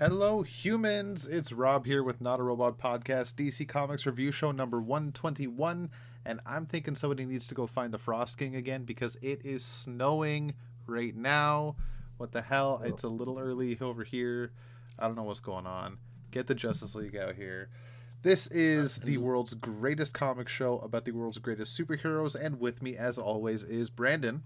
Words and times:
Hello, 0.00 0.40
humans! 0.40 1.28
It's 1.28 1.52
Rob 1.52 1.84
here 1.84 2.02
with 2.02 2.22
Not 2.22 2.38
a 2.38 2.42
Robot 2.42 2.78
Podcast, 2.78 3.34
DC 3.34 3.68
Comics 3.68 4.06
Review 4.06 4.32
Show 4.32 4.50
number 4.50 4.80
121. 4.80 5.90
And 6.24 6.40
I'm 6.46 6.64
thinking 6.64 6.94
somebody 6.94 7.26
needs 7.26 7.46
to 7.48 7.54
go 7.54 7.66
find 7.66 7.92
the 7.92 7.98
Frost 7.98 8.38
King 8.38 8.56
again 8.56 8.84
because 8.84 9.16
it 9.16 9.44
is 9.44 9.62
snowing 9.62 10.54
right 10.86 11.14
now. 11.14 11.76
What 12.16 12.32
the 12.32 12.40
hell? 12.40 12.80
It's 12.82 13.02
a 13.02 13.08
little 13.08 13.38
early 13.38 13.76
over 13.78 14.02
here. 14.02 14.52
I 14.98 15.06
don't 15.06 15.16
know 15.16 15.24
what's 15.24 15.38
going 15.38 15.66
on. 15.66 15.98
Get 16.30 16.46
the 16.46 16.54
Justice 16.54 16.94
League 16.94 17.14
out 17.14 17.34
here. 17.34 17.68
This 18.22 18.46
is 18.46 18.96
the 18.96 19.18
uh, 19.18 19.20
world's 19.20 19.52
greatest 19.52 20.14
comic 20.14 20.48
show 20.48 20.78
about 20.78 21.04
the 21.04 21.12
world's 21.12 21.36
greatest 21.36 21.78
superheroes. 21.78 22.34
And 22.34 22.58
with 22.58 22.80
me, 22.80 22.96
as 22.96 23.18
always, 23.18 23.64
is 23.64 23.90
Brandon. 23.90 24.44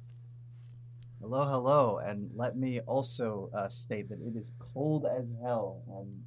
Hello, 1.25 1.47
hello, 1.47 2.00
and 2.06 2.28
let 2.34 2.55
me 2.55 2.80
also 2.80 3.48
uh, 3.56 3.67
state 3.67 4.11
that 4.11 4.19
it 4.20 4.36
is 4.36 4.53
cold 4.58 5.06
as 5.06 5.33
hell, 5.42 5.81
and 5.89 6.22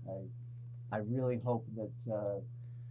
I, 0.91 0.95
I 0.97 0.99
really 1.01 1.37
hope 1.37 1.67
that 1.75 2.11
uh, 2.11 2.39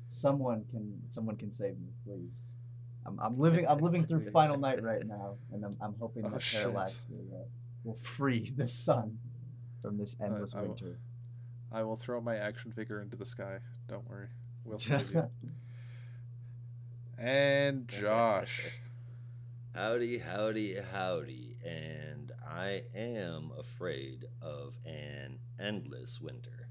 someone 0.06 0.64
can 0.70 1.02
someone 1.08 1.34
can 1.36 1.50
save 1.50 1.72
me, 1.80 1.88
please. 2.06 2.58
I'm, 3.04 3.18
I'm 3.18 3.36
living 3.36 3.66
I'm 3.68 3.78
living 3.78 4.04
through 4.04 4.20
Final 4.30 4.56
Night 4.56 4.84
right 4.84 5.04
now, 5.04 5.34
and 5.52 5.64
I'm, 5.64 5.72
I'm 5.80 5.96
hoping 5.98 6.24
Oh, 6.26 6.30
that 6.30 6.42
shit. 6.42 6.60
Parallax 6.60 7.06
will 7.10 7.40
uh, 7.40 7.44
will 7.82 7.94
free 7.96 8.52
the 8.56 8.68
sun 8.68 9.18
from 9.82 9.98
this 9.98 10.16
endless 10.22 10.54
I 10.54 10.60
will- 10.60 10.68
winter. 10.68 11.00
I 11.72 11.82
will 11.82 11.96
throw 11.96 12.20
my 12.20 12.36
action 12.36 12.70
figure 12.70 13.02
into 13.02 13.16
the 13.16 13.26
sky. 13.26 13.58
Don't 13.88 14.08
worry. 14.08 14.28
We'll 14.64 14.78
save 14.78 15.12
you. 15.12 15.28
And 17.18 17.88
Josh. 17.88 18.70
Howdy, 19.74 20.16
howdy, 20.18 20.78
howdy, 20.90 21.45
and 21.66 22.32
I 22.48 22.82
am 22.94 23.50
afraid 23.58 24.24
of 24.40 24.74
an 24.84 25.38
endless 25.58 26.20
winter. 26.20 26.68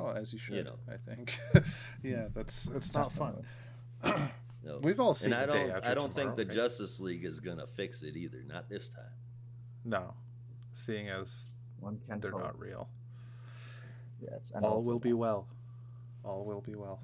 Oh, 0.00 0.08
as 0.08 0.32
you 0.32 0.38
should, 0.38 0.56
You 0.56 0.64
know. 0.64 0.78
I 0.92 0.96
think. 0.96 1.38
yeah, 2.02 2.26
that's 2.34 2.68
it's 2.74 2.94
not 2.94 3.12
fun. 3.12 3.44
No. 4.64 4.78
We've 4.82 4.98
all 4.98 5.14
seen 5.14 5.32
and 5.32 5.42
I 5.42 5.46
the 5.46 5.52
day 5.52 5.66
don't, 5.66 5.76
after 5.76 5.88
I 5.88 5.94
don't 5.94 6.14
think 6.14 6.36
the 6.36 6.44
right? 6.46 6.54
Justice 6.54 6.98
League 7.00 7.24
is 7.24 7.40
gonna 7.40 7.66
fix 7.66 8.02
it 8.02 8.16
either. 8.16 8.42
Not 8.46 8.68
this 8.68 8.88
time. 8.88 9.04
No, 9.84 10.14
seeing 10.72 11.08
as 11.08 11.46
One 11.80 12.00
can 12.08 12.20
they're 12.20 12.30
hope. 12.32 12.42
not 12.42 12.58
real. 12.58 12.88
Yes, 14.20 14.52
and 14.54 14.64
All 14.64 14.82
will 14.82 14.98
be 15.00 15.12
well. 15.12 15.46
All 16.24 16.44
will 16.44 16.60
be 16.60 16.74
well. 16.74 17.00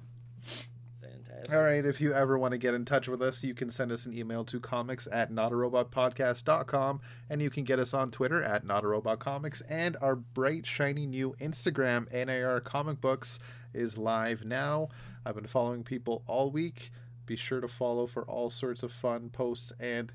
Fantastic. 1.26 1.54
All 1.54 1.62
right, 1.62 1.84
if 1.84 2.00
you 2.00 2.12
ever 2.12 2.38
want 2.38 2.52
to 2.52 2.58
get 2.58 2.74
in 2.74 2.84
touch 2.84 3.08
with 3.08 3.22
us, 3.22 3.42
you 3.42 3.54
can 3.54 3.70
send 3.70 3.92
us 3.92 4.06
an 4.06 4.16
email 4.16 4.44
to 4.44 4.60
comics 4.60 5.08
at 5.10 5.30
notarobotpodcast.com 5.32 7.00
and 7.30 7.42
you 7.42 7.50
can 7.50 7.64
get 7.64 7.78
us 7.78 7.94
on 7.94 8.10
Twitter 8.10 8.42
at 8.42 8.66
notarobotcomics 8.66 9.62
and 9.68 9.96
our 10.00 10.16
bright, 10.16 10.66
shiny 10.66 11.06
new 11.06 11.34
Instagram, 11.40 12.10
NAR 12.12 12.60
Comic 12.60 13.00
Books, 13.00 13.38
is 13.74 13.98
live 13.98 14.44
now. 14.44 14.88
I've 15.24 15.34
been 15.34 15.46
following 15.46 15.84
people 15.84 16.22
all 16.26 16.50
week. 16.50 16.90
Be 17.26 17.36
sure 17.36 17.60
to 17.60 17.68
follow 17.68 18.06
for 18.06 18.24
all 18.24 18.50
sorts 18.50 18.82
of 18.82 18.92
fun 18.92 19.28
posts 19.30 19.72
and 19.78 20.12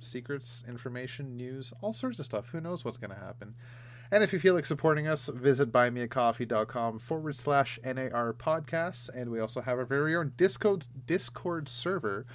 secrets, 0.00 0.62
information, 0.68 1.36
news, 1.36 1.72
all 1.80 1.92
sorts 1.92 2.18
of 2.18 2.24
stuff. 2.24 2.48
Who 2.50 2.60
knows 2.60 2.84
what's 2.84 2.98
going 2.98 3.10
to 3.10 3.16
happen? 3.16 3.54
And 4.10 4.24
if 4.24 4.32
you 4.32 4.38
feel 4.38 4.54
like 4.54 4.64
supporting 4.64 5.06
us, 5.06 5.28
visit 5.28 5.70
buymeacoffee.com 5.70 6.98
forward 6.98 7.36
slash 7.36 7.78
NAR 7.84 8.32
podcasts. 8.32 9.10
And 9.14 9.30
we 9.30 9.38
also 9.38 9.60
have 9.60 9.78
our 9.78 9.84
very 9.84 10.16
own 10.16 10.32
Discord, 10.36 10.86
Discord 11.06 11.68
server. 11.68 12.26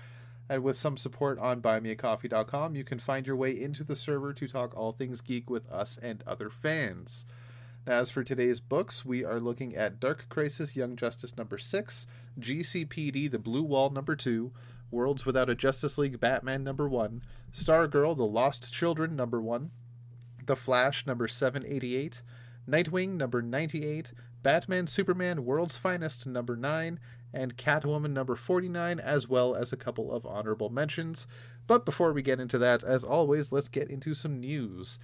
And 0.47 0.62
with 0.62 0.78
some 0.78 0.97
support 0.97 1.39
on 1.39 1.62
buymeacoffee.com, 1.62 2.75
you 2.75 2.83
can 2.83 3.00
find 3.00 3.25
your 3.25 3.35
way 3.35 3.59
into 3.59 3.83
the 3.83 3.95
server 3.95 4.33
to 4.33 4.47
talk 4.47 4.78
all 4.78 4.91
things 4.91 5.22
geek 5.22 5.50
with 5.50 5.67
us 5.69 5.97
and 5.97 6.23
other 6.28 6.51
fans. 6.51 7.25
Now, 7.88 7.94
as 7.94 8.12
for 8.12 8.23
today's 8.23 8.59
books, 8.59 9.03
we 9.03 9.25
are 9.25 9.39
looking 9.39 9.75
at 9.75 10.00
Dark 10.00 10.28
Crisis 10.29 10.75
Young 10.75 10.95
Justice 10.95 11.35
number 11.35 11.57
6, 11.57 12.07
GCPD 12.39 13.31
The 13.31 13.39
Blue 13.39 13.63
Wall 13.63 13.89
number 13.89 14.16
2, 14.16 14.51
Worlds 14.91 15.25
Without 15.25 15.50
a 15.50 15.56
Justice 15.56 15.97
League 15.97 16.19
Batman 16.19 16.63
number 16.63 16.88
1, 16.88 17.23
Stargirl 17.51 18.16
The 18.16 18.25
Lost 18.25 18.72
Children 18.73 19.16
number 19.16 19.41
1, 19.41 19.72
The 20.45 20.55
Flash 20.55 21.05
number 21.05 21.27
788, 21.27 22.21
Nightwing 22.67 23.11
number 23.11 23.41
98, 23.41 24.11
Batman 24.41 24.87
Superman 24.87 25.45
World's 25.45 25.77
Finest 25.77 26.27
number 26.27 26.57
9, 26.57 26.99
and 27.33 27.57
Catwoman 27.57 28.11
number 28.11 28.35
49, 28.35 28.99
as 28.99 29.29
well 29.29 29.55
as 29.55 29.71
a 29.71 29.77
couple 29.77 30.11
of 30.11 30.25
honorable 30.25 30.69
mentions. 30.69 31.27
But 31.65 31.85
before 31.85 32.11
we 32.11 32.21
get 32.21 32.41
into 32.41 32.57
that, 32.57 32.83
as 32.83 33.03
always, 33.03 33.51
let's 33.51 33.69
get 33.69 33.89
into 33.89 34.13
some 34.13 34.39
news. 34.39 34.99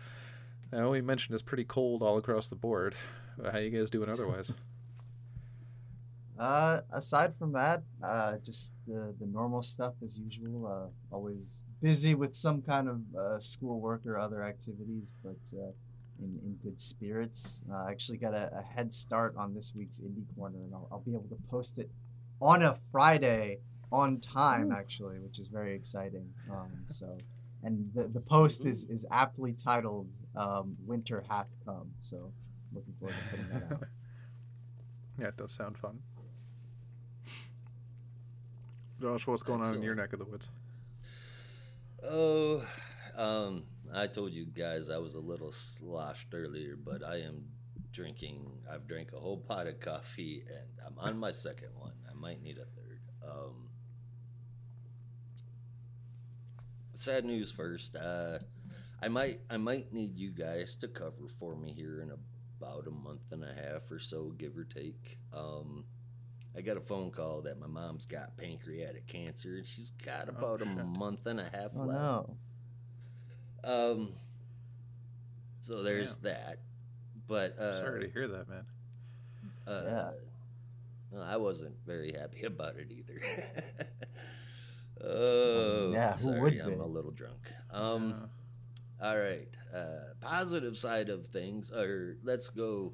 Now, 0.73 0.91
we 0.91 1.01
mentioned 1.01 1.33
it's 1.35 1.41
pretty 1.41 1.63
cold 1.63 2.03
all 2.03 2.17
across 2.17 2.47
the 2.47 2.55
board. 2.55 2.95
How 3.51 3.59
you 3.59 3.69
guys 3.69 3.89
doing 3.89 4.09
otherwise? 4.09 4.53
Uh, 6.39 6.79
aside 6.93 7.35
from 7.35 7.51
that, 7.51 7.83
uh, 8.01 8.37
just 8.45 8.73
the, 8.87 9.13
the 9.19 9.25
normal 9.25 9.61
stuff 9.61 9.95
as 10.01 10.17
usual. 10.17 10.65
Uh, 10.65 11.13
always 11.13 11.63
busy 11.81 12.15
with 12.15 12.33
some 12.33 12.61
kind 12.61 12.87
of 12.87 13.01
uh, 13.13 13.39
schoolwork 13.39 14.05
or 14.05 14.17
other 14.17 14.41
activities, 14.41 15.13
but 15.21 15.59
uh, 15.59 15.71
in, 16.19 16.39
in 16.45 16.57
good 16.63 16.79
spirits. 16.79 17.63
Uh, 17.69 17.85
I 17.87 17.91
actually 17.91 18.19
got 18.19 18.33
a, 18.33 18.49
a 18.57 18.61
head 18.61 18.93
start 18.93 19.35
on 19.37 19.53
this 19.53 19.73
week's 19.75 19.99
Indie 19.99 20.23
Corner, 20.37 20.59
and 20.59 20.73
I'll, 20.73 20.87
I'll 20.91 20.99
be 21.01 21.11
able 21.11 21.27
to 21.29 21.49
post 21.49 21.77
it 21.77 21.89
on 22.41 22.63
a 22.63 22.77
Friday 22.89 23.59
on 23.91 24.19
time, 24.19 24.71
actually, 24.71 25.19
which 25.19 25.39
is 25.39 25.47
very 25.47 25.75
exciting. 25.75 26.29
Um, 26.49 26.71
so, 26.87 27.17
and 27.63 27.91
the, 27.93 28.03
the 28.03 28.21
post 28.21 28.65
is, 28.65 28.85
is 28.85 29.05
aptly 29.11 29.51
titled 29.51 30.13
um, 30.37 30.77
"Winter 30.85 31.25
Hath 31.29 31.49
Come," 31.65 31.91
so 31.99 32.31
looking 32.73 32.93
forward 32.93 33.15
to 33.15 33.29
putting 33.37 33.49
that 33.49 33.73
out. 33.73 33.83
Yeah, 35.19 35.27
it 35.27 35.35
does 35.35 35.51
sound 35.51 35.77
fun. 35.77 35.99
Josh, 39.01 39.27
what's 39.27 39.43
going 39.43 39.61
on 39.61 39.75
in 39.75 39.81
your 39.81 39.95
neck 39.95 40.11
of 40.11 40.19
the 40.19 40.25
woods? 40.25 40.49
Oh, 42.03 42.65
um, 43.15 43.63
I 43.93 44.07
told 44.07 44.33
you 44.33 44.45
guys 44.45 44.89
I 44.89 44.97
was 44.97 45.13
a 45.13 45.19
little 45.19 45.53
sloshed 45.53 46.27
earlier, 46.33 46.75
but 46.75 47.01
I 47.01 47.21
am 47.21 47.45
drinking. 47.93 48.51
I've 48.69 48.87
drank 48.87 49.13
a 49.13 49.19
whole 49.19 49.37
pot 49.37 49.67
of 49.67 49.79
coffee, 49.79 50.43
and 50.49 50.67
I'm 50.85 50.99
on 50.99 51.17
my 51.17 51.31
second 51.31 51.69
one. 51.77 51.93
I 52.09 52.13
might 52.13 52.43
need 52.43 52.57
a 52.57 52.65
third. 52.65 52.99
Um, 53.25 53.69
sad 56.93 57.23
news 57.23 57.53
first. 57.53 57.95
Uh, 57.95 58.39
I 59.01 59.07
might, 59.07 59.39
I 59.49 59.55
might 59.55 59.93
need 59.93 60.17
you 60.17 60.31
guys 60.31 60.75
to 60.75 60.89
cover 60.89 61.29
for 61.39 61.55
me 61.55 61.71
here 61.71 62.01
in 62.01 62.11
about 62.59 62.85
a 62.85 62.91
month 62.91 63.31
and 63.31 63.45
a 63.45 63.53
half 63.53 63.89
or 63.89 63.99
so, 63.99 64.33
give 64.37 64.57
or 64.57 64.65
take. 64.65 65.19
Um, 65.33 65.85
I 66.57 66.61
got 66.61 66.77
a 66.77 66.81
phone 66.81 67.11
call 67.11 67.41
that 67.41 67.59
my 67.59 67.67
mom's 67.67 68.05
got 68.05 68.35
pancreatic 68.37 69.07
cancer, 69.07 69.57
and 69.57 69.67
she's 69.67 69.91
got 70.03 70.27
Oh, 70.27 70.37
about 70.37 70.61
a 70.61 70.65
month 70.65 71.25
and 71.27 71.39
a 71.39 71.43
half 71.43 71.71
Oh 71.75 71.83
left. 71.83 71.99
no! 71.99 72.37
Um. 73.63 74.09
So 75.61 75.83
there's 75.83 76.15
that, 76.17 76.59
but 77.27 77.57
uh, 77.59 77.79
Sorry 77.81 78.07
to 78.07 78.11
hear 78.11 78.27
that, 78.27 78.49
man. 78.49 78.65
uh, 79.67 79.83
Yeah. 79.85 80.11
no, 81.13 81.21
I 81.21 81.37
wasn't 81.37 81.75
very 81.85 82.11
happy 82.13 82.43
about 82.45 82.77
it 82.77 82.91
either. 82.91 83.21
oh, 85.03 85.91
Yeah, 85.91 86.13
who 86.17 86.23
sorry, 86.23 86.41
would 86.41 86.59
I'm 86.59 86.79
a 86.81 86.85
little 86.85 87.11
drunk. 87.11 87.51
Um. 87.71 88.29
All 89.01 89.17
right. 89.17 89.47
Uh, 89.73 90.13
positive 90.19 90.77
side 90.77 91.07
of 91.09 91.25
things, 91.27 91.71
or 91.71 92.17
let's 92.23 92.49
go. 92.49 92.91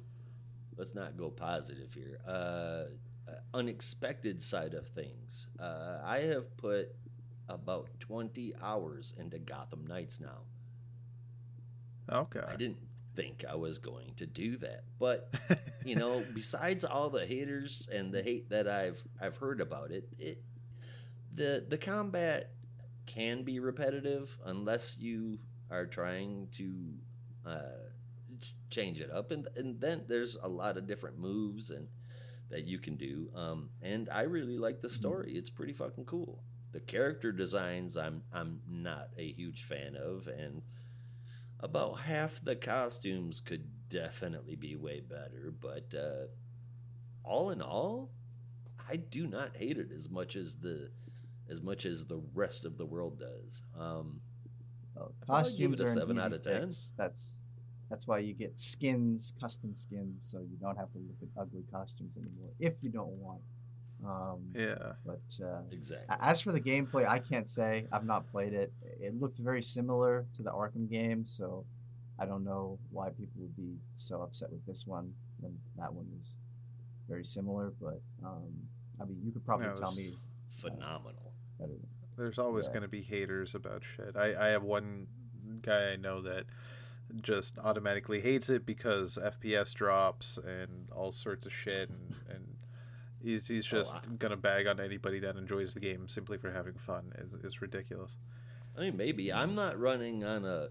Let's 0.76 0.94
not 0.94 1.16
go 1.16 1.30
positive 1.30 1.92
here. 1.94 2.18
Uh, 2.28 2.84
unexpected 3.56 4.40
side 4.40 4.74
of 4.74 4.86
things. 4.86 5.48
Uh, 5.58 5.98
I 6.04 6.18
have 6.18 6.54
put 6.58 6.94
about 7.48 7.88
20 8.00 8.54
hours 8.62 9.14
into 9.18 9.38
Gotham 9.38 9.86
Knights 9.86 10.20
now. 10.20 10.42
Okay. 12.12 12.42
I 12.46 12.54
didn't 12.56 12.76
think 13.14 13.44
I 13.48 13.54
was 13.54 13.78
going 13.78 14.12
to 14.18 14.26
do 14.26 14.58
that, 14.58 14.84
but 14.98 15.34
you 15.84 15.96
know, 15.96 16.22
besides 16.34 16.84
all 16.84 17.08
the 17.08 17.24
haters 17.24 17.88
and 17.90 18.12
the 18.12 18.22
hate 18.22 18.50
that 18.50 18.68
I've 18.68 19.02
I've 19.20 19.38
heard 19.38 19.60
about 19.60 19.90
it, 19.90 20.06
it 20.18 20.42
the 21.34 21.64
the 21.66 21.78
combat 21.78 22.50
can 23.06 23.42
be 23.42 23.58
repetitive 23.58 24.36
unless 24.44 24.98
you 24.98 25.38
are 25.70 25.86
trying 25.86 26.48
to 26.52 26.92
uh, 27.46 27.88
change 28.70 29.00
it 29.00 29.10
up, 29.10 29.30
and 29.32 29.48
and 29.56 29.80
then 29.80 30.04
there's 30.06 30.36
a 30.42 30.48
lot 30.48 30.76
of 30.76 30.86
different 30.86 31.18
moves 31.18 31.70
and 31.70 31.88
that 32.50 32.64
you 32.66 32.78
can 32.78 32.96
do. 32.96 33.30
Um, 33.34 33.70
and 33.82 34.08
I 34.10 34.22
really 34.22 34.58
like 34.58 34.80
the 34.80 34.88
story; 34.90 35.32
it's 35.32 35.50
pretty 35.50 35.72
fucking 35.72 36.04
cool. 36.04 36.42
The 36.72 36.80
character 36.80 37.32
designs, 37.32 37.96
I'm 37.96 38.22
I'm 38.32 38.60
not 38.68 39.08
a 39.16 39.32
huge 39.32 39.64
fan 39.64 39.96
of, 39.96 40.26
and 40.28 40.62
about 41.60 42.00
half 42.00 42.40
the 42.44 42.54
costumes 42.56 43.40
could 43.40 43.64
definitely 43.88 44.56
be 44.56 44.76
way 44.76 45.00
better, 45.00 45.52
but 45.58 45.92
uh, 45.96 46.26
all 47.24 47.50
in 47.50 47.62
all, 47.62 48.10
I 48.90 48.96
do 48.96 49.26
not 49.26 49.56
hate 49.56 49.78
it 49.78 49.90
as 49.94 50.10
much 50.10 50.36
as 50.36 50.56
the 50.56 50.90
as 51.48 51.62
much 51.62 51.86
as 51.86 52.04
the 52.06 52.20
rest 52.34 52.64
of 52.64 52.76
the 52.76 52.84
world 52.86 53.18
does. 53.20 53.62
Um, 53.78 54.20
Well, 54.94 55.14
I'll 55.28 55.42
give 55.44 55.70
costumes 55.76 55.80
it 55.80 55.86
a 55.86 55.92
seven 55.92 56.18
out 56.20 56.32
of 56.32 56.42
10. 56.42 56.62
fix. 56.62 56.92
That's 56.96 57.42
That's 57.90 58.06
why 58.06 58.18
you 58.18 58.34
get 58.34 58.58
skins, 58.58 59.32
custom 59.40 59.74
skins, 59.74 60.24
so 60.24 60.38
you 60.40 60.56
don't 60.60 60.76
have 60.76 60.90
to 60.92 60.98
look 60.98 61.16
at 61.22 61.40
ugly 61.40 61.64
costumes 61.70 62.16
anymore 62.16 62.50
if 62.58 62.74
you 62.82 62.90
don't 62.90 63.12
want. 63.20 63.40
Um, 64.04 64.40
Yeah. 64.54 64.92
But 65.04 65.44
uh, 65.44 65.60
Exactly. 65.70 66.16
as 66.20 66.40
for 66.40 66.52
the 66.52 66.60
gameplay, 66.60 67.08
I 67.08 67.18
can't 67.20 67.48
say. 67.48 67.86
I've 67.92 68.04
not 68.04 68.30
played 68.30 68.52
it. 68.52 68.72
It 69.00 69.18
looked 69.20 69.38
very 69.38 69.62
similar 69.62 70.26
to 70.34 70.42
the 70.42 70.50
Arkham 70.50 70.90
game, 70.90 71.24
so 71.24 71.64
I 72.18 72.26
don't 72.26 72.44
know 72.44 72.78
why 72.90 73.10
people 73.10 73.40
would 73.42 73.56
be 73.56 73.76
so 73.94 74.22
upset 74.22 74.50
with 74.50 74.64
this 74.66 74.86
one 74.86 75.14
when 75.40 75.56
that 75.78 75.92
one 75.92 76.06
was 76.16 76.38
very 77.08 77.24
similar. 77.24 77.72
But 77.80 78.00
um, 78.24 78.52
I 79.00 79.04
mean, 79.04 79.20
you 79.24 79.30
could 79.32 79.44
probably 79.46 79.68
tell 79.78 79.92
me 79.94 80.10
Phenomenal. 80.50 81.32
better. 81.58 81.72
Than, 81.72 81.86
There's 82.16 82.38
always 82.38 82.66
Yeah. 82.66 82.72
going 82.72 82.82
to 82.82 82.88
be 82.88 83.02
haters 83.02 83.54
about 83.54 83.82
shit. 83.84 84.16
I, 84.16 84.34
I 84.46 84.48
have 84.48 84.62
one 84.64 85.06
guy 85.62 85.92
I 85.92 85.96
know 85.96 86.20
that 86.22 86.44
just 87.22 87.58
automatically 87.58 88.20
hates 88.20 88.50
it 88.50 88.66
because 88.66 89.18
FPS 89.22 89.72
drops 89.74 90.38
and 90.38 90.88
all 90.94 91.12
sorts 91.12 91.46
of 91.46 91.52
shit, 91.52 91.88
and, 91.90 92.14
and 92.34 92.46
he's, 93.22 93.48
he's 93.48 93.66
Oh, 93.72 93.78
just 93.78 93.94
I- 93.94 94.00
gonna 94.18 94.36
bag 94.36 94.66
on 94.66 94.80
anybody 94.80 95.18
that 95.20 95.36
enjoys 95.36 95.74
the 95.74 95.80
game 95.80 96.08
simply 96.08 96.38
for 96.38 96.50
having 96.52 96.74
fun. 96.74 97.12
It's, 97.18 97.44
it's 97.44 97.62
ridiculous. 97.62 98.16
I 98.76 98.80
mean, 98.80 98.96
maybe 98.96 99.32
I'm 99.32 99.54
not 99.54 99.78
running 99.80 100.22
on 100.24 100.44
a 100.44 100.68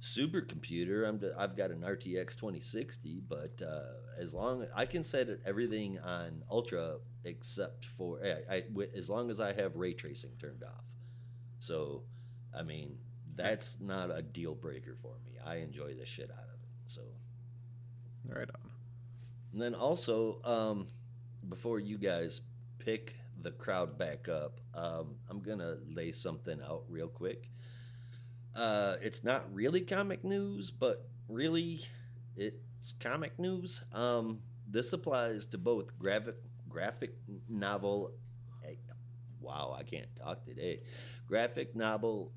supercomputer. 0.00 1.06
I'm 1.08 1.18
d- 1.18 1.30
I've 1.36 1.56
got 1.56 1.70
an 1.70 1.80
RTX 1.80 2.36
2060, 2.36 3.22
but 3.28 3.60
uh, 3.66 3.80
as 4.18 4.34
long 4.34 4.66
I 4.74 4.86
can 4.86 5.02
set 5.04 5.28
it, 5.28 5.40
everything 5.44 5.98
on 6.00 6.42
ultra 6.50 6.96
except 7.24 7.84
for 7.84 8.20
I, 8.24 8.54
I, 8.56 8.64
as 8.96 9.10
long 9.10 9.30
as 9.30 9.40
I 9.40 9.52
have 9.52 9.76
ray 9.76 9.92
tracing 9.92 10.30
turned 10.40 10.62
off. 10.62 10.84
So, 11.58 12.02
I 12.56 12.62
mean, 12.62 12.96
that's 13.34 13.78
not 13.80 14.10
a 14.10 14.22
deal 14.22 14.54
breaker 14.54 14.96
for 15.02 15.14
me. 15.26 15.29
I 15.44 15.56
enjoy 15.56 15.94
the 15.94 16.06
shit 16.06 16.30
out 16.30 16.44
of 16.44 16.60
it. 16.62 16.68
So, 16.86 17.02
Right 18.26 18.48
on. 18.48 18.70
and 19.52 19.60
then 19.62 19.74
also, 19.74 20.40
um, 20.44 20.88
before 21.48 21.80
you 21.80 21.98
guys 21.98 22.40
pick 22.78 23.16
the 23.42 23.50
crowd 23.50 23.96
back 23.98 24.28
up, 24.28 24.60
um, 24.74 25.16
I'm 25.28 25.40
gonna 25.40 25.78
lay 25.88 26.12
something 26.12 26.60
out 26.62 26.84
real 26.88 27.08
quick. 27.08 27.50
Uh, 28.54 28.96
it's 29.00 29.24
not 29.24 29.52
really 29.54 29.80
comic 29.80 30.24
news, 30.24 30.70
but 30.70 31.08
really, 31.28 31.80
it's 32.36 32.92
comic 33.00 33.38
news. 33.38 33.82
Um, 33.92 34.40
this 34.68 34.92
applies 34.92 35.46
to 35.46 35.58
both 35.58 35.98
graphic 35.98 36.36
graphic 36.68 37.14
novel. 37.48 38.12
eh, 38.64 38.74
Wow, 39.40 39.74
I 39.76 39.82
can't 39.82 40.14
talk 40.16 40.44
today. 40.44 40.82
Graphic 41.26 41.74
novel 41.74 42.32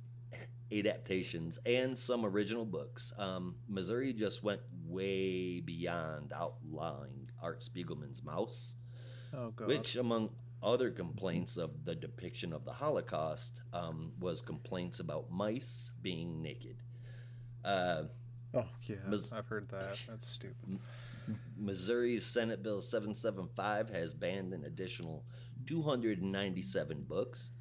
adaptations 0.79 1.59
and 1.65 1.97
some 1.97 2.25
original 2.25 2.65
books. 2.65 3.13
Um, 3.17 3.55
Missouri 3.67 4.13
just 4.13 4.43
went 4.43 4.61
way 4.85 5.59
beyond 5.59 6.31
outlawing 6.35 7.29
Art 7.41 7.61
Spiegelman's 7.61 8.21
Maus, 8.21 8.75
Oh 9.33 9.51
god. 9.51 9.67
which, 9.67 9.95
among 9.95 10.29
other 10.61 10.91
complaints 10.91 11.57
of 11.57 11.83
the 11.85 11.95
depiction 11.95 12.53
of 12.53 12.63
the 12.65 12.71
Holocaust, 12.73 13.61
um, 13.73 14.13
was 14.19 14.41
complaints 14.41 14.99
about 14.99 15.31
mice 15.31 15.91
being 16.01 16.41
naked. 16.41 16.77
Uh, 17.63 18.03
Oh 18.55 18.65
yeah, 18.83 18.97
Mis- 19.07 19.31
I've 19.31 19.47
heard 19.47 19.67
that. 19.69 19.99
That's 20.07 20.27
stupid. 20.27 20.77
Missouri's 21.57 22.23
Senate 22.25 22.61
Bill 22.61 22.81
775 22.81 23.89
has 23.89 24.13
banned 24.13 24.53
an 24.53 24.65
additional 24.65 25.23
297 25.65 27.03
books, 27.07 27.51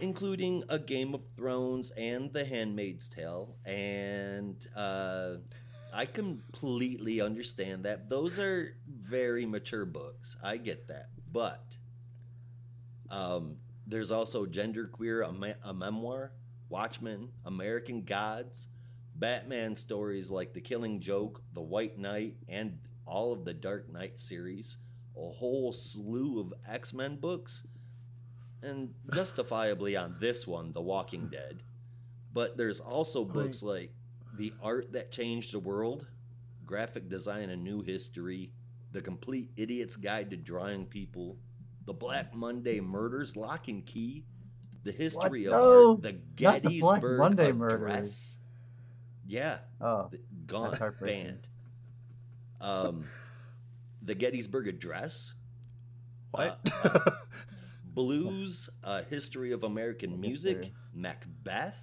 including 0.00 0.64
A 0.68 0.78
Game 0.78 1.14
of 1.14 1.22
Thrones 1.36 1.90
and 1.92 2.32
The 2.32 2.44
Handmaid's 2.44 3.08
Tale. 3.08 3.56
And 3.64 4.66
uh, 4.76 5.34
I 5.92 6.06
completely 6.06 7.20
understand 7.20 7.84
that. 7.84 8.08
Those 8.08 8.38
are 8.38 8.74
very 8.88 9.46
mature 9.46 9.84
books. 9.84 10.36
I 10.42 10.56
get 10.56 10.88
that. 10.88 11.08
But 11.30 11.64
um, 13.10 13.56
there's 13.86 14.10
also 14.10 14.46
Genderqueer, 14.46 15.28
a, 15.28 15.32
me- 15.32 15.54
a 15.64 15.74
memoir, 15.74 16.32
Watchmen, 16.68 17.28
American 17.44 18.02
Gods, 18.02 18.68
Batman 19.14 19.76
stories 19.76 20.30
like 20.30 20.54
The 20.54 20.60
Killing 20.60 21.00
Joke, 21.00 21.42
The 21.52 21.60
White 21.60 21.98
Knight, 21.98 22.36
and 22.48 22.78
all 23.06 23.32
of 23.32 23.44
the 23.44 23.52
Dark 23.52 23.92
Knight 23.92 24.18
series, 24.18 24.78
a 25.16 25.20
whole 25.20 25.72
slew 25.72 26.40
of 26.40 26.54
X 26.66 26.94
Men 26.94 27.16
books, 27.16 27.64
and 28.62 28.94
justifiably 29.12 29.96
on 29.96 30.16
this 30.20 30.46
one, 30.46 30.72
The 30.72 30.80
Walking 30.80 31.28
Dead. 31.28 31.62
But 32.32 32.56
there's 32.56 32.80
also 32.80 33.24
books 33.24 33.62
like 33.62 33.92
The 34.36 34.52
Art 34.62 34.92
That 34.92 35.10
Changed 35.12 35.52
the 35.52 35.58
World, 35.58 36.06
Graphic 36.64 37.08
Design 37.08 37.50
A 37.50 37.56
New 37.56 37.82
History, 37.82 38.50
The 38.92 39.02
Complete 39.02 39.50
Idiot's 39.56 39.96
Guide 39.96 40.30
to 40.30 40.36
Drawing 40.36 40.86
People, 40.86 41.36
The 41.86 41.92
Black 41.92 42.34
Monday 42.34 42.80
Murders, 42.80 43.36
Lock 43.36 43.68
and 43.68 43.84
Key, 43.84 44.24
The 44.84 44.92
History 44.92 45.44
of 45.46 45.52
No, 45.52 45.90
Art, 45.90 46.02
The 46.02 46.12
not 46.40 46.62
the 46.62 46.80
Black 46.80 47.00
Gettysburg 47.02 47.18
Monday 47.18 47.50
Address. 47.50 47.58
Murders. 47.58 48.38
Yeah, 49.26 49.58
Oh, 49.80 50.10
gone, 50.46 50.76
banned. 51.00 51.48
Um, 52.60 53.04
the 54.02 54.14
Gettysburg 54.14 54.68
Address, 54.68 55.34
What? 56.30 56.58
Uh, 56.84 57.10
Blues, 57.94 58.70
A 58.82 59.02
History 59.02 59.52
of 59.52 59.62
American 59.64 60.20
Music. 60.20 60.72
Macbeth, 60.94 61.78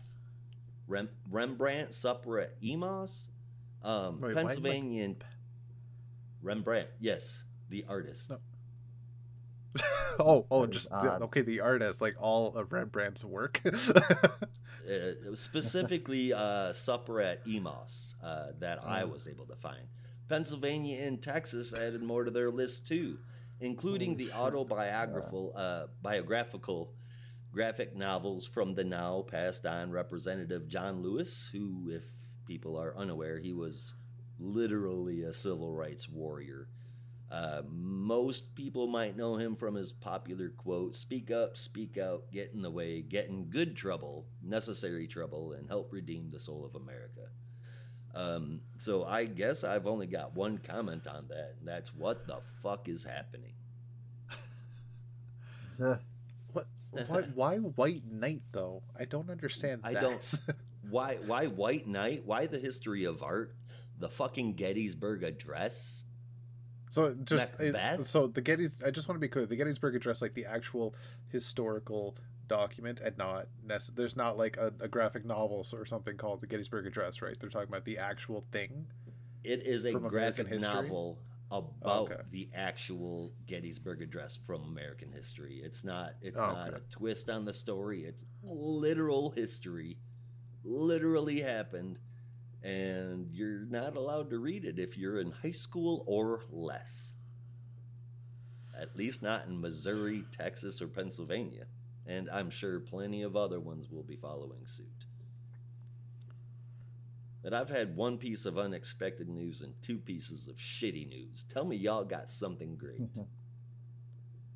Rem- 0.87 1.09
Rembrandt, 1.29 1.93
Supper 1.93 2.39
at 2.39 2.55
Emos, 2.63 3.29
um, 3.83 4.19
Wait, 4.21 4.35
why 4.35 4.43
Pennsylvania, 4.43 5.03
and 5.05 5.23
Rembrandt, 6.41 6.87
yes, 6.99 7.43
the 7.69 7.85
artist. 7.87 8.29
No. 8.29 8.37
oh, 10.19 10.45
oh, 10.49 10.65
just 10.65 10.89
the, 10.89 11.19
okay. 11.23 11.41
The 11.41 11.59
artist, 11.61 12.01
like 12.01 12.15
all 12.19 12.55
of 12.55 12.71
Rembrandt's 12.73 13.23
work. 13.23 13.61
uh, 13.65 13.71
specifically 15.35 16.33
uh, 16.33 16.73
Supper 16.73 17.21
at 17.21 17.41
Emos 17.47 18.15
uh, 18.23 18.47
that 18.59 18.83
I 18.83 19.03
Oh. 19.03 19.07
was 19.07 19.27
able 19.27 19.45
to 19.45 19.55
find. 19.55 19.87
Pennsylvania 20.27 21.03
and 21.05 21.21
Texas 21.21 21.73
added 21.73 22.03
more 22.03 22.23
to 22.23 22.31
their 22.31 22.49
list 22.51 22.87
too, 22.87 23.17
including 23.59 24.15
the 24.15 24.31
autobiographical 24.31 25.53
uh, 25.55 25.87
biographical 26.01 26.93
graphic 27.51 27.95
novels 27.95 28.45
from 28.45 28.75
the 28.75 28.83
now 28.83 29.25
passed 29.29 29.65
on 29.65 29.91
Representative 29.91 30.67
John 30.67 31.01
Lewis, 31.01 31.49
who, 31.51 31.89
if 31.91 32.03
people 32.45 32.77
are 32.77 32.95
unaware, 32.95 33.39
he 33.39 33.53
was 33.53 33.93
literally 34.39 35.23
a 35.23 35.33
civil 35.33 35.73
rights 35.73 36.07
warrior. 36.07 36.67
Uh, 37.31 37.61
most 37.69 38.55
people 38.55 38.87
might 38.87 39.15
know 39.15 39.35
him 39.35 39.55
from 39.55 39.75
his 39.75 39.91
popular 39.91 40.49
quote 40.49 40.95
Speak 40.95 41.29
up, 41.29 41.57
speak 41.57 41.97
out, 41.97 42.31
get 42.31 42.51
in 42.53 42.61
the 42.61 42.71
way, 42.71 43.01
get 43.01 43.27
in 43.27 43.45
good 43.45 43.75
trouble, 43.75 44.25
necessary 44.43 45.05
trouble, 45.05 45.53
and 45.53 45.67
help 45.67 45.91
redeem 45.91 46.31
the 46.31 46.39
soul 46.39 46.65
of 46.65 46.75
America. 46.75 47.29
Um, 48.15 48.61
so 48.79 49.05
I 49.05 49.25
guess 49.25 49.63
I've 49.63 49.85
only 49.87 50.07
got 50.07 50.35
one 50.35 50.57
comment 50.57 51.05
on 51.07 51.27
that, 51.29 51.55
and 51.59 51.67
that's 51.67 51.93
what 51.93 52.25
the 52.27 52.39
fuck 52.61 52.89
is 52.89 53.03
happening? 53.03 53.53
what? 56.51 56.65
Why, 56.91 57.21
why 57.35 57.57
White 57.57 58.03
Knight 58.11 58.41
though? 58.51 58.81
I 58.99 59.05
don't 59.05 59.29
understand. 59.29 59.81
I 59.83 59.93
that. 59.93 60.01
don't- 60.01 60.39
Why, 60.89 61.17
why 61.23 61.45
White 61.45 61.85
Knight? 61.85 62.23
Why 62.25 62.47
the 62.47 62.57
history 62.57 63.03
of 63.03 63.21
art? 63.21 63.53
The 63.99 64.09
fucking 64.09 64.53
Gettysburg 64.53 65.21
Address? 65.23 66.05
So 66.89 67.13
just 67.13 67.51
it- 67.59 68.07
so 68.07 68.25
the 68.25 68.41
Gettys. 68.41 68.83
I 68.83 68.89
just 68.89 69.07
want 69.07 69.17
to 69.17 69.19
be 69.19 69.27
clear. 69.27 69.45
The 69.45 69.55
Gettysburg 69.55 69.95
Address, 69.95 70.19
like 70.19 70.33
the 70.33 70.45
actual 70.45 70.95
historical 71.27 72.15
document, 72.49 72.99
and 72.99 73.17
not 73.17 73.47
nece- 73.65 73.95
there's 73.95 74.17
not 74.17 74.37
like 74.37 74.57
a, 74.57 74.73
a 74.81 74.89
graphic 74.89 75.23
novel 75.23 75.65
or 75.71 75.85
something 75.85 76.17
called 76.17 76.41
the 76.41 76.47
Gettysburg 76.47 76.85
Address, 76.85 77.21
right? 77.21 77.39
They're 77.39 77.49
talking 77.49 77.69
about 77.69 77.85
the 77.85 77.97
actual 77.99 78.43
thing. 78.51 78.87
It 79.45 79.65
is 79.65 79.85
a 79.85 79.93
graphic 79.93 80.51
novel 80.59 81.19
oh, 81.51 81.69
about 81.81 82.11
okay. 82.11 82.21
the 82.31 82.49
actual 82.53 83.31
Gettysburg 83.47 84.01
Address 84.01 84.37
from 84.45 84.63
American 84.63 85.11
history. 85.11 85.61
It's 85.63 85.85
not 85.85 86.15
it's 86.21 86.39
Oh, 86.39 86.51
not 86.51 86.67
okay. 86.69 86.77
a 86.77 86.91
twist 86.91 87.29
on 87.29 87.45
the 87.45 87.53
story. 87.53 88.03
It's 88.03 88.25
literal 88.43 89.31
history. 89.31 89.97
Literally 90.65 91.39
happened. 91.41 91.99
And 92.61 93.29
you're 93.31 93.65
not 93.65 93.95
allowed 93.95 94.29
to 94.31 94.37
read 94.39 94.65
it 94.65 94.79
if 94.79 94.97
you're 94.97 95.21
in 95.21 95.31
high 95.31 95.51
school 95.51 96.03
or 96.05 96.41
less. 96.51 97.13
At 98.77 98.97
least 98.97 99.21
not 99.21 99.47
in 99.47 99.61
Missouri, 99.61 100.25
Texas, 100.31 100.81
or 100.81 100.87
Pennsylvania. 100.87 101.65
And 102.07 102.29
I'm 102.31 102.49
sure 102.49 102.79
plenty 102.79 103.21
of 103.21 103.35
other 103.35 103.59
ones 103.59 103.89
will 103.91 104.03
be 104.03 104.15
following 104.15 104.65
suit. 104.65 104.87
But 107.43 107.53
I've 107.53 107.69
had 107.69 107.95
one 107.95 108.17
piece 108.17 108.45
of 108.45 108.57
unexpected 108.57 109.29
news 109.29 109.61
and 109.61 109.73
two 109.81 109.97
pieces 109.97 110.47
of 110.47 110.55
shitty 110.57 111.07
news. 111.07 111.45
Tell 111.45 111.63
me 111.65 111.75
y'all 111.77 112.03
got 112.03 112.29
something 112.29 112.75
great. 112.75 113.01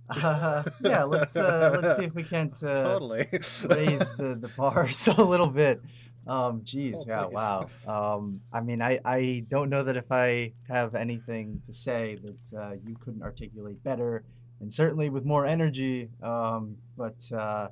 uh, 0.09 0.63
yeah, 0.81 1.03
let's 1.03 1.35
uh, 1.35 1.79
let's 1.81 1.97
see 1.97 2.05
if 2.05 2.13
we 2.15 2.23
can't 2.23 2.61
uh, 2.61 2.75
totally. 2.83 3.27
raise 3.31 4.11
the 4.17 4.37
the 4.39 4.51
bars 4.57 5.07
a 5.17 5.23
little 5.23 5.47
bit. 5.47 5.81
Um, 6.25 6.61
geez, 6.63 6.95
Oh, 6.99 7.05
yeah, 7.07 7.23
please. 7.25 7.33
wow. 7.33 7.69
Um, 7.85 8.41
I 8.53 8.61
mean, 8.61 8.81
I, 8.81 8.97
I 9.03 9.45
don't 9.49 9.69
know 9.69 9.83
that 9.83 9.97
if 9.97 10.09
I 10.09 10.53
have 10.69 10.95
anything 10.95 11.59
to 11.65 11.73
say 11.73 12.17
that 12.23 12.57
uh, 12.57 12.71
you 12.85 12.95
couldn't 12.95 13.21
articulate 13.23 13.83
better, 13.83 14.23
and 14.63 14.73
certainly 14.73 15.09
with 15.09 15.25
more 15.25 15.45
energy. 15.45 16.09
Um, 16.23 16.77
but 16.97 17.31
uh, 17.31 17.67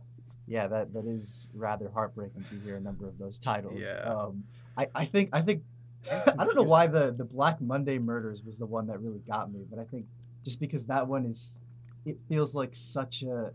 yeah, 0.46 0.68
that 0.68 0.94
that 0.94 1.06
is 1.06 1.50
rather 1.56 1.90
heartbreaking 1.90 2.44
to 2.44 2.56
hear 2.60 2.76
a 2.76 2.82
number 2.82 3.08
of 3.08 3.18
those 3.18 3.40
titles. 3.40 3.80
Yeah. 3.80 4.02
Um, 4.02 4.44
I, 4.78 4.88
I 4.94 5.06
think 5.06 5.30
I 5.34 5.42
think 5.42 5.64
I 6.12 6.46
don't 6.46 6.56
know 6.56 6.64
why 6.64 6.88
the 6.88 7.12
the 7.12 7.24
Black 7.24 7.62
Monday 7.62 7.98
Murders 7.98 8.44
was 8.44 8.60
the 8.60 8.66
one 8.66 8.88
that 8.88 9.00
really 9.00 9.22
got 9.28 9.52
me, 9.52 9.62
but 9.70 9.80
I 9.80 9.86
think 9.86 10.06
just 10.44 10.60
because 10.60 10.86
that 10.88 11.08
one 11.08 11.26
is, 11.26 11.62
it 12.06 12.18
feels 12.28 12.54
like 12.54 12.76
such 12.76 13.24
a 13.24 13.54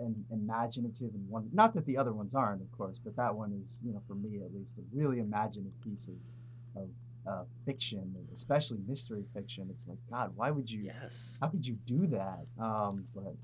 an 0.00 0.24
imaginative 0.32 1.12
and 1.12 1.28
one. 1.28 1.50
Not 1.52 1.74
that 1.74 1.84
the 1.84 1.98
other 1.98 2.12
ones 2.12 2.34
aren't, 2.34 2.62
of 2.62 2.72
course, 2.72 2.98
but 3.04 3.16
that 3.16 3.34
one 3.34 3.52
is, 3.60 3.82
you 3.84 3.92
know, 3.92 4.00
for 4.08 4.14
me 4.14 4.40
at 4.42 4.54
least, 4.54 4.78
a 4.78 4.82
really 4.96 5.18
imaginative 5.18 5.78
piece 5.84 6.08
of 6.08 6.82
of 6.82 6.88
uh, 7.28 7.42
fiction, 7.66 8.14
especially 8.34 8.78
mystery 8.86 9.24
fiction. 9.34 9.68
It's 9.70 9.86
like 9.86 9.98
God, 10.10 10.32
why 10.36 10.50
would 10.50 10.70
you? 10.70 10.82
Yes. 10.84 11.36
How 11.40 11.48
could 11.48 11.66
you 11.66 11.76
do 11.86 12.06
that? 12.08 12.46
Um, 12.62 13.04
but 13.14 13.34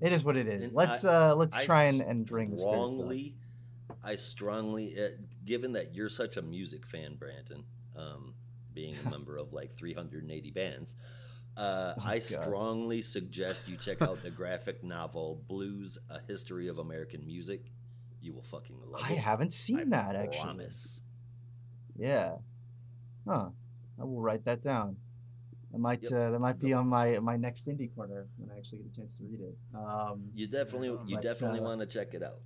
it 0.00 0.12
is 0.12 0.24
what 0.24 0.36
it 0.36 0.46
is. 0.48 0.68
And 0.68 0.76
let's 0.76 1.04
I- 1.04 1.30
uh 1.30 1.34
let's 1.36 1.56
I 1.56 1.64
try 1.64 1.84
and, 1.84 2.00
and 2.00 2.26
bring 2.26 2.50
the 2.50 2.58
strongly, 2.58 3.34
I 4.02 4.16
strongly, 4.16 4.94
uh, 4.98 5.08
given 5.44 5.72
that 5.72 5.94
you're 5.94 6.08
such 6.08 6.36
a 6.36 6.42
music 6.42 6.86
fan, 6.86 7.16
Brandon, 7.16 7.64
um, 7.96 8.34
being 8.74 8.96
a 9.06 9.10
member 9.10 9.36
of 9.36 9.52
like 9.52 9.72
380 9.72 10.50
bands, 10.50 10.96
uh, 11.56 11.94
Oh, 11.98 12.02
I 12.06 12.14
God. 12.14 12.22
strongly 12.22 13.02
suggest 13.02 13.68
you 13.68 13.76
check 13.76 14.02
out 14.02 14.22
the 14.22 14.30
graphic 14.40 14.82
novel 14.82 15.42
"Blues: 15.48 15.98
A 16.10 16.20
History 16.26 16.68
of 16.68 16.78
American 16.78 17.24
Music." 17.26 17.70
You 18.22 18.34
will 18.34 18.42
fucking 18.42 18.76
love 18.86 19.02
I 19.02 19.12
it. 19.14 19.18
haven't 19.18 19.52
seen 19.52 19.78
I 19.80 19.84
that 19.96 20.14
actually. 20.14 20.40
promise. 20.40 21.02
Yeah. 21.96 22.36
Huh. 23.30 23.50
I 24.00 24.04
will 24.04 24.20
write 24.20 24.44
that 24.46 24.60
down. 24.62 24.96
That 25.72 25.78
might 25.78 26.02
Yep. 26.02 26.12
uh, 26.12 26.30
that 26.32 26.38
might 26.40 26.58
be 26.58 26.72
on 26.72 26.88
my 26.88 27.18
my 27.20 27.36
next 27.36 27.68
indie 27.68 27.94
corner 27.94 28.26
when 28.38 28.50
I 28.50 28.56
actually 28.58 28.78
get 28.78 28.92
a 28.92 28.96
chance 28.96 29.18
to 29.18 29.24
read 29.24 29.40
it. 29.40 29.56
Um, 29.72 30.30
You 30.34 30.48
definitely, 30.48 30.88
you 31.06 31.16
But, 31.16 31.22
definitely 31.22 31.60
uh, 31.60 31.64
want 31.64 31.80
to 31.80 31.86
check 31.86 32.12
it 32.14 32.22
out. 32.22 32.40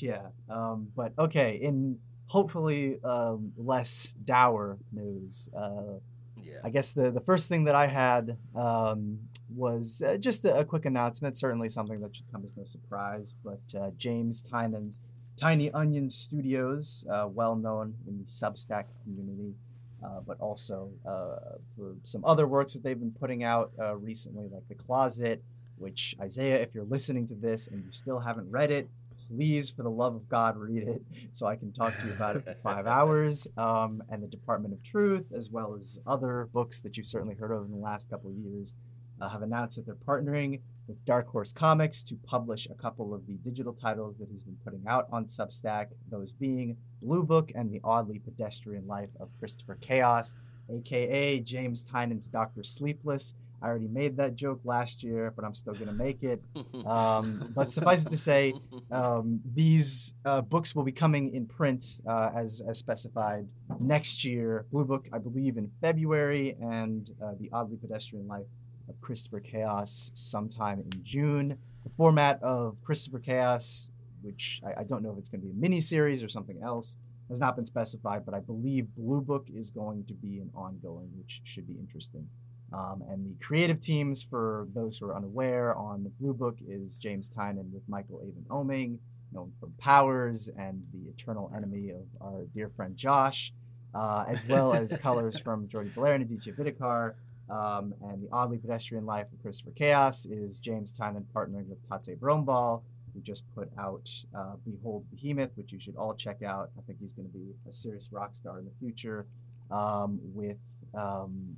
yeah. 0.00 0.28
Um, 0.48 0.92
but 0.94 1.12
okay. 1.18 1.56
In 1.56 1.98
hopefully 2.26 3.00
um, 3.02 3.52
less 3.56 4.14
dour 4.24 4.78
news. 4.92 5.50
Uh, 5.56 5.98
Yeah. 6.42 6.60
I 6.64 6.70
guess 6.70 6.92
the, 6.92 7.10
the 7.10 7.20
first 7.20 7.48
thing 7.48 7.64
that 7.64 7.74
I 7.74 7.86
had 7.88 8.36
um, 8.54 9.18
was 9.54 10.02
uh, 10.02 10.16
just 10.16 10.44
a, 10.44 10.58
a 10.58 10.64
quick 10.64 10.84
announcement, 10.86 11.36
certainly 11.36 11.68
something 11.68 12.00
that 12.02 12.14
should 12.14 12.30
come 12.30 12.44
as 12.44 12.56
no 12.56 12.64
surprise. 12.64 13.34
But 13.44 13.62
uh, 13.80 13.90
James 13.96 14.42
Tynion's 14.42 15.00
Tiny 15.36 15.70
Onion 15.72 16.08
Studios, 16.08 17.06
uh, 17.10 17.28
well 17.30 17.56
known 17.56 17.94
in 18.08 18.18
the 18.18 18.24
Substack 18.24 18.84
community, 19.04 19.54
uh, 20.02 20.20
but 20.26 20.40
also 20.40 20.90
uh, 21.06 21.56
for 21.76 21.94
some 22.04 22.24
other 22.24 22.46
works 22.46 22.72
that 22.72 22.82
they've 22.82 22.98
been 22.98 23.14
putting 23.20 23.44
out 23.44 23.70
uh, 23.78 23.96
recently, 23.96 24.48
like 24.48 24.66
The 24.68 24.74
Closet, 24.74 25.42
which, 25.76 26.16
Isaiah, 26.20 26.60
if 26.60 26.74
you're 26.74 26.84
listening 26.84 27.26
to 27.26 27.34
this 27.34 27.68
and 27.68 27.84
you 27.84 27.92
still 27.92 28.20
haven't 28.20 28.50
read 28.50 28.70
it, 28.70 28.88
please, 29.28 29.68
for 29.68 29.82
the 29.82 29.90
love 29.90 30.14
of 30.14 30.28
God, 30.28 30.56
read 30.56 30.82
it 30.82 31.02
so 31.32 31.46
I 31.46 31.56
can 31.56 31.70
talk 31.72 31.98
to 31.98 32.06
you 32.06 32.12
about 32.12 32.36
it 32.36 32.44
for 32.44 32.54
five 32.62 32.86
hours. 32.86 33.46
Um, 33.58 34.02
and 34.10 34.22
the 34.22 34.28
Department 34.28 34.72
of 34.72 34.82
Truth, 34.82 35.32
as 35.34 35.50
well 35.50 35.74
as 35.74 36.00
other 36.06 36.48
books 36.52 36.80
that 36.80 36.96
you've 36.96 37.06
certainly 37.06 37.34
heard 37.34 37.50
of 37.50 37.66
in 37.66 37.72
the 37.72 37.76
last 37.76 38.08
couple 38.08 38.30
of 38.30 38.36
years, 38.36 38.74
uh, 39.20 39.28
have 39.28 39.42
announced 39.42 39.76
that 39.76 39.86
they're 39.86 39.94
partnering 39.94 40.60
with 40.86 41.04
Dark 41.04 41.28
Horse 41.28 41.52
Comics 41.52 42.02
to 42.04 42.16
publish 42.16 42.66
a 42.70 42.74
couple 42.74 43.14
of 43.14 43.26
the 43.26 43.34
digital 43.34 43.72
titles 43.72 44.18
that 44.18 44.28
he's 44.30 44.44
been 44.44 44.58
putting 44.64 44.82
out 44.86 45.06
on 45.12 45.26
Substack, 45.26 45.88
those 46.10 46.32
being 46.32 46.76
Blue 47.02 47.22
Book 47.22 47.52
and 47.54 47.70
The 47.70 47.80
Oddly 47.82 48.18
Pedestrian 48.18 48.86
Life 48.86 49.10
of 49.20 49.30
Christopher 49.38 49.76
Chaos, 49.80 50.34
aka 50.70 51.40
James 51.40 51.84
Tynion's 51.84 52.28
Doctor 52.28 52.62
Sleepless. 52.62 53.34
I 53.62 53.68
already 53.68 53.88
made 53.88 54.18
that 54.18 54.34
joke 54.34 54.60
last 54.64 55.02
year, 55.02 55.32
but 55.34 55.44
I'm 55.44 55.54
still 55.54 55.72
going 55.72 55.86
to 55.86 55.92
make 55.92 56.22
it. 56.22 56.42
Um, 56.86 57.52
but 57.54 57.72
suffice 57.72 58.06
it 58.06 58.10
to 58.10 58.16
say, 58.16 58.54
um, 58.92 59.40
these 59.44 60.14
uh, 60.24 60.40
books 60.40 60.76
will 60.76 60.84
be 60.84 60.92
coming 60.92 61.34
in 61.34 61.46
print 61.46 62.00
uh, 62.06 62.30
as, 62.36 62.62
as 62.68 62.78
specified 62.78 63.48
next 63.80 64.24
year. 64.24 64.66
Blue 64.70 64.84
Book, 64.84 65.08
I 65.12 65.18
believe, 65.18 65.56
in 65.56 65.68
February, 65.80 66.56
and 66.60 67.10
uh, 67.20 67.32
The 67.40 67.50
Oddly 67.52 67.76
Pedestrian 67.78 68.28
Life 68.28 68.46
of 68.88 69.00
Christopher 69.00 69.40
Chaos 69.40 70.10
sometime 70.14 70.80
in 70.80 71.02
June. 71.02 71.58
The 71.84 71.90
format 71.90 72.42
of 72.42 72.82
Christopher 72.82 73.18
Chaos, 73.18 73.90
which 74.22 74.60
I, 74.64 74.80
I 74.80 74.84
don't 74.84 75.02
know 75.02 75.12
if 75.12 75.18
it's 75.18 75.28
going 75.28 75.40
to 75.40 75.46
be 75.46 75.52
a 75.52 75.56
mini 75.56 75.80
series 75.80 76.22
or 76.22 76.28
something 76.28 76.60
else, 76.62 76.98
has 77.28 77.40
not 77.40 77.56
been 77.56 77.66
specified, 77.66 78.24
but 78.24 78.34
I 78.34 78.40
believe 78.40 78.94
Blue 78.94 79.20
Book 79.20 79.48
is 79.54 79.70
going 79.70 80.04
to 80.04 80.14
be 80.14 80.38
an 80.38 80.50
ongoing, 80.54 81.10
which 81.18 81.40
should 81.44 81.66
be 81.66 81.74
interesting. 81.74 82.28
Um, 82.72 83.02
and 83.08 83.24
the 83.24 83.44
creative 83.44 83.80
teams, 83.80 84.22
for 84.22 84.66
those 84.74 84.98
who 84.98 85.06
are 85.06 85.16
unaware, 85.16 85.74
on 85.74 86.02
the 86.02 86.10
Blue 86.10 86.34
Book 86.34 86.58
is 86.66 86.98
James 86.98 87.28
Tynion 87.28 87.72
with 87.72 87.82
Michael 87.88 88.20
Avon 88.22 88.44
Oeming, 88.48 88.98
known 89.32 89.52
from 89.58 89.72
Powers 89.78 90.48
and 90.58 90.82
the 90.92 91.08
eternal 91.10 91.52
enemy 91.54 91.90
of 91.90 92.04
our 92.20 92.44
dear 92.54 92.68
friend 92.68 92.96
Josh, 92.96 93.52
uh, 93.94 94.24
as 94.28 94.46
well 94.46 94.72
as 94.72 94.96
colors 95.02 95.38
from 95.38 95.68
Jordie 95.68 95.90
Bellaire 95.90 96.14
and 96.14 96.24
Aditya 96.24 96.54
Bidikar. 96.54 97.14
Um, 97.48 97.94
and 98.02 98.22
the 98.22 98.28
oddly 98.32 98.58
pedestrian 98.58 99.06
life 99.06 99.32
of 99.32 99.40
Christopher 99.40 99.70
Chaos 99.76 100.26
is 100.26 100.58
James 100.58 100.96
Tynion 100.96 101.24
partnering 101.34 101.68
with 101.68 101.78
Tate 101.88 102.20
Brombal, 102.20 102.82
who 103.14 103.20
just 103.20 103.44
put 103.54 103.70
out 103.78 104.10
uh, 104.34 104.54
Behold 104.64 105.04
Behemoth, 105.10 105.50
which 105.54 105.72
you 105.72 105.78
should 105.78 105.96
all 105.96 106.14
check 106.14 106.42
out. 106.42 106.70
I 106.76 106.82
think 106.82 106.98
he's 107.00 107.12
going 107.12 107.28
to 107.28 107.32
be 107.32 107.54
a 107.68 107.72
serious 107.72 108.08
rock 108.12 108.34
star 108.34 108.58
in 108.58 108.64
the 108.64 108.72
future. 108.80 109.26
Um, 109.70 110.20
with 110.34 110.58
um, 110.94 111.56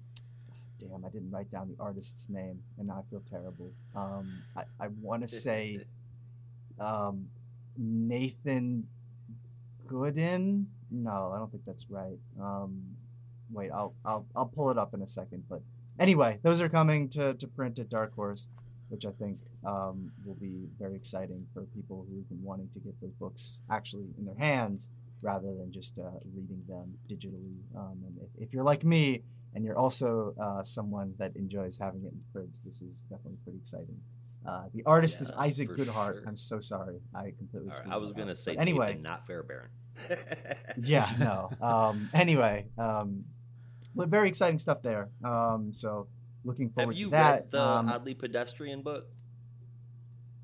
damn, 0.79 1.05
I 1.05 1.09
didn't 1.09 1.31
write 1.31 1.51
down 1.51 1.69
the 1.69 1.83
artist's 1.83 2.29
name, 2.29 2.63
and 2.79 2.89
now 2.89 3.03
I 3.05 3.11
feel 3.11 3.23
terrible. 3.31 3.71
Um, 3.95 4.43
I, 4.57 4.63
I 4.81 4.89
want 5.01 5.23
to 5.23 5.29
say 5.47 5.81
um, 6.79 7.29
Nathan 7.77 8.87
Gooden. 9.87 10.67
No, 10.91 11.33
I 11.35 11.39
don't 11.39 11.51
think 11.51 11.65
that's 11.67 11.91
right. 11.91 12.19
Um, 12.41 12.83
wait, 13.51 13.71
I'll, 13.71 13.95
I'll 14.05 14.27
I'll 14.37 14.47
pull 14.47 14.71
it 14.71 14.79
up 14.79 14.95
in 14.95 15.03
a 15.03 15.07
second. 15.07 15.45
But 15.49 15.63
anyway, 15.99 16.39
those 16.43 16.61
are 16.61 16.69
coming 16.69 17.09
to, 17.11 17.35
to 17.35 17.47
print 17.47 17.79
at 17.79 17.89
Dark 17.89 18.15
Horse, 18.15 18.49
which 18.89 19.05
I 19.07 19.11
think 19.11 19.39
um, 19.67 20.11
will 20.25 20.37
be 20.37 20.69
very 20.79 20.97
exciting 20.97 21.47
for 21.53 21.63
people 21.75 22.07
who've 22.09 22.29
been 22.29 22.43
wanting 22.43 22.69
to 22.71 22.81
get 22.81 23.01
those 23.01 23.13
books 23.13 23.61
actually 23.71 24.07
in 24.19 24.25
their 24.25 24.39
hands 24.39 24.91
rather 25.21 25.55
than 25.55 25.73
just 25.73 25.99
uh, 25.99 26.11
reading 26.35 26.63
them 26.69 26.95
digitally. 27.09 27.59
Um, 27.77 27.99
and 28.07 28.17
if, 28.23 28.49
if 28.49 28.53
you're 28.55 28.65
like 28.65 28.85
me 28.85 29.23
and 29.55 29.65
you're 29.65 29.79
also 29.79 30.35
uh, 30.41 30.63
someone 30.63 31.15
that 31.19 31.35
enjoys 31.37 31.77
having 31.79 32.05
it 32.05 32.13
in 32.13 32.21
print, 32.33 32.59
this 32.65 32.83
is 32.83 33.03
definitely 33.11 33.39
pretty 33.45 33.59
exciting. 33.59 34.01
Uh, 34.47 34.65
the 34.73 34.83
artist 34.87 35.21
is 35.21 35.31
Isaac 35.33 35.69
Goodhart. 35.69 36.15
sure. 36.15 36.23
I'm 36.27 36.37
so 36.37 36.61
sorry. 36.61 37.01
I 37.15 37.33
completely. 37.37 37.71
Right, 37.71 37.93
I 37.93 37.97
was 37.97 38.13
gonna 38.13 38.35
say 38.35 38.55
But 38.55 38.63
anyway, 38.63 38.89
Nathan, 38.89 39.03
not 39.03 39.27
Fairbairn. 39.27 39.69
yeah, 40.83 41.13
no. 41.19 41.51
Um, 41.61 42.09
anyway, 42.15 42.67
um, 42.79 43.25
but 43.95 44.09
very 44.09 44.29
exciting 44.29 44.59
stuff 44.59 44.83
there. 44.83 45.09
Um, 45.25 45.73
so 45.73 46.07
looking 46.45 46.71
forward 46.71 46.95
Have 46.95 47.01
you 47.01 47.07
to 47.07 47.11
that. 47.13 47.33
read 47.33 47.51
the 47.51 47.63
um, 47.63 47.89
oddly 47.89 48.15
pedestrian 48.15 48.83
book? 48.83 49.07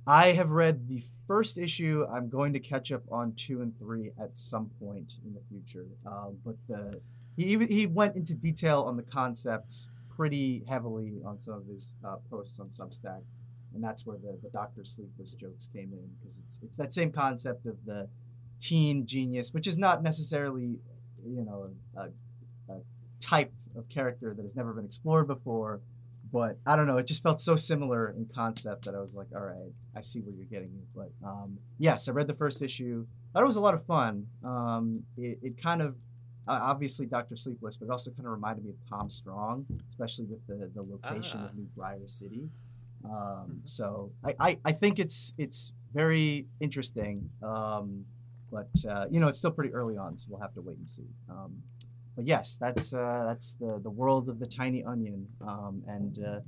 I 0.06 0.32
have 0.32 0.50
read 0.50 0.88
the 0.88 1.02
first 1.26 1.56
issue. 1.56 2.06
I'm 2.12 2.28
going 2.28 2.52
to 2.52 2.60
catch 2.60 2.92
up 2.92 3.02
on 3.10 3.32
two 3.32 3.62
and 3.62 3.76
three 3.78 4.10
at 4.20 4.36
some 4.36 4.70
point 4.78 5.16
in 5.24 5.32
the 5.32 5.40
future. 5.48 5.86
Um, 6.06 6.36
but 6.44 6.56
the 6.68 7.00
he 7.36 7.56
he 7.66 7.86
went 7.86 8.14
into 8.16 8.34
detail 8.34 8.82
on 8.82 8.96
the 8.96 9.02
concepts 9.02 9.88
pretty 10.14 10.62
heavily 10.68 11.20
on 11.24 11.38
some 11.38 11.54
of 11.54 11.66
his 11.66 11.96
uh, 12.04 12.16
posts 12.30 12.60
on 12.60 12.68
Substack, 12.68 13.22
and 13.74 13.82
that's 13.82 14.06
where 14.06 14.18
the 14.18 14.38
the 14.42 14.50
Doctor 14.50 14.84
Sleepless 14.84 15.32
jokes 15.34 15.68
came 15.72 15.92
in 15.92 16.08
because 16.18 16.40
it's 16.44 16.60
it's 16.62 16.76
that 16.76 16.92
same 16.92 17.10
concept 17.10 17.66
of 17.66 17.76
the 17.86 18.08
teen 18.60 19.06
genius, 19.06 19.52
which 19.52 19.66
is 19.66 19.78
not 19.78 20.02
necessarily 20.02 20.78
you 21.26 21.44
know 21.44 21.70
a, 21.96 22.00
a 22.02 22.08
type 23.24 23.52
of 23.76 23.88
character 23.88 24.34
that 24.34 24.42
has 24.42 24.54
never 24.56 24.72
been 24.72 24.84
explored 24.84 25.26
before 25.26 25.80
but 26.32 26.58
I 26.66 26.74
don't 26.74 26.88
know. 26.88 26.96
It 26.96 27.06
just 27.06 27.22
felt 27.22 27.40
so 27.40 27.54
similar 27.54 28.10
in 28.10 28.26
concept 28.34 28.86
that 28.86 28.94
I 28.96 28.98
was 29.00 29.14
like, 29.14 29.28
all 29.36 29.42
right, 29.42 29.70
I 29.94 30.00
see 30.00 30.18
where 30.18 30.34
you're 30.34 30.46
getting 30.46 30.70
it. 30.74 30.84
But 30.92 31.12
um, 31.24 31.58
yes, 31.78 32.08
I 32.08 32.12
read 32.12 32.26
the 32.26 32.34
first 32.34 32.60
issue. 32.60 33.06
Thought 33.32 33.44
it 33.44 33.46
was 33.46 33.54
a 33.54 33.60
lot 33.60 33.74
of 33.74 33.84
fun. 33.86 34.26
Um, 34.42 35.04
it, 35.16 35.38
it 35.44 35.62
kind 35.62 35.80
of 35.80 35.94
uh, 36.48 36.58
obviously 36.60 37.06
Doctor 37.06 37.36
Sleepless, 37.36 37.76
but 37.76 37.86
it 37.86 37.92
also 37.92 38.10
kind 38.10 38.26
of 38.26 38.32
reminded 38.32 38.64
me 38.64 38.70
of 38.72 38.76
Tom 38.90 39.08
Strong, 39.10 39.66
especially 39.88 40.24
with 40.24 40.44
the 40.48 40.68
the 40.74 40.82
location 40.82 41.38
Ah. 41.40 41.46
of 41.50 41.54
New 41.54 41.68
Briar 41.76 42.08
City. 42.08 42.48
Um, 43.04 43.60
so 43.62 44.10
I, 44.24 44.34
I, 44.40 44.58
I 44.64 44.72
think 44.72 44.98
it's 44.98 45.34
it's 45.38 45.72
very 45.92 46.46
interesting. 46.58 47.30
Um, 47.44 48.06
but 48.50 48.70
uh, 48.88 49.06
you 49.10 49.20
know, 49.20 49.28
it's 49.28 49.38
still 49.38 49.50
pretty 49.52 49.72
early 49.72 49.96
on, 49.96 50.16
so 50.16 50.28
we'll 50.30 50.40
have 50.40 50.54
to 50.54 50.60
wait 50.62 50.78
and 50.78 50.88
see. 50.88 51.06
Um, 51.30 51.62
but 52.16 52.26
yes, 52.26 52.56
that's 52.56 52.94
uh, 52.94 53.24
that's 53.26 53.54
the 53.54 53.78
the 53.82 53.90
world 53.90 54.28
of 54.28 54.38
the 54.38 54.46
tiny 54.46 54.84
onion. 54.84 55.26
Um, 55.40 55.82
and 55.86 56.18
uh, 56.24 56.40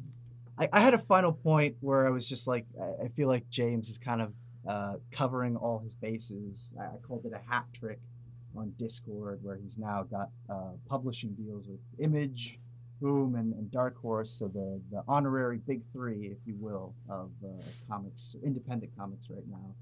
I, 0.58 0.68
I 0.72 0.80
had 0.80 0.94
a 0.94 0.98
final 0.98 1.32
point 1.32 1.76
where 1.80 2.06
I 2.06 2.10
was 2.10 2.28
just 2.28 2.46
like, 2.48 2.66
I, 2.80 3.04
I 3.04 3.08
feel 3.08 3.28
like 3.28 3.48
James 3.50 3.88
is 3.88 3.98
kind 3.98 4.22
of 4.22 4.32
uh, 4.66 4.94
covering 5.10 5.56
all 5.56 5.78
his 5.78 5.94
bases. 5.94 6.74
I, 6.80 6.84
I 6.84 6.96
called 7.06 7.24
it 7.26 7.32
a 7.32 7.50
hat 7.50 7.66
trick 7.72 8.00
on 8.56 8.72
Discord, 8.78 9.40
where 9.42 9.56
he's 9.56 9.76
now 9.78 10.02
got 10.04 10.30
uh, 10.48 10.72
publishing 10.88 11.34
deals 11.34 11.68
with 11.68 11.78
Image, 11.98 12.58
Boom, 13.02 13.34
and, 13.34 13.52
and 13.54 13.70
Dark 13.70 13.96
Horse. 14.00 14.30
So 14.30 14.48
the 14.48 14.80
the 14.90 15.02
honorary 15.06 15.58
big 15.58 15.82
three, 15.92 16.28
if 16.32 16.38
you 16.46 16.54
will, 16.58 16.94
of 17.08 17.30
uh, 17.44 17.48
comics, 17.88 18.34
independent 18.44 18.92
comics 18.96 19.28
right 19.30 19.46
now. 19.48 19.74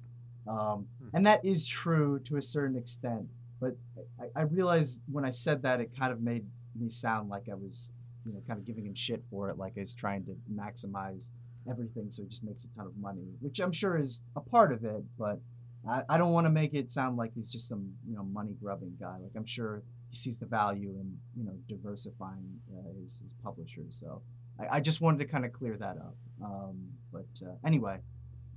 Um, 0.46 0.86
Hmm. 1.00 1.08
and 1.16 1.26
that 1.26 1.42
is 1.44 1.66
true 1.66 2.18
to 2.24 2.36
a 2.36 2.42
certain 2.42 2.76
extent. 2.76 3.28
But 3.60 3.76
I, 4.20 4.40
I 4.40 4.42
realized 4.42 5.02
when 5.10 5.24
I 5.24 5.30
said 5.30 5.62
that, 5.62 5.80
it 5.80 5.90
kind 5.98 6.12
of 6.12 6.20
made 6.20 6.44
me 6.78 6.90
sound 6.90 7.28
like 7.28 7.48
I 7.50 7.54
was, 7.54 7.92
you 8.26 8.32
know, 8.32 8.40
kind 8.46 8.58
of 8.58 8.66
giving 8.66 8.86
him 8.86 8.94
shit 8.94 9.22
for 9.30 9.50
it, 9.50 9.58
like 9.58 9.74
I 9.76 9.80
was 9.80 9.94
trying 9.94 10.24
to 10.24 10.36
maximize 10.52 11.32
everything 11.70 12.10
so 12.10 12.22
he 12.22 12.28
just 12.28 12.44
makes 12.44 12.64
a 12.64 12.74
ton 12.74 12.86
of 12.86 12.96
money, 12.96 13.22
which 13.40 13.58
I'm 13.60 13.72
sure 13.72 13.96
is 13.96 14.22
a 14.36 14.40
part 14.40 14.72
of 14.72 14.84
it, 14.84 15.02
but 15.18 15.40
I, 15.88 16.02
I 16.08 16.18
don't 16.18 16.32
want 16.32 16.46
to 16.46 16.50
make 16.50 16.74
it 16.74 16.90
sound 16.90 17.16
like 17.16 17.32
he's 17.34 17.50
just 17.50 17.68
some, 17.68 17.94
you 18.08 18.16
know, 18.16 18.24
money 18.24 18.54
grubbing 18.60 18.96
guy. 18.98 19.16
Like 19.22 19.32
I'm 19.36 19.46
sure 19.46 19.82
he 20.10 20.16
sees 20.16 20.38
the 20.38 20.46
value 20.46 20.90
in, 20.90 21.16
you 21.36 21.44
know, 21.44 21.54
diversifying 21.68 22.60
uh, 22.72 22.92
his, 23.00 23.20
his 23.20 23.32
publishers. 23.32 23.96
So 23.98 24.22
I, 24.58 24.76
I 24.76 24.80
just 24.80 25.00
wanted 25.00 25.18
to 25.18 25.26
kind 25.26 25.44
of 25.44 25.52
clear 25.52 25.76
that 25.76 25.96
up. 25.96 26.16
Um, 26.42 26.88
but 27.12 27.46
uh, 27.46 27.54
anyway, 27.66 27.98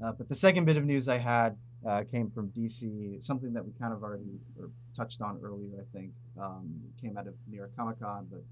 uh, 0.04 0.12
but 0.12 0.30
the 0.30 0.36
second 0.36 0.66
bit 0.66 0.78
of 0.78 0.86
news 0.86 1.10
I 1.10 1.18
had 1.18 1.58
uh, 1.88 2.04
came 2.04 2.30
from 2.30 2.50
DC, 2.50 3.24
something 3.24 3.54
that 3.54 3.66
we 3.66 3.72
kind 3.80 3.94
of 3.94 4.04
already 4.04 4.40
touched 4.96 5.22
on 5.22 5.40
earlier, 5.44 5.80
I 5.80 5.98
think, 5.98 6.12
um, 6.40 6.82
came 7.02 7.18
out 7.18 7.28
of 7.28 7.36
New 7.48 7.58
York 7.58 7.72
Comic 7.78 8.00
Con, 8.00 8.28
but 8.30 8.44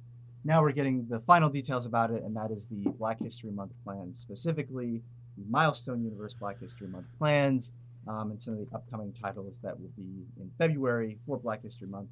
now 0.46 0.62
we're 0.62 0.72
getting 0.72 1.08
the 1.10 1.20
final 1.20 1.50
details 1.50 1.86
about 1.86 2.12
it, 2.12 2.24
and 2.24 2.36
that 2.36 2.52
is 2.52 2.68
the 2.68 2.90
Black 2.92 3.20
History 3.20 3.52
Month 3.52 3.72
plans, 3.84 4.20
specifically 4.20 5.02
the 5.38 5.44
Milestone 5.50 6.04
Universe 6.04 6.34
Black 6.34 6.60
History 6.62 6.88
Month 6.88 7.08
plans, 7.18 7.74
um, 8.08 8.32
and 8.32 8.42
some 8.42 8.54
of 8.54 8.60
the 8.60 8.76
upcoming 8.76 9.12
titles 9.12 9.60
that 9.60 9.80
will 9.80 9.92
be 9.98 10.26
in 10.40 10.52
February 10.58 11.18
for 11.26 11.38
Black 11.38 11.64
History 11.64 11.88
Month. 11.88 12.10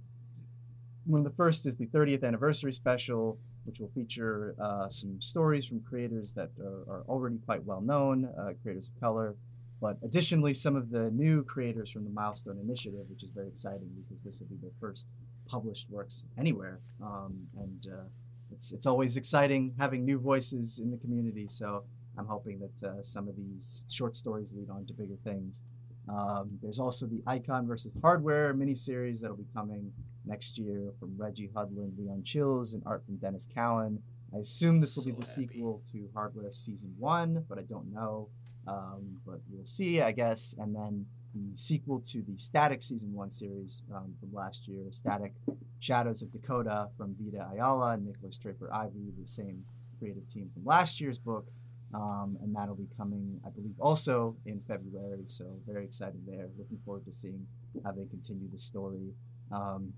One 1.06 1.20
of 1.20 1.26
the 1.26 1.36
first 1.36 1.66
is 1.66 1.76
the 1.78 1.86
30th 1.86 2.24
anniversary 2.24 2.74
special, 2.74 3.38
which 3.66 3.80
will 3.80 3.90
feature 3.90 4.56
uh, 4.60 4.90
some 4.90 5.22
stories 5.22 5.66
from 5.66 5.82
creators 5.82 6.34
that 6.34 6.50
are, 6.60 6.92
are 6.92 7.04
already 7.08 7.38
quite 7.46 7.64
well 7.64 7.82
known, 7.82 8.26
uh, 8.38 8.54
creators 8.64 8.90
of 8.90 9.00
color, 9.00 9.36
but 9.84 9.98
additionally, 10.02 10.54
some 10.54 10.78
of 10.78 10.92
the 10.92 11.12
new 11.12 11.44
creators 11.44 11.92
from 11.92 12.06
the 12.06 12.10
Milestone 12.10 12.58
Initiative, 12.58 13.04
which 13.10 13.22
is 13.22 13.32
very 13.32 13.50
exciting 13.50 13.90
because 14.02 14.24
this 14.24 14.40
will 14.40 14.48
be 14.48 14.56
their 14.62 14.72
first 14.80 15.10
published 15.46 15.90
works 15.90 16.24
anywhere. 16.38 16.80
Um, 17.02 17.48
and 17.58 17.86
uh, 17.92 18.06
it's, 18.50 18.72
it's 18.72 18.86
always 18.86 19.18
exciting 19.18 19.74
having 19.78 20.06
new 20.06 20.18
voices 20.18 20.80
in 20.80 20.90
the 20.90 20.96
community. 20.96 21.50
So 21.50 21.84
I'm 22.18 22.28
hoping 22.28 22.60
that 22.60 22.88
uh, 22.88 23.02
some 23.02 23.28
of 23.28 23.36
these 23.36 23.84
short 23.92 24.16
stories 24.16 24.54
lead 24.54 24.70
on 24.70 24.86
to 24.86 24.94
bigger 24.94 25.18
things. 25.26 25.64
Um, 26.08 26.52
there's 26.62 26.80
also 26.80 27.06
the 27.06 27.22
Icon 27.28 27.68
versus 27.68 27.92
Hardware 28.02 28.54
miniseries 28.54 29.20
that'll 29.20 29.36
be 29.36 29.48
coming 29.54 29.92
next 30.26 30.58
year 30.58 30.94
from 30.98 31.14
Reggie 31.18 31.50
Hudlin, 31.54 31.92
Leon 31.98 32.24
Chills, 32.24 32.74
and 32.74 32.84
art 32.86 33.04
from 33.06 33.18
Denys 33.18 33.54
Cowan. 33.54 34.02
I 34.34 34.40
assume 34.40 34.80
this 34.80 34.96
will 34.96 35.04
be 35.04 35.12
the 35.12 35.18
happy. 35.18 35.48
sequel 35.48 35.82
to 35.92 36.08
Hardware 36.14 36.54
Season 36.54 36.96
1, 36.98 37.48
but 37.50 37.60
I 37.60 37.64
don't 37.64 37.92
know. 37.94 38.30
Um, 38.68 39.18
but 39.26 39.40
we'll 39.50 39.66
see, 39.66 40.02
I 40.02 40.12
guess. 40.12 40.56
And 40.58 40.76
then 40.76 41.06
the 41.34 41.58
sequel 41.58 42.00
to 42.00 42.22
the 42.22 42.38
Static 42.38 42.82
Season 42.82 43.14
1 43.14 43.32
series 43.32 43.84
um, 43.94 44.14
from 44.20 44.34
last 44.34 44.68
year, 44.68 44.86
Static 44.92 45.34
Shadows 45.80 46.22
of 46.22 46.32
Dakota 46.32 46.88
from 46.96 47.16
Vita 47.20 47.50
Ayala 47.54 47.94
and 47.94 48.06
Nikolas 48.06 48.38
Draper-Ivey, 48.38 49.14
the 49.20 49.26
same 49.26 49.66
creative 50.00 50.28
team 50.28 50.50
from 50.54 50.66
last 50.66 51.02
year's 51.02 51.18
book. 51.18 51.48
Um, 51.94 52.38
and 52.42 52.56
that'll 52.56 52.76
be 52.76 52.88
coming, 52.98 53.40
I 53.46 53.50
believe, 53.50 53.76
also 53.80 54.36
in 54.46 54.62
February. 54.62 55.24
So 55.28 55.46
very 55.68 55.86
excited 55.86 56.22
there. 56.26 56.48
Looking 56.58 56.80
forward 56.84 57.06
to 57.06 57.12
seeing 57.12 57.46
how 57.84 57.92
they 57.92 58.06
continue 58.06 58.50
the 58.52 58.58
story. 58.58 59.14
Um, 59.52 59.94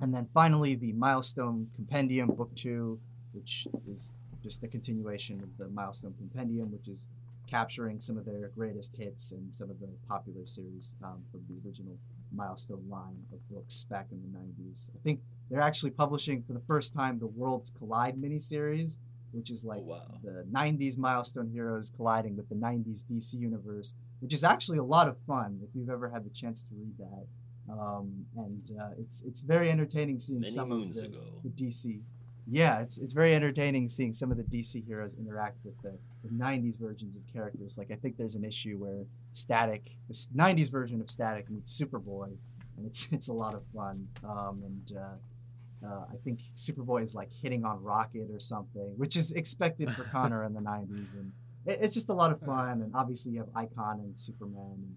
and 0.00 0.14
then 0.14 0.28
finally, 0.32 0.76
the 0.76 0.92
Milestone 0.92 1.68
Compendium, 1.74 2.28
Book 2.28 2.54
Two, 2.54 3.00
which 3.32 3.66
is 3.90 4.12
just 4.42 4.62
a 4.62 4.68
continuation 4.68 5.40
of 5.40 5.56
the 5.58 5.68
Milestone 5.68 6.14
Compendium, 6.18 6.70
which 6.70 6.86
is 6.86 7.08
capturing 7.46 8.00
some 8.00 8.16
of 8.18 8.24
their 8.24 8.48
greatest 8.48 8.96
hits 8.96 9.32
and 9.32 9.52
some 9.54 9.70
of 9.70 9.78
the 9.80 9.88
popular 10.08 10.46
series 10.46 10.94
um, 11.02 11.22
from 11.30 11.42
the 11.48 11.56
original 11.66 11.96
Milestone 12.34 12.88
line 12.88 13.22
of 13.32 13.48
books 13.48 13.84
back 13.84 14.08
in 14.10 14.20
the 14.22 14.38
90s. 14.38 14.90
I 14.94 14.98
think 15.04 15.20
they're 15.50 15.60
actually 15.60 15.90
publishing 15.90 16.42
for 16.42 16.52
the 16.52 16.60
first 16.60 16.92
time 16.94 17.18
the 17.18 17.26
Worlds 17.26 17.70
Collide 17.70 18.16
miniseries, 18.20 18.98
which 19.32 19.50
is 19.50 19.64
like 19.64 19.80
Oh, 19.80 19.90
wow. 19.90 20.18
the 20.22 20.44
90s 20.52 20.96
Milestone 20.98 21.48
heroes 21.48 21.90
colliding 21.90 22.36
with 22.36 22.48
the 22.48 22.54
90s 22.54 23.04
DC 23.04 23.34
universe, 23.38 23.94
which 24.20 24.32
is 24.32 24.42
actually 24.44 24.78
a 24.78 24.84
lot 24.84 25.06
of 25.08 25.16
fun 25.18 25.60
if 25.62 25.70
you've 25.74 25.90
ever 25.90 26.08
had 26.08 26.24
the 26.24 26.30
chance 26.30 26.64
to 26.64 26.74
read 26.74 26.96
that. 26.98 27.26
Um, 27.72 28.26
and 28.36 28.70
uh, 28.78 28.90
it's 28.98 29.22
it's 29.22 29.40
very 29.40 29.70
entertaining 29.70 30.18
seeing 30.18 30.40
Many 30.40 30.52
some 30.52 30.68
moons 30.68 30.96
of 30.98 31.04
the, 31.04 31.18
ago. 31.18 31.24
the 31.42 31.48
DC. 31.50 32.00
Yeah, 32.46 32.80
it's 32.80 32.98
it's 32.98 33.12
very 33.12 33.34
entertaining 33.34 33.88
seeing 33.88 34.12
some 34.12 34.30
of 34.30 34.36
the 34.36 34.42
DC 34.42 34.86
heroes 34.86 35.14
interact 35.14 35.64
with 35.64 35.80
the, 35.82 35.96
the 36.22 36.30
90s 36.30 36.78
versions 36.78 37.16
of 37.16 37.22
characters. 37.32 37.78
Like 37.78 37.90
I 37.90 37.94
think 37.94 38.16
there's 38.16 38.34
an 38.34 38.44
issue 38.44 38.76
where 38.76 39.04
Static, 39.32 39.82
this 40.08 40.28
90s 40.36 40.70
version 40.70 41.00
of 41.00 41.08
Static 41.08 41.48
meets 41.50 41.78
Superboy, 41.78 42.36
and 42.76 42.86
it's 42.86 43.08
it's 43.12 43.28
a 43.28 43.32
lot 43.32 43.54
of 43.54 43.62
fun. 43.74 44.08
Um, 44.22 44.62
and 44.64 44.98
uh, 44.98 45.86
uh, 45.86 46.04
I 46.12 46.16
think 46.22 46.40
Superboy 46.54 47.02
is 47.02 47.14
like 47.14 47.30
hitting 47.42 47.64
on 47.64 47.82
Rocket 47.82 48.28
or 48.30 48.40
something, 48.40 48.92
which 48.96 49.16
is 49.16 49.32
expected 49.32 49.90
for 49.92 50.04
Connor 50.04 50.44
in 50.44 50.52
the 50.52 50.60
90s, 50.72 51.14
and 51.14 51.32
it, 51.64 51.78
it's 51.80 51.94
just 51.94 52.10
a 52.10 52.14
lot 52.14 52.30
of 52.30 52.40
fun. 52.40 52.82
And 52.82 52.92
obviously 52.94 53.32
you 53.32 53.38
have 53.38 53.48
Icon 53.54 54.00
and 54.00 54.18
Superman, 54.18 54.94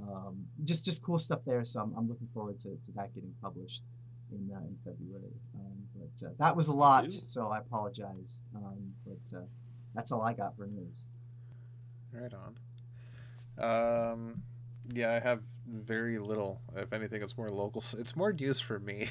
and 0.00 0.08
um, 0.08 0.46
just 0.64 0.86
just 0.86 1.02
cool 1.02 1.18
stuff 1.18 1.40
there. 1.46 1.62
So 1.66 1.80
I'm, 1.80 1.92
I'm 1.94 2.08
looking 2.08 2.28
forward 2.32 2.58
to, 2.60 2.70
to 2.70 2.92
that 2.92 3.14
getting 3.14 3.34
published 3.42 3.82
in 4.32 4.50
uh, 4.50 4.60
in 4.60 4.76
February. 4.82 5.34
But 6.20 6.26
uh, 6.26 6.30
that 6.38 6.56
was 6.56 6.68
a 6.68 6.72
lot, 6.72 7.06
Ooh. 7.06 7.10
so 7.10 7.48
I 7.48 7.58
apologize. 7.58 8.42
Um, 8.54 8.94
but 9.04 9.36
uh, 9.36 9.42
that's 9.94 10.12
all 10.12 10.22
I 10.22 10.32
got 10.32 10.56
for 10.56 10.66
news. 10.66 11.00
Right 12.12 12.32
on. 12.32 12.56
Um, 13.58 14.42
yeah, 14.92 15.12
I 15.12 15.20
have 15.20 15.40
very 15.66 16.18
little. 16.18 16.60
If 16.76 16.92
anything, 16.92 17.22
it's 17.22 17.36
more 17.36 17.50
local. 17.50 17.82
It's 17.98 18.16
more 18.16 18.32
news 18.32 18.60
for 18.60 18.78
me, 18.78 19.08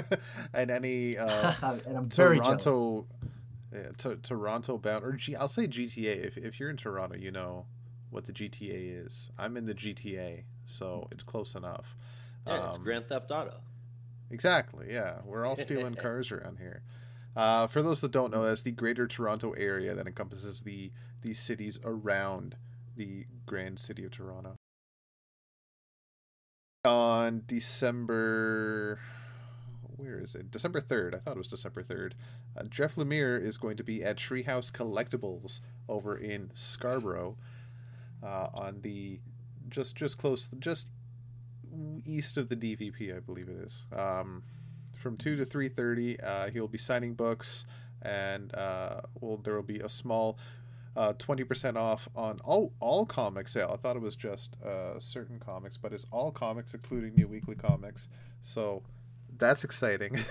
and 0.52 0.70
any 0.70 1.16
uh, 1.18 1.52
and 1.86 1.96
I'm 1.96 2.08
very. 2.08 2.38
Toronto, 2.38 3.06
yeah, 3.72 3.88
to, 3.98 4.16
Toronto 4.16 4.78
bound 4.78 5.04
or 5.04 5.12
G, 5.12 5.36
I'll 5.36 5.48
say 5.48 5.66
GTA. 5.66 6.26
If 6.26 6.36
if 6.36 6.60
you're 6.60 6.70
in 6.70 6.76
Toronto, 6.76 7.16
you 7.16 7.30
know 7.30 7.66
what 8.10 8.26
the 8.26 8.32
GTA 8.32 9.06
is. 9.06 9.30
I'm 9.38 9.56
in 9.56 9.66
the 9.66 9.74
GTA, 9.74 10.44
so 10.64 11.08
it's 11.10 11.24
close 11.24 11.54
enough. 11.54 11.96
Yeah, 12.46 12.66
it's 12.66 12.76
Um, 12.76 12.82
Grand 12.82 13.06
Theft 13.06 13.30
Auto. 13.30 13.60
Exactly. 14.34 14.88
Yeah, 14.90 15.20
we're 15.24 15.46
all 15.46 15.54
stealing 15.54 15.94
cars 16.04 16.32
around 16.32 16.58
here. 16.58 16.82
Uh, 17.36 17.68
for 17.68 17.82
those 17.82 18.00
that 18.00 18.10
don't 18.10 18.32
know, 18.32 18.44
that's 18.44 18.62
the 18.62 18.72
Greater 18.72 19.06
Toronto 19.06 19.52
area 19.52 19.94
that 19.94 20.08
encompasses 20.08 20.62
the 20.62 20.90
the 21.22 21.32
cities 21.32 21.78
around 21.84 22.56
the 22.96 23.26
grand 23.46 23.78
city 23.78 24.04
of 24.04 24.10
Toronto. 24.10 24.56
On 26.84 27.42
December, 27.46 28.98
where 29.96 30.18
is 30.18 30.34
it? 30.34 30.50
December 30.50 30.80
third. 30.80 31.14
I 31.14 31.18
thought 31.18 31.36
it 31.36 31.38
was 31.38 31.48
December 31.48 31.84
third. 31.84 32.16
Uh, 32.56 32.64
Jeff 32.64 32.96
Lemire 32.96 33.40
is 33.40 33.56
going 33.56 33.76
to 33.76 33.84
be 33.84 34.02
at 34.02 34.16
Treehouse 34.16 34.72
Collectibles 34.72 35.60
over 35.88 36.16
in 36.16 36.50
Scarborough, 36.54 37.36
uh, 38.20 38.48
on 38.52 38.80
the 38.82 39.20
just 39.70 39.94
just 39.94 40.18
close, 40.18 40.48
just 40.58 40.90
east 42.06 42.36
of 42.36 42.48
the 42.48 42.56
DVP, 42.56 43.16
I 43.16 43.20
believe 43.20 43.48
it 43.48 43.56
is. 43.56 43.84
Um, 43.94 44.42
from 44.96 45.16
two 45.16 45.36
to 45.36 45.44
three 45.44 45.68
thirty, 45.68 46.18
uh, 46.20 46.50
he'll 46.50 46.68
be 46.68 46.78
signing 46.78 47.14
books, 47.14 47.64
and 48.02 48.54
uh, 48.54 49.02
well, 49.20 49.36
there 49.36 49.54
will 49.54 49.62
be 49.62 49.80
a 49.80 49.88
small 49.88 50.38
twenty 51.18 51.44
percent 51.44 51.76
off 51.76 52.08
on 52.14 52.40
all 52.44 52.72
all 52.80 53.04
comic 53.04 53.48
sale. 53.48 53.70
I 53.72 53.76
thought 53.76 53.96
it 53.96 54.02
was 54.02 54.16
just 54.16 54.56
uh, 54.62 54.98
certain 54.98 55.38
comics, 55.38 55.76
but 55.76 55.92
it's 55.92 56.06
all 56.10 56.30
comics, 56.30 56.72
including 56.74 57.14
new 57.14 57.28
weekly 57.28 57.56
comics. 57.56 58.08
So 58.40 58.82
that's 59.36 59.64
exciting. 59.64 60.18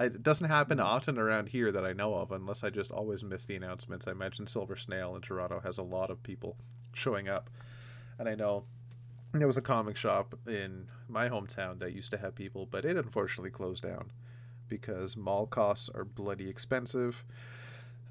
It 0.00 0.22
doesn't 0.22 0.46
happen 0.46 0.78
often 0.78 1.18
around 1.18 1.48
here 1.48 1.72
that 1.72 1.84
I 1.84 1.92
know 1.92 2.14
of, 2.14 2.30
unless 2.30 2.62
I 2.62 2.70
just 2.70 2.92
always 2.92 3.24
miss 3.24 3.44
the 3.44 3.56
announcements. 3.56 4.06
I 4.06 4.12
mentioned 4.12 4.48
Silver 4.48 4.76
Snail 4.76 5.16
in 5.16 5.22
Toronto 5.22 5.60
has 5.64 5.78
a 5.78 5.82
lot 5.82 6.10
of 6.10 6.22
people 6.22 6.56
showing 6.94 7.28
up, 7.28 7.50
and 8.18 8.28
I 8.28 8.36
know 8.36 8.64
there 9.32 9.46
was 9.46 9.56
a 9.56 9.62
comic 9.62 9.96
shop 9.96 10.34
in 10.46 10.88
my 11.08 11.28
hometown 11.28 11.78
that 11.80 11.92
used 11.92 12.10
to 12.12 12.18
have 12.18 12.34
people, 12.34 12.66
but 12.66 12.84
it 12.84 12.96
unfortunately 12.96 13.50
closed 13.50 13.82
down 13.82 14.10
because 14.68 15.16
mall 15.16 15.46
costs 15.46 15.88
are 15.94 16.04
bloody 16.04 16.48
expensive. 16.48 17.24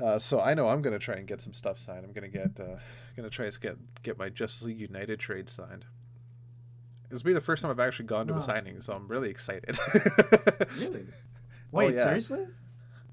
Uh, 0.04 0.20
so 0.20 0.40
I 0.40 0.54
know 0.54 0.70
I'm 0.70 0.82
gonna 0.84 1.00
try 1.00 1.16
and 1.16 1.28
get 1.28 1.42
some 1.42 1.54
stuff 1.54 1.80
signed. 1.80 2.06
I'm 2.06 2.14
gonna 2.14 2.28
get 2.28 2.60
uh, 2.60 2.78
gonna 3.16 3.30
try 3.32 3.50
to 3.50 3.60
get 3.60 3.78
get 4.04 4.18
my 4.18 4.30
Justice 4.30 4.68
League 4.68 4.80
United 4.80 5.20
trade 5.20 5.50
signed. 5.50 5.86
This 7.10 7.24
will 7.24 7.30
be 7.30 7.34
the 7.34 7.42
first 7.42 7.62
time 7.62 7.72
I've 7.72 7.80
actually 7.80 8.06
gone 8.06 8.28
to 8.28 8.34
Wow. 8.34 8.40
a 8.40 8.42
signing, 8.42 8.82
so 8.82 8.94
I'm 8.94 9.08
really 9.08 9.30
excited. 9.30 9.78
Really? 10.78 11.06
Wait, 11.72 11.96
yeah. 11.96 12.04
seriously? 12.04 12.46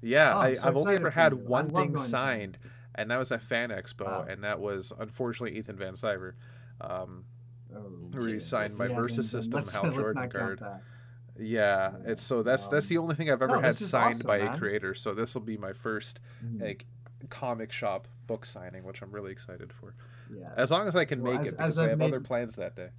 Yeah, 0.01 0.35
Oh, 0.35 0.39
I, 0.41 0.53
so 0.53 0.67
I've 0.67 0.77
only 0.77 0.95
ever 0.95 1.09
had 1.09 1.31
you. 1.31 1.37
One 1.39 1.69
thing 1.71 1.97
signed, 1.97 2.57
and 2.93 3.09
that 3.09 3.17
was 3.17 3.31
at 3.31 3.41
Fan 3.41 3.69
Expo, 3.69 4.05
Wow. 4.05 4.25
and 4.29 4.43
that 4.43 4.59
was 4.59 4.93
unfortunately 4.99 5.57
Ethan 5.57 5.77
Van 5.77 5.93
Sciver. 5.93 6.33
Um, 6.81 7.25
Oh, 7.85 7.89
where 8.17 8.27
he 8.27 8.33
Yeah, 8.33 8.39
signed 8.39 8.75
my 8.77 8.87
yeah, 8.87 8.95
Versus 8.95 9.31
then- 9.31 9.41
then 9.41 9.51
System 9.53 9.57
let's- 9.59 9.73
Hal 9.75 9.83
let's 9.83 9.95
Jordan 9.95 10.13
not 10.15 10.21
count 10.31 10.33
card. 10.33 10.59
that. 10.59 10.81
Yeah, 11.37 11.91
Yeah, 12.03 12.11
it's 12.11 12.23
so 12.23 12.41
that's 12.43 12.67
that's 12.67 12.87
the 12.87 12.97
um, 12.97 13.03
only 13.03 13.15
thing 13.15 13.29
I've 13.29 13.41
ever 13.41 13.57
no, 13.57 13.61
had 13.61 13.75
signed 13.75 14.15
awesome, 14.15 14.27
by 14.27 14.37
a 14.37 14.57
creator. 14.57 14.93
So 14.93 15.13
this 15.13 15.33
will 15.35 15.41
be 15.41 15.57
my 15.57 15.73
first 15.73 16.19
Mhm. 16.43 16.61
like 16.61 16.85
comic 17.29 17.71
shop 17.71 18.07
book 18.27 18.45
signing, 18.45 18.83
which 18.83 19.01
I'm 19.01 19.11
really 19.11 19.31
excited 19.31 19.71
for. 19.73 19.95
yeah. 20.33 20.51
As 20.55 20.71
long 20.71 20.87
as 20.87 20.95
I 20.95 21.05
can 21.05 21.21
Well, 21.21 21.33
make 21.33 21.41
as- 21.41 21.47
it, 21.53 21.57
because 21.57 21.71
as 21.73 21.77
I 21.77 21.83
I've 21.83 21.89
have 21.91 22.01
other 22.01 22.19
plans 22.21 22.55
that 22.55 22.75
day. 22.75 22.89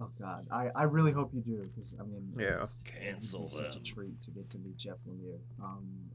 Oh 0.00 0.10
God, 0.20 0.46
I, 0.50 0.68
I 0.74 0.82
really 0.84 1.12
hope 1.12 1.32
you 1.32 1.40
do 1.40 1.62
because 1.72 1.94
I 1.98 2.02
mean, 2.02 2.32
Yeah. 2.36 2.56
it's, 2.56 2.82
it'd 2.84 3.00
be 3.00 3.06
Cancel 3.06 3.46
such 3.48 3.76
a 3.76 3.80
treat 3.80 4.20
to 4.22 4.30
get 4.32 4.48
to 4.50 4.58
meet 4.58 4.76
Jeff 4.76 4.96
Lemire. 5.08 5.38
Um, 5.62 5.84
and 5.84 6.10
I'm 6.10 6.11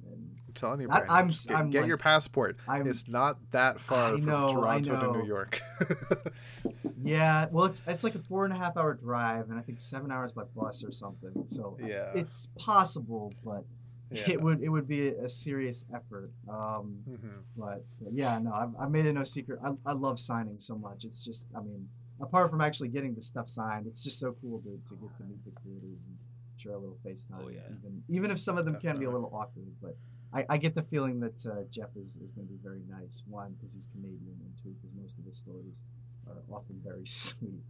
telling 0.57 0.81
you, 0.81 0.87
I- 0.89 0.99
Brandon, 0.99 1.15
I'm 1.15 1.29
just 1.29 1.47
get, 1.47 1.57
I'm 1.57 1.69
get 1.69 1.81
like- 1.81 1.87
your 1.87 1.97
passport. 1.97 2.57
I'm 2.67 2.85
It's 2.87 3.07
not 3.07 3.37
that 3.51 3.79
far 3.79 4.07
I 4.15 4.19
from 4.19 4.25
Toronto 4.25 5.13
to 5.13 5.19
New. 5.19 5.25
York. 5.27 5.61
yeah, 7.03 7.47
well, 7.51 7.65
it's 7.65 7.83
it's 7.87 8.03
like 8.03 8.15
a 8.15 8.19
four 8.19 8.45
and 8.45 8.53
a 8.53 8.57
half 8.57 8.77
hour 8.77 8.93
drive, 8.93 9.49
and 9.49 9.57
I 9.57 9.61
think 9.61 9.79
seven 9.79 10.11
hours 10.11 10.31
by 10.31 10.43
bus 10.55 10.83
or 10.83 10.91
something. 10.91 11.31
So 11.45 11.77
yeah, 11.81 12.11
it's 12.15 12.49
possible, 12.57 13.33
but 13.45 13.63
yeah. 14.11 14.23
it 14.27 14.41
would 14.41 14.61
it 14.61 14.69
would 14.69 14.87
be 14.87 15.07
a, 15.09 15.29
serious 15.29 15.85
effort. 15.93 16.31
Um, 16.49 16.99
Mhm. 17.09 17.29
but, 17.57 17.83
but 18.01 18.13
yeah, 18.13 18.39
no, 18.39 18.51
I've, 18.53 18.69
I've 18.79 18.91
made 18.91 19.05
it 19.05 19.13
no 19.13 19.23
secret. 19.23 19.59
I, 19.63 19.71
I 19.85 19.93
love 19.93 20.19
signing 20.19 20.59
so 20.59 20.77
much. 20.77 21.03
It's 21.03 21.23
just, 21.23 21.47
I 21.55 21.61
mean, 21.61 21.87
apart 22.21 22.49
from 22.49 22.61
actually 22.61 22.87
getting 22.89 23.13
the 23.15 23.21
stuff 23.21 23.49
signed, 23.49 23.85
it's 23.87 24.03
just 24.03 24.19
so 24.19 24.35
cool 24.41 24.59
to, 24.61 24.69
to 24.89 24.95
get 25.01 25.17
to 25.17 25.23
meet 25.23 25.43
the 25.45 25.51
creators 25.61 25.99
and 26.07 26.17
share 26.57 26.73
a 26.73 26.77
little 26.77 26.97
FaceTime. 27.05 27.43
Oh, 27.45 27.49
yeah. 27.49 27.59
Even 27.79 28.03
even 28.09 28.31
if 28.31 28.39
some 28.39 28.57
of 28.57 28.65
them 28.65 28.75
can 28.79 28.97
be 28.97 29.05
a 29.05 29.11
little 29.11 29.29
awkward, 29.33 29.67
but 29.81 29.95
I, 30.33 30.45
I 30.49 30.57
get 30.57 30.75
the 30.75 30.83
feeling 30.83 31.19
that 31.21 31.45
uh, 31.45 31.63
Jeff 31.71 31.89
is, 31.95 32.17
is 32.17 32.31
going 32.31 32.47
to 32.47 32.53
be 32.53 32.59
very 32.61 32.81
nice. 32.89 33.23
One, 33.27 33.53
because 33.57 33.73
he's 33.73 33.87
Canadian, 33.87 34.37
and 34.41 34.53
two, 34.61 34.75
because 34.81 34.93
most 34.93 35.17
of 35.17 35.25
his 35.25 35.37
stories 35.37 35.83
are 36.27 36.43
often 36.53 36.81
very 36.83 37.05
sweet. 37.05 37.63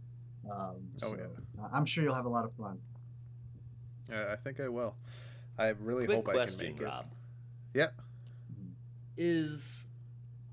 Um, 0.50 0.76
so, 0.96 1.16
yeah. 1.16 1.62
uh, 1.62 1.68
I'm 1.72 1.84
sure 1.84 2.02
you'll 2.04 2.14
have 2.14 2.24
a 2.24 2.30
lot 2.30 2.44
of 2.44 2.52
fun. 2.54 2.78
Yeah, 4.10 4.32
I 4.32 4.36
think 4.36 4.60
I 4.60 4.68
will. 4.68 4.96
I 5.58 5.68
really 5.80 6.06
Quick 6.06 6.26
hope 6.26 6.28
I 6.28 6.46
can 6.46 6.56
make 6.58 6.80
it. 6.80 6.84
Rob. 6.84 7.06
Yeah. 7.74 7.88
Mhm. 8.52 8.70
Is 9.16 9.86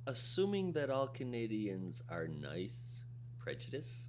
assuming 0.07 0.73
that 0.73 0.89
all 0.89 1.07
Canadians 1.07 2.03
are 2.09 2.27
nice 2.27 3.03
prejudice? 3.39 4.07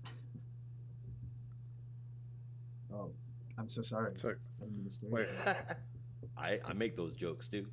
Oh, 2.92 3.10
I'm 3.58 3.68
so 3.68 3.82
sorry. 3.82 4.12
So, 4.16 4.30
I 4.30 4.32
didn't 4.60 4.76
mean 4.76 4.84
to 4.84 4.90
stare. 4.90 5.10
Wait. 5.10 5.28
I, 6.38 6.60
I 6.66 6.72
make 6.74 6.96
those 6.96 7.12
jokes 7.14 7.48
too. 7.48 7.66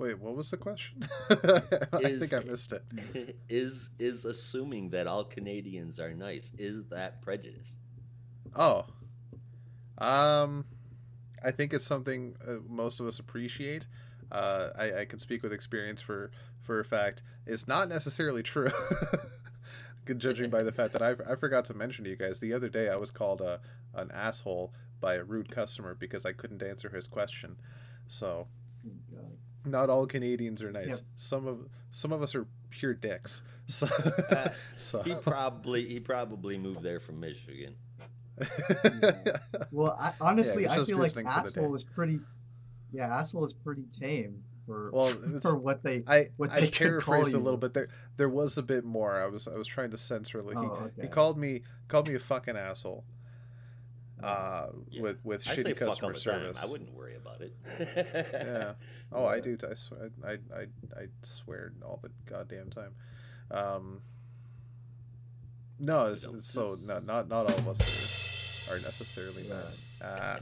Wait, 0.00 0.18
what 0.18 0.34
was 0.34 0.50
the 0.50 0.56
question? 0.56 1.06
I 1.30 2.16
think 2.18 2.32
I 2.32 2.42
missed 2.48 2.72
it. 2.72 3.36
is 3.48 3.90
is 3.98 4.24
assuming 4.24 4.90
that 4.90 5.06
all 5.06 5.24
Canadians 5.24 6.00
are 6.00 6.14
nice? 6.14 6.52
Is 6.58 6.86
that 6.86 7.22
prejudice? 7.22 7.76
Oh, 8.56 8.86
um, 9.98 10.64
I 11.44 11.50
think 11.50 11.72
it's 11.72 11.84
something 11.84 12.34
uh, 12.46 12.56
most 12.68 12.98
of 13.00 13.06
us 13.06 13.18
appreciate. 13.18 13.86
Uh, 14.32 14.70
I, 14.76 15.00
I 15.00 15.04
can 15.04 15.18
speak 15.18 15.42
with 15.42 15.52
experience 15.52 16.00
for 16.00 16.30
for 16.62 16.80
a 16.80 16.84
fact. 16.84 17.22
It's 17.46 17.68
not 17.68 17.88
necessarily 17.88 18.42
true. 18.42 18.70
Judging 20.16 20.50
by 20.50 20.64
the 20.64 20.72
fact 20.72 20.92
that 20.94 21.02
I, 21.02 21.14
I 21.30 21.36
forgot 21.36 21.66
to 21.66 21.74
mention 21.74 22.02
to 22.02 22.10
you 22.10 22.16
guys 22.16 22.40
the 22.40 22.52
other 22.52 22.68
day, 22.68 22.88
I 22.88 22.96
was 22.96 23.12
called 23.12 23.40
a 23.40 23.60
an 23.94 24.10
asshole 24.12 24.72
by 25.00 25.14
a 25.14 25.22
rude 25.22 25.52
customer 25.52 25.94
because 25.94 26.26
I 26.26 26.32
couldn't 26.32 26.62
answer 26.62 26.88
his 26.88 27.06
question. 27.06 27.56
So 28.08 28.48
Oh, 28.86 28.90
God. 29.14 29.36
Not 29.64 29.90
all 29.90 30.06
Canadians 30.06 30.62
are 30.62 30.70
nice. 30.72 30.88
Yep. 30.88 30.98
Some 31.16 31.46
of 31.46 31.68
some 31.90 32.12
of 32.12 32.22
us 32.22 32.34
are 32.34 32.46
pure 32.70 32.94
dicks. 32.94 33.42
So, 33.70 33.86
Uh, 34.32 34.48
so 34.76 35.00
He 35.02 35.14
probably 35.14 35.84
he 35.86 36.00
probably 36.00 36.58
moved 36.58 36.82
there 36.82 36.98
from 36.98 37.20
Michigan. 37.20 37.76
Well, 39.70 39.96
I, 40.00 40.12
honestly, 40.20 40.62
he's 40.64 40.72
I 40.72 40.84
feel 40.84 40.98
like 40.98 41.12
visiting 41.14 41.26
for 41.26 41.42
the 41.44 41.50
day. 41.50 41.60
asshole 41.60 41.74
is 41.74 41.84
pretty. 41.84 42.20
Yeah, 42.92 43.16
asshole 43.16 43.44
is 43.44 43.52
pretty 43.52 43.84
tame 43.92 44.42
for 44.66 44.90
well, 44.92 45.14
for 45.40 45.56
what 45.56 45.82
they. 45.84 46.02
I 46.06 46.30
what 46.36 46.50
I 46.50 46.60
they 46.62 46.68
could 46.68 47.00
call 47.00 47.14
paraphrased 47.14 47.34
a 47.34 47.38
little 47.38 47.58
bit 47.58 47.74
there. 47.74 47.88
There 48.16 48.28
was 48.28 48.58
a 48.58 48.62
bit 48.62 48.84
more. 48.84 49.20
I 49.20 49.26
was 49.26 49.46
I 49.46 49.54
was 49.56 49.68
trying 49.68 49.90
to 49.92 49.98
censor. 49.98 50.42
Like 50.42 50.56
Oh, 50.56 50.62
he, 50.62 50.66
okay. 50.68 51.02
he 51.02 51.08
called 51.08 51.38
me 51.38 51.62
called 51.86 52.08
me 52.08 52.14
a 52.16 52.18
fucking 52.18 52.56
asshole. 52.56 53.04
Uh, 54.22 54.66
Yeah. 54.90 55.02
with 55.02 55.24
with 55.24 55.48
I 55.48 55.54
say 55.56 55.62
shitty 55.62 55.76
customer 55.76 56.14
service. 56.14 56.58
time. 56.58 56.68
I 56.68 56.70
wouldn't 56.70 56.92
worry 56.94 57.16
about 57.16 57.40
it. 57.40 57.54
Yeah. 58.32 58.72
Oh, 59.12 59.24
I 59.26 59.40
do. 59.40 59.56
I 59.68 59.74
swear. 59.74 60.10
I, 60.24 60.32
I 60.54 60.62
I 60.96 61.06
swear 61.22 61.72
all 61.84 61.98
the 62.02 62.10
goddamn 62.26 62.70
time. 62.70 62.94
Um. 63.50 64.02
No, 65.78 66.14
so 66.14 66.76
not 66.86 67.04
not 67.06 67.28
not 67.28 67.50
all 67.50 67.58
of 67.58 67.68
us 67.68 68.68
are, 68.70 68.76
are 68.76 68.80
necessarily 68.80 69.48
nice. 69.48 69.84
Ah. 70.02 70.38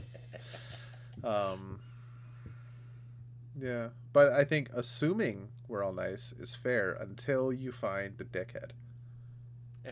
Um. 1.23 1.79
Yeah, 3.59 3.89
but 4.13 4.31
I 4.31 4.43
think 4.45 4.69
assuming 4.73 5.49
we're 5.67 5.83
all 5.83 5.93
nice 5.93 6.31
is 6.39 6.55
fair 6.55 6.93
until 6.93 7.51
you 7.51 7.71
find 7.71 8.17
the 8.17 8.23
dickhead, 8.23 8.71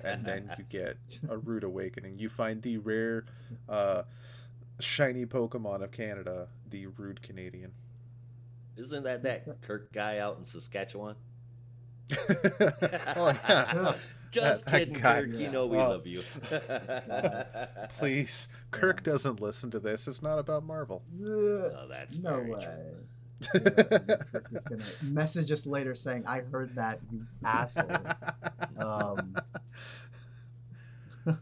and 0.03 0.25
then 0.25 0.51
you 0.57 0.63
get 0.69 1.19
a 1.29 1.37
rude 1.37 1.63
awakening. 1.63 2.19
You 2.19 2.29
find 2.29 2.61
the 2.61 2.77
rare, 2.77 3.25
uh, 3.69 4.03
shiny 4.79 5.25
Pokemon 5.25 5.83
of 5.83 5.91
Canada, 5.91 6.47
the 6.69 6.87
rude 6.87 7.21
Canadian. 7.21 7.71
Isn't 8.75 9.03
that 9.03 9.23
that 9.23 9.61
Kirk 9.61 9.91
guy 9.91 10.19
out 10.19 10.37
in 10.37 10.45
Saskatchewan? 10.45 11.15
oh 13.15 13.33
yeah. 13.49 13.93
Just 14.31 14.65
That- 14.65 14.71
that 14.71 14.79
kidding, 14.79 14.93
guy. 15.01 15.21
Kirk. 15.21 15.33
You 15.35 15.49
know 15.49 15.65
we 15.67 15.77
Oh. 15.77 15.89
love 15.89 16.05
you. 16.05 16.21
Please, 17.91 18.49
Kirk 18.71 19.01
doesn't 19.03 19.41
listen 19.41 19.71
to 19.71 19.79
this. 19.79 20.07
It's 20.07 20.21
not 20.21 20.37
about 20.37 20.63
Marvel. 20.65 21.01
Ugh, 21.19 21.25
Oh, 21.29 21.87
that's 21.89 22.15
no 22.17 22.31
very 22.35 22.51
way. 22.51 22.59
true. 22.63 23.03
Yeah, 23.39 24.17
Kirk 24.31 24.47
is 24.51 24.65
gonna 24.65 24.83
message 25.01 25.51
us 25.51 25.65
later 25.65 25.95
saying, 25.95 26.25
"I 26.27 26.41
heard 26.41 26.75
that, 26.75 27.01
you 27.11 27.27
assholes." 27.43 28.23
Um, 28.77 29.35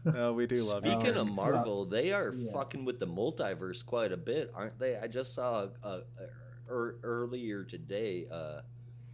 no, 0.04 0.32
we 0.34 0.46
do 0.46 0.64
love 0.64 0.84
Speaking 0.84 1.14
you. 1.14 1.20
of 1.20 1.28
Um, 1.28 1.34
Marvel, 1.34 1.84
they 1.84 2.12
are 2.12 2.34
yeah. 2.34 2.52
fucking 2.52 2.84
with 2.84 2.98
the 2.98 3.06
multiverse 3.06 3.84
quite 3.84 4.12
a 4.12 4.16
bit, 4.16 4.50
aren't 4.54 4.78
they? 4.78 4.96
I 4.96 5.06
just 5.06 5.34
saw 5.34 5.68
uh, 5.82 6.00
er, 6.68 6.98
earlier 7.02 7.64
today, 7.64 8.26
uh, 8.30 8.62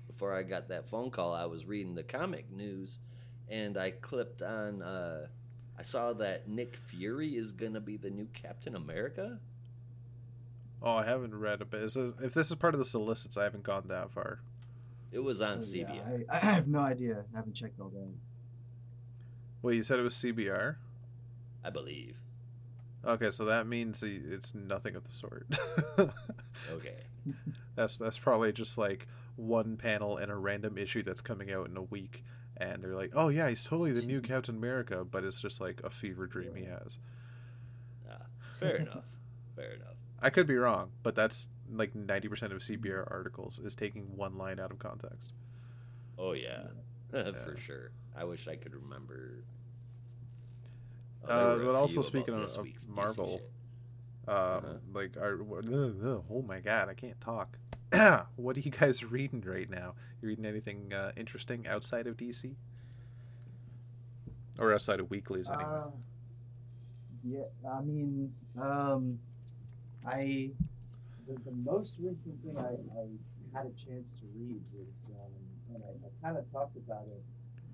before 0.06 0.34
I 0.34 0.42
got 0.42 0.68
that 0.68 0.88
phone 0.88 1.10
call, 1.10 1.32
I 1.32 1.46
was 1.46 1.66
reading 1.66 1.94
the 1.94 2.02
comic 2.02 2.50
news, 2.50 2.98
and 3.48 3.76
I 3.78 3.90
clipped 3.92 4.42
on. 4.42 4.82
Uh, 4.82 5.26
I 5.78 5.82
saw 5.82 6.12
that 6.14 6.48
Nick 6.48 6.76
Fury 6.76 7.36
is 7.36 7.52
gonna 7.52 7.80
be 7.80 7.96
the 7.96 8.10
new 8.10 8.26
Captain 8.32 8.76
America. 8.76 9.40
Oh, 10.82 10.96
I 10.96 11.04
haven't 11.04 11.38
read 11.38 11.60
it, 11.60 11.70
but 11.70 11.80
is 11.80 11.94
this, 11.94 12.12
if 12.22 12.34
this 12.34 12.50
is 12.50 12.56
part 12.56 12.74
of 12.74 12.78
the 12.78 12.84
solicits, 12.84 13.36
I 13.36 13.44
haven't 13.44 13.62
gone 13.62 13.84
that 13.88 14.10
far. 14.10 14.40
It 15.12 15.20
was 15.20 15.40
on 15.40 15.58
oh, 15.60 15.64
yeah, 15.72 15.92
I, 16.30 16.36
I 16.36 16.38
have 16.38 16.66
no 16.66 16.80
idea. 16.80 17.24
I 17.32 17.36
haven't 17.36 17.54
checked 17.54 17.78
all 17.78 17.90
day. 17.90 18.08
Well, 19.60 19.74
you 19.74 19.82
said 19.82 19.98
it 19.98 20.02
was 20.02 20.14
CBR. 20.14 20.76
I 21.64 21.70
believe. 21.70 22.16
Okay, 23.04 23.30
so 23.30 23.44
that 23.44 23.66
means 23.66 24.02
it's 24.02 24.54
nothing 24.54 24.96
of 24.96 25.04
the 25.04 25.12
sort. 25.12 25.46
Okay. 26.70 26.94
that's 27.76 27.96
that's 27.96 28.18
probably 28.18 28.52
just 28.52 28.76
like 28.78 29.06
one 29.36 29.76
panel 29.76 30.18
in 30.18 30.30
a 30.30 30.36
random 30.36 30.76
issue 30.76 31.02
that's 31.02 31.20
coming 31.20 31.50
out 31.52 31.68
in 31.68 31.76
a 31.76 31.82
week, 31.82 32.24
and 32.56 32.82
they're 32.82 32.94
like, 32.94 33.12
"Oh 33.14 33.28
yeah, 33.28 33.48
he's 33.48 33.64
totally 33.64 33.92
the 33.92 34.02
new 34.02 34.20
Captain 34.22 34.56
America," 34.56 35.04
but 35.04 35.24
it's 35.24 35.40
just 35.40 35.60
like 35.60 35.80
a 35.84 35.90
fever 35.90 36.26
dream 36.26 36.54
he 36.54 36.64
has. 36.64 36.98
Ah, 38.10 38.26
fair 38.58 38.76
enough. 38.76 39.04
Fair 39.56 39.72
enough. 39.72 39.96
I 40.22 40.30
could 40.30 40.46
be 40.46 40.54
wrong, 40.56 40.90
but 41.02 41.14
that's 41.14 41.48
like 41.70 41.94
ninety 41.94 42.28
percent 42.28 42.52
of 42.52 42.60
CBR 42.60 43.10
articles 43.10 43.58
is 43.58 43.74
taking 43.74 44.16
one 44.16 44.38
line 44.38 44.58
out 44.60 44.70
of 44.70 44.78
context. 44.78 45.32
Oh 46.18 46.32
yeah, 46.32 46.62
Yeah. 47.12 47.32
for 47.44 47.56
sure. 47.56 47.90
I 48.16 48.24
wish 48.24 48.46
I 48.46 48.56
could 48.56 48.74
remember. 48.74 49.44
Uh, 51.26 51.56
there 51.56 51.56
were 51.56 51.62
a 51.62 51.66
but 51.72 51.74
also 51.78 52.02
speaking 52.02 52.34
of- 52.34 52.42
of 52.56 52.88
Marvel, 52.88 53.38
shit. 53.38 53.50
Um, 54.28 54.34
Uh-huh. 54.36 54.66
like, 54.92 55.16
are, 55.16 55.42
what- 55.42 55.68
ugh, 55.68 55.96
ugh, 56.04 56.24
oh 56.30 56.42
my 56.42 56.60
god, 56.60 56.88
I 56.88 56.94
can't 56.94 57.20
talk. 57.20 57.58
what 58.36 58.56
are 58.56 58.60
you 58.60 58.70
guys 58.70 59.04
reading 59.10 59.40
right 59.46 59.68
now? 59.68 59.94
You 60.20 60.28
reading 60.28 60.46
anything 60.46 60.92
uh, 60.92 61.12
interesting 61.16 61.66
outside 61.66 62.06
of 62.06 62.16
DC, 62.16 62.54
or 64.58 64.72
outside 64.72 65.00
of 65.00 65.10
weeklies 65.10 65.48
anyway? 65.50 65.64
Uh, 65.64 65.90
yeah, 67.24 67.42
I 67.68 67.80
mean, 67.82 68.32
um, 68.60 69.18
I 70.06 70.50
the, 71.28 71.34
the 71.44 71.56
most 71.64 71.96
recent 72.00 72.42
thing 72.42 72.56
I, 72.58 72.74
I 72.98 73.06
had 73.56 73.66
a 73.66 73.70
chance 73.70 74.12
to 74.20 74.26
read 74.36 74.60
was, 74.76 75.10
um, 75.10 75.74
and 75.74 75.82
I, 75.84 76.06
I 76.06 76.26
kind 76.26 76.36
of 76.36 76.50
talked 76.52 76.76
about 76.76 77.04
it. 77.06 77.22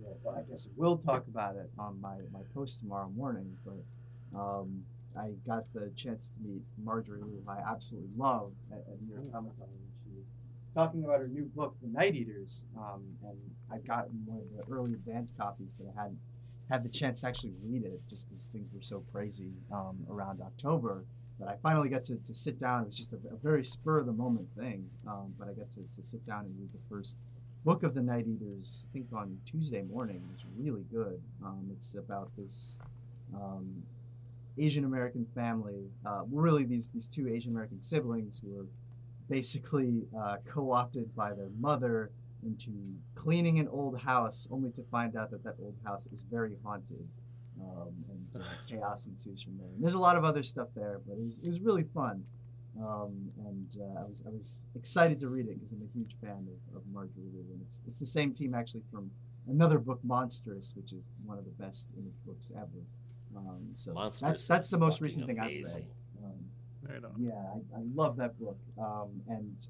yeah, 0.02 0.08
Well, 0.22 0.36
I 0.36 0.42
guess 0.48 0.68
we'll 0.76 0.98
talk 0.98 1.26
about 1.28 1.56
it 1.56 1.70
on 1.78 2.00
my, 2.00 2.16
my 2.32 2.40
post 2.54 2.80
tomorrow 2.80 3.08
morning. 3.16 3.56
But 3.64 4.38
um, 4.38 4.84
I 5.18 5.30
got 5.46 5.72
the 5.72 5.90
chance 5.96 6.30
to 6.30 6.40
meet 6.40 6.62
Marjorie, 6.82 7.20
who 7.20 7.40
I 7.48 7.58
absolutely 7.58 8.10
love 8.16 8.52
at, 8.70 8.78
at 8.78 9.00
New 9.02 9.14
York 9.14 9.32
Comic 9.32 9.56
Con. 9.58 9.68
and 9.68 9.92
She 10.04 10.18
was 10.18 10.26
talking 10.74 11.04
about 11.04 11.20
her 11.20 11.28
new 11.28 11.44
book, 11.44 11.76
The 11.80 11.88
Night 11.88 12.14
Eaters, 12.14 12.66
um, 12.76 13.02
and 13.24 13.38
I'd 13.72 13.86
gotten 13.86 14.22
one 14.26 14.38
of 14.38 14.66
the 14.66 14.72
early 14.72 14.92
advance 14.92 15.32
copies, 15.32 15.72
but 15.78 15.88
I 15.96 16.02
hadn't 16.02 16.18
had 16.70 16.82
the 16.84 16.88
chance 16.90 17.22
to 17.22 17.28
actually 17.28 17.54
read 17.64 17.84
it 17.84 18.02
just 18.10 18.28
because 18.28 18.48
things 18.48 18.72
were 18.74 18.82
so 18.82 19.02
crazy 19.10 19.52
um, 19.72 20.06
around 20.10 20.40
October. 20.42 21.04
But 21.38 21.48
I 21.48 21.56
finally 21.56 21.88
got 21.88 22.04
to, 22.04 22.16
to 22.16 22.34
sit 22.34 22.58
down. 22.58 22.82
It 22.82 22.86
was 22.86 22.96
just 22.96 23.12
a, 23.12 23.16
a 23.30 23.36
very 23.42 23.64
spur 23.64 23.98
of 23.98 24.06
the 24.06 24.12
moment 24.12 24.48
thing. 24.56 24.88
Um, 25.06 25.34
but 25.38 25.48
I 25.48 25.52
got 25.52 25.70
to, 25.72 25.82
to 25.82 26.02
sit 26.02 26.24
down 26.26 26.44
and 26.46 26.54
read 26.58 26.72
the 26.72 26.88
first 26.88 27.16
book 27.64 27.82
of 27.82 27.94
the 27.94 28.02
Night 28.02 28.26
Eaters, 28.26 28.86
I 28.90 28.92
think 28.92 29.06
on 29.12 29.38
Tuesday 29.44 29.82
morning. 29.82 30.16
It 30.16 30.32
was 30.32 30.44
really 30.56 30.84
good. 30.92 31.20
Um, 31.44 31.68
it's 31.72 31.94
about 31.94 32.30
this 32.36 32.80
um, 33.34 33.82
Asian 34.58 34.84
American 34.84 35.26
family, 35.34 35.90
uh, 36.04 36.22
really 36.30 36.64
these, 36.64 36.88
these 36.88 37.08
two 37.08 37.28
Asian 37.28 37.52
American 37.52 37.80
siblings 37.80 38.40
who 38.40 38.54
were 38.54 38.66
basically 39.28 40.02
uh, 40.18 40.36
co 40.46 40.72
opted 40.72 41.14
by 41.14 41.34
their 41.34 41.50
mother 41.60 42.10
into 42.44 42.70
cleaning 43.14 43.58
an 43.58 43.68
old 43.68 44.00
house, 44.00 44.48
only 44.50 44.70
to 44.70 44.82
find 44.84 45.16
out 45.16 45.30
that 45.30 45.42
that 45.44 45.56
old 45.60 45.74
house 45.84 46.06
is 46.12 46.22
very 46.22 46.56
haunted. 46.64 47.06
Um, 47.60 47.92
and 48.10 48.17
uh, 48.36 48.42
chaos 48.68 49.06
ensues 49.06 49.42
from 49.42 49.58
there. 49.58 49.68
And 49.68 49.82
there's 49.82 49.94
a 49.94 49.98
lot 49.98 50.16
of 50.16 50.24
other 50.24 50.42
stuff 50.42 50.68
there, 50.74 51.00
but 51.06 51.14
it 51.14 51.24
was, 51.24 51.38
it 51.40 51.46
was 51.46 51.60
really 51.60 51.84
fun. 51.84 52.24
Um, 52.80 53.30
and 53.46 53.76
uh, 53.80 54.00
I 54.00 54.04
was 54.04 54.22
I 54.24 54.30
was 54.30 54.68
excited 54.76 55.18
to 55.20 55.28
read 55.28 55.46
it 55.48 55.54
because 55.54 55.72
I'm 55.72 55.82
a 55.82 55.98
huge 55.98 56.14
fan 56.20 56.46
of, 56.46 56.76
of 56.76 56.82
Marjorie 56.92 57.24
Liu, 57.34 57.44
and 57.52 57.60
it's 57.60 57.82
it's 57.88 57.98
the 57.98 58.06
same 58.06 58.32
team 58.32 58.54
actually 58.54 58.82
from 58.92 59.10
another 59.48 59.78
book, 59.78 59.98
Monstrous, 60.04 60.74
which 60.76 60.92
is 60.92 61.10
one 61.24 61.38
of 61.38 61.44
the 61.44 61.50
best 61.62 61.94
image 61.98 62.14
books 62.24 62.52
ever. 62.56 62.84
Um, 63.36 63.70
so 63.72 63.92
Monstrous 63.94 64.30
that's 64.30 64.46
that's 64.46 64.68
the 64.68 64.78
most 64.78 64.96
fucking 64.96 65.04
recent 65.04 65.26
thing 65.26 65.40
I've 65.40 65.50
read. 65.50 65.86
Um, 66.22 66.32
Right 66.88 67.02
yeah, 67.18 67.32
I, 67.32 67.78
I 67.78 67.82
love 67.94 68.16
that 68.18 68.38
book, 68.38 68.58
um, 68.78 69.20
and 69.28 69.66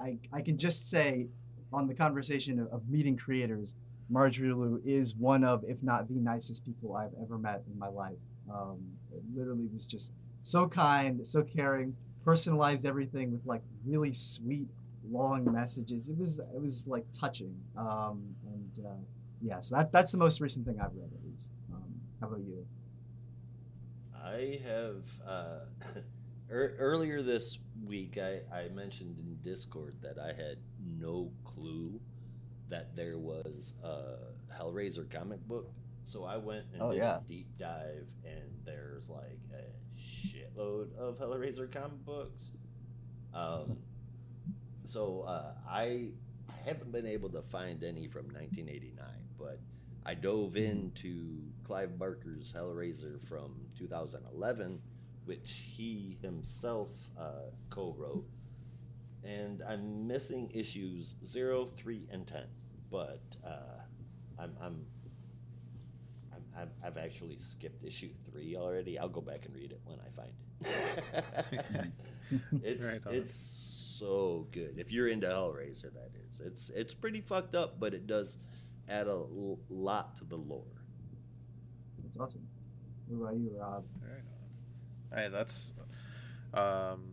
I 0.00 0.18
I 0.32 0.40
can 0.42 0.58
just 0.58 0.90
say 0.90 1.28
on 1.72 1.86
the 1.86 1.94
conversation 1.94 2.58
of, 2.58 2.68
of 2.72 2.88
meeting 2.88 3.16
creators, 3.16 3.74
Marjorie 4.10 4.52
Liu 4.52 4.80
is 4.84 5.14
one 5.14 5.44
of, 5.44 5.64
if 5.66 5.82
not 5.82 6.08
the 6.08 6.14
nicest 6.14 6.64
people 6.64 6.96
I've 6.96 7.12
ever 7.22 7.38
met 7.38 7.62
in 7.70 7.78
my 7.78 7.88
life. 7.88 8.16
Um, 8.52 8.78
it 9.12 9.22
literally 9.34 9.68
was 9.72 9.86
just 9.86 10.14
so 10.42 10.66
kind, 10.66 11.26
so 11.26 11.42
caring, 11.42 11.94
personalized 12.24 12.86
everything 12.86 13.32
with 13.32 13.44
like 13.44 13.62
really 13.84 14.12
sweet, 14.12 14.68
long 15.10 15.50
messages. 15.52 16.08
It 16.08 16.18
was 16.18 16.38
it 16.38 16.60
was 16.60 16.86
like 16.86 17.04
touching. 17.12 17.54
Um, 17.76 18.34
and 18.46 18.86
uh, 18.86 18.90
yeah, 19.42 19.60
so 19.60 19.76
that 19.76 19.92
that's 19.92 20.12
the 20.12 20.18
most 20.18 20.40
recent 20.40 20.66
thing 20.66 20.80
I've 20.80 20.94
read 20.94 21.10
at 21.12 21.30
least. 21.30 21.52
Um, 21.72 21.92
how 22.20 22.28
about 22.28 22.40
you? 22.40 22.66
I 24.14 24.60
have 24.64 25.04
uh, 25.26 26.00
er, 26.50 26.76
earlier 26.78 27.22
this 27.22 27.58
week. 27.84 28.18
I, 28.18 28.40
I 28.54 28.68
mentioned 28.68 29.18
in 29.18 29.38
Discord 29.42 29.94
that 30.02 30.18
I 30.18 30.28
had 30.28 30.58
no 30.98 31.30
clue 31.44 32.00
that 32.70 32.94
there 32.96 33.18
was 33.18 33.74
a 33.82 34.16
Hellraiser 34.54 35.10
comic 35.10 35.46
book. 35.46 35.70
So 36.04 36.24
I 36.24 36.36
went 36.38 36.64
and 36.72 36.82
Oh, 36.82 36.90
did 36.92 36.98
yeah. 36.98 37.18
a 37.18 37.20
deep 37.28 37.48
dive, 37.58 38.06
and 38.24 38.50
there's 38.64 39.08
like 39.10 39.38
a 39.52 39.98
shitload 40.00 40.94
of 40.96 41.18
Hellraiser 41.18 41.70
comic 41.70 42.04
books. 42.04 42.52
Um, 43.34 43.76
so 44.86 45.22
uh, 45.22 45.52
I 45.68 46.08
haven't 46.64 46.92
been 46.92 47.06
able 47.06 47.28
to 47.30 47.42
find 47.42 47.82
any 47.84 48.08
from 48.08 48.24
1989, 48.26 49.06
but 49.38 49.58
I 50.06 50.14
dove 50.14 50.56
into 50.56 51.42
Clive 51.66 51.98
Barker's 51.98 52.54
Hellraiser 52.56 53.20
from 53.28 53.54
2011, 53.78 54.80
which 55.26 55.62
he 55.76 56.16
himself 56.22 56.88
uh, 57.20 57.50
co-wrote, 57.68 58.24
and 59.24 59.62
I'm 59.68 60.06
missing 60.06 60.50
issues 60.54 61.16
0, 61.22 61.66
3, 61.66 62.08
and 62.10 62.26
10. 62.26 62.44
But 62.90 63.20
uh, 63.44 63.80
I'm, 64.38 64.52
I'm, 64.62 64.84
I'm, 66.34 66.42
I've, 66.56 66.68
I've 66.84 66.96
actually 66.98 67.38
skipped 67.38 67.84
issue 67.84 68.10
3 68.30 68.56
already. 68.56 68.98
I'll 68.98 69.08
go 69.08 69.20
back 69.20 69.44
and 69.46 69.54
read 69.54 69.72
it 69.72 69.80
when 69.84 69.98
I 70.00 70.10
find 70.16 70.32
it. 71.82 71.92
it's 72.64 73.04
Right 73.04 73.14
it's 73.14 73.34
so 73.34 74.46
good. 74.52 74.74
If 74.78 74.90
you're 74.92 75.08
into 75.08 75.26
Hellraiser, 75.28 75.92
that 75.94 76.10
is. 76.28 76.40
It's 76.40 76.70
it's 76.70 76.94
pretty 76.94 77.20
fucked 77.20 77.54
up, 77.54 77.78
but 77.80 77.94
it 77.94 78.06
does 78.06 78.38
add 78.88 79.06
a 79.06 79.10
l- 79.10 79.58
lot 79.68 80.16
to 80.16 80.24
the 80.24 80.36
lore. 80.36 80.62
That's 82.02 82.16
awesome. 82.16 82.46
What 83.08 83.28
about 83.30 83.36
you, 83.40 83.50
Rob? 83.58 83.84
Right 84.02 84.22
on. 85.12 85.18
Hey, 85.18 85.28
that's 85.30 85.74
um, 86.54 87.04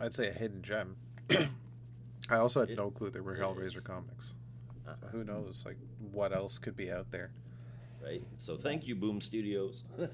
I'd 0.00 0.14
say 0.14 0.28
a 0.28 0.32
hidden 0.32 0.62
gem. 0.62 0.96
I 2.28 2.36
also 2.36 2.60
had 2.60 2.70
It- 2.70 2.78
no 2.78 2.90
clue 2.90 3.10
there 3.10 3.22
were 3.22 3.36
Hellraiser 3.36 3.76
is. 3.76 3.80
comics. 3.80 4.34
Uh, 4.86 4.94
So 5.00 5.06
who 5.08 5.24
knows, 5.24 5.64
like 5.66 5.78
what 6.12 6.32
else 6.32 6.58
could 6.58 6.76
be 6.76 6.90
out 6.90 7.10
there? 7.10 7.30
right? 8.02 8.22
So 8.38 8.56
thank 8.56 8.86
you, 8.86 8.94
Boom 8.96 9.20
Studios. 9.20 9.84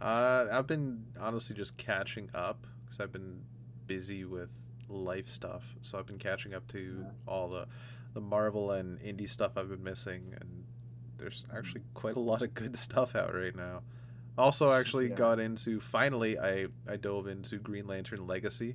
Uh, 0.00 0.48
I've 0.50 0.66
been 0.66 1.04
honestly 1.20 1.54
just 1.54 1.76
catching 1.76 2.28
up 2.34 2.66
because 2.84 2.98
I've 2.98 3.12
been 3.12 3.40
busy 3.86 4.24
with 4.24 4.50
life 4.88 5.28
stuff. 5.28 5.62
So 5.80 5.98
I've 5.98 6.06
been 6.06 6.18
catching 6.18 6.54
up 6.54 6.66
to 6.68 7.06
all 7.26 7.48
the 7.48 7.66
the 8.14 8.20
Marvel 8.20 8.72
and 8.72 8.98
indie 9.00 9.30
stuff 9.30 9.52
I've 9.56 9.68
been 9.70 9.84
missing, 9.84 10.34
and 10.40 10.64
there's 11.18 11.44
actually 11.56 11.82
quite 11.94 12.16
a 12.16 12.20
lot 12.20 12.42
of 12.42 12.52
good 12.54 12.76
stuff 12.76 13.14
out 13.14 13.32
right 13.34 13.54
now. 13.54 13.82
Also, 14.36 14.72
actually 14.72 15.08
Yeah. 15.10 15.14
got 15.14 15.38
into 15.38 15.78
finally 15.80 16.38
I 16.38 16.66
I 16.88 16.96
dove 16.96 17.28
into 17.28 17.58
Green 17.58 17.86
Lantern 17.86 18.26
Legacy, 18.26 18.74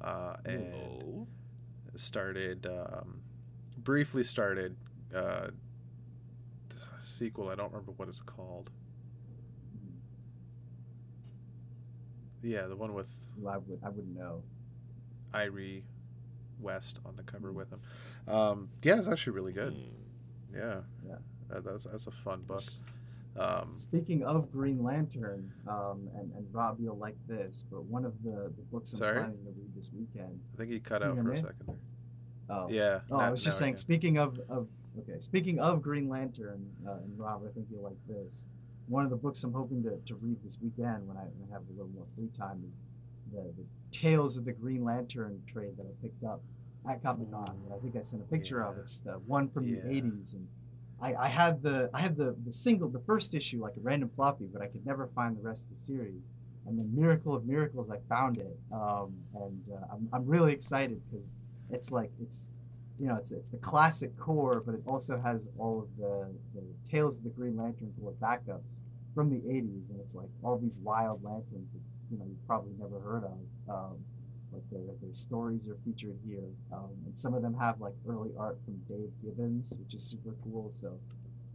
uh, 0.00 0.36
and 0.44 0.72
started 2.00 2.66
um, 2.66 3.20
briefly 3.78 4.24
started 4.24 4.76
uh, 5.14 5.48
this 6.68 6.86
sequel. 7.00 7.48
I 7.48 7.54
don't 7.54 7.72
remember 7.72 7.92
what 7.96 8.08
it's 8.08 8.20
called. 8.22 8.70
Yeah, 12.42 12.66
the 12.66 12.76
one 12.76 12.94
with 12.94 13.08
Well, 13.36 13.54
I 13.54 13.56
would 13.58 13.80
I 13.84 13.88
wouldn't 13.88 14.16
know. 14.16 14.42
Irie 15.34 15.82
West 16.60 16.98
on 17.04 17.16
the 17.16 17.22
cover 17.22 17.52
with 17.52 17.70
him. 17.70 17.80
Um, 18.28 18.68
yeah, 18.82 18.96
it's 18.98 19.08
actually 19.08 19.34
really 19.34 19.52
good. 19.52 19.72
hmm. 19.72 20.56
Yeah, 20.56 20.80
Yeah. 21.06 21.16
that, 21.48 21.64
that's 21.64 21.84
that's 21.84 22.06
a 22.06 22.10
fun 22.12 22.42
book. 22.42 22.58
S- 22.58 22.84
Um, 23.38 23.74
Speaking 23.74 24.22
of 24.24 24.50
Green 24.50 24.82
Lantern, 24.82 25.52
um, 25.68 26.08
and, 26.16 26.32
and 26.34 26.46
Rob, 26.52 26.78
you'll 26.80 26.96
like 26.96 27.16
this, 27.28 27.64
but 27.70 27.84
one 27.84 28.04
of 28.04 28.14
the, 28.22 28.52
the 28.56 28.62
books 28.72 28.92
I'm 28.94 28.98
Sorry? 28.98 29.18
planning 29.18 29.44
to 29.44 29.50
read 29.50 29.74
this 29.76 29.90
weekend. 29.92 30.40
I 30.54 30.56
think 30.58 30.70
he 30.70 30.80
cut 30.80 31.02
out 31.02 31.16
for 31.16 31.32
a 31.32 31.36
second 31.36 31.54
there. 31.66 31.76
Oh, 32.48 32.66
Yeah. 32.70 33.00
Oh, 33.10 33.16
I 33.18 33.30
was 33.30 33.42
just 33.44 33.58
saying. 33.58 33.76
Speaking 33.76 34.18
of, 34.18 34.38
of 34.48 34.68
okay, 35.00 35.18
speaking 35.20 35.58
of 35.58 35.82
Green 35.82 36.08
Lantern, 36.08 36.70
uh, 36.86 36.92
and 36.94 37.18
Rob, 37.18 37.42
I 37.48 37.52
think 37.52 37.66
you'll 37.70 37.82
like 37.82 37.98
this. 38.08 38.46
One 38.88 39.04
of 39.04 39.10
the 39.10 39.16
books 39.16 39.42
I'm 39.44 39.52
hoping 39.52 39.82
to, 39.82 39.96
to 40.06 40.14
read 40.14 40.36
this 40.44 40.58
weekend 40.62 41.06
when 41.08 41.16
I, 41.16 41.22
when 41.38 41.48
I 41.50 41.52
have 41.52 41.62
a 41.68 41.72
little 41.72 41.90
more 41.94 42.06
free 42.14 42.28
time 42.28 42.62
is 42.68 42.82
the, 43.32 43.40
the 43.42 43.64
Tales 43.90 44.36
of 44.36 44.44
the 44.44 44.52
Green 44.52 44.84
Lantern 44.84 45.42
trade 45.46 45.76
that 45.76 45.84
I 45.86 46.02
picked 46.02 46.22
up 46.22 46.40
at 46.88 47.02
Comic 47.02 47.30
Con. 47.32 47.56
I 47.74 47.78
think 47.82 47.96
I 47.96 48.02
sent 48.02 48.22
a 48.22 48.24
picture 48.26 48.62
of. 48.62 48.78
It's 48.78 49.00
the 49.00 49.14
one 49.26 49.48
from 49.48 49.64
Yeah. 49.66 49.80
the 49.82 49.88
'80s, 49.88 50.34
and 50.34 50.46
I, 51.00 51.14
I 51.14 51.28
had 51.28 51.62
the 51.62 51.90
I 51.92 52.00
had 52.00 52.16
the, 52.16 52.34
the 52.44 52.52
single, 52.52 52.88
the 52.88 53.00
first 53.00 53.34
issue, 53.34 53.62
like 53.62 53.76
a 53.76 53.80
random 53.80 54.08
floppy, 54.08 54.46
but 54.50 54.62
I 54.62 54.66
could 54.66 54.86
never 54.86 55.08
find 55.14 55.36
the 55.36 55.42
rest 55.42 55.64
of 55.64 55.70
the 55.70 55.76
series. 55.76 56.24
And 56.66 56.78
the 56.78 57.00
Miracle 57.00 57.34
of 57.34 57.46
Miracles, 57.46 57.90
I 57.90 57.98
found 58.08 58.38
it, 58.38 58.58
um, 58.72 59.14
and 59.34 59.70
uh, 59.72 59.86
I'm, 59.92 60.08
I'm 60.12 60.26
really 60.26 60.52
excited 60.52 61.00
because 61.08 61.34
it's 61.70 61.92
like 61.92 62.10
it's 62.20 62.54
you 62.98 63.06
know, 63.06 63.16
it's 63.16 63.32
it's 63.32 63.50
the 63.50 63.58
classic 63.58 64.16
core, 64.16 64.62
but 64.64 64.74
it 64.74 64.82
also 64.86 65.18
has 65.20 65.50
all 65.58 65.80
of 65.82 65.96
the, 65.98 66.28
the 66.54 66.62
Tales 66.88 67.18
of 67.18 67.24
the 67.24 67.30
Green 67.30 67.56
Lantern 67.56 67.92
Corps 68.00 68.14
backups 68.20 68.82
from 69.14 69.30
the 69.30 69.36
80s, 69.36 69.90
and 69.90 70.00
it's 70.00 70.14
like 70.14 70.28
all 70.42 70.58
these 70.58 70.78
wild 70.78 71.22
lanterns 71.22 71.72
that 71.72 71.80
you 72.10 72.18
know 72.18 72.24
you've 72.26 72.46
probably 72.46 72.72
never 72.78 72.98
heard 73.00 73.24
of. 73.24 73.38
Um, 73.68 73.96
but 74.56 74.70
their 74.70 74.94
their 75.02 75.14
stories 75.14 75.68
are 75.68 75.76
featured 75.84 76.16
here, 76.26 76.48
um, 76.72 76.90
and 77.04 77.16
some 77.16 77.34
of 77.34 77.42
them 77.42 77.54
have 77.54 77.80
like 77.80 77.94
early 78.08 78.30
art 78.38 78.58
from 78.64 78.76
Dave 78.88 79.10
Gibbons, 79.22 79.76
which 79.78 79.94
is 79.94 80.02
super 80.02 80.34
cool. 80.42 80.70
So 80.70 80.98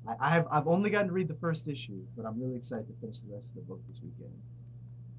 I, 0.07 0.15
I 0.19 0.29
have 0.31 0.47
I've 0.51 0.67
only 0.67 0.89
gotten 0.89 1.07
to 1.07 1.13
read 1.13 1.27
the 1.27 1.33
first 1.33 1.67
issue, 1.67 2.01
but 2.15 2.25
I'm 2.25 2.39
really 2.39 2.55
excited 2.55 2.87
to 2.87 2.93
finish 3.01 3.21
the 3.21 3.33
rest 3.33 3.51
of 3.51 3.55
the 3.55 3.61
book 3.61 3.81
this 3.87 4.01
weekend. 4.01 4.33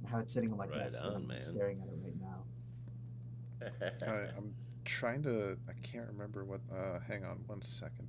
I 0.07 0.11
have 0.11 0.21
it 0.21 0.31
sitting 0.31 0.53
on 0.53 0.59
my 0.59 0.67
Right 0.67 0.79
desk, 0.85 1.05
on, 1.05 1.13
and 1.13 1.17
I'm 1.23 1.29
man. 1.29 1.41
staring 1.41 1.81
at 1.81 1.89
it 1.89 1.99
right 2.03 2.21
now. 2.21 4.07
I, 4.13 4.37
I'm 4.37 4.55
trying 4.85 5.23
to. 5.25 5.57
I 5.69 5.73
can't 5.83 6.07
remember 6.09 6.45
what. 6.45 6.61
Uh, 6.73 6.99
hang 7.07 7.25
on 7.25 7.39
one 7.47 7.63
second. 7.63 8.09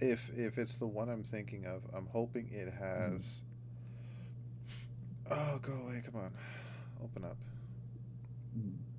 If 0.00 0.30
if 0.36 0.58
it's 0.58 0.76
the 0.76 0.86
one 0.86 1.08
I'm 1.08 1.24
thinking 1.24 1.64
of, 1.66 1.82
I'm 1.94 2.06
hoping 2.12 2.48
it 2.52 2.72
has. 2.74 3.42
Oh, 5.30 5.58
go 5.60 5.72
away! 5.72 6.02
Come 6.04 6.20
on, 6.20 6.32
open 7.02 7.24
up. 7.24 7.36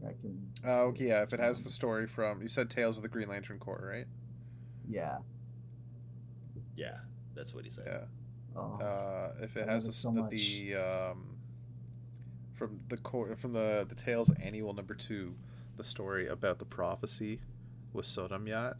I 0.05 0.11
can. 0.21 0.51
Oh, 0.65 0.71
see 0.71 0.87
okay, 0.87 1.07
yeah. 1.07 1.23
If 1.23 1.33
it 1.33 1.39
has 1.39 1.63
the 1.63 1.69
story 1.69 2.07
from, 2.07 2.41
you 2.41 2.47
said 2.47 2.69
Tales 2.69 2.97
of 2.97 3.03
the 3.03 3.09
Green 3.09 3.27
Lantern 3.29 3.59
Corps, 3.59 3.87
right? 3.89 4.05
yeah. 4.89 5.17
yeah, 6.75 6.97
that's 7.35 7.53
what 7.53 7.65
he 7.65 7.69
said. 7.69 7.85
Yeah. 7.87 8.59
Oh. 8.59 8.79
Uh, 8.81 9.33
if 9.43 9.55
it 9.57 9.61
love 9.61 9.69
has 9.69 9.85
it 9.85 9.89
the, 9.89 9.93
so 9.93 10.11
the, 10.11 10.21
the 10.29 10.75
um, 10.75 11.37
from 12.55 12.79
the 12.89 12.97
core 12.97 13.35
from 13.35 13.53
the 13.53 13.85
the 13.87 13.95
Tales 13.95 14.31
annual 14.41 14.73
number 14.73 14.93
two, 14.95 15.35
the 15.77 15.83
story 15.83 16.27
about 16.27 16.59
the 16.59 16.65
prophecy 16.65 17.39
with 17.93 18.05
Sodam 18.05 18.47
Yat. 18.47 18.77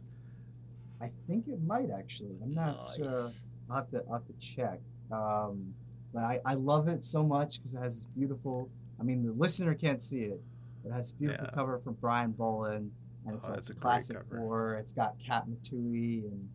I 1.00 1.10
think 1.28 1.46
it 1.48 1.62
might 1.62 1.90
actually. 1.96 2.36
I'm 2.42 2.54
not. 2.54 2.90
Uh, 2.98 3.04
Nice. 3.04 3.44
I'll 3.70 3.76
have 3.76 3.90
to. 3.90 4.02
I'll 4.08 4.14
have 4.14 4.26
to 4.26 4.32
check. 4.40 4.80
Um, 5.12 5.74
but 6.12 6.24
I, 6.24 6.40
I 6.44 6.54
love 6.54 6.88
it 6.88 7.04
so 7.04 7.22
much 7.22 7.58
because 7.58 7.74
it 7.74 7.78
has 7.78 7.94
this 7.94 8.06
beautiful. 8.06 8.70
I 8.98 9.04
mean, 9.04 9.24
the 9.24 9.32
listener 9.32 9.74
can't 9.74 10.02
see 10.02 10.22
it. 10.22 10.40
It 10.84 10.92
has 10.92 11.12
beautiful 11.12 11.46
Yeah. 11.46 11.54
cover 11.54 11.78
from 11.78 11.94
Brian 11.94 12.32
Bolland, 12.32 12.92
and 13.26 13.36
it's 13.36 13.48
Oh, 13.48 13.52
like 13.52 13.68
a 13.68 13.74
classic 13.74 14.16
cover. 14.16 14.38
horror. 14.38 14.76
It's 14.76 14.92
got 14.92 15.18
Katma 15.18 15.60
Tui 15.62 16.24
and 16.26 16.48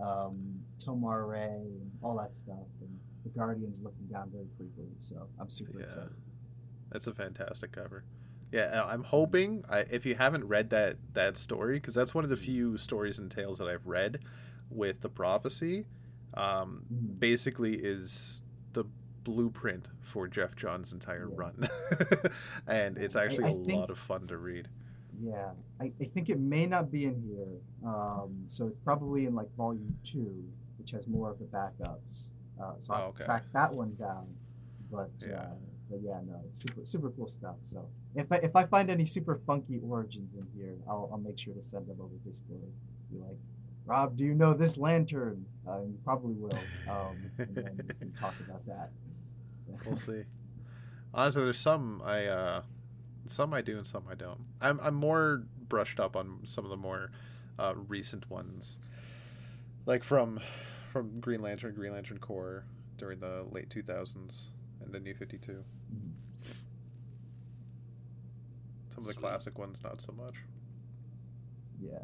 um, 0.00 0.60
Tomar-Re 0.78 1.40
and 1.42 1.90
all 2.02 2.16
that 2.18 2.32
stuff, 2.34 2.66
and 2.80 3.00
the 3.24 3.30
Guardians 3.30 3.80
looking 3.82 4.06
down 4.06 4.30
very 4.30 4.46
creepily. 4.58 4.92
So 4.98 5.28
I'm 5.40 5.48
super 5.50 5.76
Yeah. 5.78 5.84
excited. 5.86 6.14
That's 6.90 7.06
a 7.08 7.14
fantastic 7.14 7.72
cover. 7.72 8.04
Yeah, 8.52 8.82
I- 8.82 8.92
I'm 8.92 9.02
hoping 9.02 9.64
I, 9.68 9.80
if 9.80 10.06
you 10.06 10.14
haven't 10.14 10.44
read 10.44 10.70
that 10.70 10.98
that 11.14 11.36
story, 11.36 11.74
because 11.78 11.94
that's 11.94 12.14
one 12.14 12.22
of 12.24 12.30
the 12.30 12.36
few 12.36 12.76
stories 12.78 13.18
and 13.18 13.28
tales 13.30 13.58
that 13.58 13.66
I've 13.68 13.86
read 13.86 14.20
with 14.70 15.00
the 15.00 15.08
prophecy. 15.10 15.84
Um, 16.34 16.84
Mhm. 16.92 17.18
basically, 17.18 17.74
is 17.74 18.42
the 18.74 18.84
blueprint 19.24 19.88
for 20.00 20.26
Geoff 20.28 20.56
Johns' 20.56 20.92
entire 20.92 21.28
Yeah. 21.28 21.36
run, 21.36 21.68
and 22.66 22.96
it's 22.98 23.16
actually 23.16 23.44
I 23.44 23.50
a 23.50 23.54
think- 23.54 23.80
lot 23.80 23.90
of 23.90 23.98
fun 23.98 24.26
to 24.28 24.36
read. 24.38 24.68
Yeah, 25.20 25.50
I, 25.80 25.90
I 26.00 26.04
think 26.04 26.28
it 26.28 26.38
may 26.38 26.66
not 26.66 26.92
be 26.92 27.04
in 27.06 27.20
here. 27.20 27.58
Um, 27.84 28.44
so 28.46 28.68
it's 28.68 28.78
probably 28.78 29.26
in 29.26 29.34
like 29.34 29.48
volume 29.56 29.96
two, 30.04 30.44
which 30.78 30.92
has 30.92 31.08
more 31.08 31.28
of 31.30 31.38
the 31.40 31.44
backups. 31.46 32.32
Uh, 32.62 32.72
so 32.78 32.94
I'll 32.94 33.02
Oh, 33.02 33.06
okay. 33.08 33.24
track 33.24 33.44
that 33.52 33.72
one 33.72 33.96
down. 33.96 34.28
But 34.92 35.10
Yeah. 35.28 35.40
uh, 35.40 35.46
but 35.90 36.00
yeah, 36.02 36.20
no, 36.24 36.40
it's 36.46 36.60
super 36.62 36.82
super 36.84 37.10
cool 37.10 37.26
stuff. 37.26 37.56
So 37.62 37.88
if 38.14 38.30
I, 38.30 38.36
if 38.36 38.54
I 38.54 38.64
find 38.64 38.90
any 38.90 39.06
super 39.06 39.34
funky 39.44 39.80
origins 39.82 40.34
in 40.34 40.46
here, 40.56 40.76
I'll, 40.88 41.08
I'll 41.10 41.18
make 41.18 41.38
sure 41.38 41.54
to 41.54 41.62
send 41.62 41.88
them 41.88 41.96
over 42.00 42.14
Discord. 42.24 42.60
Be 43.10 43.18
like, 43.18 43.38
Rob, 43.86 44.16
do 44.16 44.24
you 44.24 44.34
know 44.34 44.54
this 44.54 44.78
lantern? 44.78 45.44
Uh, 45.66 45.80
you 45.80 45.98
probably 46.04 46.34
will. 46.34 46.58
Um, 46.88 47.16
and 47.38 47.54
then 47.56 47.80
we 47.88 47.94
can 47.94 48.12
talk 48.12 48.34
about 48.46 48.64
that. 48.66 48.90
We'll 49.86 49.96
see. 49.96 50.22
Honestly, 51.14 51.44
there's 51.44 51.58
some 51.60 52.02
I 52.04 52.26
uh, 52.26 52.62
some 53.26 53.52
I 53.54 53.60
do 53.62 53.76
and 53.76 53.86
some 53.86 54.04
I 54.10 54.14
don't. 54.14 54.40
I'm 54.60 54.78
I'm 54.82 54.94
more 54.94 55.44
brushed 55.68 56.00
up 56.00 56.16
on 56.16 56.40
some 56.44 56.64
of 56.64 56.70
the 56.70 56.76
more 56.76 57.10
uh, 57.58 57.74
recent 57.88 58.28
ones, 58.30 58.78
like 59.86 60.02
from 60.04 60.40
from 60.92 61.20
Green 61.20 61.40
Lantern, 61.42 61.74
Green 61.74 61.92
Lantern 61.92 62.18
Corps 62.18 62.64
during 62.96 63.20
the 63.20 63.44
late 63.52 63.68
2000s 63.68 64.46
and 64.82 64.92
the 64.92 64.98
New 65.00 65.14
52. 65.14 65.52
Mhm. 65.52 66.10
Some 68.90 68.98
of 69.02 69.06
the 69.06 69.12
Sweet. 69.12 69.22
classic 69.22 69.58
ones, 69.58 69.80
not 69.84 70.00
so 70.00 70.12
much. 70.12 70.34
yeah. 71.80 71.98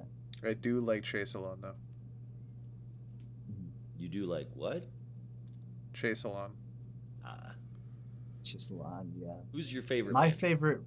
I 0.49 0.53
do 0.53 0.81
like 0.81 1.03
Chaselon 1.03 1.61
though. 1.63 1.75
You 3.99 4.09
do 4.09 4.27
like 4.27 4.49
what? 4.55 4.85
Chaselon. 5.95 6.51
Uh, 7.25 7.51
Chaselon, 8.43 9.11
yeah. 9.19 9.29
who's 9.53 9.73
your 9.73 9.83
favorite? 9.83 10.13
My 10.13 10.23
lantern? 10.23 10.39
favorite, 10.39 10.81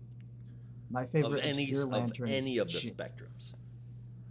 my 0.91 1.01
of 1.03 1.11
favorite 1.11 1.43
any 1.43 1.63
obscure 1.63 1.83
of 1.83 1.89
lantern. 1.89 2.27
is 2.27 2.33
any 2.33 2.57
of 2.59 2.67
the 2.71 2.79
Chi- 2.79 2.89
spectrums. 2.89 3.53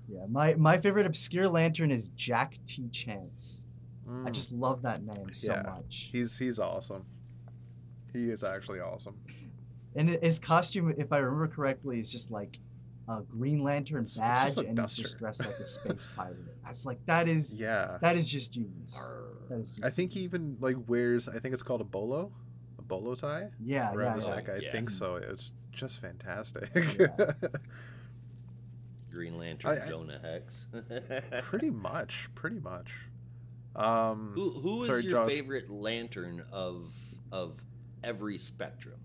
Yeah, 0.08 0.26
my 0.28 0.54
my 0.54 0.78
favorite 0.78 1.06
obscure 1.06 1.48
lantern 1.48 1.90
is 1.90 2.10
Jack 2.10 2.58
T. 2.64 2.88
Chance. 2.90 3.68
I 4.06 4.08
Mm, 4.08 4.32
just 4.32 4.52
love 4.52 4.82
that 4.82 5.02
name 5.02 5.32
so 5.32 5.52
Yeah. 5.54 5.62
much. 5.62 6.10
he's 6.12 6.38
he's 6.38 6.60
awesome. 6.60 7.04
He 8.12 8.30
is 8.30 8.44
actually 8.44 8.78
awesome. 8.78 9.16
And 9.96 10.10
his 10.10 10.38
costume, 10.38 10.94
if 10.96 11.12
I 11.12 11.18
remember 11.18 11.48
correctly, 11.48 11.98
is 11.98 12.12
just 12.12 12.30
like 12.30 12.60
a 13.08 13.22
Green 13.22 13.62
Lantern 13.64 14.04
It's- 14.04 14.12
it's 14.12 14.18
badge, 14.18 14.46
just 14.54 14.58
a 14.58 14.68
and 14.68 14.78
he's 14.78 14.96
just 14.96 15.18
dressed 15.18 15.40
like 15.40 15.58
a 15.58 15.66
space 15.66 16.06
pirate. 16.16 16.62
That's 16.64 16.86
like 16.86 17.04
that 17.06 17.28
is 17.28 17.58
Yeah. 17.58 17.98
that 18.00 18.16
is 18.16 18.28
just 18.28 18.52
genius. 18.52 18.96
Arr. 18.96 19.35
That 19.48 19.60
is 19.60 19.70
just 19.70 19.84
I 19.84 19.90
think 19.90 20.12
he 20.12 20.20
even 20.20 20.56
like 20.60 20.76
wears 20.88 21.28
I 21.28 21.38
think 21.38 21.54
it's 21.54 21.62
called 21.62 21.80
a 21.80 21.84
bolo, 21.84 22.32
a 22.78 22.82
bolo 22.82 23.14
tie 23.14 23.50
yeah 23.60 23.92
around 23.92 23.98
yeah, 24.10 24.14
his 24.16 24.26
yeah. 24.26 24.34
neck. 24.34 24.48
I 24.48 24.56
Yeah. 24.62 24.72
think 24.72 24.90
so. 24.90 25.16
It's 25.16 25.52
just 25.72 26.00
fantastic. 26.00 26.68
Yeah. 26.98 27.08
Green 29.10 29.38
Lantern, 29.38 29.70
I- 29.70 29.84
I- 29.84 29.88
Jonah 29.88 30.18
Hex. 30.20 30.66
pretty 31.44 31.70
much, 31.70 32.28
pretty 32.34 32.58
much. 32.60 32.92
Um, 33.74 34.32
Who 34.34 34.50
who 34.50 34.82
is 34.82 34.88
Sorry, 34.88 35.02
your 35.04 35.12
Josh. 35.12 35.28
favorite 35.30 35.70
lantern 35.70 36.42
of 36.50 36.94
of 37.32 37.60
every 38.02 38.38
spectrum, 38.38 38.98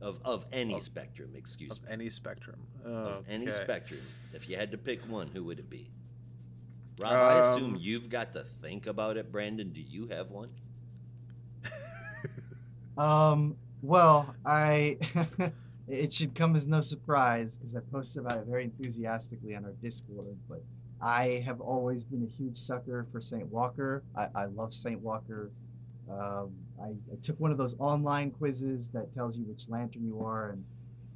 of 0.00 0.20
of 0.24 0.46
any 0.52 0.74
Of- 0.74 0.82
spectrum? 0.82 1.30
Excuse 1.36 1.76
of 1.78 1.82
me, 1.84 1.88
any 1.92 2.10
spectrum. 2.10 2.60
of 2.84 3.24
any 3.28 3.50
spectrum. 3.50 4.00
If 4.34 4.48
you 4.48 4.56
had 4.56 4.70
to 4.72 4.78
pick 4.78 5.00
one, 5.08 5.28
who 5.28 5.44
would 5.44 5.58
it 5.60 5.70
be? 5.70 5.90
Rob, 7.02 7.12
I 7.12 7.54
assume 7.54 7.74
Um, 7.74 7.78
you've 7.80 8.08
got 8.08 8.32
to 8.34 8.42
think 8.44 8.86
about 8.86 9.16
it. 9.16 9.32
Brandon, 9.32 9.70
do 9.72 9.80
you 9.80 10.08
have 10.08 10.30
one? 10.30 10.48
Um. 12.98 13.56
Well, 13.82 14.34
I. 14.44 14.98
it 15.88 16.12
should 16.12 16.34
come 16.34 16.54
as 16.54 16.66
no 16.66 16.80
surprise 16.80 17.56
because 17.56 17.74
I 17.74 17.80
posted 17.80 18.24
about 18.24 18.38
it 18.38 18.44
very 18.46 18.64
enthusiastically 18.64 19.54
on 19.54 19.64
our 19.64 19.72
Discord. 19.82 20.36
But 20.48 20.62
I 21.00 21.42
have 21.46 21.60
always 21.60 22.04
been 22.04 22.22
a 22.22 22.26
huge 22.26 22.58
sucker 22.58 23.06
for 23.10 23.20
Saint 23.20 23.46
Walker. 23.46 24.02
I, 24.14 24.28
I 24.34 24.44
love 24.46 24.74
Saint 24.74 25.00
Walker. 25.00 25.50
Um, 26.10 26.50
I, 26.82 26.88
I 26.88 27.16
took 27.22 27.38
one 27.40 27.52
of 27.52 27.56
those 27.56 27.74
online 27.78 28.32
quizzes 28.32 28.90
that 28.90 29.12
tells 29.12 29.38
you 29.38 29.44
which 29.44 29.68
lantern 29.68 30.04
you 30.04 30.20
are, 30.22 30.50
and 30.50 30.64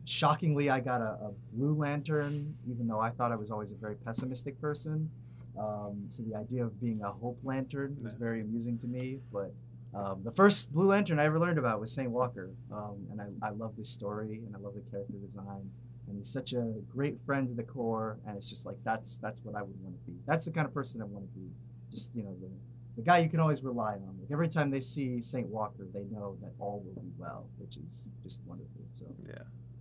shockingly, 0.04 0.70
I 0.70 0.80
got 0.80 1.00
a, 1.02 1.18
a 1.26 1.32
blue 1.52 1.74
lantern, 1.74 2.56
even 2.70 2.86
though 2.86 3.00
I 3.00 3.10
thought 3.10 3.32
I 3.32 3.36
was 3.36 3.50
always 3.50 3.72
a 3.72 3.76
very 3.76 3.96
pessimistic 3.96 4.58
person. 4.60 5.10
Um, 5.58 6.04
so 6.08 6.22
the 6.22 6.34
idea 6.36 6.64
of 6.64 6.80
being 6.80 7.02
a 7.02 7.12
hope 7.12 7.38
lantern 7.44 7.96
was 8.02 8.14
very 8.14 8.40
amusing 8.40 8.78
to 8.78 8.86
me. 8.88 9.18
But 9.32 9.52
um, 9.94 10.22
the 10.24 10.30
first 10.32 10.72
Blue 10.72 10.86
Lantern 10.88 11.20
I 11.20 11.24
ever 11.24 11.38
learned 11.38 11.58
about 11.58 11.80
was 11.80 11.92
Saint 11.92 12.10
Walker, 12.10 12.50
um, 12.72 12.96
and 13.12 13.20
I, 13.20 13.26
I 13.48 13.50
love 13.50 13.76
this 13.76 13.88
story 13.88 14.40
and 14.44 14.54
I 14.54 14.58
love 14.58 14.74
the 14.74 14.82
character 14.90 15.14
design. 15.22 15.70
And 16.08 16.16
he's 16.18 16.28
such 16.28 16.52
a 16.52 16.74
great 16.92 17.18
friend 17.24 17.48
to 17.48 17.54
the 17.54 17.62
core, 17.62 18.18
and 18.26 18.36
it's 18.36 18.50
just 18.50 18.66
like 18.66 18.76
that's 18.84 19.16
that's 19.18 19.42
what 19.44 19.54
I 19.54 19.62
would 19.62 19.80
want 19.82 19.96
to 20.04 20.10
be. 20.10 20.18
That's 20.26 20.44
the 20.44 20.50
kind 20.50 20.66
of 20.66 20.74
person 20.74 21.00
I 21.00 21.04
want 21.06 21.24
to 21.32 21.38
be. 21.38 21.46
Just 21.90 22.14
you 22.14 22.24
know 22.24 22.34
the 22.42 22.50
the 22.96 23.02
guy 23.02 23.18
you 23.18 23.28
can 23.30 23.40
always 23.40 23.62
rely 23.62 23.94
on. 23.94 24.16
Like 24.20 24.30
every 24.30 24.48
time 24.48 24.70
they 24.70 24.80
see 24.80 25.20
Saint 25.20 25.46
Walker, 25.46 25.86
they 25.94 26.04
know 26.10 26.36
that 26.42 26.52
all 26.58 26.82
will 26.84 27.00
be 27.02 27.08
well, 27.16 27.46
which 27.58 27.76
is 27.78 28.10
just 28.22 28.42
wonderful. 28.44 28.82
So 28.92 29.06
Yeah. 29.26 29.34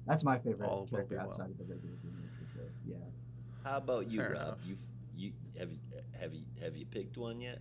that's 0.07 0.23
my 0.23 0.37
favorite 0.37 0.69
All 0.69 0.81
will 0.81 0.87
character 0.87 1.15
be 1.15 1.17
well. 1.17 1.25
outside 1.25 1.49
of 1.49 1.57
the 1.57 1.65
regular 1.65 1.95
Green 2.01 2.13
Lantern. 2.15 2.73
Yeah. 2.87 2.95
How 3.69 3.77
about 3.77 4.09
you, 4.09 4.19
Fair 4.19 4.29
Rob? 4.31 4.41
enough. 4.43 4.57
You 4.65 4.71
you 4.75 4.77
have 5.59 5.71
you 5.71 5.77
have 6.19 6.33
you 6.33 6.43
have 6.61 6.75
you 6.77 6.85
picked 6.85 7.17
one 7.17 7.41
yet? 7.41 7.59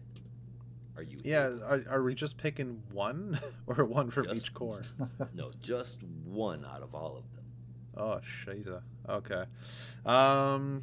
Are 0.97 1.03
you? 1.03 1.21
Yeah. 1.25 1.47
Are, 1.65 1.83
are 1.89 2.03
we 2.03 2.15
just 2.15 2.37
picking 2.37 2.83
one 2.93 3.39
or 3.67 3.85
one 3.85 4.11
from 4.11 4.25
Just- 4.27 4.47
each 4.47 4.55
core? 4.55 4.83
No, 5.35 5.51
just 5.61 6.03
one 6.25 6.65
out 6.65 6.83
of 6.83 6.95
all 6.95 7.17
of 7.17 7.35
them. 7.35 7.45
Oh, 7.97 8.21
shiza. 8.47 8.83
Okay. 9.09 9.45
Um, 10.07 10.83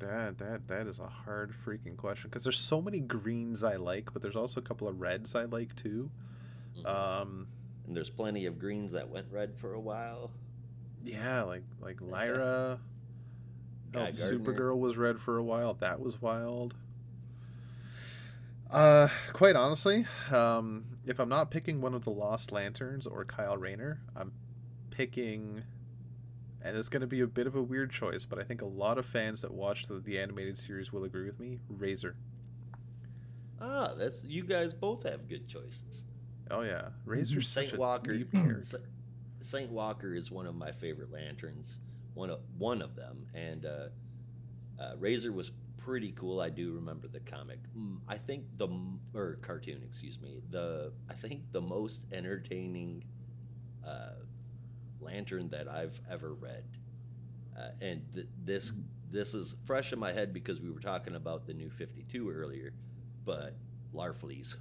that 0.00 0.38
that 0.38 0.68
that 0.68 0.86
is 0.86 0.98
a 0.98 1.06
hard 1.06 1.52
freaking 1.66 1.96
question 1.96 2.28
because 2.30 2.44
there's 2.44 2.58
so 2.60 2.80
many 2.80 3.00
greens 3.00 3.64
I 3.64 3.76
like, 3.76 4.12
but 4.12 4.22
there's 4.22 4.36
also 4.36 4.60
a 4.60 4.62
couple 4.62 4.86
of 4.88 5.00
reds 5.00 5.34
I 5.34 5.44
like 5.44 5.74
too. 5.76 6.10
Mhm. 6.78 6.86
Um, 6.86 7.48
and 7.86 7.96
there's 7.96 8.10
plenty 8.10 8.46
of 8.46 8.58
greens 8.58 8.92
that 8.92 9.08
went 9.08 9.26
red 9.30 9.56
for 9.56 9.72
a 9.74 9.80
while. 9.80 10.30
yeah, 11.04 11.42
like 11.42 11.62
like 11.80 12.00
Lyra. 12.02 12.78
Oh, 13.94 13.98
Guy 14.00 14.10
Gardner. 14.10 14.38
Supergirl 14.38 14.78
was 14.78 14.96
red 14.96 15.18
for 15.20 15.38
a 15.38 15.42
while. 15.42 15.74
That 15.74 16.00
was 16.00 16.20
wild. 16.20 16.74
Uh, 18.70 19.08
quite 19.32 19.56
honestly, 19.56 20.04
um, 20.30 20.84
if 21.06 21.18
I'm 21.18 21.30
not 21.30 21.50
picking 21.50 21.80
one 21.80 21.94
of 21.94 22.04
the 22.04 22.10
Lost 22.10 22.52
Lanterns 22.52 23.06
or 23.06 23.24
Kyle 23.24 23.56
Rayner, 23.56 24.00
I'm 24.14 24.30
picking, 24.90 25.62
and 26.62 26.76
it's 26.76 26.90
going 26.90 27.00
to 27.00 27.06
be 27.06 27.20
a 27.20 27.26
bit 27.26 27.46
of 27.46 27.56
a 27.56 27.62
weird 27.62 27.90
choice, 27.90 28.26
but 28.26 28.38
I 28.38 28.42
think 28.42 28.60
a 28.60 28.66
lot 28.66 28.98
of 28.98 29.06
fans 29.06 29.40
that 29.40 29.54
watched 29.54 29.88
the, 29.88 30.00
the 30.00 30.18
animated 30.18 30.58
series 30.58 30.92
will 30.92 31.04
agree 31.04 31.24
with 31.24 31.40
me. 31.40 31.60
Razer. 31.72 32.12
Ah, 33.60 33.94
that's 33.96 34.22
you 34.24 34.44
guys 34.44 34.74
both 34.74 35.02
have 35.04 35.28
good 35.28 35.48
choices. 35.48 36.04
Oh 36.50 36.60
yeah, 36.60 36.88
Razer's 37.06 37.48
such 37.48 37.70
Saint 37.70 37.78
Walker. 37.78 38.18
Saint 39.40 39.70
Walker 39.70 40.14
is 40.14 40.30
one 40.30 40.46
of 40.46 40.54
my 40.54 40.72
favorite 40.72 41.10
lanterns. 41.10 41.78
One 42.18 42.30
of 42.30 42.40
one 42.58 42.82
of 42.82 42.96
them, 42.96 43.28
and 43.32 43.64
uh, 43.64 43.88
uh, 44.80 44.96
Razer 44.96 45.32
was 45.32 45.52
pretty 45.76 46.10
cool. 46.16 46.40
I 46.40 46.50
do 46.50 46.72
remember 46.72 47.06
the 47.06 47.20
comic. 47.20 47.60
Mm, 47.78 47.98
I 48.08 48.16
think 48.16 48.42
the 48.56 48.66
or 49.14 49.38
cartoon, 49.40 49.82
excuse 49.86 50.20
me. 50.20 50.42
The 50.50 50.90
I 51.08 51.14
think 51.14 51.42
the 51.52 51.60
most 51.60 52.12
entertaining 52.12 53.04
uh, 53.86 54.14
lantern 55.00 55.48
that 55.50 55.68
I've 55.68 56.00
ever 56.10 56.34
read, 56.34 56.64
uh, 57.56 57.68
and 57.80 58.02
th- 58.12 58.26
this 58.44 58.72
this 59.12 59.32
is 59.32 59.54
fresh 59.64 59.92
in 59.92 60.00
my 60.00 60.12
head 60.12 60.34
because 60.34 60.60
we 60.60 60.70
were 60.70 60.80
talking 60.80 61.14
about 61.14 61.46
the 61.46 61.54
new 61.54 61.70
Fifty 61.70 62.02
Two 62.08 62.28
earlier, 62.30 62.72
but 63.24 63.54
Larfleeze. 63.94 64.56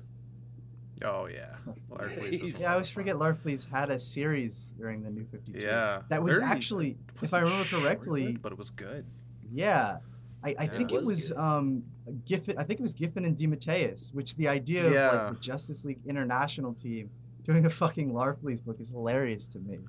Oh 1.06 1.28
yeah, 1.28 1.56
Larfleeze 1.92 2.44
is 2.44 2.60
a 2.60 2.62
Yeah, 2.64 2.70
I 2.70 2.72
always 2.74 2.90
fun. 2.90 3.04
forget 3.04 3.16
Larfleeze 3.18 3.70
had 3.70 3.90
a 3.90 4.00
series 4.00 4.74
during 4.78 5.04
the 5.04 5.10
New 5.12 5.26
52. 5.26 5.60
Yeah, 5.66 6.02
That 6.10 6.24
was 6.24 6.38
very- 6.38 6.48
actually, 6.50 6.98
if 7.22 7.34
I 7.34 7.40
remember 7.40 7.64
short-lived, 7.66 7.86
correctly, 8.04 8.38
but 8.42 8.52
it 8.52 8.58
was 8.58 8.70
good. 8.72 9.06
yeah. 9.52 9.98
I, 10.44 10.50
I 10.58 10.64
Yeah. 10.64 10.68
think 10.70 10.92
It 10.92 10.96
it 10.96 10.98
was 11.04 11.06
was 11.30 11.32
um 11.34 11.84
Giffen. 12.26 12.58
I 12.58 12.64
think 12.64 12.80
it 12.80 12.84
was 12.84 12.94
Giffen 12.94 13.26
and 13.26 13.36
DeMatteis, 13.36 14.14
which 14.14 14.36
the 14.38 14.48
idea 14.48 14.86
of 14.88 14.94
Yeah. 14.94 15.12
like 15.12 15.34
the 15.36 15.40
Justice 15.40 15.84
League 15.84 16.00
International 16.06 16.74
team 16.74 17.10
doing 17.44 17.66
a 17.66 17.70
fucking 17.70 18.12
Larfleeze 18.12 18.64
book 18.64 18.80
is 18.80 18.90
hilarious 18.92 19.48
to 19.50 19.60
me. 19.60 19.80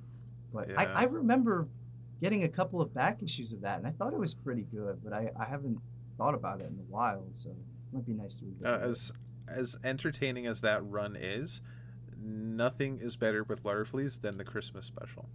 But 0.53 0.71
Yeah. 0.71 0.81
I, 0.81 1.03
I 1.03 1.05
remember 1.05 1.69
getting 2.21 2.43
a 2.45 2.49
couple 2.49 2.81
of 2.81 2.93
back 2.95 3.23
issues 3.23 3.53
of 3.53 3.61
that, 3.61 3.79
and 3.79 3.87
I 3.87 3.91
thought 3.93 4.13
it 4.15 4.19
was 4.19 4.35
pretty 4.35 4.63
good. 4.63 5.01
But 5.05 5.13
I, 5.13 5.31
I 5.39 5.45
haven't 5.45 5.79
thought 6.17 6.35
about 6.35 6.61
it 6.61 6.67
in 6.67 6.79
a 6.79 6.91
while, 6.91 7.25
so 7.35 7.51
it 7.51 7.57
might 7.93 8.07
be 8.07 8.15
nice 8.15 8.39
to 8.39 8.47
revisit. 8.47 8.67
Uh, 8.67 8.87
as 8.87 9.13
as 9.51 9.77
entertaining 9.85 10.47
as 10.47 10.61
that 10.63 10.85
run 10.89 11.17
is, 11.17 11.61
nothing 12.21 12.99
is 13.01 13.17
better 13.17 13.43
with 13.45 13.63
Larfleeze 13.65 14.21
than 14.21 14.39
the 14.39 14.45
Christmas 14.45 14.87
special. 14.87 15.29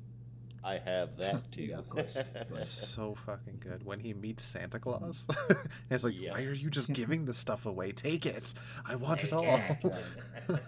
I 0.63 0.77
have 0.77 1.17
that 1.17 1.51
too. 1.51 1.63
Yeah, 1.63 1.77
of 1.79 1.89
course, 1.89 2.29
so 2.53 3.15
fucking 3.25 3.57
good 3.59 3.85
when 3.85 3.99
he 3.99 4.13
meets 4.13 4.43
Santa 4.43 4.79
Claus. 4.79 5.25
and 5.49 5.57
it's 5.89 6.03
like, 6.05 6.13
Yeah. 6.17 6.31
why 6.31 6.43
are 6.45 6.53
you 6.53 6.69
just 6.69 6.93
giving 6.93 7.25
this 7.25 7.37
stuff 7.37 7.65
away? 7.65 7.91
Take 7.91 8.25
it. 8.25 8.53
I 8.85 8.95
want 8.95 9.23
it 9.25 9.33
all. 9.33 9.43
it. 9.45 9.83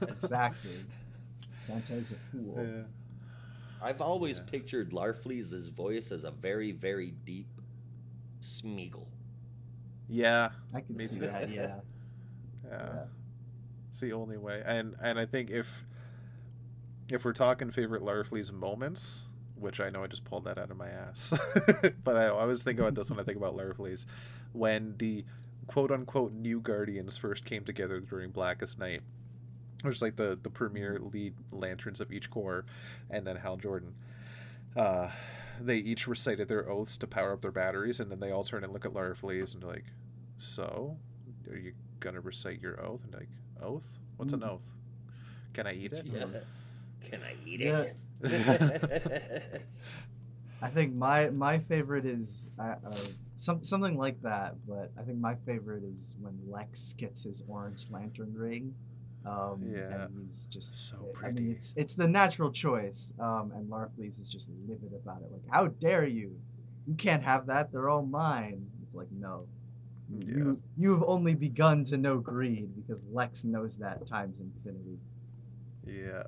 exactly. 0.02 0.84
Santa's 1.66 2.12
a 2.12 2.16
fool. 2.16 2.56
Yeah. 2.58 2.84
I've 3.82 4.02
always 4.02 4.38
Yeah. 4.40 4.52
pictured 4.52 4.92
Larfleeze's 4.92 5.70
voice 5.70 6.12
as 6.12 6.24
a 6.26 6.32
very, 6.32 6.72
very 6.74 7.12
deep 7.26 7.48
Smeagol. 8.42 9.08
yeah, 10.10 10.50
I 10.74 10.82
can 10.82 11.00
see 11.00 11.20
too. 11.20 11.26
that. 11.28 11.50
Yeah. 11.50 11.62
yeah. 11.62 12.70
yeah. 12.70 13.04
It's 13.96 14.02
the 14.02 14.12
only 14.12 14.36
way. 14.36 14.62
And 14.66 14.98
and 15.02 15.18
I 15.18 15.26
think 15.26 15.50
if 15.50 15.86
if 17.10 17.24
we're 17.24 17.32
talking 17.32 17.72
favorite 17.72 18.02
Larfleeze 18.02 18.52
moments, 18.52 19.30
which 19.58 19.80
I 19.80 19.90
know 19.90 20.04
I 20.04 20.08
just 20.08 20.26
pulled 20.26 20.44
that 20.44 20.58
out 20.58 20.70
of 20.70 20.76
my 20.76 20.90
ass, 20.90 21.34
but 22.04 22.18
I 22.18 22.28
always 22.28 22.62
think 22.62 22.78
about 22.78 22.96
this 22.96 23.10
when 23.10 23.22
I 23.22 23.24
think 23.24 23.38
about 23.38 23.56
Larfleeze, 23.56 24.06
when 24.52 24.96
the 24.98 25.24
quote 25.68 25.92
unquote 25.92 26.34
new 26.34 26.60
Guardians 26.60 27.16
first 27.16 27.46
came 27.46 27.64
together 27.64 28.02
during 28.02 28.32
Blackest 28.32 28.78
Night, 28.78 29.00
which 29.82 29.96
is 29.96 30.02
like 30.02 30.18
the 30.18 30.38
the 30.44 30.50
premier 30.50 31.00
lead 31.00 31.34
lanterns 31.54 32.02
of 32.02 32.12
each 32.12 32.30
corps, 32.30 32.66
and 33.10 33.26
then 33.26 33.38
Hal 33.38 33.56
Jordan. 33.56 33.96
Uh, 34.76 35.10
they 35.58 35.78
each 35.78 36.06
recited 36.06 36.50
their 36.50 36.70
oaths 36.70 36.98
to 36.98 37.08
power 37.08 37.32
up 37.32 37.40
their 37.40 37.50
batteries, 37.50 38.02
and 38.02 38.12
then 38.12 38.20
they 38.20 38.32
all 38.32 38.44
turn 38.44 38.66
and 38.66 38.74
look 38.74 38.84
at 38.84 38.92
Larfleeze 38.92 39.54
and 39.54 39.64
like, 39.64 39.86
"So, 40.36 40.98
are 41.50 41.56
you 41.56 41.72
gonna 42.02 42.20
recite 42.20 42.62
your 42.62 42.86
oath?" 42.86 43.06
And 43.06 43.14
like, 43.14 43.30
"Oath? 43.62 44.00
What's 44.18 44.34
an 44.34 44.44
oath? 44.44 44.72
Can 45.54 45.68
I 45.68 45.74
eat 45.74 45.94
it?" 45.94 46.04
Yeah. 46.06 46.26
Can 47.10 47.22
I 47.24 47.36
eat 47.46 47.60
Yeah. 47.62 47.86
it? 48.22 49.62
I 50.62 50.70
think 50.70 50.96
my 50.96 51.30
my 51.30 51.60
favorite 51.60 52.06
is 52.06 52.50
uh, 52.58 52.76
uh, 52.86 52.96
some, 53.36 53.62
something 53.64 53.98
like 53.98 54.22
that, 54.22 54.56
but 54.68 54.92
I 54.98 55.04
think 55.04 55.20
my 55.20 55.36
favorite 55.46 55.84
is 55.84 56.16
when 56.20 56.40
Lex 56.50 56.94
gets 56.94 57.24
his 57.24 57.44
orange 57.48 57.90
lantern 57.92 58.34
ring. 58.34 58.74
Um, 59.26 59.62
Yeah. 59.64 60.06
and 60.06 60.20
he's 60.20 60.48
just 60.48 60.88
So 60.90 60.98
I 61.18 61.20
pretty. 61.28 61.44
mean, 61.44 61.52
it's 61.52 61.74
it's 61.78 61.94
the 61.96 62.08
natural 62.08 62.52
choice. 62.52 63.14
Um, 63.20 63.52
and 63.56 63.70
Larfleeze 63.70 64.20
is 64.20 64.30
just 64.30 64.50
livid 64.68 64.94
about 64.94 65.22
it. 65.22 65.32
Like, 65.32 65.42
how 65.52 65.68
dare 65.68 66.06
you? 66.08 66.40
You 66.88 66.96
can't 66.96 67.24
have 67.24 67.48
that. 67.48 67.72
They're 67.72 67.90
all 67.90 68.06
mine. 68.06 68.68
It's 68.84 68.96
like, 68.96 69.12
no. 69.12 69.48
Yeah. 70.10 70.26
You 70.36 70.62
you 70.78 70.92
have 70.94 71.04
only 71.08 71.34
begun 71.34 71.84
to 71.86 71.98
know 71.98 72.18
greed 72.20 72.70
because 72.76 73.04
Lex 73.12 73.44
knows 73.44 73.78
that 73.78 74.06
times 74.06 74.40
infinity. 74.40 75.00
Yeah. 75.88 76.24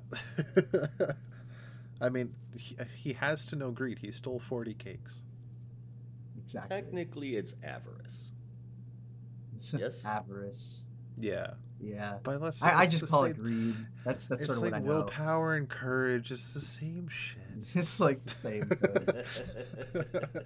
I 2.00 2.08
mean, 2.08 2.34
he, 2.56 2.76
he 2.96 3.12
has 3.14 3.44
to 3.46 3.56
know 3.56 3.70
greed. 3.72 3.98
He 3.98 4.10
stole 4.12 4.38
40 4.38 4.74
cakes. 4.74 5.20
Exactly. 6.36 6.76
Technically, 6.76 7.36
it's 7.36 7.56
avarice. 7.64 8.32
yes? 9.76 10.04
Avarice. 10.06 10.86
Yeah. 11.18 11.54
Yeah. 11.80 12.18
But 12.22 12.40
let's. 12.40 12.62
I, 12.62 12.80
I 12.80 12.86
just 12.86 13.08
call 13.08 13.22
same- 13.22 13.32
it 13.32 13.38
greed. 13.38 13.76
That's 14.04 14.26
that's 14.28 14.42
It's 14.44 14.54
sort 14.54 14.58
of 14.58 14.72
like 14.72 14.72
what 14.72 14.80
I 14.80 14.84
know. 14.84 15.00
willpower 15.00 15.54
and 15.56 15.68
courage. 15.68 16.30
It's 16.30 16.54
the 16.54 16.60
same 16.60 17.08
shit. 17.08 17.42
it's 17.74 17.98
like 18.00 18.22
the 18.22 18.30
same 18.30 18.62
thing. 18.62 20.04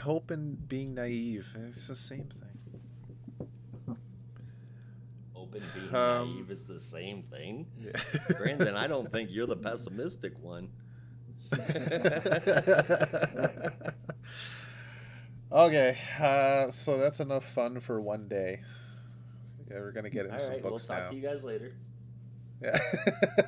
Hope 0.00 0.30
and 0.30 0.68
being 0.68 0.94
naive. 0.94 1.48
It's 1.68 1.86
the 1.86 1.96
same 1.96 2.28
thing. 2.28 3.96
Open 5.36 5.62
being 5.74 5.94
Um, 5.94 6.34
naive 6.34 6.50
is 6.50 6.66
the 6.66 6.80
same 6.80 7.22
thing. 7.24 7.66
Yeah. 7.78 7.92
Brandon, 8.38 8.76
I 8.76 8.86
don't 8.86 9.10
think 9.12 9.30
you're 9.32 9.46
the 9.46 9.56
pessimistic 9.56 10.38
one. 10.42 10.70
okay, 15.52 15.96
uh, 16.20 16.70
so 16.70 16.98
that's 16.98 17.20
enough 17.20 17.44
fun 17.44 17.80
for 17.80 18.00
one 18.00 18.28
day. 18.28 18.60
Yeah, 19.70 19.78
we're 19.78 19.92
gonna 19.92 20.10
get 20.10 20.24
into 20.26 20.34
All 20.34 20.40
some 20.40 20.52
right, 20.54 20.62
we'll 20.62 20.72
books 20.72 20.86
talk 20.86 20.98
now. 20.98 21.10
to 21.10 21.16
you 21.16 21.22
guys 21.22 21.44
later. 21.44 21.72
Yeah. 22.62 22.78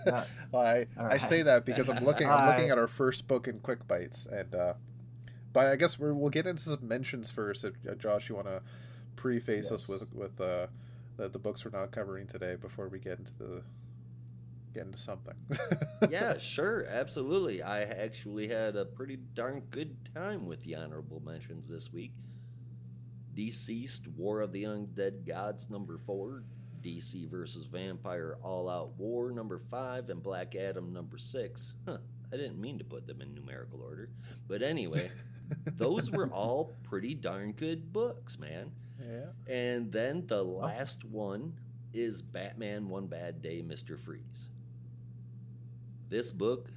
Yeah. 0.07 0.24
well, 0.50 0.62
I, 0.62 0.86
All 0.98 1.07
I 1.07 1.18
say 1.18 1.42
that 1.42 1.64
because 1.66 1.88
I'm 1.90 2.03
looking 2.05 2.28
I'm 2.28 2.48
looking 2.48 2.70
at 2.70 2.78
our 2.78 2.88
first 2.88 3.28
book 3.28 3.46
in 3.46 3.59
Quick 3.61 3.86
Bites, 3.86 4.26
and 4.26 4.55
uh, 4.55 4.74
but 5.53 5.66
I 5.66 5.76
guess 5.76 5.98
we're, 5.98 6.14
we'll 6.14 6.30
get 6.30 6.46
into 6.46 6.62
some 6.62 6.86
mentions 6.86 7.30
first. 7.30 7.64
If 7.64 7.74
uh, 7.88 7.94
Josh, 7.94 8.28
you 8.28 8.34
want 8.34 8.48
to 8.48 8.62
preface 9.16 9.70
us 9.70 9.88
with 9.88 10.12
with 10.14 10.40
uh, 10.40 10.66
the 11.16 11.28
the 11.28 11.38
books 11.38 11.64
we're 11.64 11.78
not 11.78 11.90
covering 11.90 12.26
today 12.26 12.57
before 12.57 12.88
we 12.88 12.98
get 12.98 13.18
into 13.18 13.32
the 13.38 13.62
get 14.72 14.86
into 14.86 14.98
something. 14.98 15.34
yeah, 16.11 16.38
sure, 16.38 16.86
absolutely. 16.88 17.62
I 17.62 17.82
actually 17.82 18.48
had 18.48 18.76
a 18.76 18.84
pretty 18.84 19.18
darn 19.34 19.61
good 19.70 19.96
time 20.14 20.46
with 20.46 20.62
the 20.62 20.76
honorable 20.76 21.20
mentions 21.24 21.68
this 21.68 21.92
week. 21.92 22.12
DCeased 23.34 24.09
War 24.16 24.40
of 24.40 24.53
the 24.53 24.64
Undead 24.64 25.26
Gods 25.26 25.70
number 25.70 25.96
four, 25.98 26.44
DC 26.82 27.28
versus 27.30 27.64
Vampire 27.66 28.36
All 28.42 28.68
Out 28.68 28.92
War 28.98 29.30
number 29.30 29.59
five, 29.59 30.11
and 30.11 30.22
Black 30.22 30.55
Adam 30.55 30.92
number 30.92 31.18
six. 31.18 31.76
Huh, 31.86 31.98
I 32.32 32.36
didn't 32.36 32.61
mean 32.61 32.78
to 32.78 32.84
put 32.84 33.07
them 33.07 33.22
in 33.22 33.34
numerical 33.34 33.82
order, 33.82 34.11
but 34.48 34.62
anyway, 34.62 35.11
those 35.76 36.11
were 36.11 36.28
all 36.28 36.72
pretty 36.84 37.14
darn 37.14 37.53
good 37.53 37.92
books, 37.92 38.38
man. 38.38 38.72
yeah. 39.00 39.26
And 39.53 39.90
then 39.92 40.26
the 40.26 40.42
last 40.42 41.05
one 41.05 41.55
is 41.92 42.22
Batman 42.22 42.88
One 42.88 43.07
Bad 43.07 43.42
Day, 43.42 43.62
Mr. 43.62 43.98
Freeze. 43.98 44.48
This 46.09 46.30
book 46.30 46.68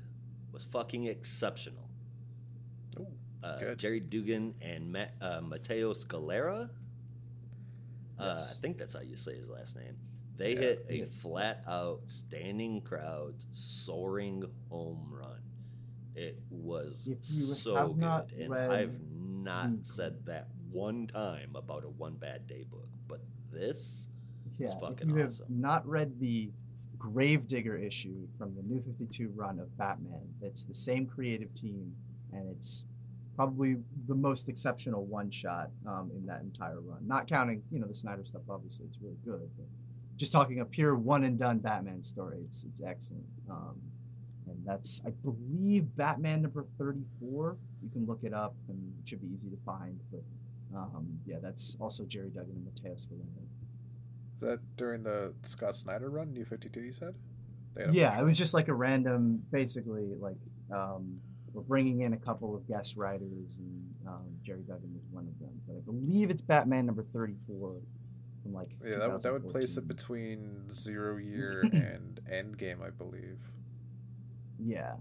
was 0.52 0.64
fucking 0.64 1.06
exceptional. 1.06 1.90
Ooh, 3.00 3.08
Uh, 3.44 3.60
good. 3.60 3.78
Gerry 3.78 4.00
Duggan 4.00 4.56
and 4.62 4.92
Ma- 4.92 5.06
uh, 5.22 5.42
Matteo 5.42 5.94
Scalera. 5.94 6.70
Uh, 8.18 8.34
Yes. 8.38 8.56
I 8.58 8.62
think 8.62 8.78
that's 8.78 8.94
how 8.94 9.02
you 9.02 9.16
say 9.18 9.36
his 9.36 9.50
last 9.50 9.76
name. 9.76 9.98
They 10.38 10.54
Yeah, 10.54 10.60
hit 10.60 10.86
a 10.90 11.06
flat 11.12 11.64
out 11.68 12.02
standing 12.08 12.82
crowd 12.82 13.36
soaring 13.52 14.44
home 14.70 15.10
run. 15.12 15.42
It 16.16 16.40
was 16.50 17.08
If 17.12 17.24
so 17.26 17.94
good. 17.94 18.32
and 18.40 18.54
I've 18.54 19.00
not 19.12 19.70
said 19.84 20.26
that 20.26 20.48
one 20.72 21.08
time 21.08 21.52
about 21.56 21.84
a 21.84 21.90
one 21.90 22.16
bad 22.16 22.48
day 22.48 22.66
book. 22.70 22.88
But 23.08 23.22
this 23.52 24.08
Yeah, 24.58 24.68
if 24.68 24.80
fucking 24.80 25.10
you 25.10 25.16
have 25.18 25.34
not 25.50 25.86
read 25.88 26.20
the 26.20 26.52
Gravedigger 26.98 27.78
issue 27.78 28.28
from 28.38 28.56
the 28.56 28.64
New 28.64 28.82
52 28.82 29.30
run 29.36 29.60
of 29.60 29.78
Batman, 29.78 30.34
it's 30.42 30.66
the 30.66 30.74
same 30.74 31.06
creative 31.06 31.54
team, 31.54 31.94
and 32.32 32.50
it's 32.50 32.86
probably 33.36 33.76
the 34.08 34.16
most 34.16 34.48
exceptional 34.48 35.06
one 35.06 35.30
shot 35.30 35.70
um, 35.86 36.10
in 36.16 36.26
that 36.26 36.42
entire 36.42 36.80
run. 36.80 37.06
Not 37.06 37.28
counting, 37.28 37.62
you 37.70 37.80
know, 37.80 37.88
the 37.88 37.94
Snyder 37.94 38.24
stuff. 38.26 38.44
Obviously, 38.50 38.86
it's 38.88 38.98
really 39.02 39.18
good, 39.26 39.50
but 39.58 39.66
just 40.16 40.32
talking 40.32 40.62
a 40.62 40.66
pure 40.66 40.96
one 40.96 41.26
and 41.26 41.38
done 41.38 41.60
Batman 41.60 42.02
story, 42.02 42.40
it's 42.46 42.64
it's 42.64 42.82
excellent. 42.82 43.26
Um, 43.50 43.82
and 44.48 44.58
that's, 44.66 45.02
I 45.06 45.10
believe, 45.24 45.96
Batman 45.96 46.42
number 46.42 46.66
34. 46.78 47.58
You 47.84 47.90
can 47.92 48.06
look 48.06 48.20
it 48.24 48.34
up, 48.34 48.56
and 48.68 48.94
it 49.02 49.08
should 49.10 49.22
be 49.22 49.28
easy 49.34 49.50
to 49.50 49.58
find. 49.66 50.00
But 50.12 50.24
um, 50.78 51.08
yeah, 51.26 51.38
that's 51.42 51.78
also 51.80 52.04
Gerry 52.06 52.30
Duggan 52.30 52.52
and 52.56 52.66
Matteo 52.66 52.94
Scalera. 52.96 53.26
Is 54.36 54.42
that 54.42 54.60
during 54.78 55.04
the 55.04 55.34
Scott 55.44 55.76
Snyder 55.76 56.10
run, 56.10 56.34
New 56.34 56.46
Fifty 56.46 56.70
Two? 56.70 56.82
You 56.82 56.94
said. 56.94 57.16
They 57.76 57.82
had 57.84 57.90
a 57.92 57.94
Yeah, 57.94 58.20
it 58.20 58.24
was 58.24 58.38
just 58.38 58.54
like 58.54 58.68
a 58.68 58.74
random, 58.74 59.44
basically 59.52 60.14
like 60.20 60.38
um, 60.72 61.20
we're 61.54 61.62
bringing 61.62 62.02
in 62.02 62.14
a 62.14 62.18
couple 62.18 62.56
of 62.56 62.68
guest 62.68 62.98
writers, 62.98 63.60
and 63.60 63.94
um, 64.08 64.26
Gerry 64.44 64.64
Duggan 64.68 64.94
was 64.94 65.04
one 65.12 65.28
of 65.28 65.40
them. 65.40 65.62
But 65.68 65.78
I 65.78 65.80
believe 65.80 66.30
it's 66.32 66.42
Batman 66.42 66.86
number 66.86 67.04
thirty-four 67.04 67.76
from 68.44 68.54
like 68.54 68.70
Yeah, 68.84 68.98
that, 68.98 69.12
would- 69.12 69.22
that 69.22 69.34
would 69.34 69.50
place 69.50 69.78
it 69.78 69.88
between 69.88 70.70
Zero 70.70 71.18
Year 71.18 71.62
and 71.74 72.20
Endgame, 72.30 72.82
I 72.86 72.90
believe. 72.90 73.40
Yeah, 74.60 74.94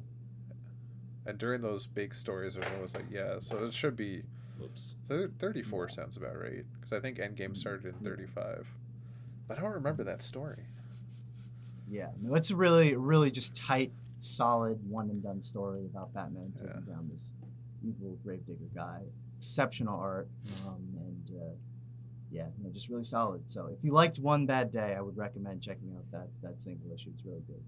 And 1.26 1.38
during 1.38 1.62
those 1.62 1.86
big 1.86 2.14
stories, 2.14 2.56
I 2.56 2.80
was 2.80 2.94
like, 2.94 3.06
yeah, 3.10 3.38
so 3.38 3.64
it 3.64 3.72
should 3.74 3.96
be 3.96 4.22
Whoops. 4.58 4.96
thir- 5.08 5.30
34 5.38 5.88
sounds 5.88 6.16
about 6.16 6.38
right 6.38 6.64
because 6.74 6.92
I 6.92 7.00
think 7.00 7.18
Endgame 7.18 7.56
started 7.56 7.86
in 7.94 8.04
35. 8.04 8.66
But 9.48 9.58
I 9.58 9.62
don't 9.62 9.72
remember 9.72 10.04
that 10.04 10.22
story. 10.22 10.64
yeah. 11.88 12.10
No, 12.20 12.34
it's 12.34 12.50
a 12.50 12.56
really, 12.56 12.96
really 12.96 13.30
just 13.30 13.54
tight, 13.56 13.92
solid, 14.18 14.78
one 14.88 15.08
and 15.10 15.22
done 15.22 15.40
story 15.42 15.84
about 15.86 16.12
Batman 16.14 16.52
taking 16.54 16.84
Yeah. 16.86 16.94
down 16.94 17.08
this 17.10 17.32
evil 17.86 18.18
gravedigger 18.24 18.68
guy. 18.74 19.02
Exceptional 19.36 19.98
art, 20.00 20.28
um, 20.66 20.82
and 20.98 21.30
uh, 21.38 21.54
yeah, 22.30 22.46
you 22.56 22.64
know, 22.64 22.70
just 22.70 22.88
really 22.88 23.04
solid. 23.04 23.48
So 23.50 23.66
if 23.66 23.84
you 23.84 23.92
liked 23.92 24.16
One 24.18 24.46
Bad 24.46 24.72
Day, 24.72 24.94
I 24.96 25.00
would 25.02 25.16
recommend 25.18 25.60
checking 25.62 25.92
out 25.94 26.10
that 26.12 26.28
that 26.42 26.60
single 26.62 26.90
issue. 26.94 27.10
It's 27.12 27.24
really 27.26 27.42
good. 27.46 27.62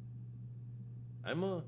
I'm 1.24 1.42
a. 1.42 1.62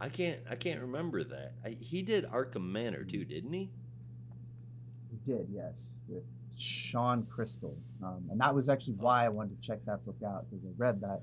I 0.00 0.08
can't. 0.08 0.40
I 0.48 0.54
can't 0.54 0.80
remember 0.80 1.22
that. 1.24 1.52
I, 1.64 1.76
he 1.78 2.02
did 2.02 2.24
Arkham 2.24 2.70
Manor 2.72 3.04
too, 3.04 3.24
didn't 3.24 3.52
he? 3.52 3.70
He 5.10 5.18
did, 5.24 5.48
yes, 5.50 5.96
with 6.08 6.22
Shawn 6.56 7.26
Crystal, 7.30 7.76
um, 8.02 8.24
and 8.30 8.40
that 8.40 8.54
was 8.54 8.68
actually 8.68 8.94
why 8.94 9.26
I 9.26 9.28
wanted 9.28 9.60
to 9.60 9.66
check 9.66 9.84
that 9.86 10.04
book 10.04 10.16
out 10.24 10.46
because 10.48 10.64
I 10.64 10.70
read 10.76 11.00
that 11.02 11.20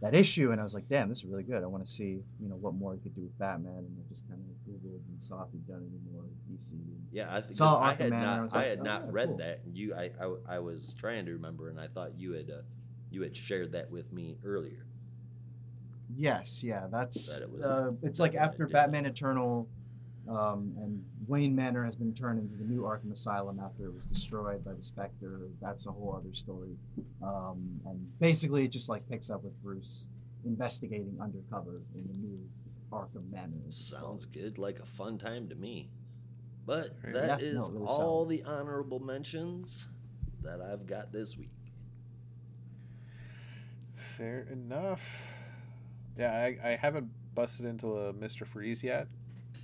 that 0.00 0.14
issue 0.14 0.52
and 0.52 0.60
I 0.60 0.64
was 0.64 0.74
like, 0.74 0.86
damn, 0.86 1.08
this 1.08 1.18
is 1.18 1.24
really 1.24 1.42
good. 1.42 1.62
I 1.62 1.66
want 1.66 1.84
to 1.84 1.90
see 1.90 2.22
you 2.40 2.48
know 2.48 2.56
what 2.56 2.74
more 2.74 2.94
he 2.94 3.00
could 3.00 3.14
do 3.14 3.22
with 3.22 3.38
Batman, 3.38 3.78
and 3.78 3.96
I 3.98 4.08
just 4.08 4.28
kind 4.28 4.40
of 4.40 4.72
googled 4.72 5.00
and 5.08 5.22
saw 5.22 5.42
if 5.42 5.52
he'd 5.52 5.66
done 5.66 5.86
any 5.88 6.00
more 6.12 6.24
DC. 6.50 6.72
And 6.72 7.06
Yeah, 7.12 7.26
I 7.30 7.40
think 7.40 7.54
Saw 7.54 7.80
I 7.80 7.94
Arkham 7.94 7.98
had 7.98 8.10
Manor, 8.10 8.26
not. 8.26 8.38
I 8.38 8.42
was 8.42 8.54
I, 8.54 8.64
had 8.64 8.80
oh, 8.80 8.82
not 8.82 9.02
yeah, 9.02 9.10
read 9.12 9.28
cool. 9.28 9.36
that, 9.38 9.60
and 9.64 9.76
you. 9.76 9.94
I, 9.94 10.10
I. 10.20 10.56
I 10.56 10.58
was 10.60 10.94
trying 10.98 11.26
to 11.26 11.32
remember, 11.32 11.68
and 11.68 11.80
I 11.80 11.88
thought 11.88 12.18
you 12.18 12.32
had. 12.32 12.50
Uh, 12.50 12.62
you 13.10 13.22
had 13.22 13.36
shared 13.36 13.72
that 13.72 13.90
with 13.90 14.12
me 14.12 14.36
earlier. 14.44 14.84
Yes, 16.16 16.62
yeah, 16.62 16.86
that's 16.90 17.38
That 17.38 17.44
it 17.44 17.50
was 17.50 17.64
uh, 17.64 17.92
it's 18.02 18.18
like 18.20 18.34
after 18.34 18.66
Batman 18.66 19.06
Eternal, 19.06 19.68
um, 20.28 20.72
and 20.76 21.04
Wayne 21.26 21.54
Manor 21.54 21.84
has 21.84 21.96
been 21.96 22.14
turned 22.14 22.38
into 22.38 22.56
the 22.56 22.64
new 22.64 22.82
Arkham 22.82 23.10
Asylum 23.12 23.58
after 23.58 23.86
it 23.86 23.92
was 23.94 24.06
destroyed 24.06 24.64
by 24.64 24.72
the 24.74 24.82
Spectre. 24.82 25.40
That's 25.60 25.86
a 25.86 25.90
whole 25.92 26.14
other 26.16 26.34
story, 26.34 26.76
um, 27.22 27.80
and 27.86 28.06
basically 28.20 28.64
it 28.64 28.68
just 28.72 28.88
like 28.88 29.08
picks 29.08 29.30
up 29.30 29.42
with 29.44 29.60
Bruce 29.62 30.08
investigating 30.44 31.16
undercover 31.20 31.80
in 31.94 32.06
the 32.06 32.14
new 32.18 32.38
Arkham 32.92 33.30
Manor. 33.32 33.56
Sounds 33.70 34.26
good, 34.26 34.58
like 34.58 34.78
a 34.78 34.86
fun 34.86 35.18
time 35.18 35.48
to 35.48 35.54
me. 35.54 35.88
But 36.66 36.90
Right. 37.02 37.12
that 37.14 37.40
Yeah, 37.40 37.46
is 37.46 37.54
no, 37.56 37.68
really 37.74 37.86
all 37.86 38.24
solid. 38.24 38.28
the 38.30 38.42
honorable 38.44 39.00
mentions 39.00 39.88
that 40.42 40.60
I've 40.60 40.86
got 40.86 41.12
this 41.12 41.36
week. 41.36 41.50
Fair 44.16 44.46
enough. 44.50 45.33
Yeah, 46.18 46.32
I, 46.32 46.58
I 46.62 46.76
haven't 46.76 47.10
busted 47.34 47.66
into 47.66 47.88
a 47.96 48.12
Mr. 48.12 48.46
Freeze 48.46 48.84
yet, 48.84 49.08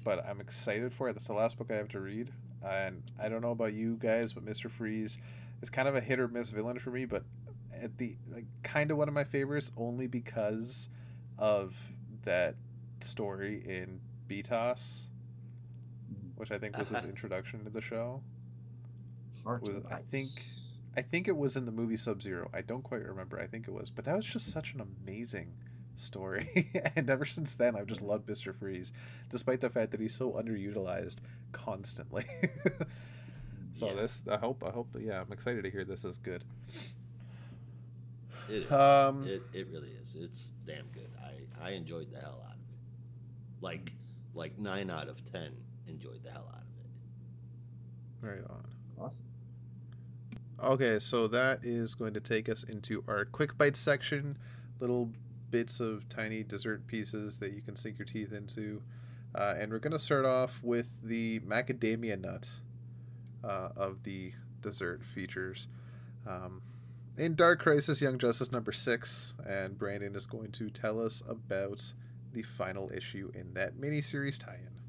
but 0.04 0.24
I'm 0.26 0.40
excited 0.40 0.92
for 0.92 1.08
it. 1.08 1.12
That's 1.12 1.26
the 1.26 1.32
last 1.34 1.58
book 1.58 1.68
I 1.70 1.76
have 1.76 1.88
to 1.90 2.00
read. 2.00 2.30
And 2.66 3.02
I 3.18 3.28
don't 3.28 3.40
know 3.42 3.52
about 3.52 3.72
you 3.72 3.96
guys, 3.96 4.32
but 4.32 4.44
Mr. 4.44 4.70
Freeze 4.70 5.18
is 5.62 5.70
kind 5.70 5.86
of 5.88 5.94
a 5.94 6.00
hit 6.00 6.18
or 6.20 6.28
miss 6.28 6.50
villain 6.50 6.78
for 6.78 6.90
me, 6.90 7.04
but 7.04 7.24
at 7.72 7.96
the 7.98 8.16
like 8.32 8.44
kind 8.62 8.90
of 8.90 8.96
one 8.98 9.08
of 9.08 9.14
my 9.14 9.24
favorites 9.24 9.72
only 9.76 10.06
because 10.06 10.88
of 11.38 11.74
that 12.24 12.56
story 13.00 13.62
in 13.64 14.00
BTOS, 14.28 15.04
Mhm. 16.12 16.36
which 16.36 16.50
I 16.50 16.58
think 16.58 16.76
was 16.76 16.90
his 16.90 17.04
introduction 17.04 17.64
to 17.64 17.70
the 17.70 17.80
show. 17.80 18.22
Was- 19.44 19.68
I 19.90 20.00
think- 20.10 20.46
I 20.96 21.02
think 21.02 21.28
it 21.28 21.36
was 21.36 21.56
in 21.56 21.66
the 21.66 21.72
movie 21.72 21.96
Sub 21.96 22.20
Zero. 22.20 22.50
I 22.52 22.62
don't 22.62 22.82
quite 22.82 23.04
remember. 23.04 23.38
I 23.38 23.46
think 23.46 23.68
it 23.68 23.70
was, 23.72 23.90
but 23.90 24.04
that 24.06 24.16
was 24.16 24.26
just 24.26 24.48
such 24.50 24.74
an 24.74 24.80
amazing 24.80 25.54
story. 26.00 26.70
and 26.96 27.08
ever 27.10 27.24
since 27.24 27.54
then, 27.54 27.76
I've 27.76 27.86
just 27.86 28.02
loved 28.02 28.28
Mister 28.28 28.52
Freeze, 28.52 28.92
despite 29.30 29.60
the 29.60 29.70
fact 29.70 29.90
that 29.92 30.00
he's 30.00 30.14
so 30.14 30.32
underutilized 30.32 31.16
constantly. 31.52 32.24
so 33.72 33.86
Yeah. 33.88 33.94
this, 33.94 34.22
I 34.30 34.36
hope, 34.36 34.62
I 34.66 34.70
hope, 34.70 34.88
yeah, 34.98 35.20
I'm 35.20 35.32
excited 35.32 35.64
to 35.64 35.70
hear 35.70 35.84
this 35.84 36.04
is 36.04 36.18
good. 36.18 36.44
It 38.48 38.64
is. 38.64 38.72
Um, 38.72 39.26
it, 39.28 39.42
it 39.52 39.68
really 39.72 39.90
is. 40.02 40.16
It's 40.18 40.52
damn 40.66 40.86
good. 40.88 41.10
I, 41.22 41.66
I 41.68 41.70
enjoyed 41.72 42.10
the 42.10 42.18
hell 42.18 42.42
out 42.46 42.52
of 42.54 42.58
it. 42.58 43.62
Like 43.62 43.92
like 44.34 44.58
nine 44.58 44.90
out 44.90 45.08
of 45.08 45.24
ten 45.32 45.52
enjoyed 45.88 46.22
the 46.24 46.30
hell 46.30 46.48
out 46.52 46.62
of 46.62 48.24
it. 48.24 48.26
right 48.38 48.44
on. 48.50 48.64
awesome. 49.04 49.24
Okay, 50.62 50.98
so 50.98 51.26
that 51.28 51.64
is 51.64 51.94
going 51.94 52.12
to 52.14 52.20
take 52.20 52.48
us 52.48 52.64
into 52.64 53.02
our 53.08 53.24
quick 53.24 53.56
bites 53.56 53.78
section. 53.78 54.36
Little 54.78 55.10
bits 55.50 55.80
of 55.80 56.08
tiny 56.08 56.42
dessert 56.42 56.86
pieces 56.86 57.38
that 57.38 57.52
you 57.52 57.62
can 57.62 57.76
sink 57.76 57.98
your 57.98 58.06
teeth 58.06 58.32
into. 58.32 58.82
Uh, 59.34 59.54
and 59.58 59.70
we're 59.70 59.78
going 59.78 59.92
to 59.92 59.98
start 59.98 60.24
off 60.24 60.60
with 60.62 60.88
the 61.02 61.40
macadamia 61.40 62.20
nut 62.20 62.48
uh, 63.44 63.68
of 63.76 64.02
the 64.02 64.32
dessert 64.60 65.02
features. 65.04 65.68
Um, 66.26 66.62
in 67.16 67.34
Dark 67.34 67.60
Crisis 67.60 68.00
Young 68.00 68.18
Justice 68.18 68.50
number 68.50 68.72
six, 68.72 69.34
and 69.46 69.78
Brandon 69.78 70.16
is 70.16 70.26
going 70.26 70.52
to 70.52 70.70
tell 70.70 71.00
us 71.00 71.22
about 71.28 71.92
the 72.32 72.42
final 72.42 72.90
issue 72.92 73.30
in 73.34 73.54
that 73.54 73.78
miniseries 73.80 74.38
tie 74.38 74.58
in. 74.60 74.79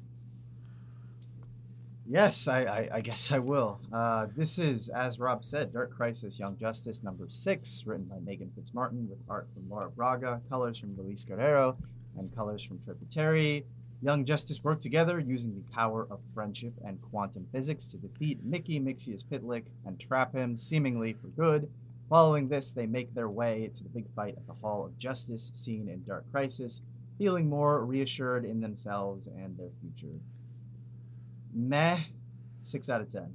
Yes, 2.08 2.48
I, 2.48 2.62
I, 2.62 2.88
I 2.94 3.00
guess 3.00 3.30
I 3.30 3.38
will. 3.38 3.80
Uh, 3.92 4.26
this 4.36 4.58
is, 4.58 4.88
as 4.88 5.20
Rob 5.20 5.44
said, 5.44 5.72
Dark 5.72 5.94
Crisis 5.94 6.38
Young 6.38 6.58
Justice 6.58 7.02
number 7.02 7.26
six, 7.28 7.84
written 7.86 8.06
by 8.06 8.16
Meghan 8.16 8.50
Fitzmartin, 8.50 9.08
with 9.08 9.20
art 9.28 9.48
from 9.54 9.70
Laura 9.70 9.88
Braga, 9.88 10.40
colors 10.48 10.78
from 10.78 10.96
Luis 10.96 11.24
Guerrero, 11.24 11.76
and 12.18 12.34
colors 12.34 12.62
from 12.64 12.80
Troy 12.80 12.94
Peteri. 12.94 13.64
Young 14.02 14.24
Justice 14.24 14.64
work 14.64 14.80
together 14.80 15.20
using 15.20 15.54
the 15.54 15.72
power 15.72 16.08
of 16.10 16.18
friendship 16.34 16.74
and 16.84 17.00
quantum 17.00 17.46
physics 17.52 17.92
to 17.92 17.98
defeat 17.98 18.44
Mickey 18.44 18.80
Mixius 18.80 19.22
Pitlick 19.22 19.66
and 19.86 20.00
trap 20.00 20.34
him, 20.34 20.56
seemingly 20.56 21.12
for 21.12 21.28
good. 21.28 21.70
Following 22.10 22.48
this, 22.48 22.72
they 22.72 22.86
make 22.86 23.14
their 23.14 23.28
way 23.28 23.70
to 23.74 23.84
the 23.84 23.88
big 23.88 24.10
fight 24.10 24.34
at 24.36 24.46
the 24.48 24.54
Hall 24.54 24.84
of 24.84 24.98
Justice, 24.98 25.52
seen 25.54 25.88
in 25.88 26.02
Dark 26.02 26.24
Crisis, 26.32 26.82
feeling 27.16 27.48
more 27.48 27.84
reassured 27.84 28.44
in 28.44 28.60
themselves 28.60 29.28
and 29.28 29.56
their 29.56 29.70
future 29.80 30.18
meh 31.52 31.98
six 32.60 32.88
out 32.88 33.00
of 33.00 33.08
ten 33.08 33.32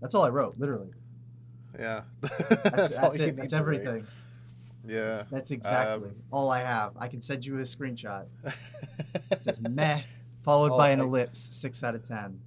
that's 0.00 0.14
all 0.14 0.24
i 0.24 0.28
wrote 0.28 0.58
literally 0.58 0.90
Yeah. 1.78 2.02
that's, 2.20 2.98
all 2.98 3.10
that's 3.10 3.18
you 3.18 3.26
it 3.26 3.36
need 3.36 3.36
that's 3.42 3.52
to 3.52 3.56
write. 3.56 3.60
everything 3.80 4.06
Yeah. 4.86 5.00
that's, 5.14 5.24
that's 5.26 5.50
exactly 5.50 6.08
Um, 6.10 6.16
all 6.30 6.50
i 6.50 6.60
have 6.60 6.92
i 6.98 7.08
can 7.08 7.20
send 7.20 7.44
you 7.46 7.58
a 7.58 7.62
screenshot 7.62 8.26
it 9.30 9.42
says 9.44 9.60
meh 9.60 10.02
followed 10.44 10.72
Oh, 10.72 10.78
by 10.78 10.90
an 10.90 11.00
I- 11.00 11.04
ellipse 11.04 11.38
six 11.38 11.82
out 11.84 11.94
of 11.94 12.02
ten 12.02 12.40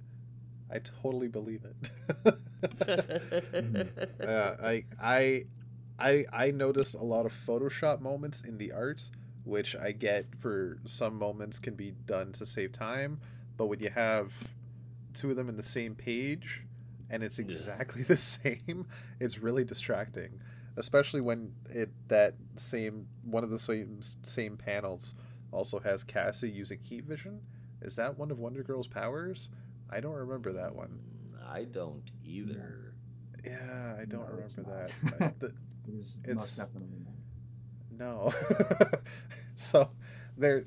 I 0.68 0.80
totally 0.80 1.28
believe 1.28 1.62
it. 1.64 2.34
yeah, 4.20 4.56
I 4.62 4.84
I 5.00 5.44
I 5.98 6.24
I 6.32 6.50
notice 6.50 6.94
a 6.94 7.02
lot 7.04 7.24
of 7.26 7.32
Photoshop 7.32 8.00
moments 8.00 8.42
in 8.42 8.58
the 8.58 8.72
art, 8.72 9.08
which 9.44 9.76
I 9.76 9.92
get 9.92 10.26
for 10.40 10.78
some 10.84 11.16
moments 11.18 11.60
can 11.60 11.74
be 11.74 11.92
done 12.06 12.32
to 12.32 12.46
save 12.46 12.72
time, 12.72 13.20
but 13.56 13.66
when 13.66 13.78
you 13.80 13.90
have 13.90 14.32
two 15.16 15.30
of 15.30 15.36
them 15.36 15.48
in 15.48 15.56
the 15.56 15.62
same 15.62 15.94
page 15.96 16.64
and 17.10 17.22
it's 17.22 17.38
Yeah. 17.38 17.44
exactly 17.46 18.02
the 18.14 18.16
same, 18.16 18.86
it's 19.20 19.38
really 19.38 19.64
distracting. 19.64 20.40
Especially 20.76 21.20
when 21.22 21.52
it 21.70 21.90
that 22.08 22.34
same 22.56 23.08
one 23.24 23.42
of 23.42 23.50
the 23.50 23.58
same 23.58 24.00
same 24.22 24.56
panels 24.56 25.14
also 25.52 25.78
has 25.80 26.04
Cassie 26.04 26.50
using 26.50 26.78
heat 26.80 27.04
vision. 27.04 27.40
Is 27.80 27.96
that 27.96 28.18
one 28.18 28.30
of 28.30 28.38
Wonder 28.38 28.62
Girl's 28.62 28.88
powers? 28.88 29.48
I 29.90 30.00
don't 30.00 30.14
remember 30.14 30.52
that 30.52 30.74
one. 30.74 30.98
Mm, 31.30 31.48
I 31.50 31.64
don't 31.64 32.02
either. 32.24 32.92
Yeah, 33.44 33.94
I 34.00 34.04
don't 34.04 34.22
No, 34.28 34.34
remember 34.34 34.62
not. 34.62 35.18
that. 35.18 35.22
I- 35.22 35.34
the- 35.38 35.46
it 35.88 35.94
is 35.94 36.20
It's- 36.24 36.36
most 36.36 36.56
definitely 36.58 36.98
not 36.98 37.12
no. 37.98 38.34
so 39.56 39.90
there 40.36 40.64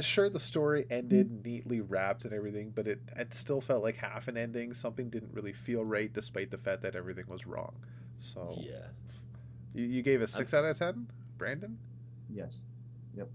sure 0.00 0.28
the 0.30 0.40
story 0.40 0.86
ended 0.90 1.28
Mm. 1.30 1.44
neatly 1.44 1.80
wrapped 1.80 2.24
and 2.24 2.32
everything, 2.34 2.70
but 2.74 2.86
it 2.88 3.00
it 3.16 3.32
still 3.34 3.60
felt 3.60 3.82
like 3.82 3.96
half 3.96 4.28
an 4.28 4.36
ending. 4.36 4.74
Something 4.74 5.10
didn't 5.10 5.32
really 5.32 5.52
feel 5.52 5.84
right 5.84 6.12
despite 6.12 6.50
the 6.50 6.58
fact 6.58 6.82
that 6.82 6.94
everything 6.94 7.26
was 7.28 7.46
wrong. 7.46 7.74
So 8.18 8.56
Yeah. 8.60 8.88
you, 9.74 9.84
you 9.86 10.02
gave 10.02 10.20
a 10.22 10.26
6 10.26 10.52
out 10.54 10.64
of 10.64 10.76
10, 10.76 11.06
Brandon? 11.38 11.78
yes 12.30 12.64
Yep. 13.14 13.28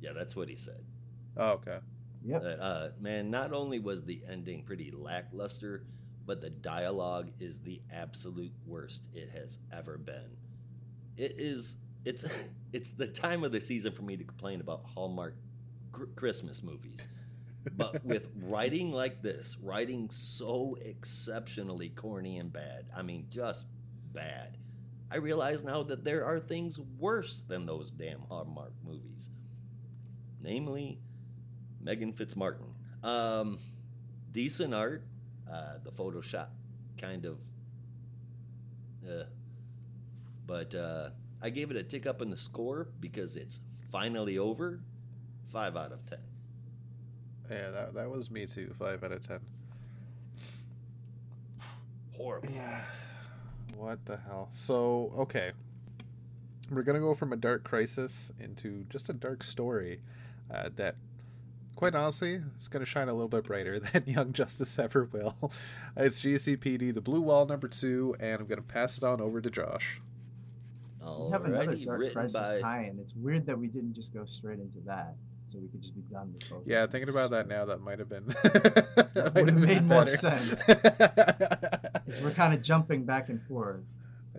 Yeah, 0.00 0.12
that's 0.12 0.36
what 0.36 0.48
he 0.48 0.54
said. 0.56 0.84
Oh, 1.36 1.52
okay. 1.52 1.78
yep 2.24 2.42
That, 2.42 2.60
uh, 2.60 2.90
man, 3.00 3.30
not 3.30 3.52
only 3.52 3.78
was 3.78 4.04
the 4.04 4.22
ending 4.28 4.62
pretty 4.62 4.90
lackluster, 4.90 5.84
but 6.26 6.40
the 6.40 6.50
dialogue 6.50 7.30
is 7.40 7.58
the 7.60 7.80
absolute 7.92 8.52
worst 8.66 9.02
it 9.14 9.30
has 9.30 9.58
ever 9.72 9.96
been. 9.98 10.36
It 11.16 11.40
is. 11.40 11.76
It's 12.06 12.24
it's 12.72 12.92
the 12.92 13.08
time 13.08 13.42
of 13.42 13.50
the 13.50 13.60
season 13.60 13.92
for 13.92 14.02
me 14.02 14.16
to 14.16 14.22
complain 14.22 14.60
about 14.60 14.84
Hallmark 14.94 15.34
Christmas 16.14 16.62
movies, 16.62 17.08
but 17.76 18.04
with 18.04 18.28
writing 18.44 18.92
like 18.92 19.22
this, 19.22 19.58
writing 19.60 20.08
so 20.10 20.78
exceptionally 20.80 21.88
corny 21.88 22.38
and 22.38 22.52
bad. 22.52 22.86
I 22.96 23.02
mean, 23.02 23.26
just 23.28 23.66
bad. 24.12 24.56
I 25.10 25.16
realize 25.16 25.64
now 25.64 25.82
that 25.82 26.04
there 26.04 26.24
are 26.24 26.38
things 26.38 26.78
worse 26.78 27.42
than 27.48 27.66
those 27.66 27.90
damn 27.90 28.20
Hallmark 28.20 28.72
movies. 28.84 29.28
Namely, 30.40 31.00
Meghan 31.82 32.14
Fitzmartin. 32.14 32.72
Um, 33.02 33.58
decent 34.30 34.74
art. 34.74 35.02
Uh, 35.50 35.78
the 35.82 35.90
Photoshop 35.90 36.48
kind 36.98 37.24
of. 37.24 37.38
Uh, 39.08 39.24
but 40.46 40.72
uh, 40.74 41.10
I 41.42 41.50
gave 41.50 41.70
it 41.70 41.76
a 41.76 41.82
tick 41.82 42.06
up 42.06 42.22
in 42.22 42.30
the 42.30 42.36
score 42.36 42.88
because 43.00 43.36
it's 43.36 43.60
finally 43.90 44.38
over. 44.38 44.80
Five 45.48 45.76
out 45.76 45.92
of 45.92 46.04
ten. 46.06 46.18
Yeah, 47.50 47.70
that 47.70 47.94
that 47.94 48.10
was 48.10 48.30
me 48.30 48.46
too. 48.46 48.74
Five 48.78 49.04
out 49.04 49.12
of 49.12 49.20
ten. 49.26 49.40
Horrible. 52.16 52.48
Yeah. 52.52 52.80
What 53.76 54.04
the 54.06 54.16
hell? 54.16 54.48
So 54.52 55.12
okay, 55.18 55.52
we're 56.70 56.82
gonna 56.82 57.00
go 57.00 57.14
from 57.14 57.32
a 57.32 57.36
dark 57.36 57.62
crisis 57.64 58.32
into 58.40 58.84
just 58.88 59.08
a 59.08 59.12
dark 59.12 59.44
story 59.44 60.00
uh, 60.50 60.70
that, 60.76 60.96
quite 61.76 61.94
honestly, 61.94 62.40
is 62.58 62.68
gonna 62.68 62.86
shine 62.86 63.08
a 63.08 63.12
little 63.12 63.28
bit 63.28 63.44
brighter 63.44 63.78
than 63.92 64.04
Young 64.06 64.32
Justice 64.32 64.78
ever 64.78 65.04
will. 65.04 65.52
It's 65.96 66.20
GCPD, 66.20 66.92
the 66.92 67.00
Blue 67.00 67.20
Wall 67.22 67.46
number 67.46 67.68
two, 67.68 68.16
and 68.18 68.40
I'm 68.40 68.46
gonna 68.46 68.62
pass 68.62 68.98
it 68.98 69.04
on 69.04 69.20
over 69.20 69.40
to 69.40 69.50
Josh. 69.50 70.00
We 71.06 71.32
have 71.32 71.44
another 71.44 71.76
Dark 71.76 71.98
written 72.00 72.14
Crisis 72.14 72.40
by 72.40 72.60
tie-in. 72.60 72.98
It's 72.98 73.14
weird 73.14 73.46
that 73.46 73.58
we 73.58 73.68
didn't 73.68 73.94
just 73.94 74.12
go 74.12 74.24
straight 74.24 74.58
into 74.58 74.78
that, 74.86 75.14
so 75.46 75.58
we 75.58 75.68
could 75.68 75.80
just 75.82 75.94
be 75.94 76.02
done 76.12 76.32
with 76.32 76.48
both. 76.50 76.62
Yeah, 76.66 76.86
thinking 76.86 77.08
about 77.10 77.30
that 77.30 77.46
now, 77.48 77.64
that 77.66 77.80
might 77.80 77.98
have 77.98 78.08
been 78.08 78.26
That 79.14 79.32
would've 79.34 79.54
made 79.56 79.84
more 79.84 80.06
sense. 80.06 80.62
sense. 80.64 80.82
'Cause 82.06 82.20
we're 82.22 82.30
kind 82.32 82.54
of 82.54 82.62
jumping 82.62 83.04
back 83.04 83.28
and 83.28 83.42
forth. 83.42 83.80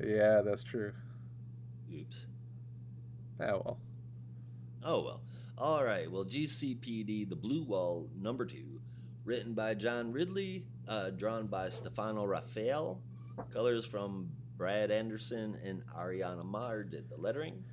yeah, 0.03 0.41
that's 0.41 0.63
true. 0.63 0.93
Oops. 1.93 2.26
Oh 3.41 3.45
well. 3.65 3.78
Oh 4.84 5.03
well. 5.03 5.22
All 5.57 5.84
right. 5.84 6.09
Well, 6.11 6.24
GCPD, 6.26 7.28
The 7.30 7.36
Blue 7.36 7.63
Wall, 7.63 8.07
number 8.22 8.45
two, 8.45 8.80
written 9.26 9.53
by 9.53 9.74
John 9.74 10.11
Ridley, 10.11 10.65
uh, 10.88 11.09
drawn 11.09 11.47
by 11.47 11.70
Stefano 11.70 12.26
Raffaele, 12.26 12.99
colors 13.51 13.86
from 13.86 14.30
Brad 14.58 14.91
Anderson 14.91 15.58
and 15.64 15.84
Ariana 15.95 16.43
Maher 16.43 16.84
did 16.84 17.10
the 17.10 17.18
lettering. 17.18 17.64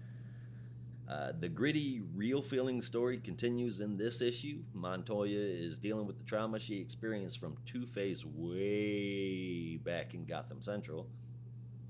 Uh, 1.09 1.33
the 1.39 1.49
gritty, 1.49 2.01
real 2.15 2.41
feeling 2.41 2.81
story 2.81 3.19
continues 3.19 3.81
in 3.81 3.97
this 3.97 4.23
issue. 4.23 4.63
Montoya 4.73 5.39
is 5.39 5.79
dealing 5.79 6.07
with 6.07 6.17
the 6.17 6.25
trauma 6.25 6.59
she 6.59 6.77
experienced 6.77 7.39
from 7.39 7.57
Two 7.67 7.87
Face 7.87 8.25
way 8.25 9.77
back 9.77 10.15
in 10.15 10.25
Gotham 10.25 10.63
Central. 10.63 11.09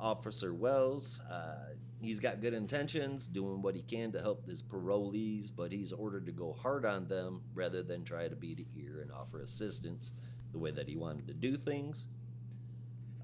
Officer 0.00 0.52
Wells, 0.52 1.20
uh, 1.30 1.74
he's 2.00 2.18
got 2.18 2.40
good 2.40 2.54
intentions, 2.54 3.28
doing 3.28 3.62
what 3.62 3.76
he 3.76 3.82
can 3.82 4.10
to 4.12 4.20
help 4.20 4.48
his 4.48 4.62
parolees, 4.62 5.50
but 5.54 5.70
he's 5.70 5.92
ordered 5.92 6.26
to 6.26 6.32
go 6.32 6.52
hard 6.52 6.84
on 6.84 7.06
them 7.06 7.40
rather 7.54 7.82
than 7.84 8.04
try 8.04 8.26
to 8.26 8.34
be 8.34 8.54
the 8.54 8.66
ear 8.76 9.00
and 9.00 9.12
offer 9.12 9.42
assistance 9.42 10.12
the 10.52 10.58
way 10.58 10.72
that 10.72 10.88
he 10.88 10.96
wanted 10.96 11.28
to 11.28 11.34
do 11.34 11.56
things. 11.56 12.08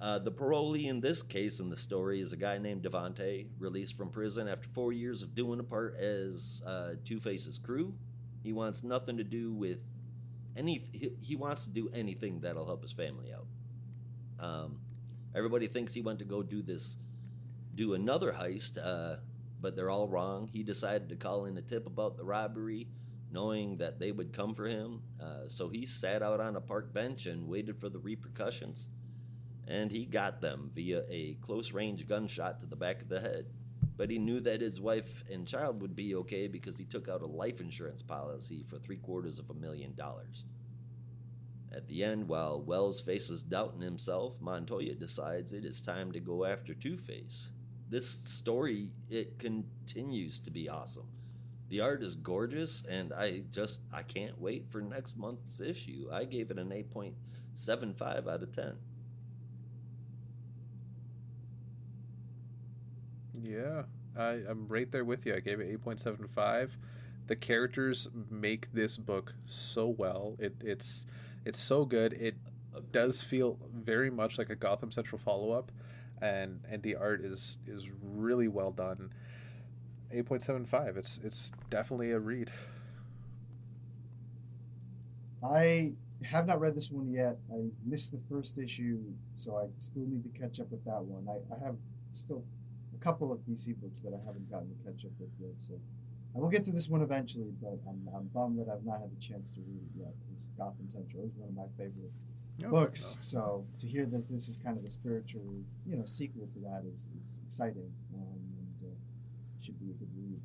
Uh, 0.00 0.18
the 0.18 0.32
parolee 0.32 0.86
in 0.86 0.98
this 1.00 1.22
case 1.22 1.60
in 1.60 1.68
the 1.68 1.76
story 1.76 2.20
is 2.20 2.32
a 2.32 2.36
guy 2.36 2.56
named 2.56 2.82
Devante, 2.82 3.46
released 3.58 3.96
from 3.98 4.08
prison 4.08 4.48
after 4.48 4.66
four 4.70 4.92
years 4.92 5.22
of 5.22 5.34
doing 5.34 5.60
a 5.60 5.62
part 5.62 5.94
as 5.98 6.62
uh, 6.66 6.92
Two 7.04 7.20
Face's 7.20 7.58
crew. 7.58 7.92
He 8.42 8.54
wants 8.54 8.82
nothing 8.82 9.18
to 9.18 9.24
do 9.24 9.52
with 9.52 9.80
any. 10.56 10.88
He, 10.92 11.10
he 11.20 11.36
wants 11.36 11.64
to 11.64 11.70
do 11.70 11.90
anything 11.92 12.40
that'll 12.40 12.64
help 12.64 12.80
his 12.80 12.92
family 12.92 13.30
out. 13.34 13.46
Um, 14.38 14.80
everybody 15.34 15.66
thinks 15.66 15.92
he 15.92 16.00
went 16.00 16.18
to 16.20 16.24
go 16.24 16.42
do 16.42 16.62
this, 16.62 16.96
do 17.74 17.92
another 17.92 18.32
heist, 18.32 18.78
uh, 18.82 19.16
but 19.60 19.76
they're 19.76 19.90
all 19.90 20.08
wrong. 20.08 20.48
He 20.50 20.62
decided 20.62 21.10
to 21.10 21.16
call 21.16 21.44
in 21.44 21.58
a 21.58 21.62
tip 21.62 21.86
about 21.86 22.16
the 22.16 22.24
robbery, 22.24 22.88
knowing 23.30 23.76
that 23.76 23.98
they 23.98 24.12
would 24.12 24.32
come 24.32 24.54
for 24.54 24.64
him. 24.64 25.02
Uh, 25.22 25.46
so 25.48 25.68
he 25.68 25.84
sat 25.84 26.22
out 26.22 26.40
on 26.40 26.56
a 26.56 26.60
park 26.62 26.90
bench 26.94 27.26
and 27.26 27.46
waited 27.46 27.78
for 27.78 27.90
the 27.90 27.98
repercussions 27.98 28.88
and 29.68 29.90
he 29.90 30.04
got 30.04 30.40
them 30.40 30.70
via 30.74 31.04
a 31.08 31.34
close 31.40 31.72
range 31.72 32.06
gunshot 32.06 32.60
to 32.60 32.66
the 32.66 32.76
back 32.76 33.02
of 33.02 33.08
the 33.08 33.20
head. 33.20 33.46
But 33.96 34.10
he 34.10 34.18
knew 34.18 34.40
that 34.40 34.60
his 34.60 34.80
wife 34.80 35.24
and 35.30 35.46
child 35.46 35.82
would 35.82 35.94
be 35.94 36.14
okay 36.16 36.48
because 36.48 36.78
he 36.78 36.84
took 36.84 37.08
out 37.08 37.22
a 37.22 37.26
life 37.26 37.60
insurance 37.60 38.02
policy 38.02 38.64
for 38.66 38.78
three 38.78 38.96
quarters 38.96 39.38
of 39.38 39.50
a 39.50 39.54
million 39.54 39.94
dollars. 39.94 40.44
At 41.72 41.86
the 41.86 42.02
end, 42.02 42.26
while 42.26 42.60
Wells 42.60 43.00
faces 43.00 43.42
doubt 43.42 43.74
in 43.76 43.80
himself, 43.80 44.40
Montoya 44.40 44.94
decides 44.94 45.52
it 45.52 45.64
is 45.64 45.80
time 45.80 46.10
to 46.12 46.20
go 46.20 46.44
after 46.44 46.74
Two 46.74 46.96
Face. 46.96 47.50
This 47.88 48.08
story 48.08 48.90
it 49.08 49.38
continues 49.38 50.40
to 50.40 50.50
be 50.50 50.68
awesome. 50.68 51.08
The 51.68 51.80
art 51.80 52.02
is 52.02 52.16
gorgeous, 52.16 52.82
and 52.88 53.12
I 53.12 53.42
just 53.52 53.82
I 53.92 54.02
can't 54.02 54.40
wait 54.40 54.68
for 54.70 54.80
next 54.80 55.16
month's 55.16 55.60
issue. 55.60 56.08
I 56.10 56.24
gave 56.24 56.50
it 56.50 56.58
an 56.58 56.70
8.75 56.70 58.28
out 58.28 58.42
of 58.42 58.52
10. 58.52 58.74
Yeah, 63.42 63.82
I, 64.16 64.40
I'm 64.48 64.66
right 64.68 64.90
there 64.90 65.04
with 65.04 65.26
you. 65.26 65.34
I 65.34 65.40
gave 65.40 65.60
it 65.60 65.82
8.75. 65.84 66.70
The 67.26 67.36
characters 67.36 68.08
make 68.30 68.72
this 68.72 68.96
book 68.96 69.34
so 69.44 69.86
well. 69.86 70.36
It, 70.38 70.54
it's 70.60 71.06
it's 71.44 71.60
so 71.60 71.84
good. 71.84 72.12
It 72.14 72.34
does 72.92 73.22
feel 73.22 73.58
very 73.72 74.10
much 74.10 74.36
like 74.36 74.50
a 74.50 74.56
Gotham 74.56 74.90
Central 74.90 75.18
follow 75.18 75.52
up, 75.52 75.70
and 76.20 76.60
and 76.68 76.82
the 76.82 76.96
art 76.96 77.20
is 77.20 77.58
is 77.66 77.88
really 78.02 78.48
well 78.48 78.72
done. 78.72 79.12
8.75. 80.12 80.96
It's 80.96 81.20
it's 81.22 81.52
definitely 81.70 82.10
a 82.10 82.18
read. 82.18 82.50
I 85.42 85.94
have 86.24 86.46
not 86.46 86.60
read 86.60 86.74
this 86.74 86.90
one 86.90 87.10
yet. 87.10 87.38
I 87.50 87.68
missed 87.86 88.12
the 88.12 88.18
first 88.18 88.58
issue, 88.58 88.98
so 89.34 89.56
I 89.56 89.68
still 89.78 90.04
need 90.06 90.24
to 90.24 90.38
catch 90.38 90.60
up 90.60 90.70
with 90.70 90.84
that 90.84 91.02
one. 91.02 91.26
I, 91.28 91.54
I 91.54 91.64
have 91.64 91.76
still 92.10 92.44
couple 93.00 93.32
of 93.32 93.38
DC 93.40 93.76
books 93.80 94.00
that 94.02 94.12
I 94.14 94.20
haven't 94.26 94.50
gotten 94.50 94.68
to 94.68 94.74
catch 94.84 95.04
up 95.04 95.12
with 95.18 95.30
yet, 95.40 95.54
so 95.56 95.74
I 96.34 96.38
will 96.38 96.48
get 96.48 96.64
to 96.64 96.72
this 96.72 96.88
one 96.88 97.02
eventually. 97.02 97.52
But 97.60 97.78
I'm, 97.88 98.08
I'm 98.14 98.26
bummed 98.34 98.58
that 98.58 98.68
I've 98.72 98.84
not 98.84 99.00
had 99.00 99.10
the 99.10 99.20
chance 99.20 99.54
to 99.54 99.60
read 99.60 99.80
it 99.82 99.98
yet 100.00 100.14
because 100.26 100.50
Gotham 100.56 100.88
Central 100.88 101.24
is 101.24 101.32
one 101.36 101.48
of 101.48 101.54
my 101.56 101.66
favorite 101.76 102.12
books. 102.70 103.16
So 103.20 103.64
to 103.78 103.86
hear 103.86 104.04
that 104.06 104.28
this 104.30 104.48
is 104.48 104.56
kind 104.58 104.76
of 104.76 104.84
the 104.84 104.90
spiritual, 104.90 105.42
you 105.86 105.96
know, 105.96 106.04
sequel 106.04 106.46
to 106.52 106.58
that 106.60 106.82
is, 106.92 107.08
is 107.20 107.40
exciting 107.46 107.90
um, 108.14 108.20
and 108.58 108.90
uh, 108.90 108.94
should 109.64 109.78
be 109.80 109.90
a 109.90 109.94
good 109.94 110.10
read. 110.16 110.40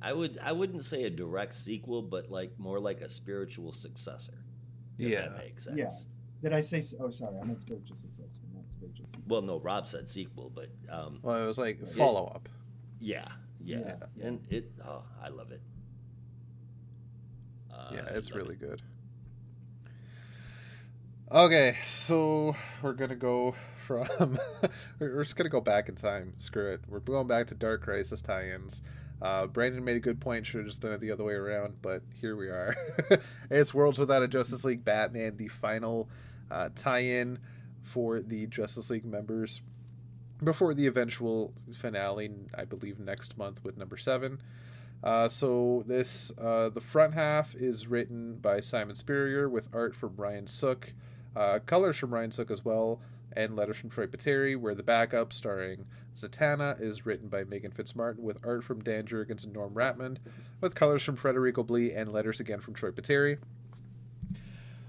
I 0.00 0.12
would 0.12 0.38
I 0.42 0.52
wouldn't 0.52 0.84
say 0.84 1.04
a 1.04 1.10
direct 1.10 1.54
sequel, 1.54 2.00
but 2.02 2.30
like 2.30 2.58
more 2.58 2.78
like 2.80 3.00
a 3.02 3.08
spiritual 3.08 3.72
successor. 3.72 4.34
If 4.98 5.10
Yeah. 5.10 5.20
that 5.22 5.36
makes 5.38 5.64
sense. 5.64 5.78
Yeah. 5.78 5.88
Did 6.40 6.52
I 6.52 6.60
say? 6.60 6.82
Oh, 7.00 7.10
sorry, 7.10 7.36
I 7.40 7.44
meant 7.44 7.60
spiritual 7.60 7.96
successor, 7.96 8.40
not 8.54 8.55
spiritual 8.55 8.55
sequel. 8.55 8.55
Well, 9.26 9.42
no, 9.42 9.58
Rob 9.60 9.88
said 9.88 10.08
sequel, 10.08 10.50
but 10.54 10.68
um, 10.90 11.18
Well, 11.22 11.42
it 11.42 11.46
was 11.46 11.58
like 11.58 11.78
Yeah. 11.80 11.92
follow 11.94 12.26
up. 12.26 12.48
yeah, 13.00 13.26
yeah, 13.60 13.78
Yeah, 13.78 13.94
yeah. 14.16 14.26
and 14.26 14.46
it. 14.50 14.72
Oh, 14.86 15.02
I 15.22 15.28
love 15.28 15.50
it. 15.52 15.60
Uh, 17.72 17.90
yeah, 17.94 18.06
it's 18.10 18.32
really 18.32 18.54
it. 18.54 18.60
good. 18.60 18.82
Okay, 21.30 21.76
so 21.82 22.54
we're 22.82 22.92
gonna 22.92 23.16
go 23.16 23.54
from 23.84 24.06
we're 24.98 25.14
we're 25.16 25.24
just 25.24 25.36
gonna 25.36 25.50
go 25.50 25.60
back 25.60 25.88
in 25.88 25.94
time. 25.96 26.34
Screw 26.38 26.70
it. 26.72 26.80
We're 26.88 27.00
going 27.00 27.26
back 27.26 27.48
to 27.48 27.54
Dark 27.54 27.82
Crisis 27.82 28.22
tie-ins. 28.22 28.82
Uh, 29.20 29.46
Brandon 29.46 29.82
made 29.82 29.96
a 29.96 30.00
good 30.00 30.20
point. 30.20 30.46
Should 30.46 30.58
have 30.58 30.66
just 30.66 30.82
done 30.82 30.92
it 30.92 31.00
the 31.00 31.10
other 31.10 31.24
way 31.24 31.32
around, 31.32 31.76
but 31.82 32.02
here 32.20 32.36
we 32.36 32.48
are. 32.48 32.76
it's 33.50 33.72
Worlds 33.74 33.98
Without 33.98 34.22
a 34.22 34.28
Justice 34.28 34.62
League 34.64 34.84
Batman, 34.84 35.36
the 35.36 35.48
final 35.48 36.08
uh, 36.50 36.68
tie-in 36.76 37.38
for 37.86 38.20
the 38.20 38.46
Justice 38.46 38.90
League 38.90 39.04
members 39.04 39.62
before 40.42 40.74
the 40.74 40.86
eventual 40.86 41.54
finale. 41.74 42.30
I 42.54 42.64
believe 42.64 42.98
next 42.98 43.38
month 43.38 43.64
with 43.64 43.78
number 43.78 43.96
seven. 43.96 44.40
Uh, 45.02 45.28
so 45.28 45.84
this 45.86 46.32
uh, 46.38 46.68
the 46.70 46.80
front 46.80 47.14
half 47.14 47.54
is 47.54 47.86
written 47.86 48.36
by 48.36 48.60
Simon 48.60 48.96
Spurrier 48.96 49.48
with 49.48 49.68
art 49.72 49.94
from 49.94 50.16
Ryan 50.16 50.46
Sook, 50.46 50.94
uh, 51.34 51.58
colors 51.64 51.96
from 51.96 52.12
Ryan 52.12 52.30
Sook 52.30 52.50
as 52.50 52.64
well, 52.64 53.00
and 53.32 53.56
letters 53.56 53.76
from 53.76 53.90
Troy 53.90 54.06
Peteri. 54.06 54.56
Where 54.56 54.74
the 54.74 54.82
backup, 54.82 55.32
starring 55.32 55.86
Zatanna, 56.16 56.80
is 56.80 57.06
written 57.06 57.28
by 57.28 57.44
Meghan 57.44 57.74
Fitzmartin 57.74 58.20
with 58.20 58.38
art 58.44 58.64
from 58.64 58.82
Dan 58.82 59.04
Jurgens 59.04 59.44
and 59.44 59.52
Norm 59.52 59.74
Rapmund, 59.74 60.16
with 60.60 60.74
colors 60.74 61.02
from 61.02 61.16
Federico 61.16 61.62
Blee 61.62 61.92
and 61.92 62.12
letters 62.12 62.40
again 62.40 62.60
from 62.60 62.74
Troy 62.74 62.90
Peteri. 62.90 63.38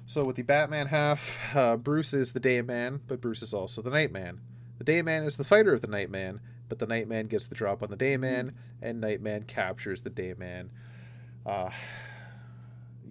So 0.10 0.24
with 0.24 0.38
the 0.38 0.42
Batman 0.44 0.88
half, 0.88 1.38
uh, 1.54 1.76
Bruce 1.76 2.14
is 2.14 2.32
the 2.32 2.40
Day 2.40 2.62
Man, 2.62 3.02
but 3.08 3.20
Bruce 3.20 3.42
is 3.42 3.54
also 3.54 3.82
the 3.82 3.90
Night 3.90 4.12
Man. 4.14 4.40
The 4.78 4.86
Day 4.86 5.02
Man 5.02 5.24
is 5.24 5.36
the 5.36 5.44
fighter 5.44 5.74
of 5.74 5.82
the 5.82 5.88
Night 5.88 6.10
Man, 6.10 6.40
but 6.70 6.80
the 6.80 6.88
Night 6.88 7.10
Man 7.10 7.28
gets 7.28 7.48
the 7.48 7.56
drop 7.56 7.84
on 7.84 7.90
the 7.90 7.98
Day 7.98 8.16
Man, 8.16 8.56
and 8.82 9.02
Nightman 9.02 9.44
captures 9.44 10.04
the 10.04 10.10
Dayman. 10.10 10.70
Uh, 11.46 11.72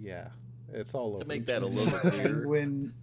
yeah, 0.00 0.28
it's 0.72 0.94
all 0.94 1.10
over. 1.16 1.20
To 1.22 1.28
make 1.28 1.44
the 1.44 1.52
that 1.52 1.62
a 1.62 1.66
place. 1.66 1.92
little 1.92 2.10
clearer. 2.10 2.28
Penguin, 2.34 2.94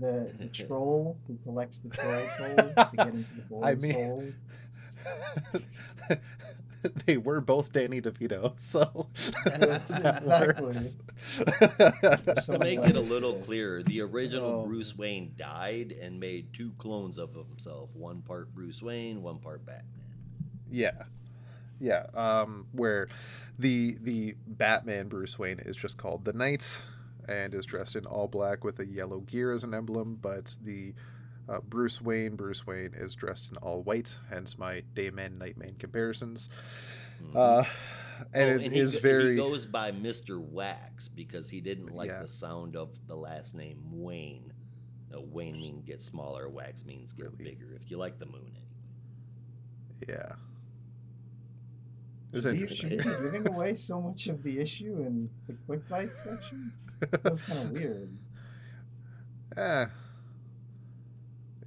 the, 0.00 0.32
the 0.38 0.46
troll 0.66 1.18
who 1.26 1.36
collects 1.44 1.80
the 1.80 1.90
troll 1.90 2.22
toll 2.38 2.56
to 2.56 2.96
get 2.96 3.08
into 3.08 3.34
the 3.34 3.60
I 3.62 3.74
mean- 3.74 3.92
hole. 3.92 4.24
they 7.06 7.16
were 7.16 7.40
both 7.40 7.72
Danny 7.72 8.00
DeVito, 8.00 8.52
so 8.60 9.08
That's 9.44 9.88
that 9.98 10.16
exactly. 10.16 10.64
works. 10.64 10.96
To 12.46 12.58
make 12.60 12.80
it 12.80 12.96
a 12.96 13.00
little 13.00 13.36
is- 13.38 13.46
clearer, 13.46 13.82
the 13.82 14.00
original 14.02 14.44
Oh. 14.62 14.66
Bruce 14.66 14.96
Wayne 14.96 15.32
died 15.36 15.92
and 15.92 16.20
made 16.20 16.52
two 16.52 16.72
clones 16.78 17.18
of 17.18 17.34
himself. 17.34 17.90
One 17.94 18.22
part 18.22 18.54
Bruce 18.54 18.82
Wayne, 18.82 19.22
one 19.22 19.38
part 19.38 19.64
Batman. 19.64 19.84
yeah, 20.70 21.02
yeah. 21.80 22.06
Um, 22.14 22.66
where 22.72 23.08
the 23.58 23.96
the 24.00 24.34
Batman 24.46 25.08
Bruce 25.08 25.38
Wayne 25.38 25.60
is 25.60 25.76
just 25.76 25.96
called 25.98 26.24
the 26.24 26.32
Knight, 26.32 26.78
and 27.28 27.54
is 27.54 27.66
dressed 27.66 27.96
in 27.96 28.06
all 28.06 28.28
black 28.28 28.64
with 28.64 28.78
a 28.80 28.86
yellow 28.86 29.20
gear 29.20 29.52
as 29.52 29.64
an 29.64 29.72
emblem. 29.74 30.18
But 30.20 30.56
the 30.62 30.94
uh, 31.48 31.60
Bruce 31.60 32.00
Wayne, 32.00 32.36
Bruce 32.36 32.66
Wayne 32.66 32.92
is 32.94 33.14
dressed 33.14 33.50
in 33.50 33.56
all 33.58 33.82
white, 33.82 34.18
hence 34.30 34.58
my 34.58 34.82
Dayman 34.94 35.38
Nightman 35.38 35.74
comparisons. 35.78 36.48
Mhm. 37.22 37.36
Uh, 37.36 37.64
and 38.32 38.60
Oh, 38.60 38.64
it 38.64 38.72
he, 38.72 38.78
is 38.78 38.94
go- 38.94 39.00
very 39.00 39.30
He 39.32 39.36
goes 39.36 39.66
by 39.66 39.92
Mister 39.92 40.38
Wax 40.40 41.08
because 41.08 41.50
he 41.50 41.60
didn't 41.60 41.94
like 41.94 42.08
Yeah. 42.10 42.22
the 42.22 42.28
sound 42.28 42.76
of 42.76 42.90
the 43.06 43.16
last 43.16 43.54
name 43.54 43.78
Wayne. 43.92 44.52
No, 45.10 45.20
Wayne 45.20 45.60
means 45.60 45.84
get 45.86 46.00
smaller. 46.02 46.48
Wax 46.48 46.84
means 46.84 47.12
get 47.12 47.26
Really? 47.32 47.44
bigger. 47.52 47.74
If 47.74 47.90
you 47.90 47.98
like 47.98 48.18
the 48.18 48.26
moon, 48.26 48.50
anyway. 48.56 50.18
yeah. 50.20 50.36
It's 52.32 52.44
Should 52.44 52.54
we- 52.54 52.62
interesting. 52.62 53.00
should 53.00 53.18
we 53.22 53.30
giving 53.30 53.48
away 53.54 53.74
so 53.74 54.00
much 54.00 54.26
of 54.26 54.42
the 54.42 54.58
issue 54.58 54.98
in 55.06 55.30
the 55.46 55.52
quick 55.66 55.88
bites 55.88 56.24
section? 56.24 56.72
That 57.10 57.22
was 57.24 57.42
kind 57.42 57.60
of 57.60 57.70
weird. 57.72 58.10
Eh. 59.56 59.86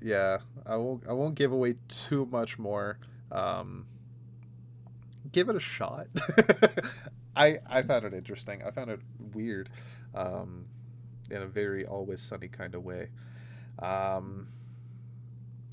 Yeah, 0.08 0.38
I 0.66 0.78
won't. 0.78 1.04
I 1.10 1.12
won't 1.12 1.36
give 1.36 1.52
away 1.52 1.76
too 1.90 2.26
much 2.32 2.58
more. 2.58 2.98
Um, 3.30 3.88
give 5.34 5.50
it 5.50 5.56
a 5.58 5.60
shot. 5.60 6.08
I 7.36 7.58
I 7.70 7.84
found 7.84 8.06
it 8.06 8.14
interesting. 8.14 8.64
I 8.64 8.72
found 8.72 8.90
it 8.90 9.02
weird, 9.34 9.70
um, 10.16 10.68
in 11.30 11.42
a 11.42 11.46
very 11.46 11.86
always 11.86 12.22
sunny 12.22 12.48
kind 12.48 12.74
of 12.74 12.86
way. 12.86 13.10
Um, 13.80 14.48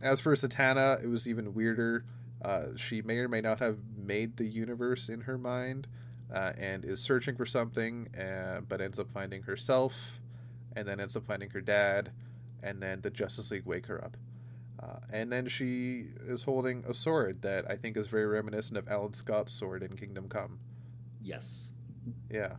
as 0.02 0.18
for 0.18 0.34
Zatanna, 0.34 1.04
it 1.04 1.06
was 1.06 1.28
even 1.28 1.54
weirder. 1.54 2.04
Uh, 2.42 2.76
she 2.76 3.02
may 3.02 3.18
or 3.18 3.28
may 3.28 3.40
not 3.40 3.60
have 3.60 3.78
made 3.96 4.36
the 4.36 4.46
universe 4.46 5.08
in 5.10 5.20
her 5.20 5.38
mind, 5.38 5.86
uh, 6.34 6.54
and 6.58 6.84
is 6.84 7.00
searching 7.00 7.36
for 7.36 7.46
something, 7.46 8.08
uh, 8.16 8.62
but 8.68 8.80
ends 8.80 8.98
up 8.98 9.08
finding 9.12 9.42
herself 9.42 10.20
and 10.76 10.88
then 10.88 10.98
ends 10.98 11.14
up 11.16 11.24
finding 11.24 11.50
her 11.50 11.60
dad, 11.60 12.10
and 12.64 12.82
then 12.82 13.00
the 13.02 13.10
Justice 13.10 13.50
League 13.50 13.66
wake 13.66 13.86
her 13.86 14.02
up. 14.02 14.16
Uh, 14.82 14.98
and 15.12 15.30
then 15.30 15.46
she 15.46 16.06
is 16.26 16.42
holding 16.42 16.84
a 16.86 16.94
sword 16.94 17.42
that 17.42 17.70
I 17.70 17.76
think 17.76 17.96
is 17.96 18.06
very 18.06 18.26
reminiscent 18.26 18.76
of 18.76 18.88
Alan 18.88 19.12
Scott's 19.12 19.52
sword 19.52 19.82
in 19.82 19.96
Kingdom 19.96 20.28
Come. 20.28 20.58
Yes, 21.22 21.70
Yeah, 22.30 22.54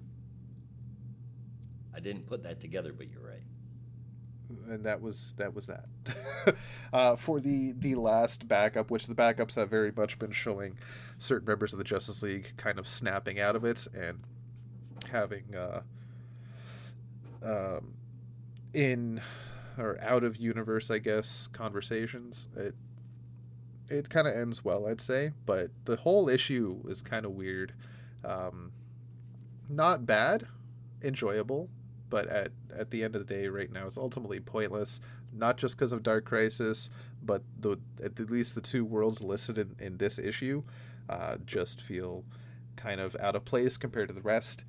I 1.93 1.99
didn't 1.99 2.25
put 2.25 2.43
that 2.43 2.59
together, 2.59 2.93
but 2.93 3.07
you're 3.11 3.21
right. 3.21 3.43
and 4.69 4.83
that 4.85 5.01
was 5.01 5.33
that 5.37 5.53
was 5.53 5.67
that. 5.67 5.85
uh, 6.93 7.15
for 7.15 7.39
the 7.39 7.73
the 7.73 7.95
last 7.95 8.47
backup, 8.47 8.89
which 8.89 9.07
the 9.07 9.15
backups 9.15 9.55
have 9.55 9.69
very 9.69 9.91
much 9.91 10.17
been 10.17 10.31
showing 10.31 10.77
certain 11.17 11.47
members 11.47 11.73
of 11.73 11.79
the 11.79 11.85
Justice 11.85 12.23
League 12.23 12.55
kind 12.57 12.79
of 12.79 12.87
snapping 12.87 13.39
out 13.39 13.55
of 13.55 13.65
it 13.65 13.87
and 13.93 14.19
having 15.11 15.53
uh, 15.55 15.81
um, 17.43 17.93
in 18.73 19.21
or 19.77 19.99
out 20.01 20.23
of 20.23 20.37
universe, 20.37 20.89
I 20.89 20.99
guess, 20.99 21.47
conversations. 21.47 22.49
It 22.55 22.75
it 23.87 24.09
kind 24.09 24.27
of 24.27 24.35
ends 24.35 24.65
well, 24.65 24.87
I'd 24.87 25.01
say, 25.01 25.31
but 25.45 25.69
the 25.85 25.97
whole 25.97 26.27
issue 26.27 26.81
is 26.87 27.01
kind 27.01 27.25
of 27.25 27.33
weird. 27.33 27.73
Um, 28.23 28.71
not 29.69 30.05
bad, 30.07 30.47
enjoyable, 31.03 31.69
but 32.09 32.27
at 32.27 32.51
at 32.75 32.91
the 32.91 33.03
end 33.03 33.15
of 33.15 33.25
the 33.25 33.33
day, 33.33 33.47
right 33.47 33.71
now, 33.71 33.87
it's 33.87 33.97
ultimately 33.97 34.39
pointless. 34.39 34.99
Not 35.31 35.57
just 35.57 35.77
because 35.77 35.91
of 35.91 36.01
Dark 36.01 36.25
Crisis, 36.25 36.89
but 37.21 37.43
the 37.59 37.77
at 38.03 38.17
least 38.19 38.55
the 38.55 38.61
two 38.61 38.85
worlds 38.85 39.21
listed 39.21 39.57
in, 39.57 39.75
in 39.79 39.97
this 39.97 40.17
issue 40.17 40.63
uh, 41.09 41.37
just 41.45 41.81
feel 41.81 42.23
kind 42.75 42.99
of 42.99 43.15
out 43.19 43.35
of 43.35 43.45
place 43.45 43.77
compared 43.77 44.07
to 44.07 44.13
the 44.13 44.21
rest. 44.21 44.63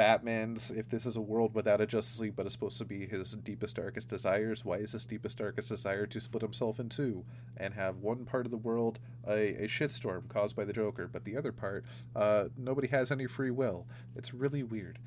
Batman's, 0.00 0.70
if 0.70 0.88
this 0.88 1.04
is 1.04 1.16
a 1.16 1.20
world 1.20 1.54
without 1.54 1.82
a 1.82 1.86
Justice 1.86 2.20
League 2.20 2.34
but 2.34 2.46
is 2.46 2.54
supposed 2.54 2.78
to 2.78 2.86
be 2.86 3.06
his 3.06 3.32
deepest, 3.32 3.76
darkest 3.76 4.08
desires, 4.08 4.64
why 4.64 4.76
is 4.76 4.92
his 4.92 5.04
deepest, 5.04 5.36
darkest 5.36 5.68
desire 5.68 6.06
to 6.06 6.18
split 6.18 6.40
himself 6.40 6.80
in 6.80 6.88
two 6.88 7.22
and 7.58 7.74
have 7.74 7.98
one 7.98 8.24
part 8.24 8.46
of 8.46 8.50
the 8.50 8.56
world 8.56 8.98
a, 9.28 9.64
a 9.64 9.68
shitstorm 9.68 10.26
caused 10.30 10.56
by 10.56 10.64
the 10.64 10.72
Joker, 10.72 11.06
but 11.06 11.26
the 11.26 11.36
other 11.36 11.52
part, 11.52 11.84
uh, 12.16 12.44
nobody 12.56 12.88
has 12.88 13.12
any 13.12 13.26
free 13.26 13.50
will? 13.50 13.86
It's 14.16 14.32
really 14.32 14.62
weird. 14.62 14.98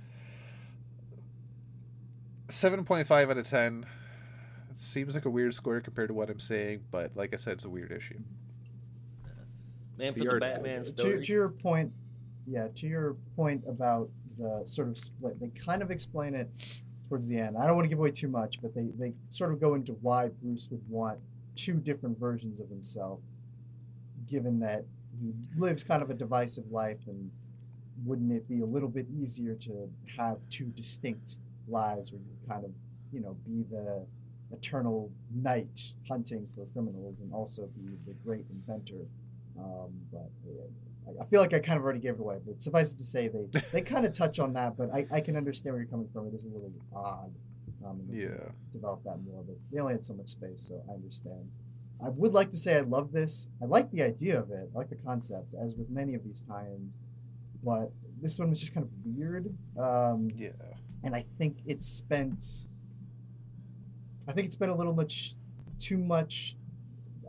7.5 2.50 3.32
out 3.32 3.36
of 3.36 3.48
10. 3.48 3.88
Seems 4.76 5.16
like 5.16 5.26
a 5.26 5.30
weird 5.32 5.56
score 5.56 5.82
compared 5.82 6.10
to 6.10 6.14
what 6.14 6.30
I'm 6.30 6.40
saying, 6.40 6.82
but 6.92 7.14
like 7.16 7.34
I 7.34 7.38
said, 7.38 7.54
it's 7.54 7.66
a 7.66 7.70
weird 7.70 7.92
issue. 7.92 8.20
Man, 9.98 10.14
The 10.14 10.20
for 10.20 10.24
the 10.26 10.32
art's 10.34 10.50
Batman 10.52 10.84
good. 10.84 10.98
to, 10.98 11.02
story. 11.02 11.24
to 11.24 11.34
your 11.34 11.50
point, 11.50 11.92
yeah, 12.46 12.68
to 12.76 12.86
your 12.86 13.16
point 13.36 13.64
about 13.68 14.12
the 14.38 14.62
sort 14.66 14.88
of 14.88 14.98
split, 14.98 15.40
they 15.40 15.50
kind 15.50 15.82
of 15.82 15.92
explain 15.92 16.36
it 16.36 16.50
towards 17.08 17.28
the 17.28 17.38
end. 17.38 17.58
I 17.58 17.66
don't 17.66 17.76
want 17.76 17.86
to 17.86 17.90
give 17.90 18.00
away 18.00 18.12
too 18.12 18.28
much, 18.28 18.62
but 18.62 18.74
they, 18.74 18.90
they 18.98 19.14
sort 19.30 19.52
of 19.52 19.60
go 19.60 19.76
into 19.76 19.94
why 19.94 20.30
Bruce 20.42 20.70
would 20.72 20.82
want 20.90 21.20
two 21.56 21.76
different 21.76 22.20
versions 22.20 22.60
of 22.60 22.70
himself, 22.70 23.20
given 24.28 24.60
that 24.60 24.86
he 25.20 25.34
lives 25.58 25.84
kind 25.84 26.02
of 26.02 26.10
a 26.10 26.14
divisive 26.14 26.72
life, 26.72 27.00
and 27.08 27.30
wouldn't 28.06 28.32
it 28.32 28.48
be 28.48 28.62
a 28.62 28.66
little 28.66 28.90
bit 28.90 29.06
easier 29.22 29.56
to 29.56 29.90
have 30.18 30.38
two 30.50 30.66
distinct 30.66 31.40
lives 31.68 32.12
where 32.12 32.22
you 32.22 32.50
kind 32.50 32.66
of, 32.66 32.72
you 33.12 33.20
know, 33.20 33.38
be 33.46 33.64
the 33.70 34.06
eternal 34.52 35.12
knight 35.34 35.94
hunting 36.08 36.48
for 36.54 36.66
criminals 36.74 37.22
and 37.22 37.34
also 37.34 37.68
be 37.76 37.98
the 38.06 38.14
great 38.26 38.46
inventor 38.52 39.06
um, 39.60 39.92
but 40.12 40.30
yeah, 40.46 40.64
I- 41.22 41.26
feel 41.26 41.42
like 41.42 41.54
I 41.54 41.60
kind 41.60 41.78
of 41.78 41.84
already 41.84 42.00
gave 42.00 42.16
it 42.16 42.20
away. 42.20 42.38
But 42.46 42.62
suffice 42.62 42.94
it 42.94 42.98
to 42.98 43.04
say, 43.04 43.28
they 43.28 43.62
they 43.72 43.82
kind 43.82 44.06
of 44.06 44.12
touch 44.14 44.40
on 44.40 44.54
that. 44.54 44.78
But 44.78 44.94
I, 44.94 45.06
I 45.12 45.20
can 45.22 45.36
understand 45.36 45.74
where 45.74 45.82
you're 45.82 45.90
coming 45.92 46.10
from. 46.14 46.28
It 46.28 46.34
is 46.34 46.46
a 46.46 46.50
little 46.50 46.72
odd. 46.96 47.34
Um, 47.86 48.00
and 48.00 48.10
they 48.10 48.26
could 48.28 48.30
Yeah. 48.40 48.52
Develop 48.72 49.04
that 49.04 49.18
more, 49.24 49.44
but 49.46 49.56
they 49.72 49.80
only 49.80 49.94
had 49.94 50.06
so 50.06 50.14
much 50.14 50.30
space, 50.30 50.62
so 50.62 50.82
I 50.90 50.94
understand. 50.94 51.50
I 52.04 52.10
would 52.10 52.34
like 52.34 52.50
to 52.52 52.58
say 52.58 52.78
I 52.78 52.82
love 52.82 53.12
this. 53.12 53.50
I 53.62 53.66
like 53.66 53.92
the 53.92 54.02
idea 54.04 54.40
of 54.40 54.52
it. 54.52 54.70
I 54.74 54.78
like 54.78 54.90
the 54.90 54.96
concept, 54.96 55.54
as 55.54 55.76
with 55.76 55.90
many 55.90 56.14
of 56.16 56.24
these 56.24 56.42
tie-ins. 56.48 56.98
But 57.64 57.92
this 58.22 58.40
one 58.40 58.50
was 58.50 58.60
just 58.62 58.74
kind 58.74 58.86
of 58.86 58.92
weird. 59.18 59.54
Um, 59.78 60.30
Yeah. 60.36 60.52
and 61.04 61.14
I 61.16 61.26
think 61.38 61.58
it 61.66 61.84
spent. 61.84 62.68
I 64.28 64.32
think 64.32 64.46
it's 64.46 64.56
spent 64.56 64.72
a 64.72 64.76
little 64.76 64.94
much, 64.94 65.36
too 65.78 65.98
much. 65.98 66.56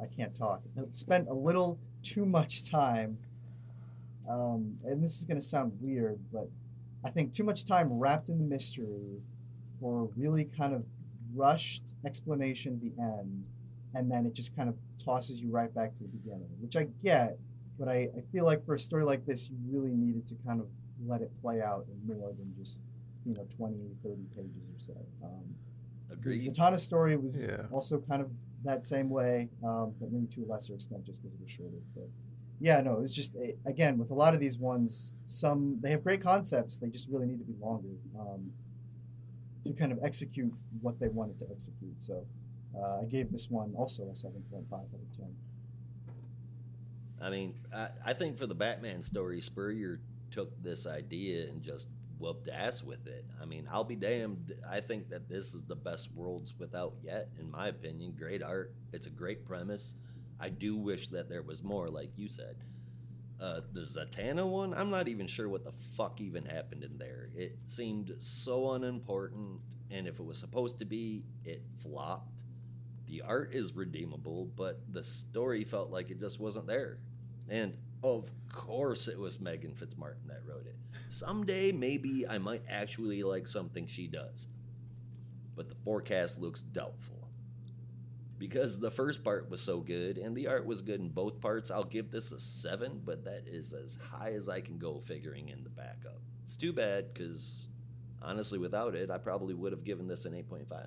I 0.00 0.06
can't 0.06 0.34
talk. 0.34 0.62
It 0.76 0.94
spent 0.94 1.28
a 1.28 1.34
little 1.34 1.78
too 2.02 2.26
much 2.26 2.68
time. 2.70 3.18
Um, 4.28 4.76
and 4.84 5.02
this 5.02 5.18
is 5.18 5.24
going 5.24 5.38
to 5.38 5.44
sound 5.44 5.72
weird, 5.80 6.18
but 6.32 6.48
I 7.04 7.10
think 7.10 7.32
too 7.32 7.44
much 7.44 7.64
time 7.64 7.92
wrapped 7.92 8.28
in 8.30 8.38
the 8.38 8.44
mystery 8.44 9.20
for 9.80 10.02
a 10.04 10.08
really 10.16 10.44
kind 10.44 10.72
of 10.74 10.84
rushed 11.34 11.94
explanation 12.06 12.74
at 12.74 12.80
the 12.80 13.02
end, 13.02 13.44
and 13.94 14.10
then 14.10 14.24
it 14.24 14.32
just 14.34 14.56
kind 14.56 14.68
of 14.68 14.76
tosses 15.02 15.40
you 15.40 15.50
right 15.50 15.72
back 15.74 15.94
to 15.94 16.02
the 16.04 16.08
beginning, 16.08 16.48
which 16.60 16.76
I 16.76 16.86
get, 17.02 17.38
but 17.78 17.88
I, 17.88 18.08
I 18.16 18.22
feel 18.32 18.44
like 18.44 18.64
for 18.64 18.74
a 18.74 18.78
story 18.78 19.04
like 19.04 19.26
this, 19.26 19.50
you 19.50 19.56
really 19.68 19.90
needed 19.94 20.26
to 20.28 20.36
kind 20.46 20.60
of 20.60 20.66
let 21.06 21.20
it 21.20 21.30
play 21.42 21.60
out 21.60 21.84
in 21.88 22.16
more 22.16 22.32
than 22.32 22.54
just 22.56 22.82
you 23.26 23.34
know 23.34 23.44
20 23.56 23.76
30 24.02 24.16
pages 24.36 24.68
or 24.68 24.78
so 24.78 24.92
um, 25.24 25.42
the 26.08 26.14
Agreed. 26.14 26.38
Zatanna 26.38 26.78
story 26.78 27.16
was 27.16 27.48
Yeah. 27.48 27.64
also 27.72 27.98
kind 27.98 28.22
of 28.22 28.30
that 28.64 28.86
same 28.86 29.10
way 29.10 29.48
um, 29.64 29.92
but 29.98 30.12
maybe 30.12 30.26
to 30.28 30.44
a 30.44 30.46
lesser 30.46 30.74
extent 30.74 31.04
just 31.04 31.20
because 31.20 31.34
it 31.34 31.40
was 31.40 31.50
shorter 31.50 31.78
but 31.96 32.08
yeah 32.60 32.80
no 32.80 32.94
it 32.94 33.00
was 33.00 33.14
just 33.14 33.36
eh, 33.36 33.52
again 33.66 33.98
with 33.98 34.10
a 34.10 34.14
lot 34.14 34.34
of 34.34 34.40
these 34.40 34.58
ones 34.58 35.14
some 35.24 35.78
they 35.80 35.90
have 35.90 36.02
great 36.02 36.20
concepts 36.20 36.78
they 36.78 36.88
just 36.88 37.08
really 37.08 37.26
need 37.26 37.38
to 37.38 37.44
be 37.44 37.54
longer 37.60 37.88
um, 38.18 38.52
to 39.64 39.72
kind 39.72 39.92
of 39.92 39.98
execute 40.02 40.52
what 40.80 40.98
they 41.00 41.08
wanted 41.08 41.38
to 41.38 41.46
execute 41.50 42.00
so 42.00 42.24
uh, 42.76 43.00
i 43.00 43.04
gave 43.04 43.30
this 43.32 43.50
one 43.50 43.74
also 43.76 44.04
a 44.04 44.12
7.5 44.12 44.72
out 44.72 44.84
of 44.92 45.16
10 45.16 45.34
I 47.24 47.30
mean, 47.30 47.54
I, 47.74 47.88
I 48.04 48.12
think 48.12 48.36
for 48.36 48.46
the 48.46 48.54
Batman 48.54 49.00
story, 49.00 49.40
Spurrier 49.40 49.98
took 50.30 50.50
this 50.62 50.86
idea 50.86 51.48
and 51.48 51.62
just 51.62 51.88
whooped 52.18 52.48
ass 52.48 52.82
with 52.82 53.06
it. 53.06 53.24
I 53.40 53.46
mean, 53.46 53.66
I'll 53.70 53.84
be 53.84 53.96
damned. 53.96 54.54
I 54.68 54.80
think 54.80 55.08
that 55.08 55.28
this 55.28 55.54
is 55.54 55.62
the 55.62 55.74
best 55.74 56.10
Worlds 56.14 56.54
Without 56.58 56.94
yet, 57.02 57.28
in 57.40 57.50
my 57.50 57.68
opinion. 57.68 58.14
Great 58.18 58.42
art. 58.42 58.74
It's 58.92 59.06
a 59.06 59.10
great 59.10 59.46
premise. 59.46 59.94
I 60.44 60.50
do 60.50 60.76
wish 60.76 61.08
that 61.08 61.30
there 61.30 61.40
was 61.40 61.62
more, 61.62 61.88
like 61.88 62.10
you 62.18 62.28
said. 62.28 62.56
Uh, 63.40 63.62
the 63.72 63.80
Zatanna 63.80 64.46
one, 64.46 64.74
I'm 64.74 64.90
not 64.90 65.08
even 65.08 65.26
sure 65.26 65.48
what 65.48 65.64
the 65.64 65.72
fuck 65.96 66.20
even 66.20 66.44
happened 66.44 66.84
in 66.84 66.98
there. 66.98 67.30
It 67.34 67.56
seemed 67.64 68.14
so 68.18 68.72
unimportant, 68.72 69.60
and 69.90 70.06
if 70.06 70.20
it 70.20 70.22
was 70.22 70.36
supposed 70.36 70.78
to 70.80 70.84
be, 70.84 71.24
it 71.46 71.62
flopped. 71.80 72.42
The 73.06 73.22
art 73.22 73.54
is 73.54 73.72
redeemable, 73.72 74.50
but 74.54 74.80
the 74.92 75.02
story 75.02 75.64
felt 75.64 75.90
like 75.90 76.10
it 76.10 76.20
just 76.20 76.38
wasn't 76.38 76.66
there. 76.66 76.98
And 77.48 77.78
of 78.02 78.30
course, 78.52 79.08
it 79.08 79.18
was 79.18 79.38
Meghan 79.38 79.72
Fitzmartin 79.74 80.28
that 80.28 80.42
wrote 80.46 80.66
it. 80.66 80.76
Someday, 81.08 81.72
maybe 81.72 82.26
I 82.28 82.36
might 82.36 82.64
actually 82.68 83.22
like 83.22 83.48
something 83.48 83.86
she 83.86 84.08
does. 84.08 84.48
But 85.56 85.70
the 85.70 85.74
forecast 85.86 86.38
looks 86.38 86.60
doubtful. 86.60 87.23
Because 88.48 88.78
the 88.78 88.90
first 88.90 89.24
part 89.24 89.48
was 89.48 89.62
so 89.62 89.80
good 89.80 90.18
and 90.18 90.36
the 90.36 90.48
art 90.48 90.66
was 90.66 90.82
good 90.82 91.00
in 91.00 91.08
both 91.08 91.40
parts, 91.40 91.70
I'll 91.70 91.82
give 91.82 92.10
this 92.10 92.30
a 92.30 92.38
7, 92.38 93.00
but 93.02 93.24
that 93.24 93.44
is 93.46 93.72
as 93.72 93.98
high 94.12 94.32
as 94.32 94.50
I 94.50 94.60
can 94.60 94.76
go 94.76 95.00
figuring 95.00 95.48
in 95.48 95.64
the 95.64 95.70
backup. 95.70 96.20
It's 96.42 96.58
too 96.58 96.74
bad 96.74 97.14
because 97.14 97.70
honestly, 98.20 98.58
without 98.58 98.94
it, 98.94 99.10
I 99.10 99.16
probably 99.16 99.54
would 99.54 99.72
have 99.72 99.82
given 99.82 100.06
this 100.06 100.26
an 100.26 100.34
8.5. 100.34 100.86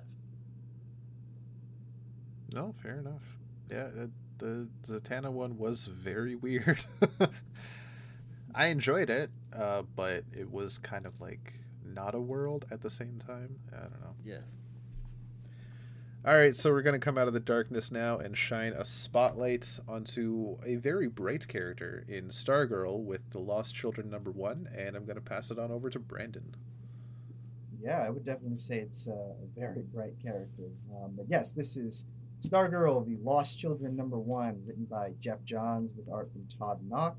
No, 2.54 2.76
fair 2.80 3.00
enough. 3.00 3.24
Yeah, 3.68 3.88
the, 3.88 4.68
the 4.86 5.00
Zatanna 5.00 5.32
one 5.32 5.58
was 5.58 5.82
very 5.82 6.34
weird. 6.36 6.84
I 8.54 8.66
enjoyed 8.66 9.10
it, 9.10 9.30
uh, 9.52 9.82
but 9.96 10.22
it 10.32 10.48
was 10.48 10.78
kind 10.78 11.06
of 11.06 11.20
like 11.20 11.54
not 11.84 12.14
a 12.14 12.20
world 12.20 12.66
at 12.70 12.82
the 12.82 12.90
same 12.90 13.18
time. 13.18 13.58
I 13.76 13.80
don't 13.80 14.00
know. 14.00 14.14
Yeah. 14.24 14.42
All 16.28 16.36
right, 16.36 16.54
so 16.54 16.70
we're 16.72 16.82
going 16.82 16.92
to 16.92 16.98
come 16.98 17.16
out 17.16 17.26
of 17.26 17.32
the 17.32 17.40
darkness 17.40 17.90
now 17.90 18.18
and 18.18 18.36
shine 18.36 18.74
a 18.74 18.84
spotlight 18.84 19.80
onto 19.88 20.58
a 20.62 20.76
very 20.76 21.06
bright 21.06 21.48
character 21.48 22.04
in 22.06 22.28
Stargirl 22.28 23.02
with 23.02 23.22
the 23.30 23.38
Lost 23.38 23.74
Children 23.74 24.10
number 24.10 24.30
one, 24.30 24.68
and 24.76 24.94
I'm 24.94 25.06
going 25.06 25.16
to 25.16 25.22
pass 25.22 25.50
it 25.50 25.58
on 25.58 25.70
over 25.70 25.88
to 25.88 25.98
Brandon. 25.98 26.54
Yeah, 27.80 28.04
I 28.06 28.10
would 28.10 28.26
definitely 28.26 28.58
say 28.58 28.78
it's 28.78 29.06
a 29.06 29.36
very 29.56 29.80
bright 29.80 30.20
character. 30.22 30.64
Um, 30.94 31.14
but 31.16 31.24
yes, 31.30 31.52
this 31.52 31.78
is 31.78 32.04
Stargirl, 32.46 33.06
the 33.06 33.16
Lost 33.24 33.58
Children 33.58 33.96
number 33.96 34.18
one, 34.18 34.60
written 34.66 34.84
by 34.84 35.14
Geoff 35.20 35.42
Johns 35.46 35.94
with 35.94 36.10
art 36.12 36.30
from 36.30 36.46
Todd 36.46 36.80
Nauck 36.86 37.16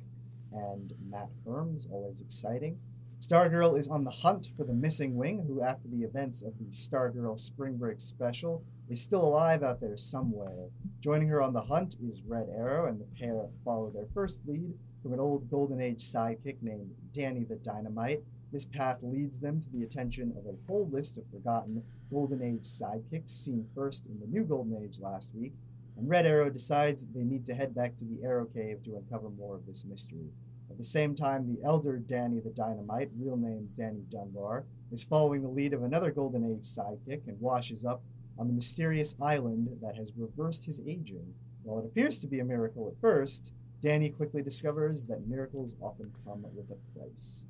and 0.53 0.93
Matt 1.03 1.29
Herms. 1.47 1.91
Always 1.91 2.21
exciting. 2.21 2.77
Stargirl 3.19 3.75
is 3.75 3.87
on 3.87 4.03
the 4.03 4.11
hunt 4.11 4.49
for 4.55 4.65
the 4.65 4.73
missing 4.73 5.15
wing, 5.15 5.45
who, 5.47 5.63
after 5.63 5.87
the 5.87 6.03
events 6.03 6.43
of 6.43 6.59
the 6.59 6.65
Stargirl 6.65 7.39
Spring 7.39 7.77
Break 7.77 7.99
special, 7.99 8.63
is 8.89 9.01
still 9.01 9.23
alive 9.23 9.61
out 9.61 9.79
there 9.79 9.97
somewhere. 9.97 10.69
Joining 10.99 11.27
her 11.27 11.41
on 11.41 11.53
the 11.53 11.61
hunt 11.61 11.95
is 12.03 12.23
Red 12.23 12.47
Arrow, 12.55 12.87
and 12.87 12.99
the 12.99 13.05
pair 13.19 13.45
follow 13.63 13.89
their 13.89 14.07
first 14.13 14.47
lead 14.47 14.73
from 15.01 15.13
an 15.13 15.19
old 15.19 15.49
Golden 15.49 15.79
Age 15.79 16.01
sidekick 16.01 16.57
named 16.61 16.95
Danny 17.13 17.43
the 17.43 17.55
Dynamite. 17.55 18.23
This 18.51 18.65
path 18.65 18.97
leads 19.03 19.39
them 19.39 19.59
to 19.61 19.69
the 19.69 19.83
attention 19.83 20.33
of 20.35 20.45
a 20.45 20.57
whole 20.67 20.89
list 20.89 21.17
of 21.17 21.29
forgotten 21.29 21.83
Golden 22.09 22.41
Age 22.41 22.63
sidekicks 22.63 23.29
seen 23.29 23.67
first 23.75 24.07
in 24.07 24.19
the 24.19 24.27
new 24.27 24.43
Golden 24.43 24.83
Age 24.83 24.99
last 24.99 25.35
week, 25.35 25.53
and 25.95 26.09
Red 26.09 26.25
Arrow 26.25 26.49
decides 26.49 27.05
they 27.05 27.23
need 27.23 27.45
to 27.45 27.53
head 27.53 27.75
back 27.75 27.95
to 27.97 28.05
the 28.05 28.23
Arrow 28.23 28.45
Cave 28.45 28.81
to 28.83 28.97
uncover 28.97 29.29
more 29.29 29.55
of 29.55 29.67
this 29.67 29.85
mystery. 29.85 30.31
At 30.69 30.77
the 30.77 30.83
same 30.83 31.13
time, 31.13 31.45
the 31.47 31.63
elder 31.63 31.97
Danny 31.97 32.39
the 32.39 32.49
Dynamite, 32.49 33.11
real 33.19 33.37
name 33.37 33.69
Danny 33.75 34.03
Dunbar, 34.09 34.65
is 34.91 35.03
following 35.03 35.41
the 35.43 35.49
lead 35.49 35.73
of 35.73 35.83
another 35.83 36.11
Golden 36.11 36.43
Age 36.43 36.63
sidekick 36.63 37.27
and 37.27 37.39
washes 37.39 37.85
up 37.85 38.01
on 38.39 38.47
the 38.47 38.53
mysterious 38.53 39.15
island 39.21 39.77
that 39.81 39.95
has 39.95 40.13
reversed 40.15 40.65
his 40.65 40.81
aging. 40.87 41.33
While 41.63 41.79
it 41.79 41.85
appears 41.85 42.19
to 42.19 42.27
be 42.27 42.39
a 42.39 42.45
miracle 42.45 42.87
at 42.87 42.99
first, 42.99 43.53
Danny 43.81 44.09
quickly 44.09 44.41
discovers 44.41 45.05
that 45.05 45.27
miracles 45.27 45.75
often 45.81 46.13
come 46.25 46.43
with 46.55 46.71
a 46.71 46.97
price. 46.97 47.45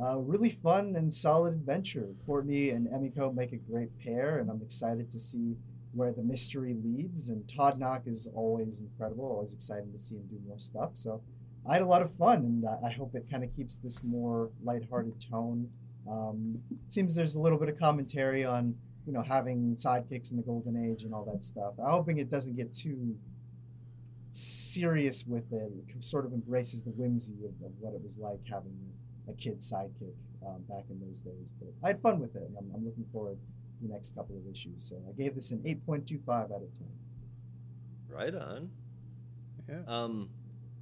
Uh, 0.00 0.18
really 0.18 0.50
fun 0.50 0.96
and 0.96 1.14
solid 1.14 1.54
adventure. 1.54 2.08
Courtney 2.26 2.70
and 2.70 2.88
Emiko 2.88 3.32
make 3.32 3.52
a 3.52 3.56
great 3.56 3.96
pair, 4.00 4.38
and 4.38 4.50
I'm 4.50 4.60
excited 4.60 5.08
to 5.10 5.18
see 5.18 5.56
where 5.92 6.12
the 6.12 6.22
mystery 6.22 6.76
leads. 6.84 7.28
And 7.28 7.48
Todd 7.48 7.78
Nauck 7.78 8.08
is 8.08 8.28
always 8.34 8.80
incredible. 8.80 9.24
Always 9.24 9.54
exciting 9.54 9.92
to 9.92 9.98
see 9.98 10.16
him 10.16 10.26
do 10.28 10.38
more 10.48 10.58
stuff. 10.58 10.90
So 10.94 11.22
I 11.68 11.74
had 11.74 11.82
a 11.82 11.86
lot 11.86 12.02
of 12.02 12.12
fun, 12.12 12.38
and 12.38 12.66
I 12.84 12.90
hope 12.90 13.14
it 13.14 13.30
kind 13.30 13.44
of 13.44 13.54
keeps 13.54 13.76
this 13.76 14.02
more 14.02 14.50
lighthearted 14.64 15.20
tone. 15.20 15.70
Um, 16.10 16.58
seems 16.88 17.14
there's 17.14 17.36
a 17.36 17.40
little 17.40 17.58
bit 17.58 17.68
of 17.68 17.78
commentary 17.78 18.44
on 18.44 18.74
you 19.06 19.12
know 19.12 19.22
having 19.22 19.76
sidekicks 19.76 20.30
in 20.30 20.36
the 20.36 20.42
golden 20.42 20.90
age 20.90 21.04
and 21.04 21.14
all 21.14 21.24
that 21.24 21.44
stuff. 21.44 21.74
I'm 21.78 21.90
hoping 21.90 22.18
it 22.18 22.30
doesn't 22.30 22.56
get 22.56 22.72
too 22.72 23.16
serious 24.30 25.26
with 25.26 25.52
it. 25.52 25.70
It 25.88 26.04
sort 26.04 26.24
of 26.24 26.32
embraces 26.32 26.82
the 26.82 26.90
whimsy 26.90 27.34
of, 27.44 27.66
of 27.66 27.72
what 27.78 27.94
it 27.94 28.02
was 28.02 28.18
like 28.18 28.40
having 28.50 28.76
a 29.28 29.32
kid 29.32 29.60
sidekick 29.60 30.14
um, 30.46 30.62
back 30.68 30.84
in 30.90 31.00
those 31.06 31.22
days. 31.22 31.52
But 31.58 31.68
I 31.82 31.88
had 31.88 32.00
fun 32.00 32.18
with 32.18 32.34
it, 32.34 32.42
and 32.42 32.56
I'm, 32.58 32.70
I'm 32.74 32.84
looking 32.84 33.04
forward 33.04 33.38
to 33.76 33.86
the 33.86 33.92
next 33.92 34.14
couple 34.14 34.36
of 34.36 34.42
issues. 34.50 34.82
So 34.82 34.96
I 35.08 35.12
gave 35.12 35.34
this 35.34 35.50
an 35.52 35.58
8.25 35.58 36.28
out 36.28 36.50
of 36.50 36.74
10. 36.74 36.86
Right 38.08 38.34
on. 38.34 38.70
Yeah. 39.68 39.80
Um, 39.86 40.30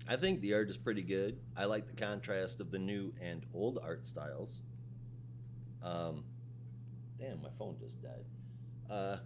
I 0.09 0.17
think 0.17 0.41
the 0.41 0.55
art 0.55 0.69
is 0.69 0.77
pretty 0.77 1.03
good. 1.03 1.39
I 1.57 1.67
like 1.67 1.87
the 1.87 1.95
contrast 1.95 2.61
of 2.61 2.71
the 2.71 2.79
new 2.79 3.13
and 3.21 3.45
old 3.55 3.79
art 3.83 4.05
styles. 4.07 4.63
Um, 5.83 6.25
damn, 7.23 7.41
my 7.43 7.51
phone 7.59 7.77
just 7.79 8.03
died. 8.03 8.25
Uh, 8.91 9.17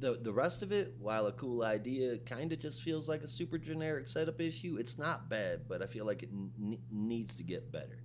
the 0.00 0.18
the 0.22 0.32
rest 0.32 0.62
of 0.62 0.72
it, 0.72 0.94
while 0.98 1.26
a 1.26 1.32
cool 1.32 1.62
idea, 1.62 2.18
kind 2.18 2.52
of 2.52 2.58
just 2.58 2.82
feels 2.82 3.08
like 3.08 3.22
a 3.22 3.28
super 3.28 3.58
generic 3.58 4.08
setup 4.08 4.40
issue. 4.40 4.76
It's 4.78 4.98
not 4.98 5.28
bad, 5.28 5.62
but 5.68 5.82
I 5.82 5.86
feel 5.86 6.06
like 6.06 6.22
it 6.22 6.30
n- 6.32 6.78
needs 6.90 7.36
to 7.36 7.42
get 7.42 7.70
better. 7.70 8.02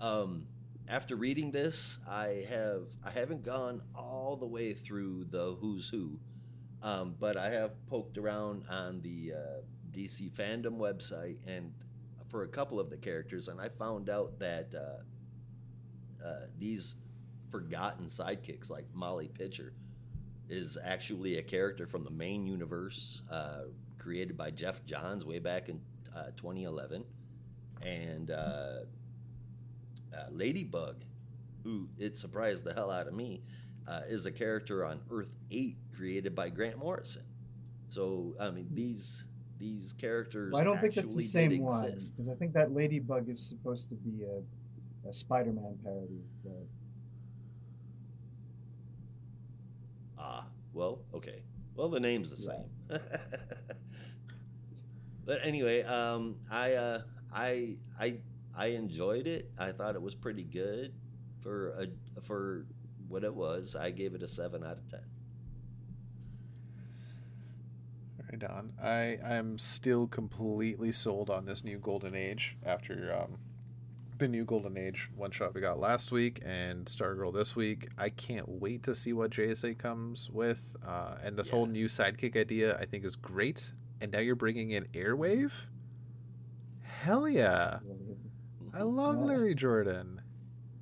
Um, 0.00 0.46
after 0.88 1.16
reading 1.16 1.50
this, 1.50 1.98
I 2.08 2.44
have 2.48 2.88
I 3.04 3.10
haven't 3.10 3.44
gone 3.44 3.82
all 3.94 4.36
the 4.36 4.46
way 4.46 4.72
through 4.74 5.26
the 5.30 5.56
Who's 5.60 5.88
Who, 5.88 6.18
um, 6.82 7.14
but 7.18 7.36
I 7.36 7.50
have 7.50 7.72
poked 7.86 8.18
around 8.18 8.64
on 8.68 9.00
the 9.02 9.34
uh, 9.36 9.60
DC 9.92 10.30
fandom 10.32 10.78
website 10.78 11.38
and 11.46 11.72
for 12.28 12.44
a 12.44 12.48
couple 12.48 12.78
of 12.78 12.90
the 12.90 12.96
characters, 12.96 13.48
and 13.48 13.60
I 13.60 13.68
found 13.68 14.08
out 14.08 14.38
that 14.38 14.72
uh, 14.74 16.24
uh, 16.24 16.46
these 16.58 16.94
forgotten 17.50 18.06
sidekicks 18.06 18.70
like 18.70 18.84
Molly 18.94 19.28
Pitcher 19.28 19.72
is 20.48 20.76
actually 20.84 21.38
a 21.38 21.42
character 21.42 21.86
from 21.86 22.04
the 22.04 22.10
main 22.10 22.46
universe 22.46 23.22
uh, 23.30 23.62
created 23.98 24.36
by 24.36 24.50
Geoff 24.50 24.84
Johns 24.84 25.24
way 25.24 25.38
back 25.38 25.68
in 25.68 25.80
uh, 26.14 26.30
2011. 26.36 27.04
And 27.82 28.30
uh, 28.30 28.34
uh, 28.34 28.80
Ladybug, 30.30 30.96
who 31.62 31.88
it 31.98 32.16
surprised 32.16 32.64
the 32.64 32.74
hell 32.74 32.90
out 32.90 33.06
of 33.06 33.14
me, 33.14 33.42
uh, 33.86 34.02
is 34.08 34.26
a 34.26 34.32
character 34.32 34.84
on 34.84 35.00
Earth 35.10 35.32
8 35.50 35.76
created 35.96 36.34
by 36.34 36.50
Grant 36.50 36.78
Morrison. 36.78 37.22
So, 37.88 38.34
I 38.38 38.50
mean, 38.50 38.68
these 38.72 39.24
these 39.58 39.92
characters. 39.92 40.52
Well, 40.52 40.60
I 40.60 40.64
don't 40.64 40.80
think 40.80 40.94
that's 40.94 41.14
the 41.14 41.22
same 41.22 41.62
one 41.62 41.92
because 41.92 42.28
I 42.28 42.34
think 42.34 42.54
that 42.54 42.72
Ladybug 42.72 43.28
is 43.28 43.40
supposed 43.40 43.88
to 43.90 43.94
be 43.94 44.24
a, 44.24 45.08
a 45.08 45.12
Spider-Man 45.12 45.78
parody. 45.84 46.22
But 46.42 46.66
Ah, 50.20 50.44
well, 50.74 51.00
okay. 51.14 51.42
Well, 51.74 51.88
the 51.88 51.98
name's 52.00 52.30
the 52.30 52.42
Yeah. 52.42 52.98
same. 52.98 53.00
but 55.24 55.40
anyway, 55.42 55.82
um, 55.84 56.36
I, 56.50 56.74
uh, 56.74 57.02
I, 57.32 57.76
I, 57.98 58.18
I 58.54 58.66
enjoyed 58.66 59.26
it. 59.26 59.50
I 59.58 59.72
thought 59.72 59.94
it 59.94 60.02
was 60.02 60.14
pretty 60.14 60.44
good 60.44 60.92
for 61.40 61.70
a 61.70 61.86
for 62.22 62.66
what 63.08 63.24
it 63.24 63.34
was. 63.34 63.74
I 63.74 63.90
gave 63.90 64.14
it 64.14 64.22
a 64.22 64.28
seven 64.28 64.62
out 64.62 64.76
of 64.76 64.86
ten. 64.88 65.00
Right 68.30 68.44
on. 68.44 68.72
I 68.82 69.18
I'm 69.24 69.58
still 69.58 70.06
completely 70.06 70.92
sold 70.92 71.30
on 71.30 71.46
this 71.46 71.64
new 71.64 71.78
Golden 71.78 72.14
Age 72.14 72.56
after 72.64 73.12
um, 73.14 73.38
the 74.20 74.28
new 74.28 74.44
Golden 74.44 74.76
Age 74.76 75.10
one 75.16 75.30
shot 75.30 75.54
we 75.54 75.60
got 75.60 75.80
last 75.80 76.12
week 76.12 76.40
and 76.44 76.84
Stargirl 76.86 77.34
this 77.34 77.56
week. 77.56 77.88
I 77.98 78.10
can't 78.10 78.46
wait 78.48 78.82
to 78.84 78.94
see 78.94 79.12
what 79.12 79.30
JSA 79.30 79.78
comes 79.78 80.30
with. 80.30 80.76
Uh, 80.86 81.16
and 81.24 81.36
this 81.36 81.48
whole 81.48 81.66
new 81.66 81.86
sidekick 81.86 82.36
idea 82.36 82.78
I 82.78 82.84
think 82.84 83.04
is 83.04 83.16
great. 83.16 83.72
And 84.00 84.12
now 84.12 84.20
you're 84.20 84.36
bringing 84.36 84.70
in 84.70 84.84
Airwave. 84.94 85.52
Hell 86.82 87.28
yeah! 87.28 87.78
I 88.74 88.82
love 88.82 89.16
Yeah. 89.16 89.24
Larry 89.24 89.54
Jordan. 89.54 90.20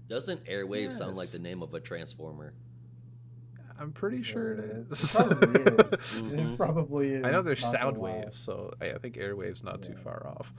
Doesn't 0.09 0.45
Airwave 0.47 0.93
sound 0.93 1.17
like 1.17 1.31
the 1.31 1.39
name 1.39 1.63
of 1.63 1.73
a 1.75 1.81
transformer? 1.81 2.55
I'm 3.81 3.93
pretty 3.93 4.23
sure 4.25 4.55
it 4.55 4.87
uh, 4.91 4.95
probably 5.15 5.61
is. 5.63 6.23
It 6.33 6.57
probably 6.57 7.09
is. 7.15 7.25
I 7.25 7.31
know 7.31 7.43
there's 7.43 7.63
not 7.63 7.73
gonna 7.73 7.85
sound 7.85 7.99
waves, 7.99 8.41
so 8.41 8.73
I 8.81 8.87
I 8.91 8.99
think 8.99 9.17
Airwave's 9.17 9.63
not 9.63 9.83
too 9.83 9.95
far 10.03 10.27
off. 10.27 10.53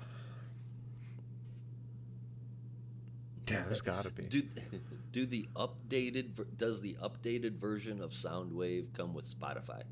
Yeah, 3.50 3.64
there's 3.66 3.82
got 3.82 4.04
to 4.04 4.12
be. 4.12 4.24
Do 4.24 4.44
do 5.12 5.26
the 5.26 5.48
updated 5.56 6.58
does 6.58 6.82
the 6.82 6.96
updated 7.02 7.58
version 7.58 8.02
of 8.02 8.12
Soundwave 8.12 8.94
come 8.94 9.14
with 9.14 9.26
Spotify? 9.26 9.84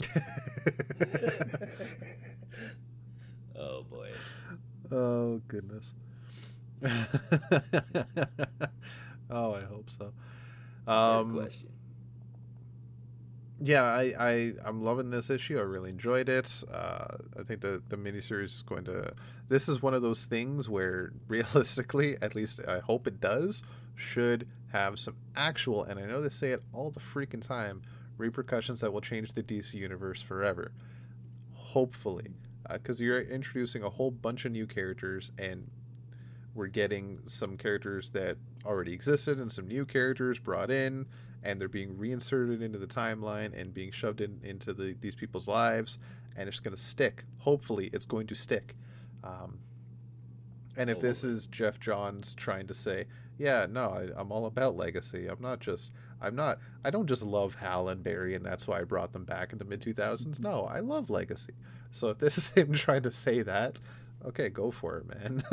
oh 3.56 3.82
boy. 3.82 4.10
oh 4.90 5.40
goodness. 5.48 5.92
oh, 9.30 9.54
I 9.54 9.62
hope 9.62 9.88
so. 9.88 10.12
Um, 10.86 11.34
question. 11.34 11.68
Yeah, 13.60 13.82
I, 13.82 14.12
I 14.18 14.52
I'm 14.64 14.82
loving 14.82 15.10
this 15.10 15.30
issue. 15.30 15.58
I 15.58 15.62
really 15.62 15.90
enjoyed 15.90 16.28
it. 16.28 16.64
Uh, 16.72 17.16
I 17.38 17.42
think 17.44 17.60
the 17.60 17.82
the 17.88 17.96
miniseries 17.96 18.44
is 18.44 18.62
going 18.62 18.84
to. 18.84 19.12
This 19.48 19.68
is 19.68 19.82
one 19.82 19.94
of 19.94 20.02
those 20.02 20.24
things 20.24 20.68
where 20.68 21.12
realistically, 21.28 22.16
at 22.20 22.34
least 22.34 22.60
I 22.66 22.80
hope 22.80 23.06
it 23.06 23.20
does, 23.20 23.62
should 23.94 24.48
have 24.72 24.98
some 24.98 25.16
actual. 25.36 25.84
And 25.84 26.00
I 26.00 26.06
know 26.06 26.20
they 26.20 26.28
say 26.28 26.50
it 26.50 26.62
all 26.72 26.90
the 26.90 27.00
freaking 27.00 27.46
time. 27.46 27.82
Repercussions 28.16 28.80
that 28.80 28.92
will 28.92 29.00
change 29.00 29.32
the 29.32 29.42
DC 29.42 29.74
universe 29.74 30.22
forever. 30.22 30.72
Hopefully, 31.52 32.30
because 32.72 33.00
you're 33.00 33.20
introducing 33.20 33.82
a 33.82 33.90
whole 33.90 34.12
bunch 34.12 34.44
of 34.44 34.52
new 34.52 34.66
characters 34.66 35.32
and 35.36 35.68
we're 36.54 36.68
getting 36.68 37.18
some 37.26 37.56
characters 37.56 38.10
that 38.10 38.36
already 38.64 38.92
existed 38.92 39.38
and 39.38 39.50
some 39.50 39.68
new 39.68 39.84
characters 39.84 40.38
brought 40.38 40.70
in 40.70 41.06
and 41.42 41.60
they're 41.60 41.68
being 41.68 41.96
reinserted 41.98 42.62
into 42.62 42.78
the 42.78 42.86
timeline 42.86 43.58
and 43.58 43.74
being 43.74 43.90
shoved 43.90 44.20
in 44.20 44.40
into 44.42 44.72
the, 44.72 44.96
these 45.00 45.14
people's 45.14 45.46
lives 45.46 45.98
and 46.36 46.48
it's 46.48 46.60
going 46.60 46.74
to 46.74 46.82
stick. 46.82 47.24
Hopefully 47.38 47.90
it's 47.92 48.06
going 48.06 48.26
to 48.26 48.34
stick. 48.34 48.74
Um, 49.22 49.60
and 50.76 50.90
if 50.90 51.00
this 51.00 51.22
is 51.22 51.46
Geoff 51.46 51.78
Johns 51.78 52.34
trying 52.34 52.66
to 52.66 52.74
say 52.74 53.06
yeah 53.38 53.66
no 53.68 53.88
I, 53.88 54.20
i'm 54.20 54.30
all 54.32 54.46
about 54.46 54.76
legacy. 54.76 55.26
I'm 55.26 55.40
not 55.40 55.60
just 55.60 55.92
i'm 56.20 56.34
not 56.34 56.58
i 56.84 56.90
don't 56.90 57.06
just 57.06 57.22
love 57.22 57.56
hal 57.56 57.88
and 57.88 58.02
barry 58.02 58.34
and 58.34 58.44
that's 58.44 58.66
why 58.66 58.80
i 58.80 58.84
brought 58.84 59.12
them 59.12 59.24
back 59.24 59.52
in 59.52 59.58
the 59.58 59.64
mid 59.64 59.80
2000s 59.80 60.40
no 60.40 60.64
i 60.64 60.80
love 60.80 61.10
legacy. 61.10 61.54
So 61.90 62.08
if 62.10 62.18
this 62.18 62.38
is 62.38 62.48
him 62.56 62.72
trying 62.72 63.02
to 63.02 63.12
say 63.12 63.42
that 63.42 63.80
okay, 64.26 64.48
go 64.48 64.70
for 64.70 64.98
it, 64.98 65.06
man. 65.08 65.42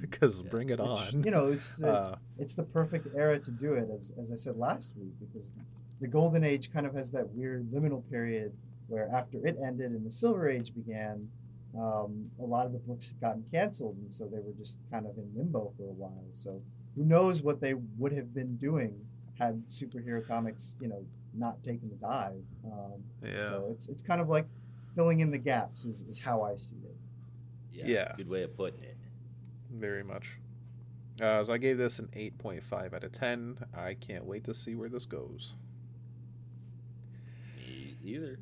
Because 0.00 0.40
yeah. 0.40 0.50
bring 0.50 0.68
it 0.68 0.78
Which, 0.78 0.88
on. 0.88 1.22
You 1.22 1.30
know, 1.30 1.52
it's 1.52 1.76
the, 1.76 1.92
uh, 1.92 2.16
it's 2.38 2.54
the 2.54 2.64
perfect 2.64 3.06
era 3.16 3.38
to 3.38 3.50
do 3.50 3.74
it, 3.74 3.88
as 3.94 4.12
as 4.20 4.32
I 4.32 4.34
said 4.34 4.56
last 4.56 4.94
week, 4.96 5.12
because 5.20 5.52
the 6.00 6.08
golden 6.08 6.44
age 6.44 6.72
kind 6.72 6.86
of 6.86 6.94
has 6.94 7.10
that 7.12 7.30
weird 7.30 7.70
liminal 7.72 8.02
period 8.10 8.52
where 8.88 9.08
after 9.14 9.38
it 9.46 9.56
ended 9.64 9.92
and 9.92 10.04
the 10.04 10.10
silver 10.10 10.48
age 10.48 10.74
began, 10.74 11.28
um, 11.78 12.30
a 12.40 12.44
lot 12.44 12.66
of 12.66 12.72
the 12.72 12.78
books 12.78 13.08
had 13.08 13.20
gotten 13.20 13.44
canceled, 13.50 13.96
and 13.96 14.12
so 14.12 14.26
they 14.26 14.38
were 14.38 14.52
just 14.58 14.80
kind 14.90 15.06
of 15.06 15.16
in 15.16 15.30
limbo 15.34 15.72
for 15.76 15.84
a 15.84 15.92
while. 15.92 16.24
So 16.32 16.60
who 16.94 17.04
knows 17.04 17.42
what 17.42 17.60
they 17.60 17.74
would 17.98 18.12
have 18.12 18.34
been 18.34 18.56
doing 18.56 18.94
had 19.38 19.62
superhero 19.68 20.26
comics, 20.26 20.76
you 20.80 20.88
know, 20.88 21.04
not 21.34 21.62
taken 21.62 21.88
the 21.88 21.96
dive. 21.96 22.44
Um, 22.66 23.02
yeah. 23.24 23.46
So 23.46 23.68
it's 23.70 23.88
it's 23.88 24.02
kind 24.02 24.20
of 24.20 24.28
like 24.28 24.46
filling 24.94 25.20
in 25.20 25.30
the 25.30 25.38
gaps 25.38 25.84
is, 25.86 26.02
is 26.02 26.18
how 26.18 26.42
I 26.42 26.56
see 26.56 26.76
it. 26.84 26.96
Yeah, 27.72 27.86
yeah. 27.86 28.12
Good 28.16 28.28
way 28.28 28.42
of 28.42 28.56
putting 28.56 28.82
it. 28.82 28.96
Very 29.70 30.02
much. 30.02 30.38
Uh, 31.20 31.44
so 31.44 31.52
I 31.52 31.58
gave 31.58 31.78
this 31.78 31.98
an 31.98 32.08
8.5 32.14 32.94
out 32.94 33.04
of 33.04 33.12
10. 33.12 33.58
I 33.76 33.94
can't 33.94 34.24
wait 34.24 34.44
to 34.44 34.54
see 34.54 34.74
where 34.74 34.88
this 34.88 35.04
goes. 35.06 35.54
Me 37.56 37.94
either. 38.02 38.38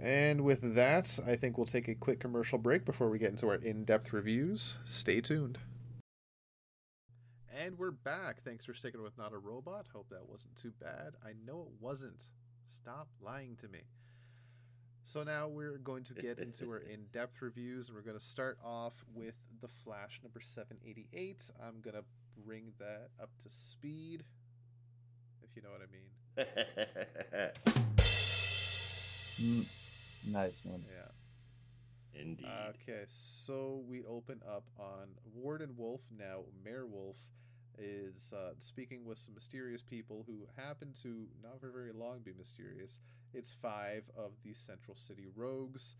And 0.00 0.42
with 0.42 0.74
that, 0.74 1.18
I 1.26 1.34
think 1.34 1.58
we'll 1.58 1.66
take 1.66 1.88
a 1.88 1.94
quick 1.94 2.20
commercial 2.20 2.58
break 2.58 2.84
before 2.84 3.08
we 3.10 3.18
get 3.18 3.30
into 3.30 3.48
our 3.48 3.56
in 3.56 3.84
depth 3.84 4.12
reviews. 4.12 4.78
Stay 4.84 5.20
tuned. 5.20 5.58
And 7.52 7.76
we're 7.76 7.90
back. 7.90 8.44
Thanks 8.44 8.64
for 8.64 8.74
sticking 8.74 9.02
with 9.02 9.18
Not 9.18 9.32
a 9.32 9.38
Robot. 9.38 9.86
Hope 9.92 10.08
that 10.10 10.28
wasn't 10.28 10.54
too 10.54 10.72
bad. 10.80 11.14
I 11.24 11.32
know 11.44 11.62
it 11.62 11.82
wasn't. 11.82 12.28
Stop 12.62 13.08
lying 13.20 13.56
to 13.56 13.68
me. 13.68 13.80
So 15.08 15.22
now 15.22 15.48
we're 15.48 15.78
going 15.78 16.04
to 16.04 16.12
get 16.12 16.38
into 16.38 16.68
our 16.68 16.78
in-depth 16.92 17.40
reviews, 17.40 17.88
and 17.88 17.96
we're 17.96 18.02
going 18.02 18.18
to 18.18 18.22
start 18.22 18.58
off 18.62 18.92
with 19.14 19.36
the 19.62 19.68
Flash 19.82 20.20
number 20.22 20.42
788. 20.42 21.50
I'm 21.66 21.80
going 21.80 21.96
to 21.96 22.04
bring 22.44 22.72
that 22.78 23.08
up 23.18 23.30
to 23.42 23.48
speed, 23.48 24.22
if 25.42 25.56
you 25.56 25.62
know 25.62 25.70
what 25.70 25.80
I 25.80 25.86
mean. 25.90 26.04
mm, 29.40 29.66
nice 30.30 30.62
one. 30.62 30.84
Yeah. 30.86 32.20
Indeed. 32.20 32.46
Okay, 32.68 33.04
so 33.06 33.82
we 33.88 34.04
open 34.04 34.42
up 34.46 34.64
on 34.78 35.08
Warden 35.34 35.70
Wolfe, 35.78 36.04
now 36.18 36.40
Mayor 36.62 36.84
Wolfe, 36.84 37.30
is 37.78 38.34
uh, 38.36 38.50
speaking 38.58 39.06
with 39.06 39.16
some 39.16 39.32
mysterious 39.32 39.80
people 39.80 40.24
who 40.26 40.46
happen 40.62 40.92
to 41.02 41.28
not 41.42 41.62
for 41.62 41.70
very 41.70 41.92
long 41.92 42.18
be 42.18 42.32
mysterious. 42.36 43.00
It's 43.34 43.52
five 43.52 44.04
of 44.16 44.32
the 44.44 44.54
Central 44.54 44.96
City 44.96 45.26
rogues, 45.36 45.96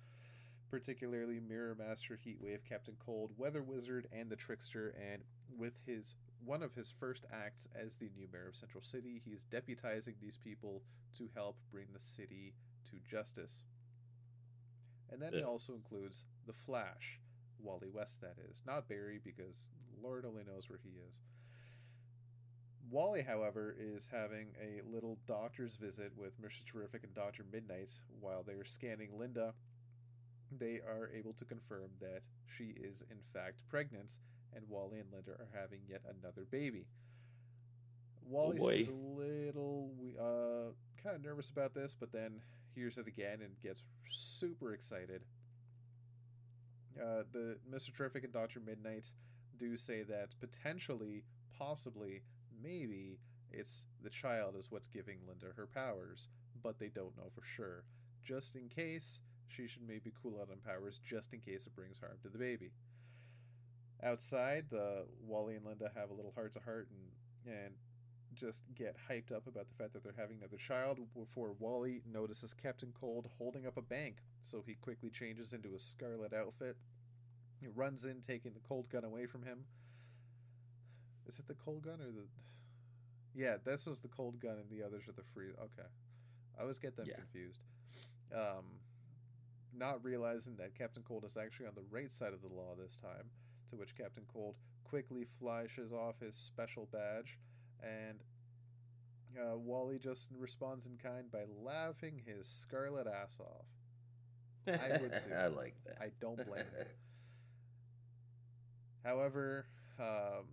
particularly 0.70 1.40
Mirror 1.40 1.76
Master, 1.78 2.18
Heatwave, 2.24 2.64
Captain 2.68 2.96
Cold, 3.04 3.32
Weather 3.36 3.62
Wizard, 3.62 4.06
and 4.12 4.30
the 4.30 4.36
Trickster. 4.36 4.94
And 5.12 5.22
with 5.56 5.74
his 5.86 6.14
one 6.44 6.62
of 6.62 6.74
his 6.74 6.92
first 6.98 7.24
acts 7.32 7.68
as 7.74 7.96
the 7.96 8.10
new 8.16 8.28
mayor 8.32 8.48
of 8.48 8.56
Central 8.56 8.82
City, 8.82 9.20
he's 9.24 9.44
deputizing 9.46 10.14
these 10.20 10.38
people 10.38 10.82
to 11.16 11.28
help 11.34 11.56
bring 11.70 11.86
the 11.92 12.00
city 12.00 12.54
to 12.90 12.96
justice. 13.10 13.62
And 15.10 15.20
then 15.20 15.32
yeah. 15.32 15.40
he 15.40 15.44
also 15.44 15.74
includes 15.74 16.24
the 16.46 16.52
Flash, 16.52 17.18
Wally 17.60 17.88
West, 17.92 18.20
that 18.20 18.36
is, 18.50 18.62
not 18.66 18.88
Barry, 18.88 19.20
because 19.22 19.68
Lord 20.02 20.24
only 20.24 20.44
knows 20.44 20.68
where 20.68 20.78
he 20.82 20.90
is. 21.08 21.20
Wally, 22.90 23.22
however, 23.22 23.74
is 23.78 24.08
having 24.10 24.48
a 24.60 24.80
little 24.90 25.18
doctor's 25.26 25.76
visit 25.76 26.12
with 26.16 26.40
Mr. 26.40 26.64
Terrific 26.64 27.04
and 27.04 27.14
Dr. 27.14 27.44
Midnight 27.52 27.92
while 28.20 28.42
they're 28.42 28.64
scanning 28.64 29.18
Linda. 29.18 29.54
They 30.50 30.76
are 30.76 31.10
able 31.14 31.34
to 31.34 31.44
confirm 31.44 31.90
that 32.00 32.22
she 32.46 32.74
is, 32.76 33.02
in 33.10 33.18
fact, 33.34 33.62
pregnant, 33.68 34.12
and 34.54 34.64
Wally 34.68 35.00
and 35.00 35.12
Linda 35.12 35.32
are 35.32 35.48
having 35.54 35.80
yet 35.86 36.00
another 36.08 36.46
baby. 36.50 36.86
Wally 38.24 38.58
oh 38.60 38.68
seems 38.68 38.88
a 38.88 38.92
little 38.92 39.90
uh, 40.18 40.72
kind 41.02 41.16
of 41.16 41.22
nervous 41.22 41.50
about 41.50 41.74
this, 41.74 41.94
but 41.98 42.12
then 42.12 42.40
hears 42.74 42.96
it 42.96 43.06
again 43.06 43.40
and 43.42 43.60
gets 43.62 43.82
super 44.08 44.72
excited. 44.72 45.22
Uh, 46.98 47.22
the 47.32 47.58
Mr. 47.70 47.94
Terrific 47.94 48.24
and 48.24 48.32
Dr. 48.32 48.60
Midnight 48.60 49.12
do 49.56 49.76
say 49.76 50.02
that 50.04 50.28
potentially, 50.40 51.24
possibly, 51.56 52.22
maybe 52.62 53.18
it's 53.50 53.86
the 54.02 54.10
child 54.10 54.54
is 54.58 54.70
what's 54.70 54.86
giving 54.86 55.18
Linda 55.26 55.46
her 55.56 55.66
powers, 55.66 56.28
but 56.62 56.78
they 56.78 56.88
don't 56.88 57.16
know 57.16 57.30
for 57.34 57.42
sure. 57.44 57.84
Just 58.22 58.56
in 58.56 58.68
case, 58.68 59.20
she 59.46 59.66
should 59.66 59.86
maybe 59.86 60.12
cool 60.22 60.38
out 60.40 60.50
on 60.50 60.58
powers 60.58 61.00
just 61.02 61.32
in 61.32 61.40
case 61.40 61.66
it 61.66 61.74
brings 61.74 61.98
harm 61.98 62.18
to 62.22 62.28
the 62.28 62.38
baby. 62.38 62.72
Outside, 64.02 64.66
the 64.70 65.06
Wally 65.26 65.56
and 65.56 65.64
Linda 65.64 65.90
have 65.96 66.10
a 66.10 66.14
little 66.14 66.32
heart 66.32 66.52
to 66.52 66.60
heart 66.60 66.88
and 66.90 67.54
and 67.54 67.74
just 68.34 68.62
get 68.74 68.96
hyped 69.10 69.32
up 69.32 69.46
about 69.46 69.68
the 69.68 69.74
fact 69.74 69.92
that 69.92 70.04
they're 70.04 70.12
having 70.16 70.38
another 70.38 70.56
child 70.56 70.98
before 71.14 71.54
Wally 71.58 72.02
notices 72.10 72.54
Captain 72.54 72.92
Cold 72.98 73.28
holding 73.38 73.66
up 73.66 73.76
a 73.76 73.82
bank, 73.82 74.18
so 74.42 74.62
he 74.64 74.74
quickly 74.74 75.10
changes 75.10 75.52
into 75.52 75.74
a 75.74 75.78
scarlet 75.78 76.32
outfit. 76.32 76.76
He 77.60 77.66
runs 77.66 78.04
in, 78.04 78.20
taking 78.20 78.52
the 78.52 78.60
cold 78.60 78.88
gun 78.90 79.04
away 79.04 79.26
from 79.26 79.42
him. 79.42 79.64
Is 81.28 81.38
it 81.38 81.46
the 81.46 81.54
cold 81.54 81.82
gun 81.82 82.00
or 82.00 82.10
the? 82.10 82.26
Yeah, 83.34 83.56
this 83.64 83.86
was 83.86 84.00
the 84.00 84.08
cold 84.08 84.40
gun, 84.40 84.56
and 84.58 84.70
the 84.70 84.84
others 84.84 85.04
are 85.08 85.12
the 85.12 85.22
free. 85.34 85.50
Okay, 85.50 85.88
I 86.58 86.62
always 86.62 86.78
get 86.78 86.96
them 86.96 87.06
yeah. 87.08 87.16
confused. 87.16 87.60
Um, 88.34 88.64
not 89.76 90.02
realizing 90.02 90.56
that 90.56 90.76
Captain 90.76 91.02
Cold 91.06 91.24
is 91.24 91.36
actually 91.36 91.66
on 91.66 91.74
the 91.74 91.84
right 91.90 92.10
side 92.10 92.32
of 92.32 92.40
the 92.40 92.48
law 92.48 92.74
this 92.76 92.96
time, 92.96 93.30
to 93.70 93.76
which 93.76 93.96
Captain 93.96 94.24
Cold 94.32 94.56
quickly 94.84 95.26
flashes 95.38 95.92
off 95.92 96.20
his 96.20 96.34
special 96.34 96.88
badge, 96.90 97.38
and 97.82 98.20
uh, 99.38 99.56
Wally 99.56 99.98
just 99.98 100.30
responds 100.36 100.86
in 100.86 100.96
kind 100.96 101.30
by 101.30 101.42
laughing 101.62 102.22
his 102.26 102.46
scarlet 102.46 103.06
ass 103.06 103.38
off. 103.40 103.66
I 104.66 104.98
would 105.00 105.12
too. 105.26 105.34
I 105.36 105.46
like 105.48 105.74
that. 105.86 105.96
I 106.00 106.10
don't 106.20 106.36
blame 106.36 106.64
him. 106.76 106.86
However, 109.04 109.66
um, 109.98 110.46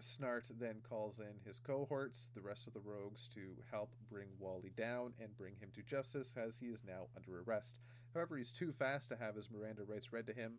Snart 0.00 0.46
then 0.58 0.76
calls 0.88 1.18
in 1.18 1.40
his 1.44 1.58
cohorts, 1.58 2.30
the 2.34 2.40
rest 2.40 2.66
of 2.66 2.74
the 2.74 2.80
rogues, 2.80 3.28
to 3.34 3.56
help 3.70 3.94
bring 4.08 4.28
Wally 4.38 4.72
down 4.76 5.12
and 5.20 5.36
bring 5.36 5.54
him 5.56 5.70
to 5.74 5.82
justice 5.82 6.34
as 6.36 6.58
he 6.58 6.66
is 6.66 6.84
now 6.84 7.08
under 7.16 7.40
arrest. 7.40 7.80
However, 8.14 8.36
he's 8.36 8.52
too 8.52 8.72
fast 8.72 9.08
to 9.10 9.16
have 9.16 9.36
his 9.36 9.50
Miranda 9.50 9.82
rights 9.84 10.12
read 10.12 10.26
to 10.26 10.32
him. 10.32 10.58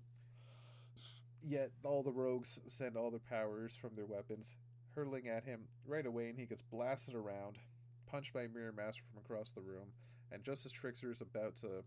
Yet 1.44 1.72
all 1.84 2.04
the 2.04 2.12
rogues 2.12 2.60
send 2.68 2.96
all 2.96 3.10
their 3.10 3.20
powers 3.20 3.76
from 3.76 3.96
their 3.96 4.06
weapons, 4.06 4.56
hurtling 4.96 5.28
at 5.28 5.44
him 5.44 5.62
right 5.86 6.06
away, 6.06 6.30
and 6.30 6.38
he 6.38 6.46
gets 6.46 6.62
blasted 6.62 7.16
around, 7.16 7.58
punched 8.06 8.34
by 8.34 8.48
Mirror 8.48 8.74
Master 8.74 9.02
from 9.12 9.22
across 9.24 9.52
the 9.52 9.62
room. 9.62 9.88
And 10.32 10.44
just 10.44 10.66
as 10.66 10.72
Trickster 10.72 11.12
is 11.12 11.22
about 11.22 11.56
to 11.58 11.84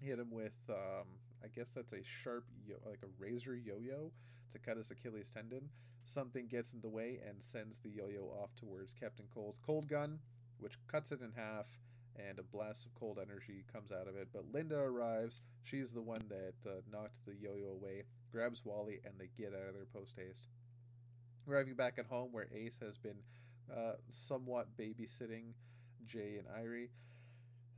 hit 0.00 0.18
him 0.18 0.30
with, 0.30 0.54
um, 0.68 1.06
I 1.44 1.48
guess 1.48 1.70
that's 1.72 1.92
a 1.92 2.02
sharp, 2.04 2.44
yo- 2.66 2.76
like 2.86 3.02
a 3.02 3.08
razor 3.18 3.56
yo-yo 3.56 4.12
to 4.52 4.58
cut 4.58 4.76
his 4.76 4.90
Achilles 4.90 5.30
tendon, 5.30 5.68
Something 6.04 6.48
gets 6.48 6.72
in 6.72 6.80
the 6.80 6.88
way 6.88 7.20
and 7.26 7.42
sends 7.42 7.78
the 7.78 7.90
yo 7.90 8.08
yo 8.08 8.22
off 8.42 8.54
towards 8.56 8.94
Captain 8.94 9.26
Cold's 9.32 9.60
cold 9.64 9.88
gun, 9.88 10.18
which 10.58 10.78
cuts 10.88 11.12
it 11.12 11.20
in 11.20 11.32
half, 11.36 11.66
and 12.16 12.38
a 12.38 12.42
blast 12.42 12.86
of 12.86 12.94
cold 12.94 13.18
energy 13.20 13.64
comes 13.72 13.92
out 13.92 14.08
of 14.08 14.16
it. 14.16 14.28
But 14.32 14.52
Linda 14.52 14.78
arrives. 14.78 15.40
She's 15.62 15.92
the 15.92 16.02
one 16.02 16.24
that 16.28 16.54
uh, 16.68 16.80
knocked 16.90 17.24
the 17.24 17.34
yo 17.34 17.54
yo 17.54 17.70
away, 17.70 18.04
grabs 18.30 18.64
Wally, 18.64 19.00
and 19.04 19.14
they 19.18 19.28
get 19.36 19.54
out 19.54 19.68
of 19.68 19.74
there 19.74 19.86
post 19.92 20.14
haste. 20.16 20.48
Arriving 21.48 21.74
back 21.74 21.98
at 21.98 22.06
home, 22.06 22.28
where 22.32 22.48
Ace 22.54 22.78
has 22.82 22.98
been 22.98 23.18
uh, 23.74 23.92
somewhat 24.08 24.76
babysitting 24.76 25.54
Jay 26.06 26.38
and 26.38 26.46
Irie, 26.48 26.88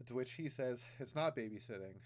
to 0.06 0.14
which 0.14 0.32
he 0.32 0.48
says, 0.48 0.84
It's 0.98 1.14
not 1.14 1.36
babysitting. 1.36 1.96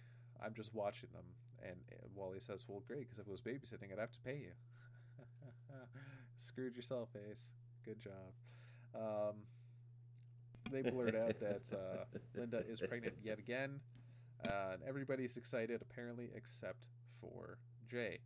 I'm 0.45 0.55
just 0.55 0.75
watching 0.75 1.09
them. 1.13 1.25
And 1.63 1.77
uh, 1.93 2.07
Wally 2.15 2.41
says, 2.41 2.65
Well, 2.69 2.83
great, 2.87 3.01
because 3.01 3.19
if 3.19 3.27
it 3.27 3.31
was 3.31 3.41
babysitting, 3.41 3.93
I'd 3.93 3.99
have 3.99 4.13
to 4.13 4.21
pay 4.21 4.37
you. 4.37 4.53
Screwed 6.37 6.77
yourself, 6.77 7.09
Ace. 7.31 7.53
Good 7.85 8.01
job. 8.01 8.33
Um, 8.95 9.37
they 10.71 10.83
blurt 10.83 11.15
out 11.15 11.39
that 11.41 11.63
uh, 11.73 12.05
Linda 12.35 12.63
is 12.69 12.81
pregnant 12.81 13.15
yet 13.23 13.39
again. 13.39 13.81
Uh, 14.47 14.75
and 14.75 14.83
everybody's 14.87 15.37
excited, 15.37 15.83
apparently, 15.83 16.31
except 16.35 16.87
for 17.21 17.59
Jay. 17.91 18.19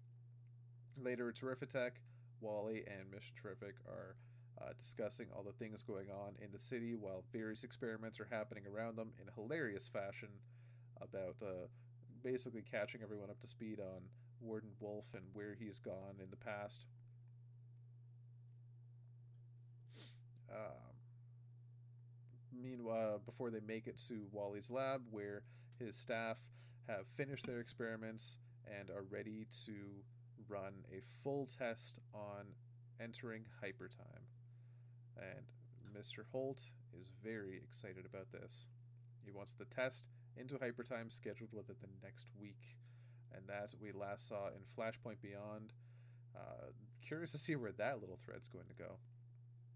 Later, 1.03 1.31
at 1.31 1.37
Terrific 1.37 2.01
Wally 2.41 2.85
and 2.87 3.11
Mister 3.11 3.31
Terrific 3.41 3.77
are 3.87 4.17
uh, 4.61 4.73
discussing 4.79 5.27
all 5.35 5.43
the 5.43 5.53
things 5.53 5.83
going 5.83 6.11
on 6.11 6.35
in 6.43 6.51
the 6.53 6.59
city 6.59 6.95
while 6.95 7.25
various 7.33 7.65
experiments 7.65 8.21
are 8.21 8.29
happening 8.31 8.65
around 8.67 8.97
them 8.97 9.13
in 9.21 9.29
hilarious 9.35 9.89
fashion 9.89 10.29
about 11.01 11.37
uh, 11.43 11.67
basically 12.23 12.63
catching 12.63 13.03
everyone 13.03 13.31
up 13.31 13.41
to 13.41 13.47
speed 13.47 13.81
on 13.81 14.03
Warden 14.41 14.71
Wolfe 14.81 15.15
and 15.15 15.25
where 15.33 15.55
he's 15.59 15.79
gone 15.79 16.17
in 16.23 16.31
the 16.31 16.37
past. 16.37 16.87
Um, 20.53 20.93
meanwhile, 22.63 23.21
before 23.25 23.51
they 23.51 23.61
make 23.67 23.87
it 23.87 24.01
to 24.09 24.27
Wally's 24.31 24.71
lab, 24.71 25.03
where 25.11 25.43
his 25.79 25.97
staff 25.97 26.39
have 26.89 27.07
finished 27.17 27.47
their 27.47 27.61
experiments 27.61 28.39
and 28.67 28.91
are 28.91 29.05
ready 29.11 29.47
to 29.67 29.73
run 30.49 30.85
a 30.93 31.01
full 31.23 31.47
test 31.47 31.99
on 32.15 32.47
entering 33.01 33.45
hypertime. 33.63 34.27
And 35.17 35.47
Mr. 35.97 36.25
Holt 36.31 36.63
is 36.99 37.11
very 37.23 37.61
excited 37.65 38.07
about 38.07 38.31
this. 38.33 38.67
He 39.25 39.31
wants 39.31 39.55
the 39.55 39.65
test 39.67 40.09
into 40.37 40.55
hypertime 40.55 41.11
scheduled 41.11 41.53
within 41.53 41.77
the 41.81 42.07
next 42.07 42.29
week. 42.41 42.77
And 43.35 43.45
that's 43.47 43.75
what 43.75 43.83
we 43.83 43.93
last 43.93 44.29
saw 44.29 44.49
in 44.49 44.63
Flashpoint 44.77 45.21
Beyond. 45.23 45.73
Uh, 46.37 46.71
curious 47.07 47.33
to 47.33 47.39
see 47.39 47.57
where 47.57 47.73
that 47.73 48.01
little 48.01 48.19
thread's 48.25 48.49
going 48.49 48.67
to 48.67 48.75
go. 48.75 48.99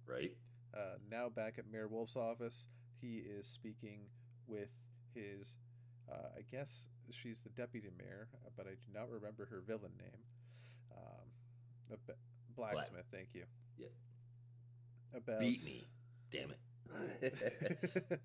Right. 0.06 0.32
Uh, 0.76 0.96
now 1.10 1.28
back 1.28 1.54
at 1.58 1.64
Mayor 1.70 1.88
Wolfe's 1.88 2.16
office, 2.16 2.66
he 3.00 3.16
is 3.18 3.46
speaking 3.46 4.00
with 4.46 4.68
his, 5.14 5.56
uh, 6.10 6.28
I 6.36 6.42
guess 6.50 6.88
she's 7.10 7.40
the 7.40 7.48
deputy 7.50 7.88
mayor, 7.96 8.28
uh, 8.44 8.50
but 8.56 8.66
I 8.66 8.70
do 8.70 8.92
not 8.92 9.10
remember 9.10 9.46
her 9.46 9.62
villain 9.66 9.92
name. 9.98 10.20
Um, 10.96 11.28
a 11.92 11.96
b- 12.06 12.18
blacksmith, 12.56 13.06
thank 13.10 13.28
you. 13.32 13.44
Yeah. 13.78 13.86
About 15.14 15.40
Beat 15.40 15.64
me. 15.64 15.84
Damn 16.30 16.50
it. 16.50 16.60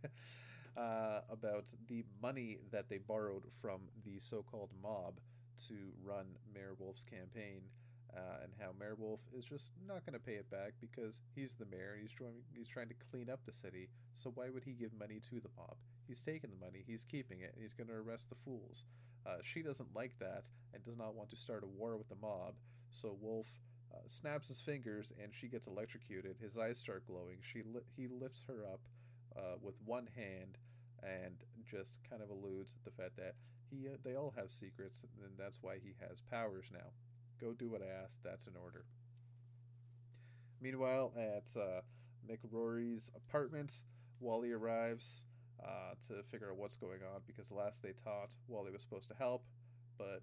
uh, 0.77 1.21
about 1.31 1.65
the 1.87 2.03
money 2.21 2.59
that 2.71 2.89
they 2.89 2.97
borrowed 2.97 3.43
from 3.61 3.81
the 4.03 4.19
so-called 4.19 4.71
mob 4.81 5.19
to 5.67 5.75
run 6.03 6.25
Mayor 6.53 6.73
Wolfe's 6.77 7.03
campaign, 7.03 7.61
uh, 8.15 8.43
and 8.43 8.51
how 8.59 8.71
Mayor 8.79 8.95
Wolfe 8.97 9.21
is 9.37 9.45
just 9.45 9.71
not 9.87 10.05
going 10.05 10.13
to 10.13 10.19
pay 10.19 10.33
it 10.33 10.49
back 10.49 10.73
because 10.81 11.21
he's 11.35 11.53
the 11.55 11.65
mayor. 11.65 11.97
He's 11.99 12.11
trying 12.11 12.43
he's 12.53 12.67
trying 12.67 12.89
to 12.89 12.95
clean 13.11 13.29
up 13.29 13.39
the 13.45 13.53
city. 13.53 13.89
So 14.13 14.31
why 14.35 14.49
would 14.49 14.63
he 14.63 14.71
give 14.73 14.91
money 14.97 15.19
to 15.29 15.39
the 15.39 15.49
mob? 15.57 15.77
He's 16.07 16.21
taking 16.21 16.49
the 16.49 16.65
money. 16.65 16.83
He's 16.85 17.05
keeping 17.05 17.41
it. 17.41 17.51
And 17.53 17.61
he's 17.61 17.73
going 17.73 17.87
to 17.87 17.93
arrest 17.93 18.29
the 18.29 18.35
fools. 18.35 18.85
Uh, 19.25 19.37
she 19.43 19.61
doesn't 19.61 19.95
like 19.95 20.17
that 20.19 20.49
and 20.73 20.83
does 20.83 20.97
not 20.97 21.15
want 21.15 21.29
to 21.29 21.37
start 21.37 21.63
a 21.63 21.67
war 21.67 21.97
with 21.97 22.09
the 22.09 22.15
mob. 22.21 22.55
So 22.91 23.17
Wolfe. 23.19 23.51
Uh, 23.93 23.97
snaps 24.07 24.47
his 24.47 24.61
fingers 24.61 25.11
and 25.21 25.33
she 25.33 25.49
gets 25.49 25.67
electrocuted. 25.67 26.37
His 26.39 26.57
eyes 26.57 26.77
start 26.77 27.05
glowing. 27.05 27.39
She 27.41 27.61
li- 27.61 27.83
he 27.97 28.07
lifts 28.07 28.41
her 28.47 28.63
up 28.65 28.79
uh, 29.35 29.57
with 29.61 29.75
one 29.83 30.07
hand 30.15 30.57
and 31.03 31.35
just 31.69 31.99
kind 32.09 32.21
of 32.21 32.29
alludes 32.29 32.77
the 32.85 32.91
fact 32.91 33.17
that 33.17 33.35
he 33.69 33.87
uh, 33.87 33.97
they 34.03 34.15
all 34.15 34.33
have 34.37 34.49
secrets 34.49 35.03
and 35.23 35.31
that's 35.37 35.59
why 35.61 35.75
he 35.83 35.93
has 36.07 36.21
powers 36.21 36.67
now. 36.71 36.91
Go 37.41 37.53
do 37.53 37.69
what 37.69 37.81
I 37.81 38.03
asked. 38.05 38.19
That's 38.23 38.45
an 38.45 38.53
order. 38.61 38.85
Meanwhile, 40.61 41.11
at 41.17 41.59
uh, 41.59 41.81
Mick 42.29 42.37
Rory's 42.51 43.11
apartment, 43.15 43.81
Wally 44.19 44.51
arrives 44.51 45.23
uh, 45.63 45.95
to 46.07 46.21
figure 46.29 46.51
out 46.51 46.57
what's 46.57 46.75
going 46.75 46.99
on 47.13 47.21
because 47.25 47.51
last 47.51 47.81
they 47.81 47.93
taught, 47.93 48.35
Wally 48.47 48.71
was 48.71 48.81
supposed 48.83 49.09
to 49.09 49.15
help, 49.15 49.43
but 49.97 50.21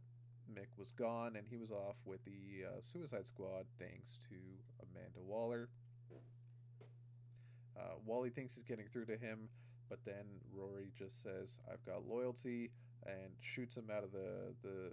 Mick 0.52 0.68
was 0.78 0.92
gone 0.92 1.34
and 1.34 1.46
he 1.48 1.56
was 1.56 1.72
off 1.72 1.96
with 2.04 2.24
the 2.24 2.66
uh, 2.66 2.80
Suicide 2.80 3.26
Squad 3.26 3.66
thanks 3.80 4.18
to 4.28 4.36
Amanda 4.80 5.20
Waller. 5.26 5.68
Uh, 7.76 7.94
Wally 8.04 8.30
thinks 8.30 8.54
he's 8.54 8.64
getting 8.64 8.86
through 8.86 9.06
to 9.06 9.16
him, 9.16 9.48
but 9.88 9.98
then 10.04 10.24
Rory 10.52 10.92
just 10.96 11.22
says, 11.22 11.58
I've 11.72 11.84
got 11.84 12.06
loyalty, 12.08 12.70
and 13.06 13.32
shoots 13.40 13.76
him 13.76 13.88
out 13.94 14.02
of 14.02 14.12
the, 14.12 14.54
the 14.62 14.90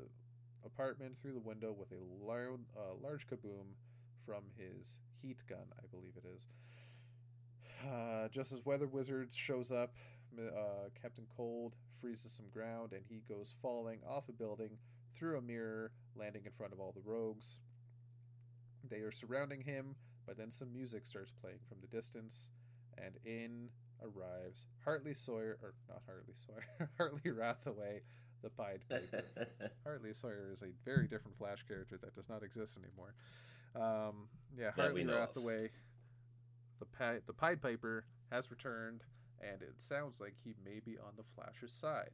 apartment 0.66 1.18
through 1.20 1.34
the 1.34 1.40
window 1.40 1.76
with 1.78 1.92
a 1.92 2.26
loud, 2.26 2.60
uh, 2.78 2.96
large 3.02 3.28
kaboom 3.28 3.74
from 4.26 4.44
his 4.58 5.00
heat 5.22 5.42
gun, 5.48 5.66
I 5.78 5.86
believe 5.92 6.14
it 6.18 6.26
is. 6.36 6.48
Uh, 7.86 8.28
just 8.30 8.52
as 8.52 8.66
Weather 8.66 8.88
Wizard 8.88 9.32
shows 9.34 9.72
up, 9.72 9.94
uh, 10.40 10.90
Captain 11.00 11.26
Cold 11.36 11.76
freezes 12.02 12.32
some 12.32 12.48
ground 12.54 12.94
and 12.94 13.04
he 13.08 13.22
goes 13.30 13.54
falling 13.62 14.00
off 14.08 14.28
a 14.30 14.34
building 14.34 14.78
through 15.18 15.38
a 15.38 15.42
mirror, 15.42 15.92
landing 16.16 16.44
in 16.46 16.52
front 16.52 16.74
of 16.74 16.80
all 16.80 16.94
the 16.94 17.10
rogues. 17.10 17.60
They 18.90 18.98
are 18.98 19.12
surrounding 19.12 19.62
him, 19.62 19.96
but 20.26 20.38
then 20.38 20.52
some 20.52 20.74
music 20.74 21.06
starts 21.06 21.32
playing 21.32 21.60
from 21.68 21.78
the 21.82 21.88
distance, 21.88 22.52
and 22.98 23.16
in 23.26 23.70
arrives 24.02 24.68
Hartley 24.84 25.14
Sawyer, 25.14 25.58
or 25.62 25.74
not 25.88 26.02
Hartley 26.06 26.34
Sawyer, 26.36 26.90
Hartley 26.98 27.32
Rathaway, 27.32 28.02
the 28.42 28.50
Pied 28.50 28.82
Piper. 28.90 29.24
Hartley 29.84 30.14
Sawyer 30.14 30.50
is 30.52 30.62
a 30.62 30.72
very 30.84 31.08
different 31.08 31.38
Flash 31.38 31.64
character 31.68 31.98
that 31.98 32.16
does 32.16 32.30
not 32.30 32.44
exist 32.44 32.78
anymore. 32.78 33.14
Um, 33.76 34.28
yeah, 34.58 34.72
That 34.76 34.82
Hartley 34.82 35.04
the 36.80 36.86
Pi- 36.86 37.20
the 37.26 37.34
Pied 37.34 37.62
Piper, 37.62 38.06
has 38.32 38.50
returned, 38.52 39.04
and 39.42 39.62
it 39.62 39.76
sounds 39.78 40.20
like 40.20 40.34
he 40.44 40.56
may 40.64 40.80
be 40.80 40.98
on 40.98 41.14
the 41.18 41.24
Flash's 41.36 41.74
side, 41.74 42.12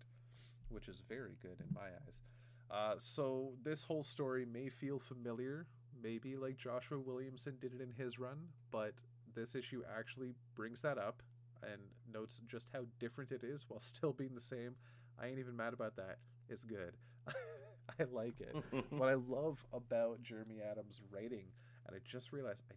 which 0.70 0.88
is 0.88 1.02
very 1.08 1.38
good 1.42 1.60
in 1.60 1.74
my 1.74 1.88
eyes. 2.06 2.22
Uh, 2.70 2.96
so 2.98 3.54
this 3.64 3.84
whole 3.84 4.04
story 4.04 4.46
may 4.46 4.70
feel 4.70 5.00
familiar, 5.00 5.68
maybe 6.02 6.36
like 6.38 6.58
Joshua 6.58 7.00
Williamson 7.00 7.58
did 7.60 7.74
it 7.74 7.82
in 7.82 7.92
his 7.92 8.18
run, 8.18 8.48
but 8.72 8.94
this 9.34 9.56
issue 9.56 9.84
actually 9.98 10.34
brings 10.56 10.82
that 10.82 10.98
up 10.98 11.22
and 11.64 11.82
notes 12.12 12.42
just 12.48 12.68
how 12.74 12.86
different 13.00 13.32
it 13.32 13.44
is 13.44 13.66
while 13.68 13.80
still 13.82 14.14
being 14.14 14.36
the 14.36 14.42
same. 14.42 14.76
I 15.22 15.28
ain't 15.28 15.40
even 15.40 15.56
mad 15.56 15.74
about 15.74 15.96
that. 15.98 16.18
It's 16.50 16.64
good. 16.64 16.96
I 17.28 18.04
like 18.12 18.40
it. 18.40 18.56
what 18.90 19.10
I 19.10 19.14
love 19.16 19.66
about 19.74 20.24
Jeremy 20.24 20.60
Adams' 20.70 21.02
writing, 21.12 21.46
and 21.86 21.96
I 21.96 22.00
just 22.04 22.32
realized 22.32 22.64
I 22.72 22.76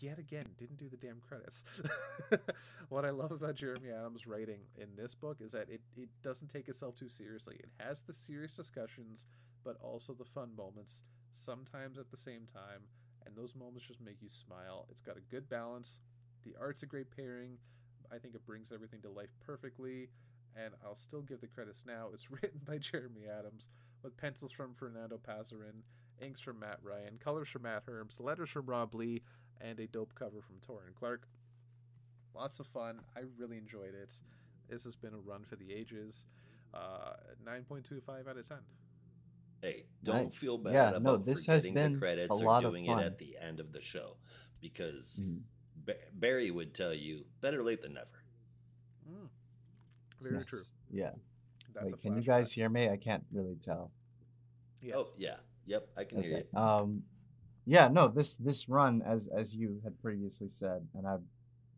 yet 0.00 0.18
again 0.18 0.46
didn't 0.58 0.78
do 0.78 0.88
the 0.88 0.96
damn 0.96 1.20
credits. 1.20 1.64
what 2.88 3.04
I 3.04 3.10
love 3.10 3.32
about 3.32 3.54
Jeremy 3.54 3.90
Adams' 3.90 4.26
writing 4.26 4.60
in 4.76 4.88
this 4.96 5.14
book 5.14 5.38
is 5.40 5.52
that 5.52 5.68
it, 5.70 5.80
it 5.96 6.08
doesn't 6.22 6.48
take 6.48 6.68
itself 6.68 6.96
too 6.96 7.08
seriously. 7.08 7.56
It 7.58 7.70
has 7.78 8.00
the 8.00 8.12
serious 8.12 8.54
discussions, 8.54 9.26
but 9.64 9.76
also 9.82 10.12
the 10.12 10.24
fun 10.24 10.50
moments, 10.56 11.02
sometimes 11.32 11.98
at 11.98 12.10
the 12.10 12.16
same 12.16 12.46
time, 12.52 12.82
and 13.26 13.36
those 13.36 13.54
moments 13.54 13.86
just 13.86 14.00
make 14.00 14.20
you 14.20 14.28
smile. 14.28 14.86
It's 14.90 15.00
got 15.00 15.16
a 15.16 15.30
good 15.30 15.48
balance. 15.48 16.00
The 16.44 16.54
art's 16.60 16.82
a 16.82 16.86
great 16.86 17.10
pairing. 17.14 17.58
I 18.12 18.18
think 18.18 18.34
it 18.34 18.46
brings 18.46 18.70
everything 18.72 19.00
to 19.02 19.10
life 19.10 19.30
perfectly, 19.44 20.08
and 20.56 20.74
I'll 20.84 20.96
still 20.96 21.22
give 21.22 21.40
the 21.40 21.46
credits 21.46 21.84
now. 21.86 22.08
It's 22.12 22.30
written 22.30 22.60
by 22.64 22.78
Jeremy 22.78 23.22
Adams 23.26 23.68
with 24.02 24.16
pencils 24.16 24.52
from 24.52 24.74
Fernando 24.74 25.18
Pasarin, 25.18 25.82
inks 26.20 26.40
from 26.40 26.60
Matt 26.60 26.78
Ryan, 26.82 27.18
colors 27.18 27.48
from 27.48 27.62
Matt 27.62 27.86
Herms, 27.86 28.20
letters 28.20 28.50
from 28.50 28.66
Rob 28.66 28.94
Leigh, 28.94 29.22
and 29.60 29.78
a 29.80 29.86
dope 29.86 30.14
cover 30.14 30.40
from 30.42 30.56
Taurin 30.56 30.94
Clarke. 30.94 31.26
Lots 32.34 32.58
of 32.60 32.66
fun. 32.66 33.00
I 33.16 33.20
really 33.38 33.56
enjoyed 33.58 33.94
it. 33.94 34.12
This 34.68 34.84
has 34.84 34.96
been 34.96 35.14
a 35.14 35.18
run 35.18 35.44
for 35.44 35.56
the 35.56 35.72
ages. 35.72 36.26
Uh, 36.72 37.12
9.25 37.46 38.28
out 38.28 38.36
of 38.36 38.48
10. 38.48 38.58
Hey, 39.62 39.84
don't 40.02 40.24
Nice. 40.24 40.36
feel 40.36 40.58
bad 40.58 40.72
Yeah, 40.72 40.88
about 40.90 41.02
no, 41.02 41.16
this 41.16 41.46
has 41.46 41.62
forgetting 41.62 41.74
been 41.74 41.92
the 41.94 41.98
credits 42.00 42.34
a 42.40 42.42
or 42.42 42.46
lot 42.46 42.64
of 42.64 42.72
doing 42.72 42.84
it 42.86 42.88
fun. 42.88 43.02
at 43.04 43.18
the 43.18 43.38
end 43.38 43.60
of 43.60 43.72
the 43.72 43.80
show 43.80 44.16
because 44.60 45.20
Mhm. 45.22 45.42
Ba- 45.86 45.96
Barry 46.14 46.50
would 46.50 46.74
tell 46.74 46.92
you 46.92 47.24
better 47.40 47.62
late 47.62 47.80
than 47.82 47.94
never. 47.94 48.23
Very 50.24 50.36
Nice. 50.38 50.46
true. 50.46 50.60
Yeah. 50.90 51.10
That's 51.74 51.86
Wait, 51.86 52.00
can 52.00 52.16
you 52.16 52.22
guys 52.22 52.52
hear 52.52 52.68
me? 52.68 52.88
I 52.88 52.96
can't 52.96 53.24
really 53.32 53.56
tell. 53.56 53.90
Oh 54.94 55.06
yeah, 55.16 55.36
yep, 55.66 55.88
I 55.96 56.04
can 56.04 56.22
hear 56.22 56.44
you. 56.52 56.58
Um, 56.58 57.02
yeah, 57.64 57.88
no, 57.88 58.08
this 58.08 58.36
this 58.36 58.68
run, 58.68 59.02
as 59.02 59.28
as 59.28 59.54
you 59.54 59.80
had 59.82 60.00
previously 60.02 60.48
said, 60.48 60.86
and 60.94 61.06
I'm 61.06 61.24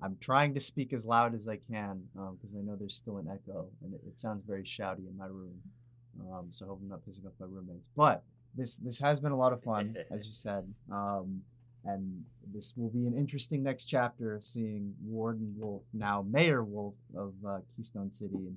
I'm 0.03 0.17
trying 0.21 0.55
to 0.55 0.61
speak 0.61 0.93
as 0.93 1.07
loud 1.07 1.35
as 1.35 1.49
I 1.49 1.57
can 1.57 2.03
because 2.33 2.55
I 2.55 2.61
know 2.61 2.77
there's 2.77 2.97
still 2.97 3.19
an 3.19 3.29
echo 3.33 3.69
and 3.83 3.95
it, 3.95 4.01
it 4.07 4.21
sounds 4.21 4.43
very 4.45 4.65
shouty 4.65 5.09
in 5.09 5.17
my 5.17 5.27
room. 5.27 5.63
Um, 6.33 6.47
so 6.51 6.67
I 6.67 6.69
hope 6.69 6.81
I'm 6.83 6.89
not 6.89 7.01
pissing 7.07 7.27
off 7.27 7.33
my 7.39 7.47
roommates. 7.47 7.89
But 7.97 8.23
this 8.55 8.77
this 8.77 8.99
has 8.99 9.21
been 9.21 9.33
a 9.33 9.37
lot 9.37 9.53
of 9.53 9.63
fun, 9.63 9.97
as 10.11 10.27
you 10.27 10.33
said. 10.33 10.65
Um, 10.91 11.43
and 11.87 12.25
this 12.53 12.75
will 12.77 12.91
be 12.91 13.07
an 13.07 13.15
interesting 13.17 13.63
next 13.63 13.85
chapter, 13.85 14.39
seeing 14.43 14.95
Warden 15.05 15.55
Wolfe 15.57 15.87
now 15.93 16.25
Mayor 16.29 16.63
Wolfe 16.65 16.95
of 17.17 17.35
uh, 17.47 17.59
Keystone 17.77 18.11
City 18.11 18.35
and 18.35 18.57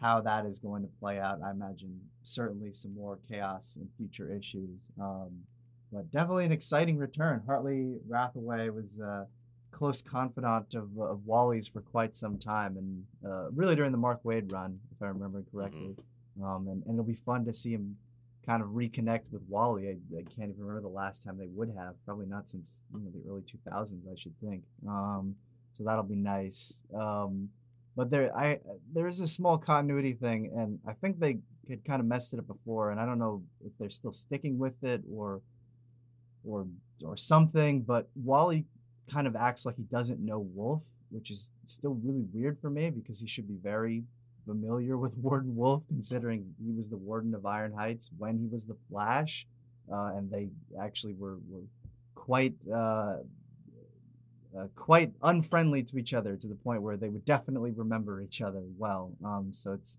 how 0.00 0.20
that 0.20 0.46
is 0.46 0.58
going 0.58 0.82
to 0.82 0.88
play 1.00 1.18
out. 1.18 1.40
I 1.44 1.50
imagine 1.50 2.00
certainly 2.22 2.72
some 2.72 2.94
more 2.94 3.18
chaos 3.28 3.78
in 3.80 3.88
future 3.96 4.30
issues. 4.30 4.90
Um, 5.00 5.30
but 5.92 6.10
definitely 6.10 6.44
an 6.44 6.52
exciting 6.52 6.98
return. 6.98 7.42
Hartley 7.46 7.96
Rathaway 8.08 8.74
was 8.74 8.98
a 8.98 9.26
close 9.70 10.02
confidant 10.02 10.74
of, 10.74 10.98
of 10.98 11.26
Wally's 11.26 11.68
for 11.68 11.80
quite 11.80 12.16
some 12.16 12.38
time, 12.38 12.76
and 12.76 13.04
uh, 13.24 13.50
really 13.52 13.76
during 13.76 13.92
the 13.92 13.98
Mark 13.98 14.22
Waid 14.24 14.52
run, 14.52 14.80
if 14.92 15.02
I 15.02 15.06
remember 15.06 15.44
correctly. 15.52 15.96
Um, 16.42 16.68
and, 16.68 16.82
and 16.84 16.94
it'll 16.94 17.04
be 17.04 17.14
fun 17.14 17.44
to 17.44 17.52
see 17.52 17.72
him 17.72 17.96
kind 18.46 18.62
of 18.62 18.68
reconnect 18.68 19.32
with 19.32 19.42
Wally. 19.48 19.88
I, 19.88 20.18
I 20.18 20.22
can't 20.22 20.50
even 20.50 20.64
remember 20.64 20.80
the 20.80 20.94
last 20.94 21.24
time 21.24 21.36
they 21.36 21.48
would 21.48 21.72
have. 21.76 21.94
Probably 22.04 22.26
not 22.26 22.48
since 22.48 22.84
you 22.94 23.00
know 23.00 23.10
the 23.10 23.28
early 23.28 23.42
2000s, 23.42 24.10
I 24.10 24.16
should 24.16 24.38
think. 24.40 24.62
Um, 24.88 25.34
so 25.72 25.84
that'll 25.84 26.04
be 26.04 26.16
nice. 26.16 26.84
Um, 26.94 27.50
but 27.96 28.10
there, 28.10 28.34
I 28.36 28.60
there 28.92 29.08
is 29.08 29.20
a 29.20 29.26
small 29.26 29.58
continuity 29.58 30.12
thing, 30.12 30.52
and 30.56 30.78
I 30.86 30.92
think 30.92 31.18
they 31.18 31.38
had 31.68 31.84
kind 31.84 32.00
of 32.00 32.06
messed 32.06 32.32
it 32.34 32.38
up 32.38 32.46
before, 32.46 32.90
and 32.90 33.00
I 33.00 33.06
don't 33.06 33.18
know 33.18 33.42
if 33.64 33.72
they're 33.78 33.90
still 33.90 34.12
sticking 34.12 34.58
with 34.58 34.82
it 34.84 35.02
or 35.12 35.40
or 36.44 36.66
or 37.04 37.16
something. 37.16 37.82
But 37.82 38.08
Wally 38.14 38.66
kind 39.10 39.26
of 39.26 39.34
acts 39.34 39.66
like 39.66 39.76
he 39.76 39.82
doesn't 39.84 40.20
know 40.20 40.38
Wolfe, 40.38 40.88
which 41.10 41.30
is 41.30 41.50
still 41.64 41.98
really 42.02 42.24
weird 42.32 42.58
for 42.58 42.70
me 42.70 42.90
because 42.90 43.20
he 43.20 43.26
should 43.26 43.48
be 43.48 43.56
very 43.62 44.04
familiar 44.46 44.96
with 44.96 45.16
Warden 45.22 45.56
Wolfe, 45.56 45.86
considering 45.88 46.54
he 46.64 46.72
was 46.72 46.88
the 46.88 46.96
Warden 46.96 47.34
of 47.34 47.44
Iron 47.44 47.72
Heights 47.72 48.10
when 48.16 48.38
he 48.38 48.46
was 48.46 48.66
the 48.66 48.76
Flash, 48.88 49.46
uh, 49.92 50.12
and 50.14 50.30
they 50.30 50.48
actually 50.80 51.14
were 51.14 51.38
were 51.48 51.64
quite. 52.14 52.54
Uh, 52.72 53.18
uh, 54.56 54.68
quite 54.74 55.12
unfriendly 55.22 55.82
to 55.82 55.98
each 55.98 56.14
other 56.14 56.34
to 56.34 56.48
the 56.48 56.54
point 56.54 56.80
where 56.80 56.96
they 56.96 57.10
would 57.10 57.26
definitely 57.26 57.72
remember 57.72 58.22
each 58.22 58.40
other 58.40 58.62
well. 58.78 59.12
Um, 59.22 59.52
so 59.52 59.74
it's, 59.74 59.98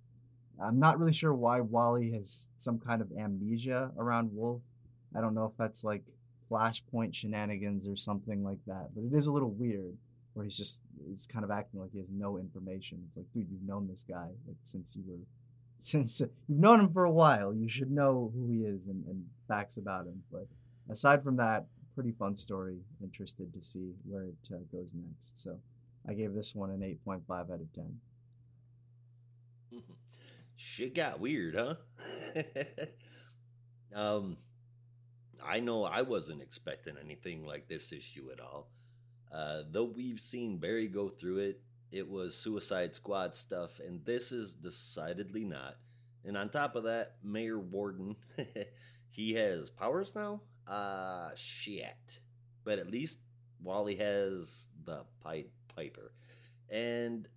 I'm 0.59 0.79
not 0.79 0.97
really 0.97 1.13
sure 1.13 1.31
why 1.31 1.59
Wally 1.59 2.11
has 2.13 2.49
some 2.57 2.79
kind 2.79 3.01
of 3.01 3.11
amnesia 3.11 3.91
around 3.99 4.31
Wolfe. 4.33 4.63
I 5.15 5.21
don't 5.21 5.35
know 5.35 5.45
if 5.45 5.55
that's 5.57 5.83
like 5.83 6.05
Flashpoint 6.49 7.13
shenanigans 7.13 7.87
or 7.87 7.95
something 7.95 8.43
like 8.43 8.59
that, 8.65 8.89
but 8.95 9.03
it 9.03 9.15
is 9.15 9.27
a 9.27 9.31
little 9.31 9.51
weird 9.51 9.95
where 10.37 10.43
he's 10.43 10.55
just 10.55 10.83
he's 11.09 11.25
kind 11.25 11.43
of 11.43 11.49
acting 11.49 11.79
like 11.79 11.91
he 11.91 11.97
has 11.97 12.11
no 12.11 12.37
information. 12.37 13.01
It's 13.07 13.17
like, 13.17 13.25
dude, 13.33 13.47
you've 13.49 13.67
known 13.67 13.87
this 13.87 14.05
guy 14.07 14.27
like 14.47 14.57
since 14.61 14.95
you 14.95 15.01
were 15.07 15.17
since 15.79 16.21
you've 16.47 16.59
known 16.59 16.79
him 16.79 16.89
for 16.89 17.05
a 17.05 17.11
while. 17.11 17.55
You 17.55 17.67
should 17.67 17.89
know 17.89 18.31
who 18.35 18.47
he 18.47 18.59
is 18.59 18.85
and, 18.85 19.03
and 19.07 19.25
facts 19.47 19.77
about 19.77 20.05
him. 20.05 20.21
But 20.31 20.45
aside 20.91 21.23
from 21.23 21.37
that, 21.37 21.65
pretty 21.95 22.11
fun 22.11 22.35
story. 22.35 22.77
Interested 23.01 23.51
to 23.51 23.63
see 23.63 23.95
where 24.07 24.25
it 24.25 24.49
uh, 24.53 24.57
goes 24.71 24.93
next. 24.93 25.41
So 25.41 25.57
I 26.07 26.13
gave 26.13 26.35
this 26.35 26.53
one 26.53 26.69
an 26.69 26.81
8.5 26.81 27.31
out 27.31 27.49
of 27.49 27.73
10. 27.73 27.99
Shit 30.55 30.93
got 30.93 31.19
weird, 31.19 31.55
huh? 31.55 31.75
um, 33.95 34.37
I 35.43 35.61
know 35.61 35.83
I 35.83 36.03
wasn't 36.03 36.43
expecting 36.43 36.93
anything 37.03 37.43
like 37.43 37.67
this 37.67 37.91
issue 37.91 38.29
at 38.31 38.39
all. 38.39 38.69
Uh, 39.31 39.63
though 39.71 39.83
we've 39.85 40.19
seen 40.19 40.57
Barry 40.57 40.87
go 40.87 41.09
through 41.09 41.39
it, 41.39 41.61
it 41.91 42.07
was 42.07 42.35
Suicide 42.35 42.93
Squad 42.95 43.33
stuff, 43.33 43.79
and 43.79 44.03
this 44.05 44.31
is 44.31 44.53
decidedly 44.53 45.45
not. 45.45 45.75
And 46.25 46.37
on 46.37 46.49
top 46.49 46.75
of 46.75 46.83
that, 46.83 47.15
Mayor 47.23 47.59
Warden, 47.59 48.15
he 49.09 49.33
has 49.33 49.69
powers 49.69 50.13
now? 50.13 50.41
Uh, 50.67 51.29
shit. 51.35 52.19
But 52.63 52.79
at 52.79 52.91
least 52.91 53.19
Wally 53.63 53.95
has 53.95 54.67
the 54.83 55.05
Pied 55.23 55.47
Piper. 55.73 56.11
And 56.69 57.27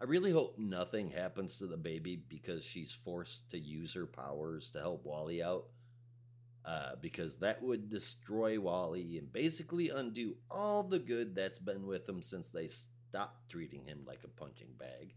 I 0.00 0.04
really 0.04 0.32
hope 0.32 0.58
nothing 0.58 1.10
happens 1.10 1.58
to 1.58 1.66
the 1.66 1.76
baby 1.76 2.20
because 2.28 2.64
she's 2.64 2.92
forced 2.92 3.50
to 3.52 3.58
use 3.58 3.94
her 3.94 4.06
powers 4.06 4.70
to 4.70 4.80
help 4.80 5.04
Wally 5.04 5.42
out. 5.42 5.66
Uh, 6.64 6.92
because 7.02 7.36
that 7.36 7.62
would 7.62 7.90
destroy 7.90 8.58
Wally 8.58 9.18
and 9.18 9.30
basically 9.30 9.90
undo 9.90 10.34
all 10.50 10.82
the 10.82 10.98
good 10.98 11.34
that's 11.34 11.58
been 11.58 11.86
with 11.86 12.08
him 12.08 12.22
since 12.22 12.50
they 12.50 12.68
stopped 12.68 13.50
treating 13.50 13.84
him 13.84 14.00
like 14.06 14.20
a 14.24 14.28
punching 14.28 14.70
bag. 14.78 15.14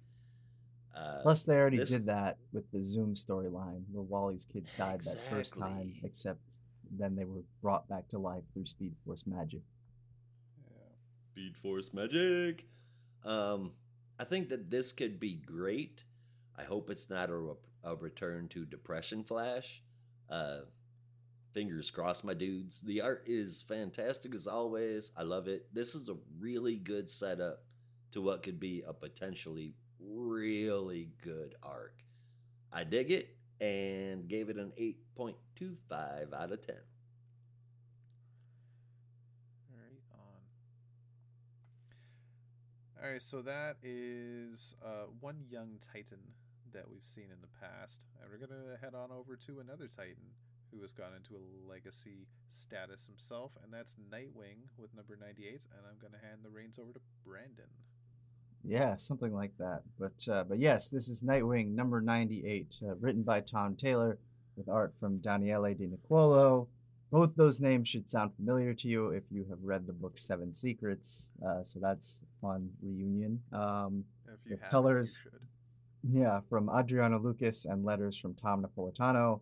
Uh, 0.94 1.22
Plus, 1.22 1.44
they 1.44 1.56
already 1.56 1.78
this... 1.78 1.90
did 1.90 2.06
that 2.08 2.38
with 2.52 2.70
the 2.72 2.84
Zoom 2.84 3.14
storyline 3.14 3.84
where 3.92 4.04
Wally's 4.04 4.46
kids 4.46 4.72
died 4.78 4.96
exactly. 4.96 5.22
that 5.22 5.36
first 5.36 5.58
time, 5.58 5.94
except 6.04 6.42
then 6.92 7.16
they 7.16 7.24
were 7.24 7.44
brought 7.62 7.88
back 7.88 8.10
to 8.10 8.20
life 8.20 8.44
through 8.54 8.66
Speed 8.66 8.96
Force 9.06 9.24
magic. 9.26 9.62
Yeah. 10.70 10.74
Speed 11.32 11.56
Force 11.62 11.94
magic. 11.94 12.66
Um, 13.24 13.72
I 14.20 14.24
think 14.24 14.50
that 14.50 14.70
this 14.70 14.92
could 14.92 15.20
be 15.20 15.36
great. 15.36 16.04
I 16.58 16.64
hope 16.64 16.90
it's 16.90 17.10
not 17.10 17.30
a, 17.30 17.54
a 17.84 17.96
return 17.96 18.48
to 18.50 18.66
Depression 18.66 19.24
Flash. 19.24 19.82
Uh, 20.30 20.62
fingers 21.58 21.90
crossed, 21.90 22.24
my 22.24 22.36
dudes. 22.36 22.82
The 22.82 23.02
art 23.02 23.24
is 23.26 23.64
fantastic 23.64 24.36
as 24.36 24.46
always. 24.46 25.12
I 25.18 25.24
love 25.24 25.48
it. 25.48 25.66
This 25.74 25.96
is 25.96 26.08
a 26.08 26.16
really 26.38 26.76
good 26.76 27.10
setup 27.10 27.64
to 28.12 28.22
what 28.22 28.44
could 28.44 28.60
be 28.60 28.84
a 28.88 28.94
potentially 28.94 29.74
really 30.00 31.10
good 31.24 31.56
arc. 31.64 31.96
I 32.72 32.84
dig 32.84 33.10
it 33.10 33.36
and 33.60 34.28
gave 34.28 34.50
it 34.50 34.58
an 34.58 34.72
8.25 35.18 36.32
out 36.32 36.52
of 36.52 36.64
10. 36.64 36.76
All 43.04 43.12
right, 43.12 43.22
so 43.22 43.42
that 43.42 43.78
is 43.82 44.76
uh, 44.86 45.06
one 45.22 45.38
young 45.50 45.80
Titan 45.92 46.20
that 46.74 46.88
we've 46.88 47.06
seen 47.06 47.32
in 47.32 47.42
the 47.42 47.48
past. 47.60 48.02
And 48.22 48.30
we're 48.30 48.46
going 48.46 48.52
to 48.52 48.78
head 48.80 48.94
on 48.94 49.10
over 49.12 49.36
to 49.36 49.60
another 49.60 49.88
Titan 49.88 50.34
who 50.74 50.82
has 50.82 50.92
gone 50.92 51.12
into 51.16 51.36
a 51.36 51.70
legacy 51.70 52.28
status 52.50 53.06
himself, 53.06 53.52
and 53.64 53.74
that's 53.74 53.96
Nightwing 54.12 54.58
with 54.78 54.94
number 54.96 55.18
98. 55.20 55.66
And 55.72 55.82
I'm 55.90 55.98
going 56.00 56.14
to 56.14 56.28
hand 56.28 56.40
the 56.44 56.50
reins 56.50 56.80
over 56.80 56.94
to 56.94 57.00
Brandon. 57.26 57.70
Yeah, 58.64 58.96
something 58.96 59.34
like 59.34 59.52
that. 59.60 59.82
But 60.00 60.28
uh, 60.32 60.44
but 60.44 60.60
yes, 60.60 60.90
this 60.90 61.08
is 61.08 61.24
Nightwing 61.24 61.74
number 61.74 62.02
98, 62.02 62.80
uh, 62.84 62.96
written 62.96 63.24
by 63.24 63.42
Tom 63.42 63.76
Taylor 63.76 64.18
with 64.58 64.68
art 64.68 64.94
from 65.00 65.20
Daniele 65.20 65.74
Di 65.74 65.88
Nicuolo. 65.88 66.68
Both 67.10 67.36
those 67.36 67.62
names 67.62 67.88
should 67.88 68.10
sound 68.10 68.36
familiar 68.36 68.74
to 68.74 68.88
you 68.90 69.10
if 69.10 69.24
you 69.32 69.46
have 69.50 69.60
read 69.64 69.88
the 69.88 69.94
book 69.94 70.18
Seven 70.18 70.52
Secrets. 70.52 71.34
Uh, 71.46 71.64
so 71.64 71.80
that's 71.80 72.26
fun 72.42 72.70
reunion. 72.82 73.42
Um, 73.54 74.04
if 74.28 74.52
you 74.52 74.58
have, 74.62 74.70
colors, 74.70 75.22
you 75.24 76.22
yeah, 76.22 76.42
from 76.50 76.70
Adriano 76.70 77.20
Lucas 77.20 77.66
and 77.66 77.86
letters 77.86 78.18
from 78.18 78.34
Tom 78.34 78.66
Napolitano. 78.66 79.40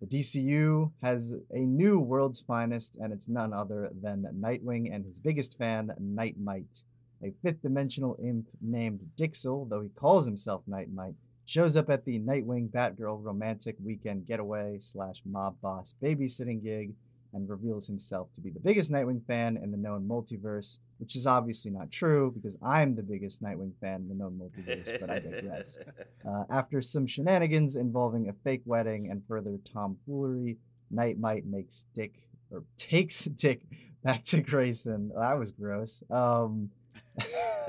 The 0.00 0.06
DCU 0.06 0.92
has 1.02 1.34
a 1.50 1.58
new 1.58 1.98
world's 1.98 2.40
finest, 2.40 2.96
and 2.96 3.12
it's 3.12 3.28
none 3.28 3.52
other 3.52 3.90
than 4.02 4.26
Nightwing 4.38 4.94
and 4.94 5.04
his 5.04 5.18
biggest 5.18 5.56
fan, 5.56 5.92
Nite-Mite 5.98 6.84
a 7.22 7.30
fifth 7.42 7.62
dimensional 7.62 8.16
imp 8.22 8.48
named 8.60 9.10
Dixel, 9.16 9.68
though 9.68 9.80
he 9.80 9.88
calls 9.90 10.26
himself 10.26 10.62
Nite-Mite, 10.66 11.14
shows 11.44 11.76
up 11.76 11.88
at 11.90 12.04
the 12.04 12.18
Nightwing 12.18 12.70
Batgirl 12.70 13.22
romantic 13.22 13.76
weekend 13.82 14.26
getaway 14.26 14.78
slash 14.78 15.22
mob 15.24 15.56
boss 15.60 15.94
babysitting 16.02 16.62
gig 16.62 16.94
and 17.36 17.48
reveals 17.48 17.86
himself 17.86 18.32
to 18.32 18.40
be 18.40 18.50
the 18.50 18.58
biggest 18.58 18.90
Nightwing 18.90 19.22
fan 19.22 19.58
in 19.58 19.70
the 19.70 19.76
known 19.76 20.08
multiverse, 20.08 20.78
which 20.98 21.14
is 21.14 21.26
obviously 21.26 21.70
not 21.70 21.90
true 21.90 22.32
because 22.34 22.58
I'm 22.62 22.96
the 22.96 23.02
biggest 23.02 23.42
Nightwing 23.42 23.72
fan 23.80 24.00
in 24.00 24.08
the 24.08 24.14
known 24.14 24.40
multiverse, 24.42 24.98
but 24.98 25.10
I 25.10 25.20
digress. 25.20 25.78
Uh, 26.26 26.42
after 26.50 26.82
some 26.82 27.06
shenanigans 27.06 27.76
involving 27.76 28.28
a 28.28 28.32
fake 28.32 28.62
wedding 28.64 29.10
and 29.12 29.22
further 29.28 29.58
tomfoolery, 29.64 30.56
Nite-Mite 30.90 31.46
makes 31.46 31.86
Dick 31.94 32.14
or 32.50 32.64
takes 32.76 33.24
Dick 33.44 33.60
back 34.02 34.24
to 34.24 34.40
Grayson. 34.40 35.12
that 35.16 35.38
was 35.38 35.52
gross. 35.52 36.02
Um, 36.10 36.70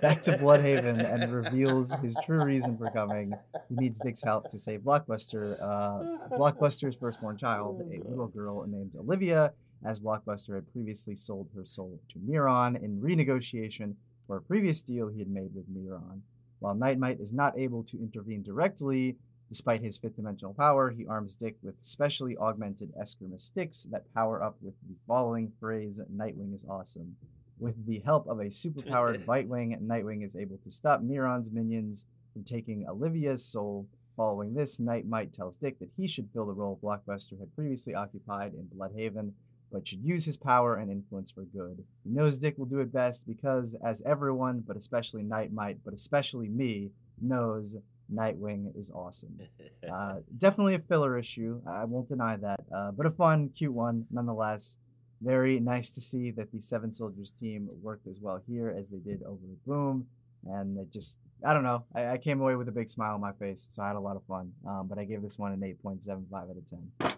back 0.00 0.20
to 0.20 0.36
Blüdhaven 0.36 1.12
and 1.12 1.32
reveals 1.32 1.92
his 1.94 2.16
true 2.24 2.44
reason 2.44 2.76
for 2.76 2.90
coming. 2.90 3.32
He 3.68 3.76
needs 3.76 4.00
Dick's 4.00 4.22
help 4.22 4.48
to 4.48 4.58
save 4.58 4.80
Blockbuster. 4.80 5.60
Uh, 5.62 6.36
Blockbuster's 6.36 6.96
firstborn 6.96 7.36
child, 7.36 7.80
a 7.80 8.08
little 8.08 8.26
girl 8.26 8.66
named 8.66 8.96
Olivia, 8.96 9.52
as 9.84 10.00
Blockbuster 10.00 10.56
had 10.56 10.70
previously 10.72 11.14
sold 11.14 11.48
her 11.54 11.64
soul 11.64 12.00
to 12.10 12.18
Neron 12.18 12.82
in 12.82 13.00
renegotiation 13.00 13.94
for 14.26 14.36
a 14.36 14.42
previous 14.42 14.82
deal 14.82 15.08
he 15.08 15.20
had 15.20 15.30
made 15.30 15.54
with 15.54 15.68
Neron. 15.72 16.20
While 16.58 16.74
Nite-Mite 16.74 17.20
is 17.20 17.32
not 17.32 17.58
able 17.58 17.82
to 17.84 17.98
intervene 17.98 18.42
directly, 18.42 19.16
despite 19.48 19.82
his 19.82 19.98
fifth 19.98 20.16
dimensional 20.16 20.54
power, 20.54 20.90
he 20.90 21.06
arms 21.06 21.36
Dick 21.36 21.56
with 21.62 21.74
specially 21.80 22.36
augmented 22.36 22.92
Eskrima 23.00 23.40
sticks 23.40 23.84
that 23.90 24.12
power 24.14 24.42
up 24.42 24.56
with 24.60 24.74
the 24.88 24.94
following 25.06 25.50
phrase 25.58 26.00
Nightwing 26.14 26.54
is 26.54 26.66
awesome. 26.68 27.16
With 27.60 27.86
the 27.86 27.98
help 28.00 28.26
of 28.26 28.40
a 28.40 28.46
superpowered 28.46 29.24
Bitewing, 29.26 29.78
Nightwing 29.82 30.24
is 30.24 30.34
able 30.34 30.56
to 30.64 30.70
stop 30.70 31.02
Neron's 31.02 31.50
minions 31.50 32.06
from 32.32 32.42
taking 32.42 32.88
Olivia's 32.88 33.44
soul. 33.44 33.86
Following 34.16 34.54
this, 34.54 34.80
Nite-Mite 34.80 35.32
tells 35.32 35.56
Dick 35.56 35.78
that 35.78 35.90
he 35.96 36.08
should 36.08 36.30
fill 36.30 36.46
the 36.46 36.52
role 36.52 36.80
Blockbuster 36.82 37.38
had 37.38 37.54
previously 37.54 37.94
occupied 37.94 38.54
in 38.54 38.64
Blüdhaven, 38.64 39.32
but 39.70 39.86
should 39.86 40.02
use 40.02 40.24
his 40.24 40.36
power 40.36 40.76
and 40.76 40.90
influence 40.90 41.30
for 41.30 41.42
good. 41.42 41.84
He 42.02 42.10
knows 42.10 42.38
Dick 42.38 42.56
will 42.58 42.66
do 42.66 42.80
it 42.80 42.92
best 42.92 43.26
because, 43.26 43.76
as 43.84 44.02
everyone, 44.02 44.64
but 44.66 44.76
especially 44.76 45.22
Nite-Mite, 45.22 45.78
but 45.84 45.94
especially 45.94 46.48
me, 46.48 46.90
knows 47.20 47.76
Nightwing 48.12 48.76
is 48.76 48.90
awesome. 48.90 49.38
Uh, 49.90 50.16
definitely 50.36 50.74
a 50.74 50.78
filler 50.78 51.18
issue. 51.18 51.58
I 51.66 51.84
won't 51.84 52.06
deny 52.06 52.36
that, 52.36 52.60
uh, 52.72 52.90
but 52.90 53.06
a 53.06 53.10
fun, 53.10 53.48
cute 53.56 53.72
one 53.72 54.06
nonetheless 54.10 54.78
very 55.20 55.60
nice 55.60 55.90
to 55.90 56.00
see 56.00 56.30
that 56.32 56.52
the 56.52 56.60
Seven 56.60 56.92
Soldiers 56.92 57.30
team 57.30 57.68
worked 57.82 58.06
as 58.06 58.20
well 58.20 58.40
here 58.46 58.74
as 58.76 58.88
they 58.88 58.98
did 58.98 59.22
over 59.22 59.44
at 59.44 59.66
Boom. 59.66 60.06
And 60.46 60.78
it 60.78 60.90
just 60.90 61.18
I 61.44 61.54
don't 61.54 61.64
know. 61.64 61.84
I, 61.94 62.08
I 62.08 62.18
came 62.18 62.40
away 62.40 62.54
with 62.56 62.68
a 62.68 62.72
big 62.72 62.88
smile 62.88 63.14
on 63.14 63.20
my 63.20 63.32
face, 63.32 63.66
so 63.70 63.82
I 63.82 63.88
had 63.88 63.96
a 63.96 64.00
lot 64.00 64.16
of 64.16 64.22
fun. 64.24 64.52
Um, 64.66 64.86
but 64.88 64.98
I 64.98 65.04
gave 65.04 65.22
this 65.22 65.38
one 65.38 65.52
an 65.52 65.60
8.75 65.60 66.32
out 66.32 66.56
of 66.56 66.66
10. 66.66 67.16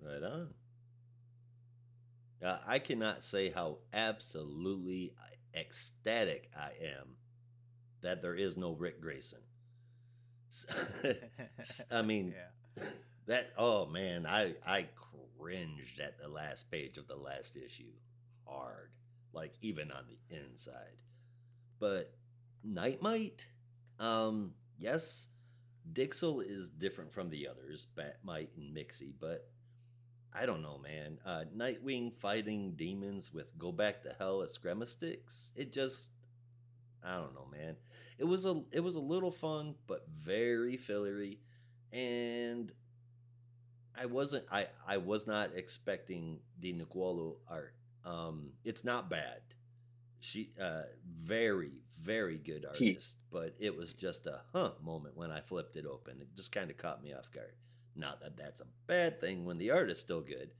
Right 0.00 0.22
on. 0.22 0.48
Uh, 2.42 2.58
I 2.66 2.78
cannot 2.78 3.22
say 3.22 3.50
how 3.50 3.78
absolutely 3.92 5.12
ecstatic 5.54 6.50
I 6.56 6.70
am 6.82 7.16
that 8.00 8.22
there 8.22 8.34
is 8.34 8.56
no 8.56 8.72
Rick 8.72 9.00
Grayson. 9.00 9.40
I 11.90 12.02
mean, 12.02 12.34
yeah. 12.76 12.84
that 13.30 13.52
oh 13.56 13.86
man, 13.86 14.26
I 14.26 14.54
I 14.66 14.88
cringed 15.38 16.00
at 16.00 16.18
the 16.18 16.28
last 16.28 16.68
page 16.68 16.98
of 16.98 17.06
the 17.06 17.16
last 17.16 17.56
issue 17.56 17.92
hard, 18.44 18.90
like 19.32 19.54
even 19.62 19.92
on 19.92 20.04
the 20.08 20.36
inside. 20.36 21.00
But 21.78 22.12
Nite-Mite, 22.64 23.46
um, 24.00 24.52
yes, 24.80 25.28
Dixel 25.92 26.42
is 26.44 26.70
different 26.70 27.12
from 27.12 27.30
the 27.30 27.46
others, 27.46 27.86
Batmite 27.96 28.48
and 28.56 28.74
Mixie, 28.76 29.14
but 29.20 29.48
I 30.34 30.44
don't 30.44 30.62
know, 30.62 30.78
man. 30.78 31.18
Uh, 31.24 31.44
Nightwing 31.56 32.12
fighting 32.12 32.72
demons 32.72 33.32
with 33.32 33.56
Go 33.56 33.70
Back 33.70 34.02
to 34.02 34.14
Hell 34.18 34.38
Eskrima 34.38 34.88
sticks. 34.88 35.52
It 35.54 35.72
just, 35.72 36.10
I 37.04 37.14
don't 37.14 37.34
know, 37.34 37.46
man. 37.50 37.76
It 38.18 38.24
was 38.24 38.44
a, 38.44 38.60
it 38.72 38.80
was 38.80 38.96
a 38.96 39.00
little 39.00 39.30
fun, 39.30 39.76
but 39.86 40.04
very 40.08 40.76
fillery, 40.76 41.38
and 41.92 42.72
I 44.00 44.06
wasn't, 44.06 44.44
I, 44.50 44.66
I 44.86 44.96
was 44.96 45.26
not 45.26 45.50
expecting 45.54 46.38
Di 46.58 46.72
Nicuolo 46.72 47.36
art. 47.48 47.74
Um, 48.04 48.50
it's 48.64 48.84
not 48.84 49.10
bad. 49.10 49.40
She, 50.20 50.50
uh, 50.60 50.82
very, 51.18 51.82
very 52.02 52.38
good 52.38 52.64
artist, 52.64 53.18
but 53.30 53.54
it 53.58 53.76
was 53.76 53.92
just 53.92 54.26
a 54.26 54.40
huh 54.54 54.72
moment 54.82 55.16
when 55.16 55.30
I 55.30 55.40
flipped 55.40 55.76
it 55.76 55.84
open. 55.86 56.18
It 56.20 56.28
just 56.34 56.52
kind 56.52 56.70
of 56.70 56.78
caught 56.78 57.02
me 57.02 57.12
off 57.12 57.30
guard. 57.30 57.52
Not 57.94 58.20
that 58.20 58.36
that's 58.36 58.60
a 58.60 58.66
bad 58.86 59.20
thing 59.20 59.44
when 59.44 59.58
the 59.58 59.70
art 59.70 59.90
is 59.90 60.00
still 60.00 60.20
good, 60.22 60.50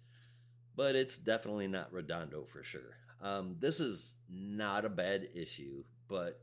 but 0.76 0.94
it's 0.94 1.18
definitely 1.18 1.68
not 1.68 1.92
Redondo 1.92 2.44
for 2.44 2.62
sure. 2.62 2.96
Um, 3.22 3.56
this 3.58 3.80
is 3.80 4.16
not 4.28 4.84
a 4.84 4.90
bad 4.90 5.28
issue, 5.34 5.84
but 6.08 6.40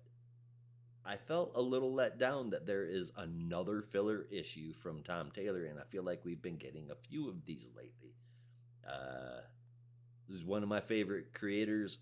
I 1.08 1.16
felt 1.16 1.54
a 1.56 1.62
little 1.62 1.94
let 1.94 2.20
down 2.20 2.50
that 2.50 2.66
there 2.66 2.84
is 2.84 3.14
another 3.16 3.82
filler 3.82 4.28
issue 4.30 4.74
from 4.74 5.04
Tom 5.04 5.32
Taylor, 5.34 5.64
and 5.64 5.80
I 5.80 5.84
feel 5.84 6.04
like 6.04 6.26
we've 6.26 6.42
been 6.42 6.58
getting 6.58 6.92
a 6.92 7.08
few 7.10 7.30
of 7.30 7.46
these 7.46 7.72
lately. 7.78 8.14
Uh, 8.86 9.40
this 10.28 10.38
is 10.38 10.44
one 10.44 10.64
of 10.64 10.70
my 10.70 10.82
favorite 10.82 11.34
creators 11.34 12.00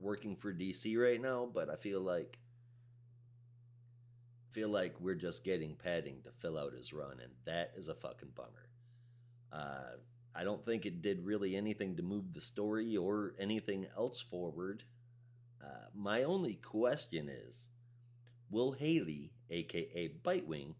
working 0.00 0.34
for 0.34 0.50
DC 0.50 0.96
right 0.96 1.20
now, 1.20 1.46
but 1.52 1.68
I 1.68 1.76
feel 1.76 2.00
like 2.00 2.38
feel 4.50 4.68
like 4.68 4.94
we're 5.00 5.14
just 5.14 5.44
getting 5.44 5.74
padding 5.74 6.20
to 6.24 6.30
fill 6.30 6.58
out 6.58 6.72
his 6.72 6.92
run, 6.92 7.20
and 7.22 7.32
that 7.44 7.72
is 7.76 7.88
a 7.88 7.94
fucking 7.94 8.30
bummer. 8.34 8.68
Uh, 9.52 9.96
I 10.34 10.44
don't 10.44 10.64
think 10.64 10.86
it 10.86 11.02
did 11.02 11.24
really 11.24 11.54
anything 11.54 11.96
to 11.96 12.02
move 12.02 12.32
the 12.32 12.40
story 12.40 12.96
or 12.96 13.34
anything 13.38 13.86
else 13.96 14.20
forward. 14.20 14.84
Uh, 15.62 15.86
my 15.94 16.22
only 16.22 16.54
question 16.54 17.28
is 17.28 17.68
Will 18.52 18.72
Haley, 18.72 19.32
aka 19.50 20.12
Bitewing, 20.22 20.74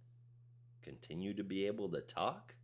continue 0.83 1.33
to 1.35 1.43
be 1.43 1.67
able 1.67 1.89
to 1.89 2.03
talk? 2.03 2.55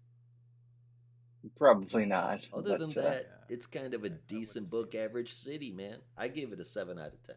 Probably 1.56 2.04
not. 2.04 2.46
Other 2.52 2.76
but, 2.76 2.80
than 2.80 2.90
uh, 3.04 3.08
that, 3.08 3.22
yeah. 3.24 3.54
it's 3.54 3.66
kind 3.66 3.94
of 3.94 4.02
a 4.04 4.08
I- 4.08 4.10
I 4.10 4.12
wouldn't 4.12 4.28
decent 4.28 4.70
book 4.70 4.94
average 4.94 5.34
city, 5.34 5.72
man. 5.72 5.96
I 6.16 6.28
give 6.28 6.52
it 6.52 6.60
a 6.60 6.64
7 6.64 6.98
out 6.98 7.14
of 7.14 7.22
10. 7.22 7.36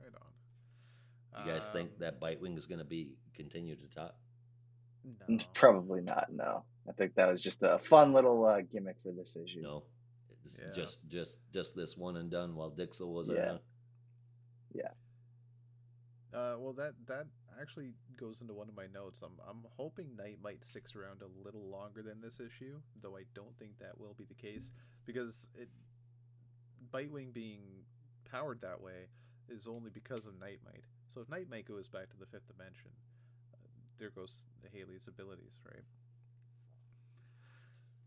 Right 0.00 0.12
on. 1.34 1.46
You 1.46 1.52
guys 1.52 1.68
think 1.70 1.90
Um, 1.90 1.96
that 1.98 2.20
Bitewing 2.20 2.56
is 2.56 2.66
going 2.66 2.78
to 2.78 2.84
be 2.84 3.16
continue 3.34 3.74
to 3.74 3.88
talk? 3.88 4.14
No. 5.28 5.38
Probably 5.52 6.00
not. 6.00 6.32
No, 6.32 6.62
I 6.88 6.92
think 6.92 7.14
that 7.16 7.26
was 7.26 7.42
just 7.42 7.58
a 7.62 7.78
fun 7.78 8.12
little 8.12 8.44
uh, 8.44 8.60
gimmick 8.60 8.96
for 9.02 9.10
this 9.10 9.36
issue. 9.36 9.62
No. 9.62 9.82
It's 10.44 10.60
Yeah. 10.60 10.72
just 10.72 10.98
just 11.08 11.40
just 11.52 11.74
this 11.74 11.96
one 11.96 12.18
and 12.18 12.30
done 12.30 12.54
while 12.54 12.70
Dixel 12.70 13.12
was 13.12 13.28
around. 13.30 13.58
Yeah. 14.72 14.82
around. 14.82 14.94
Uh, 16.34 16.54
well, 16.58 16.72
that 16.72 16.94
that 17.06 17.26
actually 17.60 17.92
goes 18.16 18.40
into 18.40 18.54
one 18.54 18.68
of 18.68 18.76
my 18.76 18.86
notes. 18.92 19.22
I'm 19.22 19.32
I'm 19.48 19.64
hoping 19.76 20.16
Nite-Mite 20.16 20.64
sticks 20.64 20.94
around 20.96 21.20
a 21.22 21.44
little 21.44 21.68
longer 21.68 22.02
than 22.02 22.20
this 22.20 22.40
issue, 22.40 22.80
though 23.02 23.16
I 23.16 23.24
don't 23.34 23.56
think 23.58 23.78
that 23.80 23.98
will 23.98 24.14
be 24.16 24.24
the 24.24 24.34
case 24.34 24.72
because 25.04 25.46
it 25.54 25.68
Bitewing 26.92 27.32
being 27.32 27.60
powered 28.30 28.60
that 28.60 28.80
way 28.80 29.08
is 29.48 29.66
only 29.66 29.90
because 29.90 30.26
of 30.26 30.38
Nite-Mite. 30.40 30.84
So 31.08 31.20
if 31.20 31.28
Nite-Mite 31.28 31.66
goes 31.66 31.88
back 31.88 32.10
to 32.10 32.16
the 32.18 32.26
fifth 32.26 32.48
dimension, 32.48 32.90
uh, 33.52 33.56
there 33.98 34.10
goes 34.10 34.44
Haley's 34.72 35.08
abilities, 35.08 35.60
right? 35.66 35.84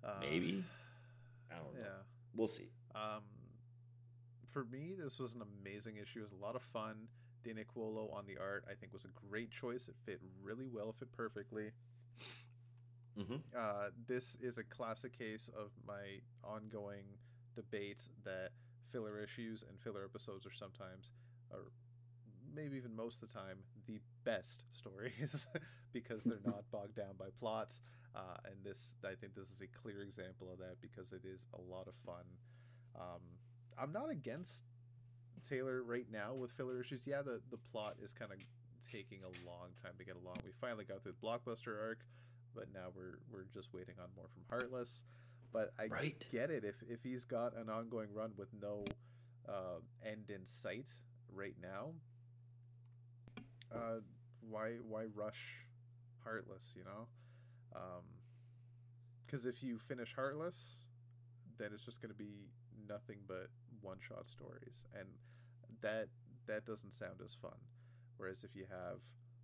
Uh, 0.03 0.19
Maybe. 0.21 0.63
I 1.51 1.55
don't 1.55 1.73
know. 1.73 1.79
Yeah. 1.79 2.01
We'll 2.35 2.47
see. 2.47 2.69
Um, 2.93 3.23
for 4.51 4.65
me, 4.65 4.93
this 4.97 5.19
was 5.19 5.33
an 5.33 5.41
amazing 5.41 5.97
issue. 5.97 6.19
It 6.19 6.23
was 6.23 6.31
a 6.31 6.43
lot 6.43 6.55
of 6.55 6.61
fun. 6.61 7.07
Di 7.45 7.53
Nicuolo 7.53 8.13
on 8.13 8.25
the 8.27 8.37
art, 8.37 8.65
I 8.69 8.75
think, 8.75 8.93
was 8.93 9.05
a 9.05 9.29
great 9.29 9.51
choice. 9.51 9.87
It 9.89 9.95
fit 10.05 10.21
really 10.43 10.67
well, 10.67 10.93
fit 10.93 11.13
perfectly. 11.13 11.71
hmm 13.17 13.41
Uh, 13.57 13.89
this 14.07 14.37
is 14.41 14.57
a 14.57 14.63
classic 14.63 15.17
case 15.17 15.49
of 15.57 15.71
my 15.87 16.19
ongoing 16.43 17.05
debate 17.55 18.01
that 18.25 18.51
filler 18.91 19.19
issues 19.19 19.63
and 19.67 19.79
filler 19.79 20.03
episodes 20.05 20.45
are 20.45 20.53
sometimes, 20.53 21.11
or 21.51 21.71
maybe 22.53 22.77
even 22.77 22.95
most 22.95 23.21
of 23.23 23.29
the 23.29 23.33
time, 23.33 23.59
the 23.87 23.99
best 24.25 24.63
stories 24.71 25.47
because 25.93 26.25
they're 26.25 26.39
not 26.45 26.63
bogged 26.71 26.95
down 26.95 27.15
by 27.17 27.27
plots. 27.39 27.81
Uh, 28.15 28.37
and 28.45 28.55
this, 28.63 28.95
I 29.05 29.15
think, 29.15 29.35
this 29.35 29.49
is 29.49 29.61
a 29.61 29.67
clear 29.67 30.01
example 30.03 30.51
of 30.51 30.59
that 30.59 30.77
because 30.81 31.13
it 31.13 31.23
is 31.25 31.47
a 31.53 31.61
lot 31.61 31.87
of 31.87 31.95
fun. 32.05 32.25
Um, 32.95 33.21
I'm 33.77 33.91
not 33.93 34.09
against 34.11 34.63
Taylor 35.47 35.83
right 35.83 36.05
now 36.11 36.33
with 36.33 36.51
filler 36.51 36.79
issues. 36.81 37.05
Yeah, 37.05 37.21
the 37.21 37.41
the 37.51 37.57
plot 37.71 37.95
is 38.01 38.11
kind 38.11 38.31
of 38.31 38.37
taking 38.91 39.19
a 39.23 39.49
long 39.49 39.69
time 39.81 39.93
to 39.97 40.03
get 40.05 40.15
along. 40.15 40.37
We 40.45 40.51
finally 40.59 40.85
got 40.85 41.03
through 41.03 41.13
the 41.19 41.27
blockbuster 41.27 41.79
arc, 41.81 41.99
but 42.53 42.67
now 42.73 42.87
we're 42.95 43.19
we're 43.31 43.45
just 43.53 43.73
waiting 43.73 43.95
on 44.01 44.09
more 44.15 44.27
from 44.33 44.43
Heartless. 44.49 45.03
But 45.51 45.71
I 45.79 45.87
Right. 45.87 46.27
get 46.31 46.49
it 46.49 46.63
if 46.63 46.75
if 46.89 47.03
he's 47.03 47.25
got 47.25 47.55
an 47.55 47.69
ongoing 47.69 48.13
run 48.13 48.33
with 48.37 48.49
no 48.61 48.85
uh, 49.47 49.79
end 50.03 50.29
in 50.29 50.45
sight 50.45 50.91
right 51.33 51.55
now. 51.61 51.93
Uh, 53.73 53.99
why 54.49 54.75
why 54.87 55.05
rush 55.05 55.65
Heartless? 56.23 56.73
You 56.75 56.83
know, 56.83 57.07
because 59.25 59.45
if 59.45 59.63
you 59.63 59.77
finish 59.79 60.13
Heartless, 60.15 60.85
then 61.57 61.69
it's 61.73 61.83
just 61.83 62.01
going 62.01 62.11
to 62.11 62.17
be 62.17 62.49
nothing 62.87 63.17
but 63.27 63.49
one 63.81 63.97
shot 64.07 64.27
stories, 64.27 64.83
and 64.97 65.07
that 65.81 66.07
that 66.47 66.65
doesn't 66.65 66.91
sound 66.91 67.21
as 67.23 67.35
fun. 67.35 67.57
Whereas 68.17 68.43
if 68.43 68.55
you 68.55 68.65
have 68.69 68.99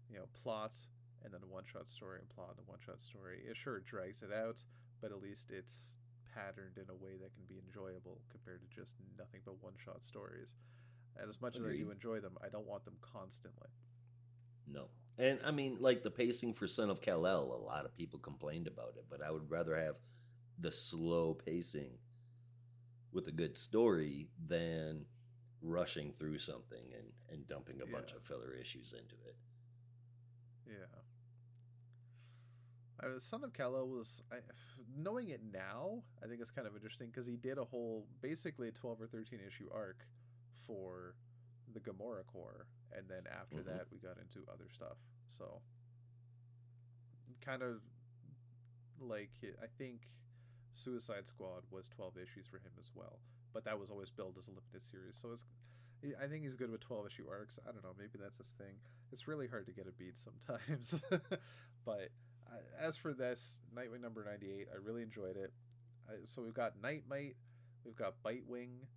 you 0.09 0.17
know 0.17 0.25
plot 0.33 0.75
and 1.23 1.33
then 1.33 1.41
a 1.43 1.47
one 1.47 1.63
shot 1.65 1.89
story 1.89 2.19
and 2.19 2.29
plot 2.29 2.55
and 2.57 2.65
a 2.67 2.69
one 2.69 2.79
shot 2.85 3.01
story, 3.01 3.39
it 3.47 3.57
sure 3.57 3.79
drags 3.81 4.23
it 4.23 4.33
out, 4.33 4.63
but 5.01 5.11
at 5.11 5.21
least 5.21 5.51
it's 5.51 5.91
patterned 6.33 6.77
in 6.77 6.89
a 6.89 6.95
way 6.95 7.17
that 7.21 7.33
can 7.33 7.43
be 7.47 7.59
enjoyable 7.59 8.21
compared 8.29 8.61
to 8.61 8.67
just 8.75 8.95
nothing 9.17 9.41
but 9.45 9.61
one 9.61 9.73
shot 9.83 10.03
stories. 10.03 10.55
And 11.19 11.29
as 11.29 11.41
much 11.41 11.57
as 11.57 11.63
I 11.63 11.75
do 11.75 11.91
enjoy 11.91 12.19
them, 12.19 12.37
I 12.43 12.49
don't 12.49 12.65
want 12.65 12.85
them 12.85 12.95
constantly. 13.01 13.67
No. 14.67 14.85
And 15.17 15.39
I 15.45 15.51
mean, 15.51 15.77
like 15.79 16.03
the 16.03 16.11
pacing 16.11 16.53
for 16.53 16.67
Son 16.67 16.89
of 16.89 17.01
Kal 17.01 17.27
El, 17.27 17.43
a 17.43 17.65
lot 17.65 17.85
of 17.85 17.95
people 17.95 18.17
complained 18.19 18.67
about 18.67 18.93
it, 18.97 19.05
but 19.09 19.21
I 19.21 19.29
would 19.29 19.49
rather 19.51 19.75
have 19.75 19.95
the 20.57 20.71
slow 20.71 21.33
pacing 21.33 21.97
with 23.11 23.27
a 23.27 23.31
good 23.31 23.57
story 23.57 24.29
than 24.47 25.05
rushing 25.61 26.11
through 26.11 26.39
something 26.39 26.83
and, 26.97 27.07
and 27.31 27.47
dumping 27.47 27.81
a 27.81 27.85
bunch 27.85 28.11
of 28.13 28.23
filler 28.23 28.53
issues 28.59 28.93
into 28.93 29.15
it. 29.27 29.35
Yeah. 30.67 30.85
Uh, 33.03 33.19
Son 33.19 33.43
of 33.43 33.53
Kal-El 33.53 33.87
was 33.87 34.21
I, 34.31 34.37
knowing 34.95 35.29
it 35.29 35.41
now. 35.51 36.03
I 36.23 36.27
think 36.27 36.39
it's 36.41 36.51
kind 36.51 36.67
of 36.67 36.75
interesting 36.75 37.07
because 37.07 37.25
he 37.25 37.35
did 37.35 37.57
a 37.57 37.63
whole, 37.65 38.05
basically 38.21 38.67
a 38.67 38.71
twelve 38.71 39.01
or 39.01 39.07
thirteen 39.07 39.39
issue 39.45 39.67
arc 39.73 40.05
for 40.67 41.15
the 41.73 41.79
Gamorra 41.79 42.25
Corps, 42.27 42.67
and 42.95 43.07
then 43.09 43.23
after 43.27 43.57
Mhm. 43.57 43.65
that 43.65 43.87
we 43.91 43.97
got 43.97 44.17
into 44.17 44.45
other 44.51 44.69
stuff. 44.69 44.97
So, 45.29 45.61
kind 47.41 47.63
of 47.63 47.81
like 48.99 49.31
I 49.63 49.67
think 49.79 50.11
Suicide 50.71 51.25
Squad 51.27 51.63
was 51.71 51.89
twelve 51.89 52.17
issues 52.17 52.45
for 52.45 52.57
him 52.57 52.73
as 52.79 52.91
well, 52.93 53.19
but 53.53 53.65
that 53.65 53.79
was 53.79 53.89
always 53.89 54.09
billed 54.09 54.37
as 54.37 54.47
a 54.47 54.51
limited 54.51 54.83
series. 54.83 55.17
So 55.21 55.31
it's, 55.31 55.45
I 56.21 56.27
think 56.27 56.43
he's 56.43 56.55
good 56.55 56.71
with 56.71 56.81
twelve 56.81 57.05
issue 57.05 57.25
arcs. 57.29 57.59
I 57.67 57.71
don't 57.71 57.83
know, 57.83 57.95
maybe 57.97 58.17
that's 58.19 58.37
his 58.37 58.53
thing 58.57 58.75
it's 59.11 59.27
really 59.27 59.47
hard 59.47 59.65
to 59.65 59.71
get 59.71 59.87
a 59.87 59.91
beat 59.91 60.17
sometimes. 60.17 61.03
but 61.85 62.09
uh, 62.47 62.57
as 62.79 62.97
for 62.97 63.13
this 63.13 63.59
Nightwing 63.75 64.01
number 64.01 64.23
98, 64.23 64.67
I 64.71 64.77
really 64.83 65.03
enjoyed 65.03 65.37
it. 65.37 65.51
I, 66.09 66.13
so 66.25 66.41
we've 66.41 66.53
got 66.53 66.73
Nite-Mite, 66.81 67.35
we've 67.85 67.95
got 67.95 68.15
Bitewing, 68.23 68.87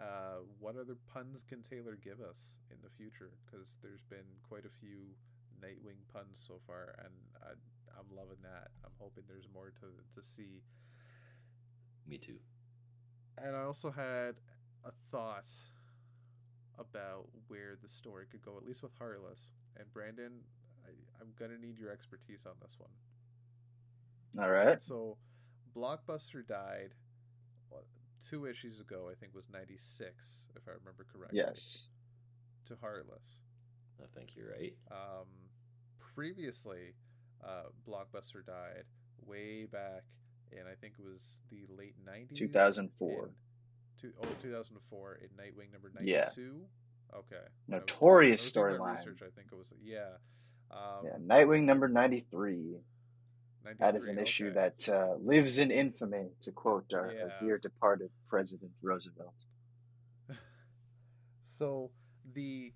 uh, 0.00 0.42
what 0.58 0.76
other 0.76 0.96
puns 1.12 1.44
can 1.48 1.62
Taylor 1.62 1.96
give 2.02 2.20
us 2.20 2.56
in 2.70 2.76
the 2.82 2.90
future? 2.90 3.30
Because 3.46 3.78
there's 3.82 4.02
been 4.02 4.26
quite 4.48 4.64
a 4.66 4.80
few 4.80 5.14
Nightwing 5.62 6.02
puns 6.12 6.44
so 6.46 6.54
far, 6.66 6.96
and 6.98 7.14
I, 7.42 7.52
I'm 7.98 8.14
loving 8.14 8.42
that. 8.42 8.68
I'm 8.84 8.92
hoping 8.98 9.22
there's 9.28 9.48
more 9.54 9.72
to 9.80 9.86
to 10.20 10.26
see. 10.26 10.62
Me 12.06 12.18
too. 12.18 12.38
And 13.42 13.56
I 13.56 13.62
also 13.62 13.90
had 13.90 14.36
a 14.84 14.92
thought 15.10 15.50
about 16.78 17.28
where 17.48 17.76
the 17.82 17.88
story 17.88 18.26
could 18.30 18.42
go, 18.42 18.56
at 18.56 18.64
least 18.64 18.82
with 18.82 18.92
Heartless. 18.98 19.52
And 19.76 19.92
Brandon, 19.92 20.32
I, 20.86 20.90
I'm 21.20 21.32
gonna 21.38 21.58
need 21.58 21.78
your 21.78 21.90
expertise 21.90 22.46
on 22.46 22.54
this 22.60 22.76
one. 22.78 22.90
All 24.44 24.50
right. 24.50 24.82
So, 24.82 25.16
Blockbuster 25.76 26.46
died 26.46 26.94
two 28.28 28.46
issues 28.46 28.80
ago. 28.80 29.08
I 29.10 29.14
think 29.14 29.34
was 29.34 29.48
'96, 29.52 30.48
if 30.56 30.62
I 30.68 30.72
remember 30.72 31.06
correctly. 31.12 31.38
Yes. 31.38 31.88
To 32.66 32.76
Heartless. 32.80 33.38
I 34.02 34.06
think 34.18 34.34
you're 34.36 34.50
right. 34.50 34.74
Um, 34.90 35.26
previously, 36.14 36.94
uh, 37.44 37.64
Blockbuster 37.86 38.44
died 38.44 38.84
way 39.26 39.66
back 39.66 40.04
in 40.58 40.66
I 40.66 40.74
think 40.74 40.94
it 40.98 41.04
was 41.04 41.40
the 41.50 41.66
late 41.76 41.94
'90s. 42.06 42.34
2004. 42.36 43.26
in 43.26 43.30
Two, 44.00 44.12
oh, 44.22 44.26
2004 44.42 45.20
in 45.22 45.28
Nightwing 45.30 45.72
number 45.72 45.90
Yeah. 46.02 46.24
92. 46.36 46.66
Okay. 47.14 47.36
When 47.66 47.78
I 47.78 47.80
was- 47.80 47.90
Notorious 47.90 48.54
when 48.56 48.64
I 48.64 48.68
was 48.68 48.76
doing 48.76 48.80
my 48.80 48.94
storyline. 48.94 48.96
Research. 48.98 49.22
I 49.22 49.30
think 49.30 49.52
it 49.52 49.56
was 49.56 49.66
yeah. 49.82 50.16
Um, 50.70 51.04
Yeah, 51.04 51.16
Nightwing 51.18 51.64
number 51.64 51.88
93. 51.88 52.80
93, 53.64 53.74
That 53.78 53.96
is 53.96 54.08
an 54.08 54.18
issue 54.18 54.52
that 54.52 54.88
uh, 54.88 55.14
lives 55.20 55.58
in 55.58 55.70
infamy, 55.70 56.30
to 56.40 56.52
quote 56.52 56.92
our, 56.92 57.06
our 57.06 57.12
Yeah. 57.12 57.40
dear 57.40 57.58
departed 57.58 58.10
President 58.28 58.72
Roosevelt. 58.82 59.46
So 61.44 61.90
the 62.32 62.72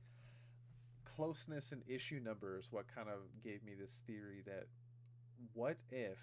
closeness 1.05 1.73
in 1.73 1.83
issue 1.89 2.21
numbers, 2.23 2.69
what 2.71 2.87
kind 2.95 3.09
of 3.09 3.43
gave 3.43 3.63
me 3.65 3.75
this 3.75 4.03
theory 4.07 4.43
that 4.47 4.67
what 5.53 5.83
if 5.91 6.19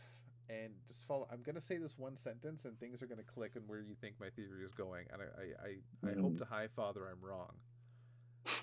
and 0.50 0.74
just 0.88 1.08
follow 1.08 1.28
I'm 1.32 1.42
gonna 1.44 1.62
say 1.62 1.78
this 1.78 1.98
one 1.98 2.18
sentence 2.18 2.66
and 2.66 2.80
things 2.80 3.02
are 3.02 3.08
gonna 3.08 3.24
click 3.24 3.54
on 3.56 3.64
where 3.68 3.80
you 3.80 3.96
think 4.00 4.16
my 4.20 4.30
theory 4.30 4.64
is 4.64 4.72
going. 4.72 5.06
And 5.12 5.22
I 5.22 5.26
I, 5.26 6.10
I, 6.10 6.12
I 6.12 6.22
hope 6.22 6.34
Mhm. 6.34 6.38
to 6.40 6.46
high 6.46 6.68
father 6.76 7.08
I'm 7.08 7.24
wrong. 7.28 7.54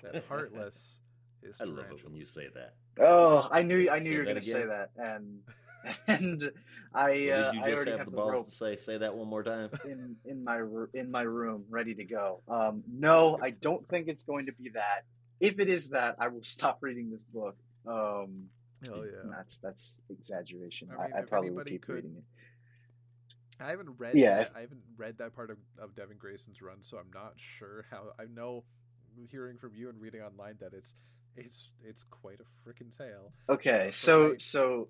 That 0.01 0.23
heartless 0.29 0.99
is 1.41 1.59
I 1.59 1.65
love 1.65 1.91
it 1.91 2.03
when 2.03 2.15
you 2.15 2.25
say 2.25 2.47
that. 2.55 2.73
Oh, 2.99 3.47
I 3.51 3.63
knew 3.63 3.89
I 3.89 3.99
knew 3.99 4.05
Say 4.05 4.11
you 4.13 4.19
were 4.19 4.23
going 4.25 4.35
to 4.35 4.41
say 4.41 4.65
that, 4.65 4.91
and 4.97 5.39
and 6.07 6.51
I 6.93 7.09
What 7.09 7.11
uh, 7.11 7.11
did 7.51 7.53
you 7.55 7.61
I 7.61 7.69
just 7.69 7.75
already 7.75 7.91
have 7.91 7.99
have 7.99 8.05
the 8.05 8.11
the 8.11 8.17
balls 8.17 8.45
to 8.45 8.51
say? 8.51 8.77
Say 8.77 8.97
that 8.99 9.15
one 9.15 9.27
more 9.27 9.43
time. 9.43 9.69
in 9.85 10.15
in 10.25 10.43
my 10.43 10.61
in 10.93 11.11
my 11.11 11.23
room 11.23 11.65
ready 11.69 11.93
to 11.95 12.03
go. 12.03 12.41
Um, 12.47 12.83
no, 12.87 13.37
I 13.41 13.49
don't 13.49 13.87
think 13.89 14.07
it's 14.07 14.23
going 14.23 14.45
to 14.45 14.53
be 14.53 14.69
that. 14.69 15.03
If 15.39 15.59
it 15.59 15.67
is 15.67 15.89
that, 15.89 16.15
I 16.19 16.29
will 16.29 16.43
stop 16.43 16.77
reading 16.81 17.11
this 17.11 17.23
book. 17.23 17.57
Um, 17.85 18.45
Oh 18.91 19.03
yeah. 19.03 19.29
that's 19.31 19.57
that's 19.57 20.01
exaggeration. 20.09 20.89
I 20.91 20.95
I, 20.95 21.07
mean, 21.07 21.15
I, 21.15 21.19
if 21.21 21.29
probably 21.29 21.49
would 21.51 21.67
keep 21.67 21.85
could- 21.85 21.95
reading 21.95 22.15
it. 22.17 22.23
I 23.59 23.69
haven't 23.69 23.91
read 23.97 24.15
Yeah. 24.15 24.37
that. 24.39 24.51
I 24.55 24.61
haven't 24.61 24.81
read 24.97 25.19
that 25.19 25.35
part 25.35 25.49
of, 25.51 25.57
of 25.79 25.95
Devin 25.95 26.17
Grayson's 26.17 26.61
run, 26.61 26.81
so 26.81 26.97
I'm 26.97 27.11
not 27.13 27.33
sure 27.37 27.85
how 27.91 28.07
I 28.19 28.25
know 28.25 28.63
hearing 29.29 29.57
from 29.59 29.75
you 29.75 29.89
and 29.89 30.01
reading 30.01 30.21
online 30.21 30.55
that 30.59 30.73
it's 30.73 30.95
it's 31.37 31.69
it's 31.83 32.03
quite 32.03 32.39
a 32.39 32.67
freaking 32.69 32.95
tale. 32.95 33.31
Okay, 33.49 33.89
So 33.91 34.29
so 34.29 34.33
I- 34.33 34.37
so 34.37 34.87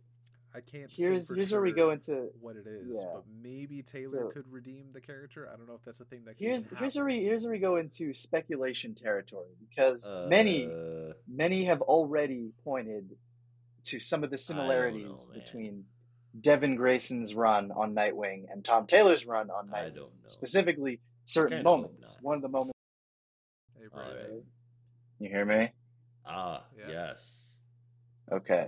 I 0.56 0.62
can't 0.62 0.90
here's 0.92 1.34
here's 1.34 1.52
where 1.52 1.62
we 1.62 1.72
go 1.72 1.90
into 1.92 2.30
what 2.40 2.56
it 2.56 2.66
is, 2.68 2.88
yeah. 2.96 3.10
but 3.14 3.24
maybe 3.42 3.82
Taylor 3.82 4.10
So- 4.28 4.30
could 4.30 4.52
redeem 4.52 4.92
the 4.94 5.02
character. 5.02 5.50
I 5.52 5.58
don't 5.58 5.68
know 5.68 5.74
if 5.76 5.84
that's 5.84 6.00
a 6.00 6.06
thing 6.06 6.24
that 6.26 6.38
can 6.38 6.48
here's 6.48 6.70
here's 6.78 6.96
where 6.96 7.06
we 7.06 7.22
here's 7.24 7.44
where 7.44 7.52
we 7.54 7.60
go 7.60 7.76
into 7.78 8.14
speculation 8.14 8.94
territory 8.96 9.56
because 9.60 10.12
many 10.30 10.68
Uh, 10.68 11.14
many 11.28 11.66
have 11.66 11.82
already 11.82 12.54
pointed 12.64 13.18
to 13.86 14.00
some 14.00 14.24
of 14.24 14.32
the 14.32 14.38
similarities 14.38 15.28
man. 15.32 15.40
between 15.40 15.84
Devin 16.40 16.76
Grayson's 16.76 17.34
run 17.36 17.72
on 17.72 17.94
Nightwing 17.94 18.46
and 18.52 18.64
Tom 18.64 18.88
Taylor's 18.88 19.26
run 19.26 19.50
on 19.50 19.70
I 19.74 19.80
Nightwing. 19.82 19.96
don't 19.96 19.96
know. 20.22 20.28
Specifically, 20.28 21.00
certain 21.26 21.64
moments. 21.64 22.18
One 22.22 22.36
of 22.38 22.42
the 22.42 22.50
moments. 22.50 22.74
Hey, 23.78 23.86
All 23.94 24.00
Brandon. 24.00 24.32
right. 24.34 24.44
You 25.20 25.30
hear 25.30 25.46
me? 25.46 25.72
Ah, 26.26 26.64
Yeah. 26.78 26.90
yes. 26.90 27.58
Okay. 28.32 28.68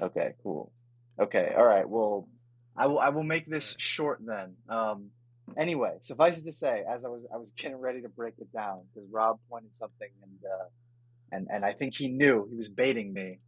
Okay. 0.00 0.34
Cool. 0.42 0.72
Okay. 1.18 1.52
All 1.56 1.64
right. 1.64 1.88
Well, 1.88 2.28
I 2.76 2.86
will. 2.86 2.98
I 2.98 3.10
will 3.10 3.22
make 3.22 3.46
this 3.48 3.72
Alright. 3.72 3.80
short 3.80 4.20
then. 4.24 4.56
Um. 4.68 5.10
Anyway, 5.58 5.98
suffice 6.00 6.38
it 6.40 6.44
to 6.46 6.52
say, 6.52 6.82
as 6.90 7.04
I 7.04 7.08
was, 7.08 7.26
I 7.32 7.36
was 7.36 7.52
getting 7.52 7.76
ready 7.76 8.00
to 8.00 8.08
break 8.08 8.34
it 8.38 8.50
down 8.52 8.80
because 8.94 9.06
Rob 9.10 9.38
pointed 9.50 9.74
something, 9.76 10.08
and 10.22 10.38
uh, 10.44 10.64
and 11.32 11.48
and 11.52 11.64
I 11.64 11.72
think 11.74 11.94
he 11.94 12.08
knew 12.08 12.46
he 12.48 12.56
was 12.56 12.68
baiting 12.70 13.12
me, 13.12 13.40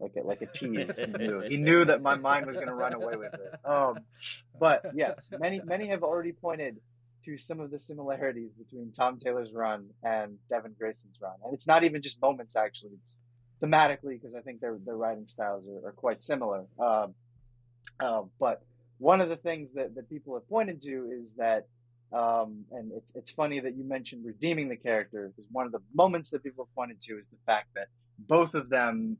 like 0.00 0.12
a, 0.16 0.26
like 0.26 0.42
a 0.42 0.46
tease. 0.46 0.98
he 0.98 1.06
knew. 1.12 1.40
He 1.40 1.56
knew 1.56 1.84
that 1.84 2.02
my 2.02 2.14
mind 2.16 2.46
was 2.46 2.56
going 2.56 2.68
to 2.68 2.74
run 2.74 2.94
away 2.94 3.16
with 3.16 3.34
it. 3.34 3.54
Um. 3.64 3.98
But 4.58 4.86
yes, 4.94 5.30
many 5.38 5.60
many 5.64 5.88
have 5.88 6.02
already 6.02 6.32
pointed 6.32 6.78
to 7.24 7.36
some 7.36 7.60
of 7.60 7.70
the 7.70 7.78
similarities 7.78 8.52
between 8.52 8.92
Tom 8.92 9.18
Taylor's 9.18 9.52
run 9.52 9.88
and 10.02 10.38
Devin 10.48 10.74
Grayson's 10.78 11.18
run, 11.20 11.34
and 11.44 11.54
it's 11.54 11.66
not 11.66 11.84
even 11.84 12.02
just 12.02 12.20
moments. 12.20 12.56
Actually, 12.56 12.92
it's 13.00 13.24
thematically 13.62 14.20
because 14.20 14.34
I 14.34 14.40
think 14.40 14.60
their 14.60 14.78
their 14.84 14.96
writing 14.96 15.26
styles 15.26 15.68
are, 15.68 15.88
are 15.88 15.92
quite 15.92 16.22
similar. 16.22 16.66
Um, 16.78 17.14
uh, 18.00 18.22
but 18.38 18.62
one 18.98 19.20
of 19.20 19.28
the 19.28 19.36
things 19.36 19.72
that, 19.74 19.94
that 19.94 20.08
people 20.08 20.34
have 20.34 20.48
pointed 20.48 20.80
to 20.82 21.10
is 21.16 21.34
that, 21.34 21.66
um, 22.12 22.64
and 22.72 22.92
it's 22.96 23.14
it's 23.14 23.30
funny 23.30 23.60
that 23.60 23.76
you 23.76 23.84
mentioned 23.84 24.24
redeeming 24.24 24.68
the 24.68 24.76
character 24.76 25.32
because 25.34 25.48
one 25.52 25.66
of 25.66 25.72
the 25.72 25.80
moments 25.94 26.30
that 26.30 26.42
people 26.42 26.64
have 26.64 26.74
pointed 26.74 27.00
to 27.00 27.18
is 27.18 27.28
the 27.28 27.36
fact 27.46 27.68
that 27.74 27.88
both 28.18 28.54
of 28.54 28.70
them 28.70 29.18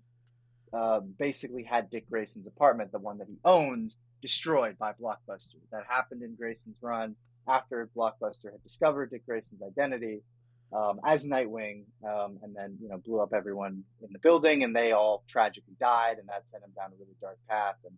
uh, 0.72 1.00
basically 1.00 1.62
had 1.62 1.90
Dick 1.90 2.08
Grayson's 2.10 2.46
apartment, 2.46 2.92
the 2.92 2.98
one 2.98 3.18
that 3.18 3.28
he 3.28 3.38
owns, 3.44 3.98
destroyed 4.20 4.78
by 4.78 4.92
Blockbuster. 4.92 5.56
That 5.72 5.84
happened 5.88 6.22
in 6.22 6.34
Grayson's 6.34 6.76
run 6.80 7.16
after 7.46 7.88
Blockbuster 7.96 8.52
had 8.52 8.62
discovered 8.62 9.10
Dick 9.10 9.24
Grayson's 9.26 9.62
identity 9.62 10.22
um, 10.72 11.00
as 11.04 11.26
Nightwing, 11.26 11.84
um, 12.06 12.38
and 12.42 12.54
then 12.54 12.76
you 12.80 12.88
know 12.88 12.98
blew 12.98 13.20
up 13.20 13.32
everyone 13.32 13.84
in 14.02 14.12
the 14.12 14.18
building, 14.18 14.64
and 14.64 14.76
they 14.76 14.92
all 14.92 15.24
tragically 15.26 15.74
died, 15.80 16.18
and 16.18 16.28
that 16.28 16.48
sent 16.48 16.62
him 16.62 16.70
down 16.76 16.90
a 16.92 16.96
really 17.00 17.16
dark 17.20 17.38
path, 17.48 17.76
and 17.84 17.94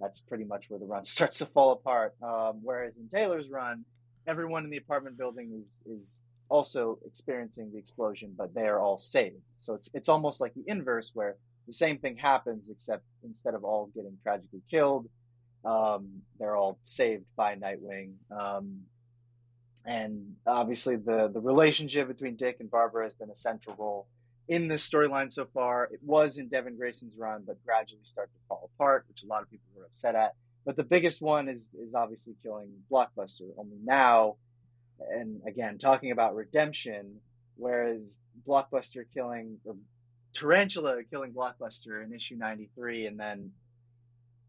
that's 0.00 0.20
pretty 0.20 0.44
much 0.44 0.68
where 0.68 0.78
the 0.78 0.86
run 0.86 1.04
starts 1.04 1.38
to 1.38 1.46
fall 1.46 1.72
apart. 1.72 2.14
Um, 2.22 2.60
whereas 2.62 2.98
in 2.98 3.08
Taylor's 3.08 3.48
run, 3.48 3.84
everyone 4.26 4.64
in 4.64 4.70
the 4.70 4.76
apartment 4.76 5.16
building 5.16 5.56
is 5.58 5.82
is 5.86 6.22
also 6.48 6.98
experiencing 7.06 7.72
the 7.72 7.78
explosion, 7.78 8.34
but 8.36 8.54
they 8.54 8.66
are 8.66 8.78
all 8.78 8.98
saved. 8.98 9.40
So 9.56 9.74
it's 9.74 9.90
it's 9.94 10.08
almost 10.08 10.40
like 10.40 10.52
the 10.54 10.64
inverse, 10.66 11.12
where 11.14 11.36
the 11.66 11.72
same 11.72 11.98
thing 11.98 12.16
happens, 12.16 12.70
except 12.70 13.04
instead 13.24 13.54
of 13.54 13.64
all 13.64 13.90
getting 13.94 14.18
tragically 14.22 14.62
killed, 14.70 15.08
um, 15.64 16.22
they're 16.38 16.56
all 16.56 16.78
saved 16.82 17.24
by 17.36 17.54
Nightwing. 17.54 18.14
Um, 18.30 18.82
and 19.84 20.36
obviously, 20.46 20.96
the 20.96 21.28
the 21.28 21.40
relationship 21.40 22.08
between 22.08 22.36
Dick 22.36 22.58
and 22.60 22.70
Barbara 22.70 23.04
has 23.04 23.14
been 23.14 23.30
a 23.30 23.34
central 23.34 23.76
role 23.78 24.06
in 24.48 24.68
this 24.68 24.88
storyline 24.88 25.32
so 25.32 25.46
far. 25.52 25.88
It 25.92 26.00
was 26.02 26.38
in 26.38 26.48
Devin 26.48 26.76
Grayson's 26.76 27.16
run, 27.16 27.42
but 27.46 27.64
gradually 27.64 28.02
started 28.02 28.32
to 28.32 28.40
fall 28.48 28.70
apart, 28.74 29.04
which 29.08 29.22
a 29.24 29.26
lot 29.26 29.42
of 29.42 29.50
people 29.50 29.66
were 29.76 29.84
upset 29.84 30.14
at. 30.14 30.34
But 30.64 30.76
the 30.76 30.84
biggest 30.84 31.20
one 31.20 31.48
is 31.48 31.70
is 31.80 31.94
obviously 31.94 32.34
killing 32.42 32.70
Blockbuster. 32.90 33.48
Only 33.56 33.78
now, 33.84 34.36
and 35.10 35.40
again, 35.46 35.78
talking 35.78 36.12
about 36.12 36.36
redemption, 36.36 37.16
whereas 37.56 38.22
Blockbuster 38.46 39.04
killing 39.12 39.58
or 39.64 39.74
Tarantula 40.34 41.02
killing 41.10 41.32
Blockbuster 41.32 42.04
in 42.04 42.12
issue 42.12 42.36
ninety 42.36 42.68
three, 42.74 43.06
and 43.06 43.18
then 43.18 43.52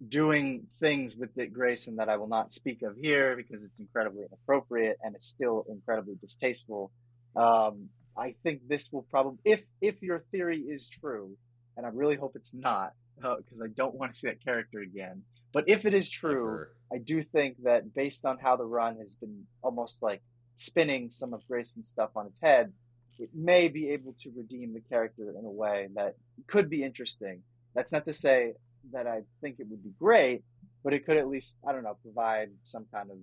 doing 0.08 0.68
things 0.80 1.16
with 1.16 1.34
Dick 1.36 1.54
Grayson 1.54 1.96
that 1.96 2.10
I 2.10 2.18
will 2.18 2.28
not 2.28 2.52
speak 2.52 2.82
of 2.82 2.96
here 3.02 3.36
because 3.36 3.66
it's 3.66 3.80
incredibly 3.80 4.24
inappropriate 4.26 4.98
and 5.02 5.16
it's 5.16 5.28
still 5.28 5.66
incredibly 5.70 6.16
distasteful. 6.16 6.92
Um, 7.36 7.90
I 8.18 8.36
think 8.44 8.68
this 8.68 8.92
will 8.92 9.04
probably, 9.04 9.40
if 9.46 9.64
if 9.82 10.02
your 10.02 10.24
theory 10.32 10.60
is 10.60 10.88
true, 10.88 11.38
and 11.78 11.86
I 11.86 11.90
really 11.90 12.16
hope 12.16 12.34
it's 12.36 12.54
not, 12.54 12.94
because 13.18 13.62
I 13.62 13.68
don't 13.68 13.96
want 13.96 14.14
to 14.14 14.18
see 14.18 14.28
that 14.28 14.44
character 14.44 14.80
again. 14.80 15.24
But 15.54 15.70
if 15.70 15.86
it 15.86 15.94
is 15.94 16.10
true. 16.10 16.66
I 16.92 17.00
do 17.00 17.24
think 17.24 17.64
that 17.64 17.96
based 17.96 18.24
on 18.24 18.38
how 18.38 18.56
the 18.56 18.66
run 18.66 18.98
has 18.98 19.16
been 19.16 19.48
almost 19.64 20.04
like 20.04 20.22
spinning 20.56 21.10
some 21.10 21.34
of 21.34 21.42
Grayson's 21.48 21.88
stuff 21.88 22.12
on 22.16 22.28
its 22.28 22.40
head, 22.40 22.72
it 23.20 23.30
may 23.34 23.68
be 23.68 23.90
able 23.90 24.14
to 24.14 24.32
redeem 24.36 24.74
the 24.74 24.82
character 24.82 25.30
in 25.30 25.46
a 25.46 25.52
way 25.52 25.88
that 25.96 26.16
could 26.48 26.70
be 26.70 26.84
interesting. 26.84 27.42
That's 27.76 27.92
not 27.92 28.06
to 28.06 28.14
say 28.14 28.54
that 28.92 29.08
I 29.08 29.22
think 29.42 29.58
it 29.60 29.68
would 29.70 29.84
be 29.84 29.94
great, 30.00 30.44
but 30.84 30.94
it 30.94 31.06
could 31.06 31.18
at 31.18 31.28
least, 31.28 31.58
I 31.68 31.72
don't 31.72 31.84
know, 31.84 31.98
provide 32.02 32.50
some 32.64 32.86
kind 32.94 33.10
of, 33.10 33.18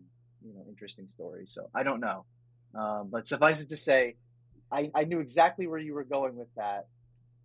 you 0.44 0.54
know, 0.54 0.64
interesting 0.68 1.06
story. 1.08 1.46
So 1.46 1.68
I 1.74 1.82
don't 1.82 2.00
know. 2.00 2.24
Um, 2.74 3.08
but 3.10 3.26
suffice 3.26 3.62
it 3.62 3.68
to 3.70 3.76
say, 3.76 4.16
I, 4.72 4.90
I 4.94 5.04
knew 5.04 5.20
exactly 5.20 5.66
where 5.66 5.78
you 5.78 5.94
were 5.94 6.04
going 6.04 6.36
with 6.36 6.48
that. 6.56 6.86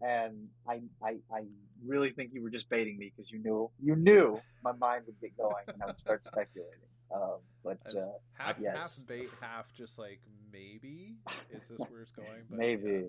And 0.02 0.48
I, 0.68 0.82
I, 1.04 1.18
I 1.34 1.42
really 1.86 2.12
think 2.12 2.32
you 2.34 2.44
were 2.44 2.50
just 2.50 2.70
baiting 2.70 2.98
me 2.98 3.12
because 3.14 3.32
you 3.32 3.40
knew, 3.40 3.72
you 3.82 3.96
knew 3.96 4.40
my 4.64 4.74
mind 4.74 5.04
would 5.08 5.20
get 5.20 5.36
going 5.38 5.64
and 5.68 5.82
I 5.82 5.88
would 5.88 6.00
start 6.00 6.26
speculating. 6.26 6.80
Um, 7.14 7.40
but 7.64 7.80
uh, 7.96 8.06
half 8.34 8.58
yes. 8.60 9.00
half 9.00 9.08
bait, 9.08 9.30
half 9.42 9.72
just 9.74 9.98
like 9.98 10.20
maybe 10.52 11.16
is 11.50 11.68
this 11.68 11.80
where 11.90 12.02
it's 12.02 12.12
going? 12.12 12.44
But 12.50 12.60
maybe. 12.60 13.06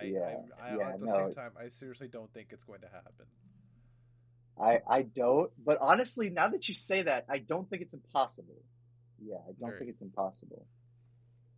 I, 0.00 0.04
Yeah, 0.04 0.20
I, 0.60 0.72
I 0.72 0.76
yeah, 0.76 0.88
at 0.90 1.00
the 1.00 1.06
no. 1.06 1.14
same 1.14 1.32
time, 1.32 1.50
I 1.60 1.68
seriously 1.68 2.08
don't 2.08 2.32
think 2.32 2.48
it's 2.52 2.64
going 2.64 2.80
to 2.80 2.88
happen. 2.88 3.26
I 4.60 4.80
I 4.88 5.02
don't. 5.02 5.50
But 5.64 5.78
honestly, 5.80 6.30
now 6.30 6.48
that 6.48 6.66
you 6.68 6.74
say 6.74 7.02
that, 7.02 7.26
I 7.28 7.38
don't 7.38 7.68
think 7.70 7.82
it's 7.82 7.94
impossible. 7.94 8.62
Yeah, 9.20 9.36
I 9.48 9.52
don't 9.58 9.70
Right. 9.70 9.78
think 9.78 9.90
it's 9.90 10.02
impossible. 10.02 10.66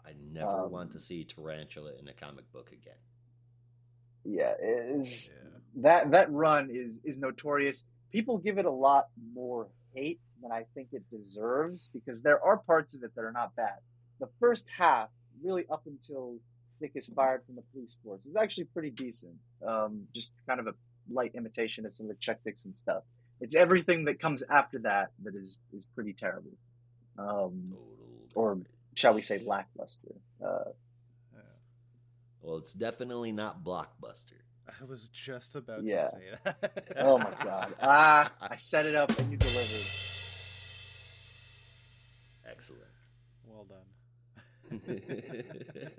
I 0.04 0.12
never 0.32 0.64
Um, 0.64 0.70
want 0.72 0.92
to 0.92 1.00
see 1.00 1.24
Tarantula 1.24 1.92
in 1.98 2.08
a 2.08 2.14
comic 2.14 2.50
book 2.52 2.72
again. 2.72 2.98
Yeah, 4.24 4.54
it 4.60 4.96
is 4.98 5.34
Yeah. 5.36 5.48
that 5.82 6.10
that 6.10 6.30
run 6.32 6.70
is 6.70 7.00
is 7.04 7.18
notorious. 7.18 7.84
People 8.10 8.38
give 8.38 8.58
it 8.58 8.64
a 8.66 8.70
lot 8.70 9.08
more 9.32 9.68
hate 9.94 10.20
than 10.42 10.52
I 10.52 10.64
think 10.74 10.88
it 10.92 11.02
deserves 11.10 11.90
because 11.92 12.22
there 12.22 12.42
are 12.42 12.56
parts 12.58 12.94
of 12.94 13.02
it 13.02 13.14
that 13.14 13.24
are 13.24 13.32
not 13.32 13.54
bad. 13.56 13.78
The 14.20 14.28
first 14.38 14.66
half, 14.76 15.08
really 15.42 15.64
up 15.70 15.82
until 15.86 16.36
Dick 16.80 16.92
is 16.94 17.08
fired 17.08 17.42
from 17.46 17.56
the 17.56 17.62
police 17.72 17.96
force, 18.04 18.26
is 18.26 18.36
actually 18.36 18.64
pretty 18.64 18.90
decent. 18.90 19.34
Um, 19.66 20.06
just 20.14 20.32
kind 20.46 20.60
of 20.60 20.66
a 20.66 20.74
light 21.10 21.32
imitation 21.34 21.84
of 21.86 21.92
some 21.92 22.06
of 22.06 22.16
the 22.16 22.20
Chuck 22.20 22.38
Dixon 22.44 22.72
stuff. 22.72 23.02
It's 23.40 23.54
everything 23.54 24.04
that 24.04 24.18
comes 24.20 24.42
after 24.50 24.78
that 24.80 25.10
that 25.24 25.34
is 25.34 25.60
is 25.72 25.86
pretty 25.94 26.12
terrible. 26.12 26.52
Um, 27.18 27.74
or 28.34 28.58
shall 28.94 29.14
we 29.14 29.22
say 29.22 29.42
lackluster? 29.44 30.14
Uh, 30.44 30.70
Well, 32.42 32.56
it's 32.56 32.72
definitely 32.72 33.32
not 33.32 33.62
blockbuster. 33.62 34.40
I 34.66 34.84
was 34.84 35.08
just 35.08 35.56
about 35.56 35.82
Yeah. 35.84 36.08
to 36.08 36.10
say 36.10 36.22
that. 36.44 36.88
oh 36.96 37.18
my 37.18 37.34
god! 37.44 37.74
Ah, 37.82 38.32
I 38.40 38.56
set 38.56 38.86
it 38.86 38.94
up 38.94 39.10
and 39.18 39.30
you 39.30 39.36
delivered. 39.36 39.86
Excellent. 42.60 42.82
well 43.46 43.64
done. 43.64 43.88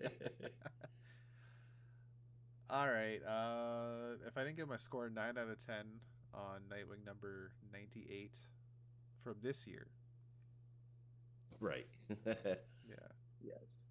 All 2.69 2.87
right. 2.87 3.19
Uh, 3.27 4.15
if 4.27 4.37
I 4.37 4.43
didn't 4.43 4.57
give 4.57 4.69
my 4.69 4.77
score 4.77 5.09
nine 5.09 5.37
out 5.37 5.49
of 5.49 5.65
ten 5.65 5.85
on 6.33 6.61
Nightwing 6.69 7.03
number 7.05 7.51
ninety-eight 7.73 8.35
from 9.23 9.35
this 9.41 9.65
year, 9.67 9.87
right. 11.59 11.87
yeah, 12.25 12.35
Yes. 13.43 13.85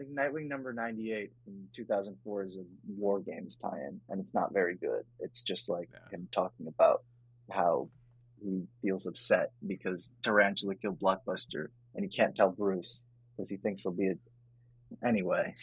I 0.00 0.04
think 0.04 0.16
Nightwing 0.16 0.48
number 0.48 0.72
98 0.72 1.30
from 1.44 1.68
2004 1.72 2.44
is 2.44 2.56
a 2.56 2.62
War 2.96 3.20
Games 3.20 3.56
tie 3.56 3.78
in, 3.88 4.00
and 4.08 4.20
it's 4.20 4.32
not 4.34 4.52
very 4.52 4.74
good. 4.76 5.02
It's 5.20 5.42
just 5.42 5.68
like 5.68 5.90
Yeah. 5.92 6.16
him 6.16 6.28
talking 6.32 6.66
about 6.66 7.02
how 7.50 7.88
he 8.42 8.64
feels 8.80 9.06
upset 9.06 9.52
because 9.66 10.14
Tarantula 10.22 10.74
killed 10.76 10.98
Blockbuster, 10.98 11.68
and 11.94 12.04
he 12.04 12.10
can't 12.10 12.34
tell 12.34 12.50
Bruce 12.50 13.04
because 13.36 13.50
he 13.50 13.56
thinks 13.56 13.82
he'll 13.82 13.92
be 13.92 14.08
a. 14.08 14.14
Anyway, 15.06 15.54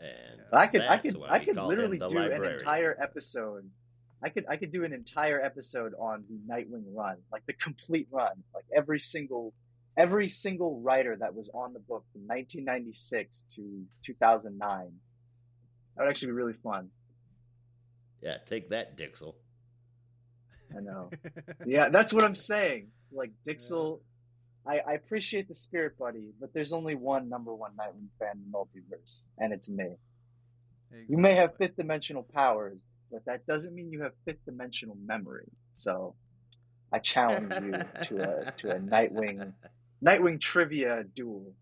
and 0.00 0.40
I 0.52 0.66
could, 0.66 0.82
I 0.82 0.98
could, 0.98 1.16
I 1.28 1.38
could 1.38 1.56
literally 1.56 1.96
him 1.96 2.00
the 2.00 2.08
do 2.08 2.18
an 2.18 2.44
entire 2.44 2.96
episode. 3.00 3.70
I 4.22 4.28
could, 4.28 4.44
I 4.48 4.56
could 4.56 4.70
do 4.70 4.84
an 4.84 4.92
entire 4.92 5.40
episode 5.40 5.92
on 5.98 6.24
the 6.28 6.52
Nightwing 6.52 6.84
run, 6.94 7.16
like 7.32 7.44
the 7.46 7.52
complete 7.52 8.08
run, 8.10 8.42
like 8.54 8.64
every 8.74 8.98
single, 8.98 9.52
every 9.96 10.28
single 10.28 10.80
writer 10.80 11.16
that 11.16 11.34
was 11.34 11.50
on 11.54 11.72
the 11.72 11.80
book 11.80 12.04
from 12.12 12.22
1996 12.22 13.44
to 13.54 13.84
2009. 14.02 14.92
That 15.96 16.02
would 16.02 16.10
actually 16.10 16.28
be 16.28 16.32
really 16.32 16.54
fun. 16.54 16.90
Yeah, 18.22 18.38
take 18.46 18.70
that, 18.70 18.96
Dixel. 18.96 19.34
I 20.74 20.80
know. 20.80 21.10
Yeah, 21.66 21.88
that's 21.90 22.12
what 22.12 22.24
I'm 22.24 22.34
saying. 22.34 22.88
Like 23.12 23.32
Dixel, 23.46 24.00
I, 24.66 24.80
I 24.86 24.92
appreciate 24.92 25.48
the 25.48 25.54
spirit, 25.54 25.98
buddy, 25.98 26.32
but 26.40 26.54
there's 26.54 26.72
only 26.72 26.94
one 26.94 27.28
number 27.28 27.54
one 27.54 27.72
Nightwing 27.72 28.08
fan 28.18 28.32
in 28.34 28.50
the 28.50 28.56
multiverse, 28.56 29.30
and 29.38 29.52
it's 29.52 29.68
me. 29.68 29.96
You 31.08 31.18
may 31.18 31.34
have 31.34 31.56
fifth 31.56 31.76
dimensional 31.76 32.22
powers, 32.22 32.86
but 33.10 33.24
that 33.26 33.46
doesn't 33.46 33.74
mean 33.74 33.90
you 33.90 34.02
have 34.02 34.12
fifth 34.24 34.44
dimensional 34.46 34.96
memory. 35.04 35.50
So 35.72 36.14
I 36.92 37.00
challenge 37.00 37.52
you 37.64 37.72
to 38.04 38.46
a 38.46 38.52
to 38.52 38.70
a 38.70 38.78
Nightwing 38.78 39.52
Nightwing 40.04 40.40
trivia 40.40 41.04
duel. 41.04 41.52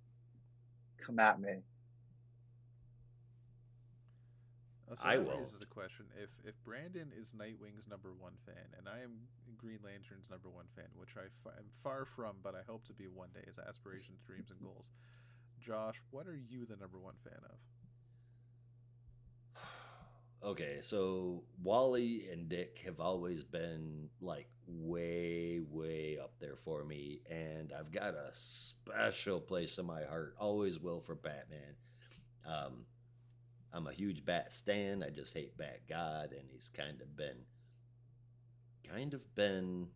Come 0.98 1.18
at 1.18 1.40
me. 1.40 1.60
Oh, 4.92 4.94
so 4.94 5.08
I 5.08 5.16
that 5.16 5.38
This 5.38 5.54
is 5.54 5.62
a 5.62 5.66
question: 5.66 6.06
if 6.22 6.28
if 6.44 6.54
Brandon 6.64 7.10
is 7.16 7.32
Nightwing's 7.32 7.88
number 7.88 8.12
one 8.12 8.34
fan, 8.44 8.66
and 8.76 8.88
I 8.88 9.00
am 9.00 9.12
Green 9.56 9.78
Lantern's 9.82 10.28
number 10.30 10.50
one 10.50 10.66
fan, 10.76 10.88
which 10.96 11.16
I 11.16 11.24
f- 11.24 11.54
am 11.58 11.64
far 11.82 12.04
from, 12.04 12.36
but 12.42 12.54
I 12.54 12.60
hope 12.66 12.84
to 12.86 12.92
be 12.92 13.06
one 13.06 13.30
day 13.32 13.44
as 13.48 13.58
aspirations, 13.58 14.20
dreams, 14.26 14.50
and 14.50 14.60
goals. 14.60 14.90
Josh, 15.60 15.96
what 16.10 16.26
are 16.26 16.36
you 16.36 16.66
the 16.66 16.76
number 16.76 16.98
one 16.98 17.14
fan 17.24 17.40
of? 17.44 17.56
Okay, 20.44 20.78
so 20.80 21.44
Wally 21.62 22.26
and 22.32 22.48
Dick 22.48 22.80
have 22.84 22.98
always 22.98 23.44
been 23.44 24.08
like 24.20 24.48
way, 24.66 25.60
way 25.70 26.18
up 26.20 26.32
there 26.40 26.56
for 26.56 26.84
me, 26.84 27.20
and 27.30 27.72
I've 27.72 27.92
got 27.92 28.14
a 28.14 28.28
special 28.32 29.40
place 29.40 29.78
in 29.78 29.86
my 29.86 30.02
heart. 30.02 30.34
Always 30.40 30.80
will 30.80 31.00
for 31.00 31.14
Batman. 31.14 31.76
Um, 32.44 32.86
I'm 33.72 33.86
a 33.86 33.92
huge 33.92 34.24
Bat 34.24 34.52
stan. 34.52 35.02
I 35.02 35.10
just 35.10 35.34
hate 35.34 35.56
Bat 35.56 35.80
God, 35.88 36.32
and 36.32 36.48
he's 36.50 36.68
kind 36.68 37.00
of 37.00 37.16
been, 37.16 37.38
kind 38.88 39.14
of 39.14 39.34
been, 39.34 39.88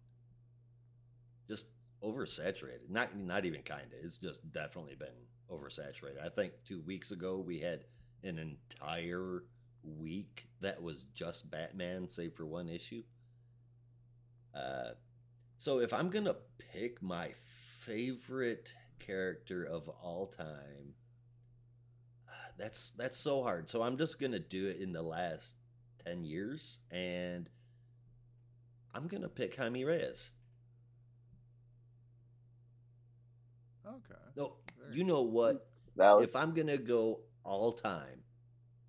just 1.48 1.68
oversaturated. 2.02 2.88
Not, 2.88 3.16
not 3.16 3.44
even 3.44 3.62
kind 3.62 3.86
of. 3.92 3.98
It's 4.02 4.18
just 4.18 4.50
definitely 4.52 4.94
been 4.94 5.08
oversaturated. 5.50 6.24
I 6.24 6.28
think 6.28 6.52
two 6.66 6.80
weeks 6.80 7.10
ago 7.10 7.38
we 7.38 7.58
had 7.58 7.84
an 8.24 8.38
entire 8.38 9.44
week 9.82 10.48
that 10.60 10.82
was 10.82 11.04
just 11.14 11.50
Batman, 11.50 12.08
save 12.08 12.34
for 12.34 12.46
one 12.46 12.68
issue. 12.68 13.02
Uh, 14.54 14.92
so 15.58 15.80
if 15.80 15.92
I'm 15.92 16.10
gonna 16.10 16.36
pick 16.58 17.02
my 17.02 17.32
favorite 17.80 18.72
character 18.98 19.64
of 19.64 19.88
all 19.88 20.26
time, 20.26 20.94
that's 22.58 22.90
that's 22.92 23.16
so 23.16 23.42
hard. 23.42 23.68
So 23.68 23.82
I'm 23.82 23.96
just 23.98 24.20
gonna 24.20 24.38
do 24.38 24.66
it 24.68 24.80
in 24.80 24.92
the 24.92 25.02
last 25.02 25.56
ten 26.04 26.24
years, 26.24 26.78
and 26.90 27.48
I'm 28.94 29.06
gonna 29.08 29.28
pick 29.28 29.56
Jaime 29.56 29.84
Reyes. 29.84 30.30
Okay. 33.86 34.20
No, 34.36 34.56
Very 34.78 34.96
you 34.96 35.04
know 35.04 35.22
what? 35.22 35.66
Valid. 35.96 36.28
If 36.28 36.36
I'm 36.36 36.54
gonna 36.54 36.78
go 36.78 37.20
all 37.44 37.72
time, 37.72 38.22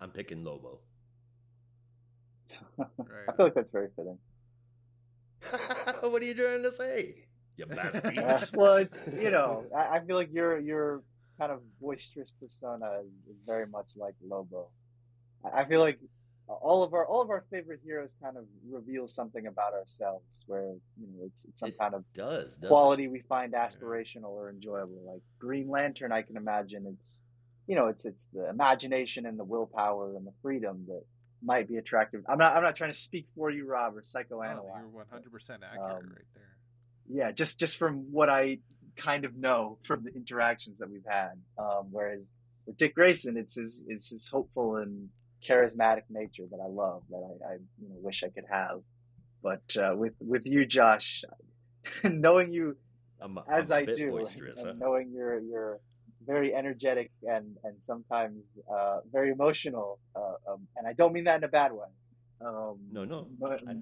I'm 0.00 0.10
picking 0.10 0.44
Lobo. 0.44 0.80
Right. 2.78 3.28
I 3.28 3.32
feel 3.32 3.46
like 3.46 3.54
that's 3.54 3.70
very 3.70 3.88
fitting. 3.96 4.18
what 6.00 6.22
are 6.22 6.24
you 6.24 6.34
trying 6.34 6.62
to 6.62 6.70
say? 6.70 7.26
You 7.56 7.66
bastard. 7.70 8.50
well, 8.54 8.76
it's 8.76 9.08
you 9.12 9.30
know, 9.30 9.66
I, 9.76 9.96
I 9.96 10.00
feel 10.00 10.16
like 10.16 10.32
your 10.32 10.58
your 10.58 11.02
kind 11.38 11.52
of 11.52 11.60
boisterous 11.80 12.32
persona 12.40 12.86
is, 13.04 13.12
is 13.30 13.36
very 13.46 13.66
much 13.66 13.96
like 13.96 14.14
Lobo. 14.26 14.68
I, 15.44 15.60
I 15.60 15.64
feel 15.66 15.80
like 15.80 15.98
all 16.48 16.82
of 16.82 16.94
our 16.94 17.06
all 17.06 17.20
of 17.20 17.30
our 17.30 17.44
favorite 17.50 17.80
heroes 17.84 18.14
kind 18.22 18.36
of 18.36 18.44
reveal 18.68 19.06
something 19.06 19.46
about 19.46 19.74
ourselves, 19.74 20.44
where 20.46 20.72
you 21.00 21.06
know 21.06 21.24
it's, 21.26 21.44
it's 21.44 21.60
some 21.60 21.68
It 21.70 21.78
kind 21.78 21.94
of 21.94 22.04
does, 22.14 22.56
doesn't 22.56 22.68
quality 22.68 23.06
we 23.08 23.20
find 23.20 23.52
aspirational 23.52 24.30
or 24.30 24.48
enjoyable. 24.50 25.00
Like 25.06 25.22
Green 25.38 25.68
Lantern, 25.68 26.10
I 26.12 26.22
can 26.22 26.36
imagine 26.36 26.86
it's 26.98 27.28
you 27.66 27.76
know 27.76 27.88
it's 27.88 28.04
it's 28.06 28.26
the 28.32 28.48
imagination 28.48 29.26
and 29.26 29.38
the 29.38 29.44
willpower 29.44 30.16
and 30.16 30.26
the 30.26 30.32
freedom 30.42 30.84
that 30.88 31.02
might 31.42 31.68
be 31.68 31.76
attractive. 31.76 32.22
I'm 32.28 32.38
not 32.38 32.56
I'm 32.56 32.62
not 32.62 32.76
trying 32.76 32.90
to 32.90 32.98
speak 32.98 33.26
for 33.36 33.50
you, 33.50 33.66
Rob, 33.66 33.94
or 33.96 33.98
Oh, 34.00 34.02
psychoanalyze. 34.02 34.78
you're 34.80 34.88
one 34.88 35.06
hundred 35.10 35.30
percent 35.30 35.62
accurate 35.62 35.98
Um, 36.02 36.08
right 36.08 36.24
there. 36.34 36.56
yeah, 37.10 37.30
just 37.30 37.60
just 37.60 37.76
from 37.76 38.10
what 38.10 38.30
I 38.30 38.58
kind 38.98 39.24
of 39.24 39.34
know 39.36 39.78
from 39.82 40.04
the 40.04 40.12
interactions 40.14 40.78
that 40.80 40.90
we've 40.90 41.06
had. 41.08 41.32
Um, 41.58 41.88
whereas 41.90 42.34
with 42.66 42.76
Dick 42.76 42.94
Grayson, 42.94 43.36
it's 43.38 43.54
his 43.54 43.84
it's 43.88 44.10
his 44.10 44.28
hopeful 44.28 44.76
and 44.76 45.08
charismatic 45.46 46.02
nature 46.10 46.44
that 46.50 46.58
I 46.62 46.68
love 46.68 47.02
that 47.10 47.16
I, 47.16 47.52
I 47.52 47.52
you 47.80 47.88
know 47.88 47.96
wish 48.00 48.22
I 48.22 48.28
could 48.28 48.44
have. 48.50 48.80
But 49.42 49.76
uh, 49.80 49.94
with 49.96 50.14
with 50.20 50.46
you, 50.46 50.66
Josh, 50.66 51.24
knowing 52.04 52.52
you 52.52 52.76
I'm, 53.20 53.38
as 53.50 53.70
I'm 53.70 53.82
I 53.88 53.94
do, 53.94 54.16
and 54.18 54.26
huh? 54.58 54.72
knowing 54.78 55.12
you're 55.14 55.38
you're 55.40 55.80
very 56.26 56.54
energetic 56.54 57.10
and 57.22 57.56
and 57.64 57.82
sometimes 57.82 58.58
uh, 58.70 58.98
very 59.10 59.30
emotional, 59.30 59.98
uh, 60.14 60.52
um, 60.52 60.66
and 60.76 60.86
I 60.86 60.92
don't 60.92 61.12
mean 61.12 61.24
that 61.24 61.38
in 61.38 61.44
a 61.44 61.48
bad 61.48 61.72
way. 61.72 61.86
Um, 62.44 62.78
No, 62.92 63.04
no, 63.04 63.26
but 63.40 63.60
I- 63.66 63.76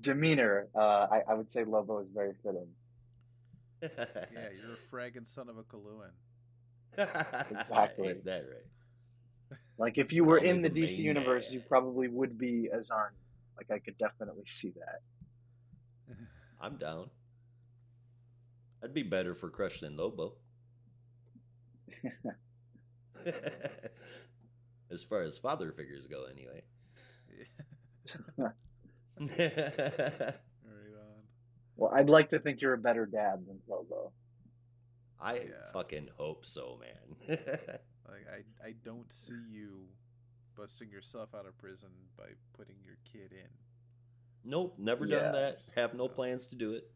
demeanor, 0.00 0.68
uh, 0.74 1.06
I, 1.10 1.20
I 1.30 1.34
would 1.34 1.50
say 1.50 1.64
Lobo 1.64 1.98
is 1.98 2.08
very 2.08 2.32
fitting. 2.42 2.68
Yeah, 3.82 3.88
you're 4.32 4.74
a 4.74 4.94
fragging 4.94 5.26
son 5.26 5.48
of 5.48 5.58
a 5.58 5.62
Kaluan. 5.62 6.10
Exactly. 7.50 8.08
Ain't 8.08 8.24
that 8.24 8.44
right? 8.48 9.58
Like 9.78 9.96
if 9.98 10.12
you 10.12 10.24
were 10.24 10.38
Call 10.38 10.48
in 10.48 10.62
the 10.62 10.68
the 10.68 10.82
DC 10.82 10.98
main 10.98 11.06
universe, 11.06 11.52
you 11.52 11.60
probably 11.60 12.08
would 12.08 12.36
be 12.38 12.68
Azarn. 12.74 13.10
Like 13.56 13.70
I 13.70 13.78
could 13.78 13.96
definitely 13.98 14.44
see 14.44 14.72
that. 14.76 16.14
I'm 16.60 16.76
down. 16.76 17.10
I'd 18.82 18.94
be 18.94 19.02
better 19.02 19.34
for 19.34 19.50
Crush 19.50 19.80
than 19.80 19.96
Lobo. 19.96 20.34
as 24.90 25.02
far 25.02 25.22
as 25.22 25.38
father 25.38 25.72
figures 25.72 26.06
go, 26.06 26.24
anyway. 26.24 26.62
Right 31.80 31.86
on. 31.86 31.90
Well, 31.92 31.98
I'd 32.00 32.10
like 32.10 32.28
to 32.30 32.38
think 32.38 32.60
you're 32.60 32.74
a 32.74 32.78
better 32.78 33.06
dad 33.06 33.44
than 33.46 33.58
Lobo. 33.68 34.12
I 35.20 35.34
Yeah. 35.34 35.70
fucking 35.72 36.08
hope 36.16 36.46
so, 36.46 36.78
man. 36.80 37.38
Like 38.08 38.26
I, 38.28 38.68
I 38.68 38.74
don't 38.84 39.10
see 39.12 39.38
you 39.52 39.86
busting 40.56 40.90
yourself 40.90 41.28
out 41.32 41.46
of 41.46 41.56
prison 41.58 41.90
by 42.18 42.24
putting 42.56 42.74
your 42.84 42.96
kid 43.04 43.30
in. 43.32 43.48
nope, 44.44 44.74
never 44.78 45.06
Yeah. 45.06 45.20
done 45.20 45.32
that. 45.32 45.58
Have 45.76 45.94
no 45.94 46.08
plans 46.08 46.48
to 46.48 46.56
do 46.56 46.72
it. 46.72 46.90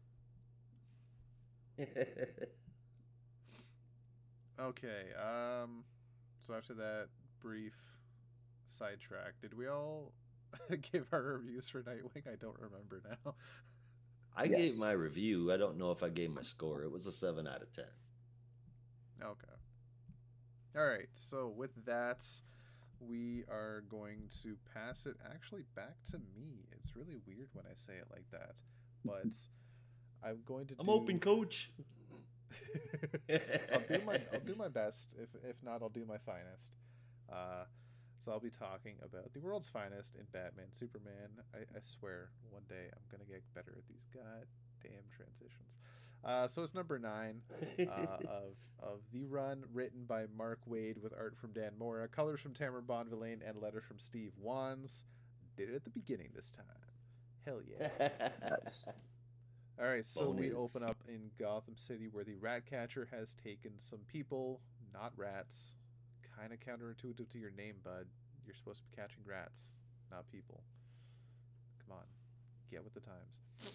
Okay. 4.59 5.03
Um. 5.17 5.83
So 6.45 6.53
after 6.53 6.73
that 6.75 7.07
brief 7.41 7.73
sidetrack, 8.65 9.39
did 9.41 9.53
we 9.57 9.67
all 9.67 10.11
give 10.91 11.07
our 11.13 11.21
reviews 11.21 11.69
for 11.69 11.81
Nightwing? 11.81 12.27
I 12.31 12.35
don't 12.39 12.59
remember 12.59 13.01
now. 13.25 13.35
I 14.35 14.47
gave 14.47 14.77
my 14.79 14.91
review. 14.91 15.51
I 15.51 15.57
don't 15.57 15.77
know 15.77 15.91
if 15.91 16.03
I 16.03 16.09
gave 16.09 16.31
my 16.31 16.41
score. 16.41 16.83
It 16.83 16.91
was 16.91 17.07
a 17.07 17.11
7 17.11 17.47
out 17.47 17.61
of 17.61 17.71
10. 17.71 17.85
Okay. 19.23 19.47
All 20.77 20.85
right. 20.85 21.07
So 21.13 21.47
with 21.47 21.71
that, 21.85 22.25
we 22.99 23.43
are 23.49 23.83
going 23.89 24.29
to 24.43 24.57
pass 24.73 25.05
it 25.05 25.15
actually 25.33 25.63
back 25.75 25.95
to 26.11 26.17
me. 26.35 26.65
It's 26.71 26.95
really 26.95 27.17
weird 27.25 27.49
when 27.53 27.65
I 27.65 27.75
say 27.75 27.93
it 27.93 28.07
like 28.11 28.29
that, 28.31 28.61
but 29.03 29.33
I'm 30.23 30.39
going 30.45 30.67
to. 30.67 30.75
I'm 30.79 30.85
do... 30.85 30.91
open, 30.91 31.19
coach. 31.19 31.71
I'll 33.29 33.97
do 33.97 34.05
my 34.05 34.19
I'll 34.33 34.39
do 34.39 34.55
my 34.57 34.67
best. 34.67 35.15
If 35.21 35.29
if 35.43 35.55
not, 35.63 35.81
I'll 35.81 35.89
do 35.89 36.05
my 36.05 36.17
finest. 36.17 36.71
Uh, 37.31 37.65
so 38.25 38.31
I'll 38.31 38.39
be 38.39 38.49
talking 38.49 38.95
about 39.03 39.31
the 39.33 39.39
world's 39.39 39.67
finest 39.67 40.15
in 40.15 40.25
Batman, 40.31 40.65
Superman. 40.71 41.29
I, 41.53 41.59
I 41.59 41.79
swear, 41.81 42.29
one 42.49 42.63
day 42.67 42.89
I'm 42.91 43.03
gonna 43.11 43.29
get 43.29 43.43
better 43.53 43.75
at 43.77 43.87
these 43.87 44.03
goddamn 44.11 45.03
transitions. 45.15 45.77
Uh, 46.23 46.47
so 46.47 46.63
it's 46.63 46.73
number 46.73 46.97
nine 46.97 47.41
uh, 47.79 47.83
of 48.27 48.55
of 48.81 49.01
the 49.13 49.25
run, 49.25 49.63
written 49.71 50.05
by 50.07 50.25
Mark 50.35 50.59
Waid 50.67 50.97
with 50.97 51.13
art 51.13 51.37
from 51.37 51.51
Dan 51.51 51.73
Mora, 51.77 52.07
colors 52.07 52.41
from 52.41 52.53
Tamara 52.53 52.81
Bonvillain, 52.81 53.47
and 53.47 53.61
letters 53.61 53.83
from 53.83 53.99
Steve 53.99 54.31
Wands. 54.41 55.03
Did 55.55 55.69
it 55.69 55.75
at 55.75 55.83
the 55.83 55.91
beginning 55.91 56.29
this 56.33 56.49
time. 56.49 56.65
Hell 57.45 57.61
yeah. 57.69 58.09
Nice. 58.49 58.87
All 59.79 59.85
right, 59.85 60.05
so 60.05 60.29
we 60.29 60.53
open 60.53 60.83
up 60.83 60.97
in 61.07 61.29
Gotham 61.37 61.75
City 61.75 62.07
where 62.09 62.23
the 62.23 62.35
Ratcatcher 62.35 63.09
has 63.11 63.35
taken 63.35 63.73
some 63.79 63.99
people, 64.07 64.61
not 64.93 65.11
rats. 65.17 65.75
Kind 66.37 66.51
of 66.51 66.59
counterintuitive 66.59 67.29
to 67.29 67.37
your 67.39 67.51
name, 67.51 67.75
bud. 67.83 68.07
You're 68.45 68.55
supposed 68.55 68.81
to 68.81 68.83
be 68.89 68.95
catching 68.95 69.23
rats, 69.25 69.61
not 70.11 70.29
people. 70.31 70.61
Come 71.87 71.97
on, 71.97 72.05
get 72.69 72.83
with 72.83 72.93
the 72.93 73.01
times. 73.01 73.39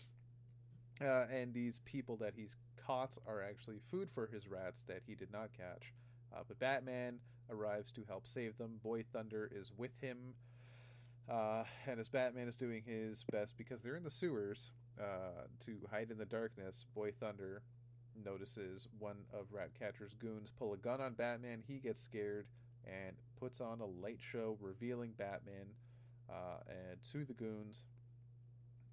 Uh, 1.03 1.25
and 1.33 1.55
these 1.55 1.81
people 1.87 2.15
that 2.19 2.35
he's 2.37 2.57
caught 2.77 3.17
are 3.27 3.43
actually 3.43 3.79
food 3.91 4.11
for 4.15 4.27
his 4.27 4.47
rats 4.47 4.83
that 4.83 5.01
he 5.07 5.15
did 5.15 5.33
not 5.33 5.49
catch. 5.57 5.95
Uh, 6.31 6.43
but 6.47 6.59
Batman 6.59 7.19
arrives 7.51 7.91
to 7.93 8.05
help 8.07 8.27
save 8.27 8.59
them. 8.59 8.79
Boy 8.83 9.03
Thunder 9.11 9.51
is 9.51 9.73
with 9.79 9.93
him. 10.03 10.35
Uh, 11.27 11.65
and 11.87 12.01
as 12.01 12.11
Batman 12.11 12.49
is 12.49 12.57
doing 12.57 12.83
his 12.85 13.25
best 13.33 13.57
because 13.57 13.83
they're 13.83 13.97
in 13.97 14.05
the 14.05 14.11
sewers 14.11 14.73
uh, 15.01 15.47
to 15.61 15.79
hide 15.91 16.11
in 16.11 16.19
the 16.19 16.27
darkness, 16.27 16.85
Boy 16.95 17.13
Thunder 17.19 17.63
notices 18.25 18.89
one 18.99 19.17
of 19.33 19.47
Ratcatcher's 19.53 20.15
goons 20.15 20.53
pull 20.57 20.73
a 20.73 20.77
gun 20.77 21.01
on 21.01 21.15
Batman. 21.15 21.63
He 21.67 21.79
gets 21.79 22.01
scared 22.01 22.47
and 22.87 23.17
puts 23.39 23.61
on 23.61 23.81
a 23.81 23.87
light 23.87 24.21
show 24.21 24.57
revealing 24.61 25.13
Batman 25.17 25.67
uh, 26.29 26.59
and 26.69 27.03
to 27.13 27.25
the 27.25 27.35
goons 27.35 27.85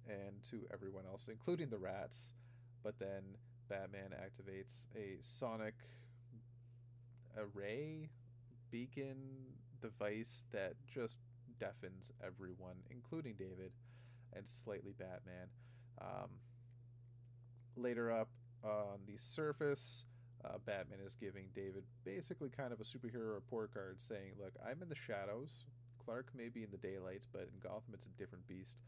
and 0.08 0.42
to 0.50 0.66
everyone 0.72 1.04
else, 1.06 1.28
including 1.28 1.68
the 1.68 1.78
rats. 1.78 2.32
But 2.82 2.98
then 2.98 3.22
Batman 3.68 4.10
activates 4.12 4.86
a 4.96 5.18
sonic 5.20 5.74
array 7.36 8.08
beacon 8.70 9.16
device 9.80 10.44
that 10.52 10.74
just 10.86 11.16
deafens 11.58 12.12
everyone, 12.24 12.76
including 12.90 13.34
David 13.34 13.72
and 14.34 14.46
slightly 14.46 14.92
Batman. 14.98 15.48
Um, 16.00 16.30
later 17.76 18.10
up 18.10 18.28
on 18.64 19.00
the 19.06 19.16
surface, 19.16 20.04
uh, 20.44 20.58
Batman 20.64 21.00
is 21.04 21.16
giving 21.16 21.46
David 21.54 21.84
basically 22.04 22.48
kind 22.48 22.72
of 22.72 22.80
a 22.80 22.84
superhero 22.84 23.34
report 23.34 23.72
card 23.74 24.00
saying, 24.00 24.32
Look, 24.38 24.52
I'm 24.64 24.82
in 24.82 24.88
the 24.88 24.94
shadows. 24.94 25.64
Clark 26.04 26.30
may 26.34 26.48
be 26.48 26.62
in 26.62 26.70
the 26.70 26.78
daylight, 26.78 27.26
but 27.32 27.42
in 27.42 27.58
Gotham 27.60 27.94
it's 27.94 28.06
a 28.06 28.18
different 28.18 28.46
beast. 28.48 28.78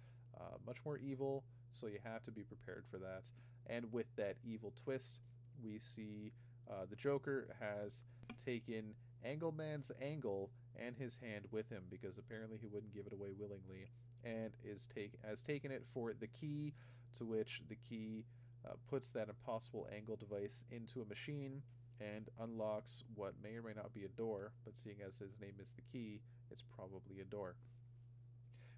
Uh, 0.41 0.57
much 0.67 0.79
more 0.85 0.97
evil, 0.99 1.45
so 1.71 1.87
you 1.87 1.99
have 2.05 2.23
to 2.25 2.31
be 2.31 2.43
prepared 2.43 2.85
for 2.91 2.99
that. 2.99 3.25
And 3.67 3.93
with 3.93 4.07
that 4.17 4.37
evil 4.45 4.73
twist, 4.83 5.21
we 5.63 5.79
see 5.79 6.33
uh, 6.71 6.87
the 6.89 6.97
Joker 6.97 7.55
has 7.61 8.05
taken 8.43 8.95
Angleman's 9.27 9.93
angle 10.01 10.51
and 10.77 10.97
his 10.97 11.17
hand 11.17 11.45
with 11.51 11.69
him 11.69 11.83
because 11.91 12.17
apparently 12.17 12.59
he 12.59 12.69
wouldn't 12.69 12.95
give 12.95 13.07
it 13.07 13.13
away 13.13 13.31
willingly, 13.39 13.91
and 14.25 14.53
is 14.65 14.89
take 14.95 15.13
has 15.27 15.43
taken 15.43 15.71
it 15.71 15.85
for 15.93 16.15
the 16.19 16.29
key, 16.29 16.73
to 17.19 17.25
which 17.25 17.63
the 17.69 17.77
key 17.77 18.25
uh, 18.66 18.73
puts 18.89 19.11
that 19.11 19.28
impossible 19.28 19.89
angle 19.95 20.16
device 20.16 20.65
into 20.70 21.03
a 21.03 21.05
machine 21.07 21.62
and 22.01 22.28
unlocks 22.41 23.05
what 23.15 23.35
may 23.43 23.57
or 23.57 23.62
may 23.62 23.73
not 23.74 23.93
be 23.93 24.05
a 24.05 24.09
door, 24.09 24.53
but 24.65 24.77
seeing 24.77 24.97
as 25.07 25.16
his 25.16 25.39
name 25.41 25.55
is 25.61 25.73
the 25.73 25.82
key, 25.93 26.20
it's 26.51 26.65
probably 26.74 27.20
a 27.20 27.24
door. 27.24 27.57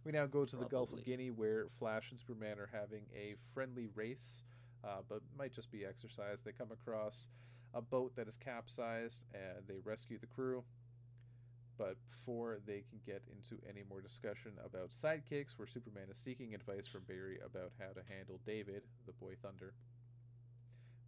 We 0.05 0.11
now 0.11 0.27
go 0.27 0.45
to 0.45 0.57
the 0.57 0.65
Gulf 0.65 0.93
of 0.93 1.05
Guinea 1.05 1.31
where 1.31 1.67
Flash 1.79 2.11
and 2.11 2.19
Superman 2.19 2.59
are 2.59 2.69
having 2.73 3.03
a 3.15 3.37
friendly 3.55 3.89
race, 3.95 4.43
uh, 4.83 5.03
but 5.09 5.21
might 5.39 5.55
just 5.55 5.71
be 5.71 5.85
exercise. 5.85 6.43
They 6.43 6.51
come 6.51 6.73
across 6.73 7.29
a 7.73 7.81
boat 7.81 8.17
that 8.17 8.27
is 8.27 8.37
capsized 8.37 9.23
and 9.33 9.67
they 9.69 9.79
rescue 9.85 10.19
the 10.19 10.27
crew. 10.27 10.65
But 11.79 11.97
before 12.11 12.59
they 12.67 12.85
can 12.89 13.01
get 13.07 13.23
into 13.33 13.61
any 13.69 13.83
more 13.89 14.01
discussion 14.01 14.53
about 14.65 14.91
sidekicks, 14.91 15.59
where 15.59 15.67
Superman 15.67 16.09
is 16.11 16.19
seeking 16.19 16.55
advice 16.55 16.87
from 16.87 17.03
Barry 17.09 17.39
about 17.45 17.73
how 17.79 17.93
to 17.93 18.03
handle 18.15 18.41
David, 18.47 18.83
the 19.07 19.13
boy 19.13 19.35
Thunder, 19.43 19.73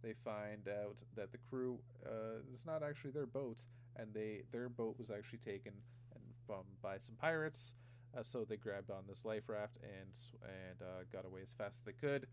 they 0.03 0.13
find 0.13 0.67
out 0.67 1.01
that 1.15 1.31
the 1.31 1.39
crew 1.49 1.79
uh, 2.05 2.39
is 2.53 2.65
not 2.65 2.83
actually 2.83 3.11
their 3.11 3.25
boat, 3.25 3.63
and 3.95 4.13
they 4.13 4.43
their 4.51 4.69
boat 4.69 4.95
was 4.99 5.09
actually 5.09 5.39
taken 5.39 5.73
and 6.13 6.23
from 6.45 6.63
by 6.81 6.97
some 6.99 7.15
pirates. 7.15 7.73
Uh, 8.15 8.23
so 8.23 8.45
they 8.45 8.55
grabbed 8.55 8.91
on 8.91 9.03
this 9.07 9.25
life 9.25 9.49
raft 9.49 9.77
and 9.83 10.15
and 10.43 10.81
uh, 10.81 11.03
got 11.11 11.25
away 11.25 11.41
as 11.41 11.53
fast 11.53 11.77
as 11.77 11.81
they 11.81 11.91
could. 11.91 12.27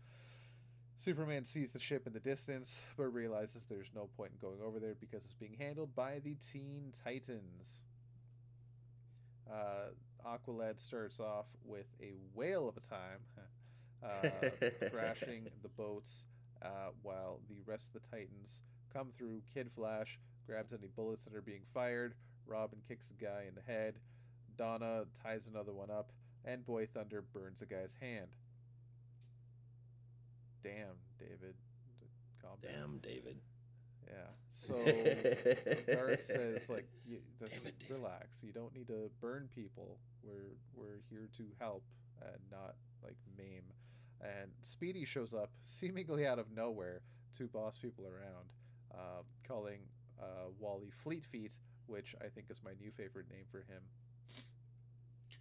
Superman 0.97 1.43
sees 1.43 1.71
the 1.71 1.79
ship 1.79 2.05
in 2.05 2.13
the 2.13 2.19
distance, 2.19 2.79
but 2.95 3.05
realizes 3.05 3.65
there's 3.65 3.89
no 3.95 4.07
point 4.15 4.31
in 4.31 4.37
going 4.47 4.61
over 4.61 4.79
there 4.79 4.95
because 4.99 5.23
it's 5.23 5.33
being 5.33 5.55
handled 5.57 5.95
by 5.95 6.19
the 6.19 6.35
Teen 6.35 6.93
Titans. 7.03 7.81
Uh, 9.51 9.91
Aqualad 10.25 10.79
starts 10.79 11.19
off 11.19 11.47
with 11.65 11.87
a 12.01 12.13
whale 12.33 12.69
of 12.69 12.77
a 12.77 12.79
time, 12.79 13.19
uh, 14.03 14.49
crashing 14.91 15.47
the 15.61 15.69
boats, 15.69 16.25
uh, 16.61 16.91
while 17.01 17.39
the 17.49 17.61
rest 17.65 17.87
of 17.87 18.01
the 18.01 18.07
Titans 18.09 18.61
come 18.93 19.09
through. 19.17 19.41
Kid 19.53 19.69
Flash 19.75 20.19
grabs 20.47 20.73
any 20.73 20.87
bullets 20.95 21.25
that 21.25 21.35
are 21.35 21.41
being 21.41 21.63
fired. 21.73 22.13
Robin 22.45 22.79
kicks 22.87 23.11
a 23.11 23.23
guy 23.23 23.45
in 23.47 23.55
the 23.55 23.61
head. 23.61 23.95
Donna 24.57 25.05
ties 25.21 25.47
another 25.47 25.73
one 25.73 25.89
up, 25.89 26.11
and 26.45 26.65
Boy 26.65 26.85
Thunder 26.85 27.23
burns 27.33 27.61
a 27.61 27.65
guy's 27.65 27.95
hand. 27.99 28.35
Damn, 30.63 30.95
David. 31.19 31.55
Calm 32.41 32.57
down. 32.61 32.71
Damn, 32.71 32.97
David. 32.99 33.37
Yeah. 34.07 34.27
So 34.49 34.75
Garth 35.93 36.23
says, 36.25 36.69
like, 36.69 36.87
you, 37.05 37.17
just 37.39 37.65
it, 37.65 37.73
relax. 37.89 38.43
You 38.43 38.51
don't 38.51 38.73
need 38.73 38.87
to 38.87 39.09
burn 39.21 39.49
people. 39.53 39.97
We're 40.23 40.55
we're 40.75 41.01
here 41.09 41.29
to 41.37 41.43
help 41.59 41.83
and 42.21 42.39
not 42.51 42.75
like 43.03 43.17
maim. 43.37 43.63
And 44.21 44.51
Speedy 44.61 45.05
shows 45.05 45.33
up 45.33 45.49
seemingly 45.63 46.25
out 46.27 46.39
of 46.39 46.51
nowhere 46.55 47.01
to 47.37 47.47
boss 47.47 47.77
people 47.77 48.05
around, 48.05 48.47
uh, 48.93 49.23
calling 49.47 49.79
uh, 50.21 50.49
Wally 50.59 50.91
Fleet 51.03 51.25
Feet, 51.25 51.57
which 51.87 52.15
I 52.23 52.27
think 52.27 52.47
is 52.49 52.61
my 52.63 52.71
new 52.79 52.91
favorite 52.91 53.29
name 53.29 53.45
for 53.51 53.59
him. 53.59 53.81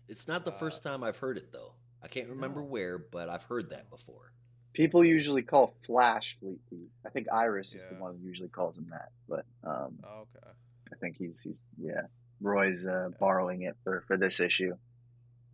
It's 0.08 0.26
not 0.26 0.44
the 0.44 0.52
Uh, 0.52 0.58
first 0.58 0.82
time 0.82 1.04
I've 1.04 1.18
heard 1.18 1.36
it, 1.36 1.52
though. 1.52 1.74
I 2.02 2.08
can't 2.08 2.28
remember 2.28 2.60
No. 2.60 2.66
where, 2.66 2.98
but 2.98 3.32
I've 3.32 3.44
heard 3.44 3.70
that 3.70 3.88
before. 3.90 4.32
People 4.72 5.04
usually 5.04 5.42
call 5.42 5.74
Flash 5.84 6.38
Fleet 6.40 6.60
Feet. 6.70 6.88
I 7.04 7.10
think 7.10 7.26
Iris 7.32 7.74
is 7.74 7.86
the 7.88 7.94
one 7.96 8.16
who 8.18 8.26
usually 8.26 8.48
calls 8.48 8.78
him 8.78 8.86
that, 8.90 9.10
but 9.28 9.44
um, 9.64 9.98
Oh, 10.04 10.20
okay. 10.34 10.50
I 10.92 10.96
think 10.96 11.16
he's 11.18 11.42
he's 11.42 11.62
yeah. 11.78 12.02
Roy's 12.40 12.86
uh, 12.86 13.08
Yeah. 13.10 13.16
borrowing 13.20 13.62
it 13.62 13.76
for 13.84 14.00
for 14.06 14.16
this 14.16 14.40
issue. 14.40 14.76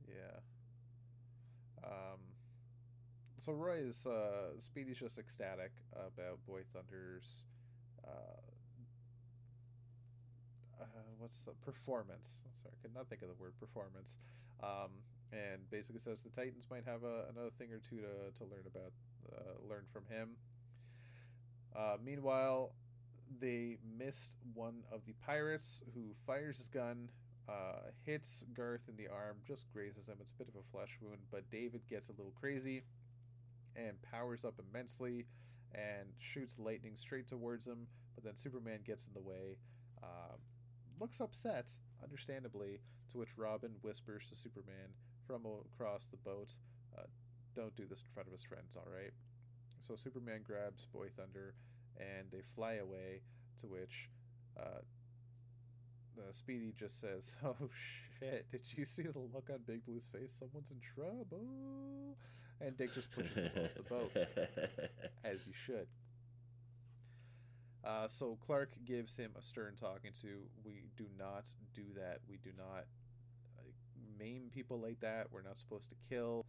Yeah. 0.08 0.38
Um, 1.84 2.20
so 3.38 3.52
Roy 3.52 3.78
is 3.78 4.06
uh, 4.06 4.58
Speedy's 4.58 4.98
just 4.98 5.18
ecstatic 5.18 5.72
about 5.92 6.38
Boy 6.46 6.60
Thunder's 6.72 7.44
uh, 8.06 8.10
uh, 10.80 10.84
what's 11.18 11.42
the 11.44 11.52
performance? 11.64 12.40
Sorry, 12.62 12.72
I 12.78 12.82
could 12.82 12.94
not 12.94 13.08
think 13.08 13.22
of 13.22 13.28
the 13.28 13.34
word 13.34 13.52
performance. 13.58 14.18
Um, 14.62 14.90
and 15.32 15.68
basically 15.70 16.00
says 16.00 16.20
the 16.20 16.30
Titans 16.30 16.66
might 16.70 16.84
have 16.84 17.04
a, 17.04 17.26
another 17.30 17.50
thing 17.58 17.72
or 17.72 17.78
two 17.78 17.96
to, 17.96 18.38
to 18.38 18.44
learn 18.44 18.64
about, 18.66 18.92
uh, 19.32 19.68
learn 19.68 19.84
from 19.92 20.04
him. 20.08 20.30
Uh, 21.76 21.96
meanwhile, 22.02 22.72
they 23.40 23.76
missed 23.98 24.36
one 24.54 24.82
of 24.90 25.04
the 25.06 25.14
pirates 25.24 25.82
who 25.94 26.14
fires 26.26 26.58
his 26.58 26.68
gun, 26.68 27.08
uh, 27.48 27.90
hits 28.04 28.44
Garth 28.54 28.88
in 28.88 28.96
the 28.96 29.08
arm, 29.08 29.36
just 29.46 29.70
grazes 29.72 30.08
him. 30.08 30.16
It's 30.20 30.32
a 30.32 30.34
bit 30.34 30.48
of 30.48 30.54
a 30.56 30.64
flesh 30.72 30.96
wound, 31.00 31.20
but 31.30 31.48
David 31.50 31.82
gets 31.88 32.08
a 32.08 32.12
little 32.12 32.32
crazy 32.40 32.82
and 33.76 34.00
powers 34.02 34.44
up 34.44 34.54
immensely 34.70 35.26
and 35.74 36.08
shoots 36.18 36.58
lightning 36.58 36.96
straight 36.96 37.28
towards 37.28 37.66
him. 37.66 37.86
But 38.14 38.24
then 38.24 38.36
Superman 38.36 38.80
gets 38.84 39.06
in 39.06 39.14
the 39.14 39.20
way, 39.20 39.58
uh, 40.02 40.36
looks 40.98 41.20
upset, 41.20 41.70
understandably, 42.02 42.80
to 43.12 43.18
which 43.18 43.36
Robin 43.36 43.72
whispers 43.82 44.28
to 44.30 44.36
Superman 44.36 44.90
from 45.28 45.42
across 45.74 46.08
the 46.08 46.16
boat, 46.16 46.54
uh, 46.96 47.02
Don't 47.54 47.76
do 47.76 47.84
this 47.86 48.00
in 48.00 48.06
front 48.14 48.26
of 48.26 48.32
his 48.32 48.42
friends, 48.42 48.76
alright? 48.76 49.12
So 49.78 49.94
Superman 49.94 50.40
grabs 50.42 50.86
Boy 50.86 51.08
Thunder 51.16 51.54
and 51.98 52.26
they 52.32 52.40
fly 52.54 52.74
away, 52.74 53.20
to 53.60 53.66
which 53.66 54.08
uh, 54.58 54.80
uh, 56.18 56.32
Speedy 56.32 56.72
just 56.76 57.00
says, 57.00 57.34
Oh 57.44 57.68
shit, 58.18 58.50
did 58.50 58.62
you 58.74 58.84
see 58.84 59.02
the 59.02 59.18
look 59.18 59.50
on 59.52 59.58
Big 59.66 59.84
Blue's 59.84 60.08
face? 60.10 60.34
Someone's 60.38 60.70
in 60.70 60.80
trouble. 60.80 62.16
And 62.60 62.76
Dick 62.76 62.92
just 62.92 63.12
pushes 63.12 63.36
him 63.36 63.50
off 63.56 63.74
the 63.76 63.82
boat, 63.82 64.10
as 65.24 65.46
you 65.46 65.52
should. 65.64 65.86
Uh, 67.84 68.08
so 68.08 68.36
Clark 68.44 68.70
gives 68.84 69.16
him 69.16 69.30
a 69.38 69.42
stern 69.42 69.76
talking 69.76 70.10
to. 70.22 70.40
We 70.64 70.88
do 70.96 71.06
not 71.16 71.44
do 71.72 71.84
that. 71.96 72.18
We 72.28 72.38
do 72.42 72.50
not 72.58 72.86
maim 74.18 74.50
people 74.52 74.78
like 74.78 75.00
that. 75.00 75.26
We're 75.30 75.42
not 75.42 75.58
supposed 75.58 75.88
to 75.90 75.96
kill. 76.08 76.44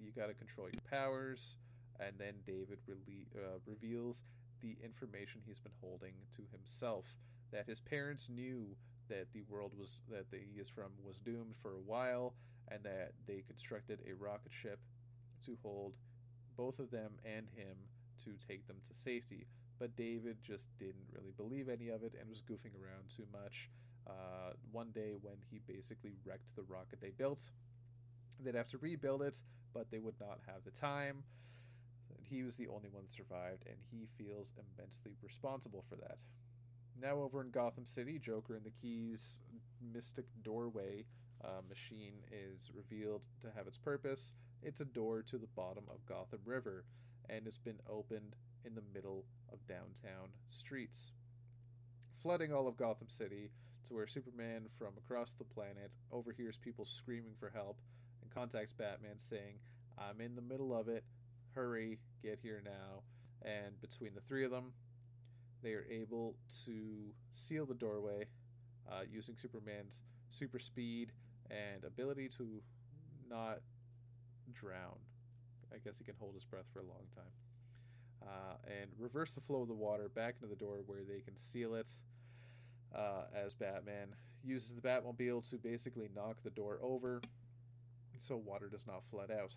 You 0.00 0.10
got 0.12 0.26
to 0.26 0.34
control 0.34 0.68
your 0.72 0.82
powers. 0.90 1.56
And 1.98 2.12
then 2.18 2.34
David 2.46 2.78
rele- 2.88 3.26
uh, 3.34 3.58
reveals 3.66 4.22
the 4.60 4.76
information 4.82 5.40
he's 5.46 5.58
been 5.58 5.72
holding 5.80 6.14
to 6.36 6.42
himself 6.52 7.14
that 7.52 7.66
his 7.66 7.80
parents 7.80 8.28
knew 8.28 8.76
that 9.08 9.26
the 9.32 9.42
world 9.48 9.72
was 9.78 10.02
that 10.10 10.26
he 10.32 10.58
is 10.60 10.68
from 10.68 10.90
was 11.04 11.18
doomed 11.18 11.54
for 11.62 11.74
a 11.74 11.80
while 11.86 12.34
and 12.68 12.82
that 12.82 13.12
they 13.26 13.42
constructed 13.46 14.00
a 14.10 14.14
rocket 14.14 14.50
ship 14.50 14.80
to 15.44 15.56
hold 15.62 15.92
both 16.56 16.78
of 16.78 16.90
them 16.90 17.12
and 17.24 17.46
him 17.54 17.76
to 18.24 18.32
take 18.46 18.66
them 18.66 18.76
to 18.88 18.94
safety 18.94 19.46
but 19.78 19.94
David 19.96 20.38
just 20.42 20.66
didn't 20.78 21.06
really 21.12 21.32
believe 21.36 21.68
any 21.68 21.88
of 21.88 22.02
it 22.02 22.14
and 22.18 22.28
was 22.28 22.42
goofing 22.42 22.74
around 22.80 23.10
too 23.14 23.26
much. 23.32 23.68
Uh, 24.06 24.52
one 24.70 24.90
day, 24.90 25.14
when 25.20 25.36
he 25.50 25.60
basically 25.66 26.12
wrecked 26.24 26.54
the 26.54 26.62
rocket 26.62 27.00
they 27.00 27.10
built, 27.10 27.50
they'd 28.42 28.54
have 28.54 28.68
to 28.68 28.78
rebuild 28.78 29.22
it, 29.22 29.42
but 29.74 29.90
they 29.90 29.98
would 29.98 30.18
not 30.20 30.38
have 30.46 30.64
the 30.64 30.70
time. 30.70 31.24
He 32.22 32.42
was 32.42 32.56
the 32.56 32.68
only 32.68 32.88
one 32.88 33.04
that 33.04 33.12
survived, 33.12 33.64
and 33.66 33.76
he 33.90 34.06
feels 34.16 34.52
immensely 34.56 35.12
responsible 35.22 35.84
for 35.88 35.96
that. 35.96 36.18
Now, 37.00 37.16
over 37.16 37.40
in 37.40 37.50
Gotham 37.50 37.86
City, 37.86 38.18
Joker 38.18 38.54
and 38.54 38.64
the 38.64 38.70
Keys 38.70 39.40
mystic 39.92 40.26
doorway 40.42 41.04
uh, 41.44 41.60
machine 41.68 42.14
is 42.32 42.70
revealed 42.74 43.22
to 43.42 43.48
have 43.54 43.66
its 43.66 43.76
purpose. 43.76 44.32
It's 44.62 44.80
a 44.80 44.86
door 44.86 45.22
to 45.22 45.38
the 45.38 45.48
bottom 45.54 45.84
of 45.90 46.04
Gotham 46.06 46.40
River, 46.44 46.84
and 47.28 47.46
it's 47.46 47.58
been 47.58 47.78
opened 47.88 48.34
in 48.64 48.74
the 48.74 48.82
middle 48.94 49.24
of 49.52 49.64
downtown 49.66 50.30
streets, 50.48 51.12
flooding 52.20 52.52
all 52.52 52.66
of 52.66 52.76
Gotham 52.76 53.08
City 53.08 53.50
to 53.88 53.94
where 53.94 54.06
Superman 54.06 54.66
from 54.78 54.92
across 54.98 55.34
the 55.34 55.44
planet 55.44 55.96
overhears 56.12 56.56
people 56.56 56.84
screaming 56.84 57.34
for 57.38 57.50
help 57.50 57.78
and 58.22 58.30
contacts 58.30 58.72
Batman 58.72 59.18
saying, 59.18 59.58
I'm 59.98 60.20
in 60.20 60.34
the 60.34 60.42
middle 60.42 60.74
of 60.74 60.88
it. 60.88 61.04
Hurry, 61.54 61.98
get 62.22 62.38
here 62.42 62.62
now. 62.64 63.02
And 63.42 63.80
between 63.80 64.14
the 64.14 64.20
three 64.22 64.44
of 64.44 64.50
them, 64.50 64.72
they 65.62 65.72
are 65.72 65.86
able 65.90 66.36
to 66.64 67.12
seal 67.32 67.66
the 67.66 67.74
doorway 67.74 68.26
uh, 68.90 69.02
using 69.10 69.36
Superman's 69.36 70.02
super 70.30 70.58
speed 70.58 71.12
and 71.50 71.84
ability 71.84 72.28
to 72.36 72.62
not 73.28 73.60
drown. 74.52 74.98
I 75.72 75.78
guess 75.78 75.98
he 75.98 76.04
can 76.04 76.14
hold 76.18 76.34
his 76.34 76.44
breath 76.44 76.66
for 76.72 76.80
a 76.80 76.84
long 76.84 77.06
time 77.14 77.32
uh, 78.22 78.56
and 78.66 78.90
reverse 78.98 79.32
the 79.32 79.40
flow 79.40 79.62
of 79.62 79.68
the 79.68 79.74
water 79.74 80.08
back 80.08 80.36
into 80.36 80.46
the 80.46 80.56
door 80.56 80.80
where 80.86 81.00
they 81.08 81.20
can 81.20 81.36
seal 81.36 81.74
it. 81.74 81.88
Uh, 82.96 83.24
as 83.34 83.52
Batman 83.52 84.14
uses 84.42 84.72
the 84.72 84.80
Batmobile 84.80 85.48
to 85.50 85.56
basically 85.56 86.08
knock 86.14 86.38
the 86.42 86.50
door 86.50 86.78
over 86.82 87.20
so 88.18 88.36
water 88.36 88.68
does 88.68 88.86
not 88.86 89.04
flood 89.04 89.30
out. 89.30 89.54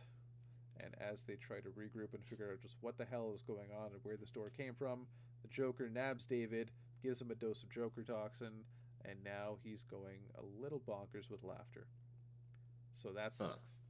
And 0.82 0.96
as 1.02 1.24
they 1.24 1.36
try 1.36 1.58
to 1.58 1.70
regroup 1.70 2.14
and 2.14 2.24
figure 2.24 2.52
out 2.52 2.62
just 2.62 2.78
what 2.82 2.98
the 2.98 3.06
hell 3.06 3.32
is 3.34 3.42
going 3.42 3.70
on 3.78 3.92
and 3.92 4.00
where 4.04 4.18
this 4.18 4.30
door 4.30 4.50
came 4.56 4.74
from, 4.74 5.08
the 5.42 5.48
Joker 5.50 5.90
nabs 5.90 6.26
David, 6.26 6.72
gives 7.04 7.22
him 7.22 7.32
a 7.32 7.36
dose 7.36 7.64
of 7.64 7.72
Joker 7.72 8.04
toxin, 8.04 8.64
and 9.06 9.24
now 9.24 9.58
he's 9.64 9.84
going 9.84 10.20
a 10.38 10.62
little 10.62 10.82
bonkers 10.88 11.30
with 11.30 11.44
laughter. 11.44 11.88
So 12.92 13.10
that 13.10 13.34
sucks. 13.34 13.52
Huh. 13.54 13.89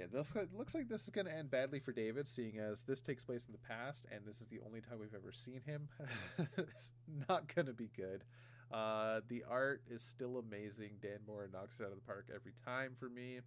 Yeah, 0.00 0.06
this 0.10 0.34
looks 0.56 0.74
like 0.74 0.88
this 0.88 1.04
is 1.04 1.10
going 1.10 1.26
to 1.26 1.36
end 1.36 1.50
badly 1.50 1.78
for 1.78 1.92
David, 1.92 2.26
seeing 2.26 2.58
as 2.58 2.80
this 2.82 3.02
takes 3.02 3.22
place 3.22 3.44
in 3.44 3.52
the 3.52 3.58
past, 3.58 4.06
and 4.10 4.22
this 4.24 4.40
is 4.40 4.48
the 4.48 4.60
only 4.64 4.80
time 4.80 4.98
we've 4.98 5.14
ever 5.14 5.30
seen 5.30 5.60
him. 5.66 5.90
it's 6.56 6.92
not 7.28 7.54
going 7.54 7.66
to 7.66 7.74
be 7.74 7.90
good. 7.94 8.24
Uh, 8.72 9.20
the 9.28 9.44
art 9.46 9.82
is 9.90 10.00
still 10.00 10.38
amazing. 10.38 10.92
Dan 11.02 11.18
Mora 11.26 11.48
knocks 11.52 11.80
it 11.80 11.82
out 11.82 11.90
of 11.90 11.96
the 11.96 12.06
park 12.06 12.28
every 12.34 12.52
time 12.64 12.92
for 12.98 13.10
me. 13.10 13.40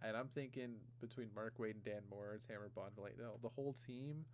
And 0.00 0.16
I'm 0.16 0.28
thinking 0.28 0.76
between 1.00 1.26
Mark 1.34 1.58
Waid 1.58 1.72
and 1.72 1.84
Dan 1.84 2.02
Mora, 2.08 2.38
Tamara 2.38 2.68
Bonvillain, 2.68 3.16
the, 3.16 3.30
the 3.42 3.48
whole 3.48 3.72
team, 3.72 4.24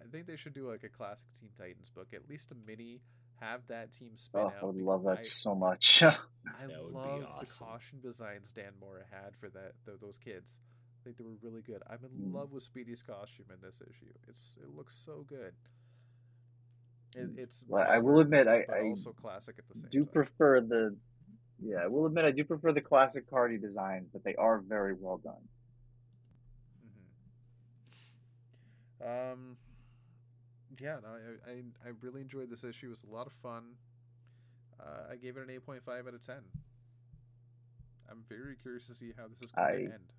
I 0.00 0.08
think 0.10 0.26
they 0.26 0.36
should 0.36 0.54
do 0.54 0.70
like 0.70 0.82
a 0.82 0.88
classic 0.88 1.26
Teen 1.38 1.50
Titans 1.58 1.90
book, 1.90 2.08
at 2.14 2.26
least 2.26 2.52
a 2.52 2.54
mini. 2.66 3.02
Have 3.40 3.66
that 3.68 3.92
team 3.92 4.12
spin 4.14 4.40
oh, 4.42 4.46
out. 4.46 4.54
I 4.62 4.64
would 4.64 4.76
love 4.76 5.04
that 5.04 5.18
I, 5.18 5.20
so 5.20 5.54
much. 5.54 6.02
I 6.02 6.66
love 6.66 6.94
awesome. 6.94 7.24
the 7.40 7.46
caution 7.46 8.00
designs 8.00 8.52
Dan 8.52 8.72
Mora 8.80 9.02
had 9.10 9.34
for 9.38 9.48
that 9.50 9.72
the, 9.84 9.98
those 10.00 10.16
kids. 10.18 10.56
I 11.00 11.04
think 11.04 11.18
they 11.18 11.24
were 11.24 11.36
really 11.42 11.60
good. 11.60 11.82
I'm 11.90 11.98
in 12.02 12.30
mm. 12.30 12.34
love 12.34 12.52
with 12.52 12.62
Speedy's 12.62 13.02
costume 13.02 13.46
in 13.50 13.56
this 13.62 13.82
issue. 13.82 14.12
It's 14.28 14.56
it 14.62 14.74
looks 14.74 14.94
so 14.94 15.26
good. 15.28 15.52
It, 17.14 17.36
mm. 17.36 17.38
it's 17.38 17.64
well, 17.68 17.86
I 17.86 17.98
will 17.98 18.20
admit 18.20 18.48
I, 18.48 18.64
I 18.72 18.82
also 18.88 19.12
classic 19.12 19.56
at 19.58 19.68
the 19.68 19.80
same 19.80 19.88
do 19.90 20.04
time. 20.04 20.12
prefer 20.12 20.60
the 20.60 20.96
yeah 21.62 21.78
I 21.84 21.86
will 21.88 22.06
admit 22.06 22.24
I 22.24 22.30
do 22.30 22.44
prefer 22.44 22.72
the 22.72 22.80
classic 22.80 23.30
Cardy 23.30 23.60
designs, 23.60 24.08
but 24.08 24.24
they 24.24 24.34
are 24.36 24.58
very 24.58 24.94
well 24.98 25.18
done. 25.18 25.34
Mm-hmm. 29.02 29.32
Um 29.32 29.56
yeah, 30.80 30.96
no, 31.02 31.08
I, 31.08 31.50
I, 31.50 31.54
I 31.88 31.92
really 32.00 32.20
enjoyed 32.20 32.50
this 32.50 32.64
issue. 32.64 32.86
It 32.86 32.90
was 32.90 33.04
a 33.04 33.14
lot 33.14 33.26
of 33.26 33.32
fun. 33.42 33.64
Uh, 34.80 35.12
I 35.12 35.16
gave 35.16 35.36
it 35.36 35.42
an 35.42 35.50
eight 35.50 35.64
point 35.64 35.82
five 35.84 36.06
out 36.06 36.14
of 36.14 36.24
ten. 36.24 36.42
I'm 38.10 38.24
very 38.28 38.56
curious 38.62 38.86
to 38.88 38.94
see 38.94 39.12
how 39.16 39.24
this 39.28 39.40
is 39.42 39.52
going 39.52 39.68
I, 39.68 39.72
to 39.72 39.82
end. 39.84 40.12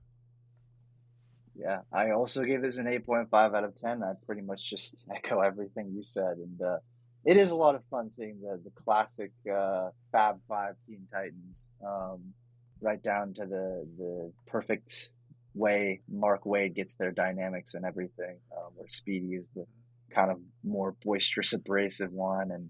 Yeah, 1.55 1.79
I 1.93 2.11
also 2.11 2.43
gave 2.43 2.61
this 2.61 2.77
an 2.77 2.87
eight 2.87 3.05
point 3.05 3.29
five 3.29 3.53
out 3.53 3.63
of 3.63 3.75
ten. 3.75 4.03
I 4.03 4.13
pretty 4.25 4.41
much 4.41 4.69
just 4.69 5.05
echo 5.15 5.39
everything 5.39 5.91
you 5.93 6.03
said, 6.03 6.37
and 6.37 6.61
uh, 6.61 6.77
it 7.23 7.37
is 7.37 7.51
a 7.51 7.55
lot 7.55 7.75
of 7.75 7.83
fun 7.89 8.11
seeing 8.11 8.41
the 8.41 8.59
the 8.63 8.71
classic 8.71 9.31
uh, 9.51 9.89
Fab 10.11 10.39
Five 10.47 10.75
Teen 10.87 11.07
Titans, 11.11 11.71
um, 11.85 12.33
right 12.81 13.01
down 13.01 13.33
to 13.35 13.45
the 13.45 13.87
the 13.97 14.31
perfect 14.47 15.09
way 15.53 16.01
Mark 16.11 16.43
Waid 16.43 16.75
gets 16.75 16.95
their 16.95 17.11
dynamics 17.11 17.75
and 17.75 17.85
everything. 17.85 18.37
Um, 18.55 18.71
where 18.75 18.89
Speedy 18.89 19.35
is 19.35 19.49
the 19.55 19.61
mm-hmm 19.61 19.84
kind 20.15 20.31
of 20.31 20.37
more 20.63 20.95
boisterous, 21.03 21.53
abrasive 21.53 22.11
one, 22.11 22.51
and 22.51 22.69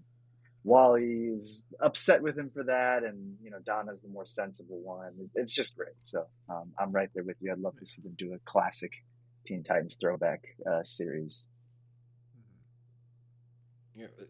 Wally 0.64 1.28
is 1.32 1.68
upset 1.80 2.22
with 2.22 2.36
him 2.36 2.50
for 2.52 2.64
that, 2.64 3.04
and 3.04 3.36
you 3.40 3.50
know 3.50 3.60
Donna's 3.64 4.02
the 4.02 4.08
more 4.08 4.26
sensible 4.26 4.80
one. 4.82 5.30
It's 5.36 5.54
just 5.54 5.76
great. 5.76 5.94
So 6.02 6.26
um, 6.50 6.72
I'm 6.78 6.90
right 6.90 7.08
there 7.14 7.22
with 7.22 7.36
you. 7.40 7.52
I'd 7.52 7.60
love 7.60 7.76
to 7.78 7.86
see 7.86 8.02
them 8.02 8.14
do 8.16 8.34
a 8.34 8.38
classic 8.44 8.92
Teen 9.44 9.62
Titans 9.62 9.96
throwback 10.00 10.44
uh, 10.68 10.82
series. 10.82 11.48
Mm-hmm. 12.36 14.00
Yeah, 14.00 14.26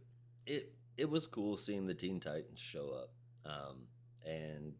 it 0.46 0.74
it 0.98 1.08
was 1.08 1.26
cool 1.26 1.56
seeing 1.56 1.86
the 1.86 1.94
Teen 1.94 2.20
Titans 2.20 2.60
show 2.60 2.90
up, 2.90 3.10
um, 3.50 3.86
and 4.26 4.74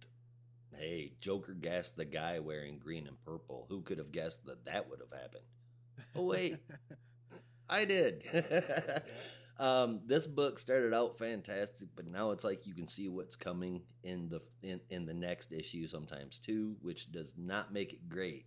hey, 0.75 1.15
Joker 1.21 1.55
gassed 1.55 1.97
the 1.97 2.05
guy 2.05 2.39
wearing 2.39 2.79
green 2.79 3.07
and 3.07 3.17
purple. 3.25 3.67
Who 3.71 3.81
could 3.81 3.97
have 3.97 4.13
guessed 4.13 4.45
that 4.45 4.67
that 4.67 4.91
would 4.91 5.01
have 5.01 5.19
happened? 5.19 5.45
Oh 6.15 6.25
wait, 6.25 6.59
I 7.69 7.85
did. 7.85 8.25
um, 9.59 10.01
this 10.07 10.27
book 10.27 10.59
started 10.59 10.95
out 10.95 11.17
fantastic, 11.19 11.89
but 11.97 12.07
now 12.07 12.31
it's 12.31 12.45
like 12.45 12.67
you 12.67 12.75
can 12.75 12.87
see 12.87 13.09
what's 13.09 13.37
coming 13.37 13.83
in 14.03 14.29
the 14.29 14.41
in, 14.63 14.81
in 14.91 15.07
the 15.07 15.15
next 15.15 15.53
issue 15.53 15.87
sometimes 15.87 16.39
too, 16.39 16.77
which 16.83 17.11
does 17.13 17.35
not 17.37 17.73
make 17.73 17.93
it 17.93 18.09
great. 18.09 18.47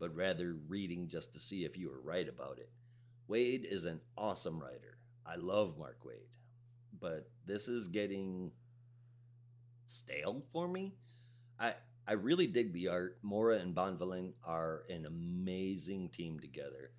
but 0.00 0.14
rather 0.16 0.56
reading 0.68 1.08
just 1.08 1.32
to 1.32 1.40
see 1.40 1.64
if 1.64 1.78
you 1.78 1.88
were 1.90 2.02
right 2.02 2.28
about 2.28 2.58
it. 2.58 2.70
Waid 3.30 3.64
is 3.64 3.84
an 3.86 4.00
awesome 4.18 4.60
writer. 4.60 4.98
I 5.26 5.36
love 5.36 5.78
Mark 5.78 6.00
Waid, 6.04 6.28
but 7.00 7.30
this 7.46 7.68
is 7.68 7.88
getting 7.88 8.52
stale 9.86 10.42
for 10.50 10.66
me. 10.68 10.94
I 11.58 11.74
I 12.06 12.14
really 12.14 12.46
dig 12.46 12.72
the 12.72 12.88
art. 12.88 13.18
Mora 13.22 13.58
and 13.58 13.74
Bonvillain 13.74 14.32
are 14.44 14.84
an 14.90 15.06
amazing 15.06 16.08
team 16.10 16.40
together, 16.40 16.90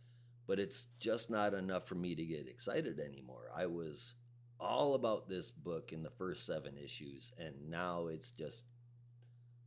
but 0.48 0.60
it's 0.60 0.88
just 1.00 1.30
not 1.30 1.54
enough 1.54 1.88
for 1.88 1.96
me 1.96 2.16
to 2.16 2.26
get 2.26 2.48
excited 2.48 3.00
anymore. 3.00 3.50
I 3.56 3.66
was 3.66 4.14
all 4.60 4.96
about 4.96 5.28
this 5.28 5.52
book 5.52 5.92
in 5.94 6.04
the 6.04 6.10
first 6.10 6.46
seven 6.46 6.78
issues, 6.78 7.32
and 7.38 7.54
now 7.70 8.08
it's 8.08 8.32
just 8.32 8.66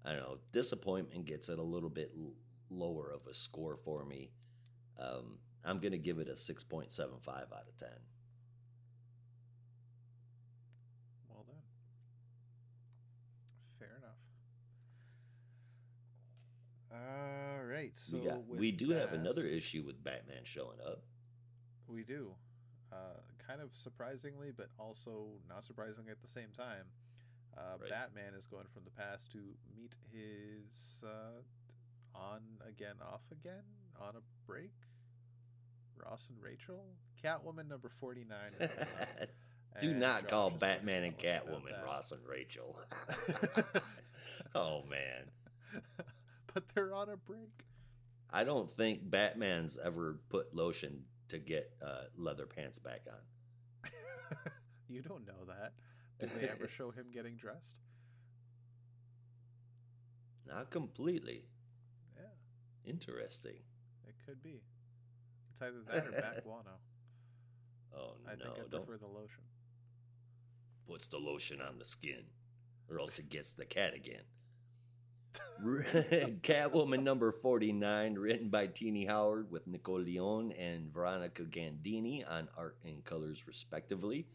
I 0.05 0.11
don't 0.13 0.21
know. 0.21 0.39
Disappointment 0.53 1.25
gets 1.25 1.49
it 1.49 1.59
a 1.59 1.63
little 1.63 1.91
bit 1.91 2.13
l- 2.17 2.33
lower 2.71 3.11
of 3.13 3.27
a 3.29 3.35
score 3.35 3.77
for 3.77 4.05
me. 4.05 4.31
Um, 4.99 5.39
I'm 5.65 5.81
going 5.81 5.93
to 5.93 5.99
give 5.99 6.21
it 6.21 6.29
a 6.29 6.33
6.75 6.33 7.29
out 7.29 7.67
of 7.69 7.77
10. 7.79 7.89
Well 11.29 11.45
done. 11.45 11.57
Fair 13.81 13.89
enough. 13.99 14.17
All 16.93 17.56
right. 17.77 17.93
So 17.95 18.19
we, 18.19 18.25
got, 18.25 18.49
we 18.49 18.73
do 18.73 18.91
have 18.91 19.13
another 19.13 19.45
issue 19.45 19.83
with 19.87 20.03
Batman 20.03 20.43
showing 20.45 20.79
up. 20.85 21.03
We 21.89 22.03
do. 22.03 22.33
Uh, 22.93 23.21
kind 23.47 23.61
of 23.61 23.71
surprisingly, 23.73 24.51
but 24.57 24.69
also 24.79 25.27
not 25.49 25.65
surprisingly 25.65 26.11
at 26.11 26.21
the 26.23 26.29
same 26.29 26.49
time. 26.57 26.87
Uh, 27.57 27.79
Right. 27.81 27.91
Batman 27.91 28.35
is 28.37 28.47
going 28.47 28.67
from 28.73 28.83
the 28.85 28.91
past 28.91 29.33
to 29.33 29.39
meet 29.75 29.95
his 30.13 31.03
uh, 31.05 31.41
on 32.15 32.41
again, 32.69 32.97
off 33.03 33.23
again, 33.33 33.63
on 34.01 34.15
a 34.17 34.47
break. 34.47 34.73
Ross 36.05 36.29
and 36.29 36.39
Rachel, 36.43 36.85
Catwoman 37.25 37.69
number 37.69 37.89
forty 37.89 38.25
nine. 38.25 38.51
do 39.81 39.95
not 39.95 40.29
call 40.29 40.51
Josh 40.51 40.59
to 40.61 40.67
Batman 40.67 41.05
and 41.05 41.19
tell 41.19 41.31
us 41.31 41.43
about 41.47 41.63
Catwoman. 41.63 41.85
Ross 41.85 42.13
and 42.13 42.21
Rachel. 42.29 42.79
oh, 44.55 44.83
man. 44.91 45.83
But 46.57 46.65
they're 46.75 46.95
on 46.95 47.11
a 47.11 47.19
break. 47.19 47.51
I 48.31 48.43
don't 48.43 48.71
think 48.71 49.11
Batman's 49.11 49.79
ever 49.85 50.21
put 50.31 50.55
lotion 50.55 51.03
to 51.29 51.39
get 51.39 51.71
uh, 51.85 52.05
leather 52.17 52.47
pants 52.47 52.79
back 52.79 53.03
on. 53.07 53.91
you 54.89 55.03
don't 55.03 55.27
know 55.27 55.45
that. 55.47 55.75
Did 56.19 56.31
they 56.41 56.49
ever 56.49 56.67
show 56.67 56.91
him 56.91 57.09
getting 57.13 57.37
dressed? 57.37 57.79
Not 60.49 60.71
completely. 60.71 61.45
Yeah, 62.17 62.91
Interesting. 62.91 63.57
it 64.09 64.15
could 64.25 64.43
be. 64.43 64.63
It's 65.53 65.61
either 65.61 65.83
that 65.93 66.07
or 66.07 66.11
Bat 66.23 66.45
Guano. 66.45 66.71
Oh, 67.95 68.13
no. 68.25 68.33
I 68.33 68.35
think 68.35 68.49
I 68.49 68.71
don't 68.71 68.87
prefer 68.87 68.97
the 68.97 69.07
lotion. 69.07 69.43
puts 70.89 71.07
the 71.07 71.19
lotion 71.19 71.61
on 71.61 71.79
the 71.79 71.85
skin, 71.85 72.25
or 72.89 72.99
else 72.99 73.19
it 73.19 73.29
gets 73.29 73.53
the 73.53 73.67
cat 73.67 73.93
again. 73.93 74.23
Catwoman 76.43 77.03
number 77.03 77.33
49, 77.33 78.15
written 78.15 78.49
by 78.49 78.67
Tini 78.67 79.05
Howard 79.05 79.51
with 79.51 79.67
Nico 79.67 79.99
Leon 79.99 80.53
and 80.53 80.93
Veronica 80.93 81.43
Gandini 81.43 82.25
on 82.31 82.49
art 82.57 82.77
and 82.85 83.05
colors, 83.05 83.47
respectively. 83.47 84.27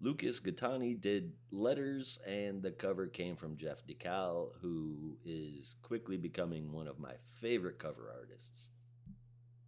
Lucas 0.00 0.40
Gattoni 0.40 1.00
did 1.00 1.32
letters, 1.52 2.18
and 2.26 2.60
the 2.60 2.72
cover 2.72 3.06
came 3.06 3.36
from 3.36 3.56
Jeff 3.56 3.86
Dekal, 3.86 4.50
who 4.60 5.16
is 5.24 5.76
quickly 5.82 6.16
becoming 6.16 6.72
one 6.72 6.88
of 6.88 6.98
my 6.98 7.14
favorite 7.40 7.78
cover 7.78 8.12
artists. 8.18 8.70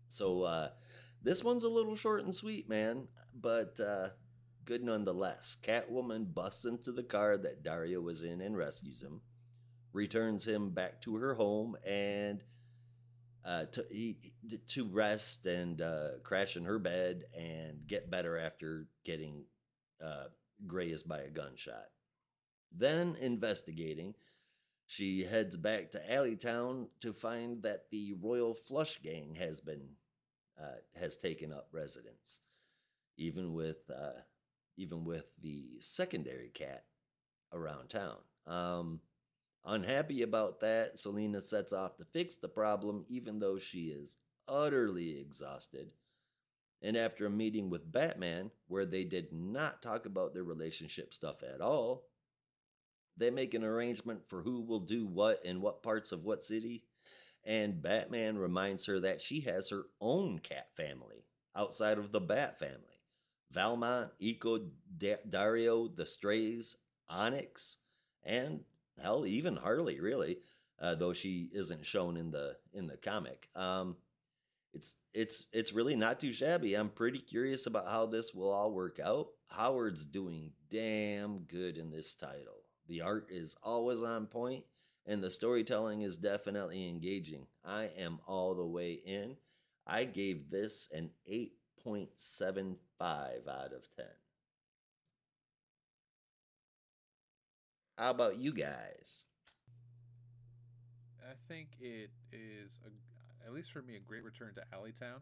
So, 0.09 0.43
uh, 0.43 0.71
this 1.23 1.45
one's 1.45 1.63
a 1.63 1.69
little 1.69 1.97
short 1.97 2.25
and 2.25 2.35
sweet, 2.35 2.69
man, 2.69 3.09
but 3.41 3.79
uh, 3.81 4.09
good 4.65 4.83
nonetheless. 4.83 5.57
Catwoman 5.63 6.35
busts 6.35 6.65
into 6.65 6.93
the 6.93 7.03
car 7.03 7.37
that 7.39 7.63
Dario 7.63 8.01
was 8.01 8.23
in 8.25 8.41
and 8.41 8.57
rescues 8.57 9.03
him, 9.03 9.21
returns 9.95 10.47
him 10.47 10.71
back 10.71 11.01
to 11.01 11.17
her 11.17 11.35
home, 11.35 11.77
and 11.87 12.45
uh, 13.47 13.65
to 13.67 13.87
he, 13.91 14.19
to 14.69 14.85
rest 14.87 15.47
and 15.47 15.81
uh, 15.81 16.09
crash 16.23 16.57
in 16.57 16.65
her 16.65 16.79
bed 16.79 17.25
and 17.35 17.87
get 17.87 18.11
better 18.11 18.37
after 18.37 18.89
getting 19.05 19.45
uh, 20.05 20.25
grazed 20.67 21.09
by 21.09 21.21
a 21.21 21.31
gunshot. 21.31 21.87
Then, 22.77 23.17
investigating, 23.21 24.15
she 24.87 25.25
heads 25.25 25.57
back 25.57 25.93
to 25.93 26.13
Alleytown 26.13 26.89
to 27.01 27.13
find 27.13 27.63
that 27.63 27.85
the 27.91 28.15
Royal 28.21 28.55
Flush 28.55 29.01
Gang 29.01 29.37
has 29.39 29.61
been 29.61 29.91
uh, 30.61 30.79
has 30.99 31.17
taken 31.17 31.53
up 31.53 31.69
residence, 31.73 32.41
even 33.17 33.55
with 33.55 33.91
uh, 33.91 34.21
even 34.77 35.05
with 35.05 35.31
the 35.41 35.79
secondary 35.81 36.51
cat 36.51 36.85
around 37.53 37.89
town. 37.89 38.17
Um, 38.47 39.01
unhappy 39.65 40.23
about 40.23 40.61
that, 40.61 40.99
Selina 40.99 41.41
sets 41.41 41.73
off 41.73 41.97
to 41.97 42.05
fix 42.05 42.37
the 42.37 42.49
problem, 42.49 43.05
even 43.09 43.39
though 43.39 43.59
she 43.59 43.87
is 43.87 44.17
utterly 44.49 45.19
exhausted. 45.19 45.91
And 46.83 46.97
after 46.97 47.27
a 47.27 47.31
meeting 47.31 47.71
with 47.71 47.91
Batman, 47.91 48.51
where 48.69 48.85
they 48.85 49.05
did 49.05 49.33
not 49.33 49.81
talk 49.81 50.07
about 50.07 50.35
their 50.35 50.45
relationship 50.45 51.15
stuff 51.15 51.43
at 51.43 51.61
all, 51.61 52.05
they 53.17 53.31
make 53.31 53.55
an 53.55 53.65
arrangement 53.65 54.29
for 54.29 54.43
who 54.43 54.61
will 54.61 54.81
do 54.81 55.07
what 55.07 55.45
in 55.45 55.61
what 55.61 55.83
parts 55.83 56.13
of 56.13 56.25
what 56.25 56.45
city. 56.45 56.85
And 57.45 57.81
Batman 57.83 58.39
reminds 58.39 58.87
her 58.87 59.01
that 59.01 59.21
she 59.21 59.41
has 59.43 59.71
her 59.71 59.85
own 60.01 60.39
cat 60.41 60.69
family 60.75 61.25
outside 61.57 61.99
of 61.99 62.13
the 62.13 62.21
Bat 62.21 62.59
family. 62.59 63.01
Valmont, 63.51 64.11
Eiko, 64.21 64.69
Da- 64.99 65.23
Dario, 65.29 65.89
the 65.89 66.07
Strays, 66.07 66.77
Onyx, 67.09 67.77
and 68.25 68.65
hell, 69.01 69.27
even 69.27 69.57
Harley, 69.57 70.01
really, 70.01 70.39
uh, 70.81 70.95
though 70.95 71.13
she 71.13 71.51
isn't 71.53 71.87
shown 71.87 72.17
in 72.17 72.31
the 72.31 72.57
in 72.73 72.87
the 72.87 72.97
comic. 72.97 73.49
Um, 73.55 73.97
it's 74.73 74.97
it's 75.13 75.47
it's 75.53 75.73
really 75.73 75.95
not 75.95 76.21
too 76.21 76.33
shabby. 76.33 76.75
I'm 76.75 76.89
pretty 76.89 77.21
curious 77.21 77.67
about 77.67 77.89
how 77.89 78.07
this 78.07 78.35
will 78.35 78.51
all 78.51 78.73
work 78.73 78.99
out. 79.03 79.29
Howard's 79.49 80.05
doing 80.05 80.53
damn 80.71 81.41
good 81.41 81.79
in 81.79 81.91
this 81.91 82.15
title. 82.15 82.65
The 82.89 83.01
art 83.01 83.29
is 83.31 83.57
always 83.63 84.03
on 84.03 84.27
point, 84.27 84.65
and 85.07 85.23
the 85.23 85.31
storytelling 85.31 86.03
is 86.03 86.17
definitely 86.17 86.89
engaging. 86.89 87.47
I 87.65 87.91
am 87.97 88.19
all 88.27 88.55
the 88.55 88.67
way 88.67 88.93
in. 88.93 89.37
I 89.87 90.05
gave 90.05 90.51
this 90.51 90.91
an 90.93 91.11
8.75 91.31 92.77
out 93.49 93.73
of 93.73 93.89
10. 93.97 94.07
How 97.97 98.11
about 98.11 98.39
you 98.39 98.53
guys? 98.53 99.27
I 101.21 101.35
think 101.49 101.69
it 101.81 102.11
is, 102.33 102.81
a, 102.85 103.47
at 103.47 103.53
least 103.53 103.73
for 103.73 103.83
me, 103.83 103.97
a 103.97 104.01
great 104.01 104.25
return 104.25 104.55
to 104.55 104.63
Alleytown. 104.73 105.21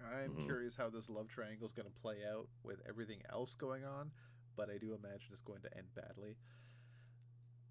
I'm 0.00 0.34
Mhm. 0.34 0.44
curious 0.44 0.76
how 0.76 0.90
this 0.90 1.08
love 1.08 1.28
triangle 1.28 1.66
is 1.66 1.72
going 1.72 1.88
to 1.88 2.00
play 2.00 2.24
out 2.26 2.48
with 2.62 2.80
everything 2.88 3.22
else 3.30 3.54
going 3.54 3.84
on, 3.84 4.10
but 4.56 4.70
I 4.70 4.78
do 4.78 4.94
imagine 4.94 5.28
it's 5.30 5.40
going 5.40 5.62
to 5.62 5.76
end 5.76 5.94
badly. 5.94 6.36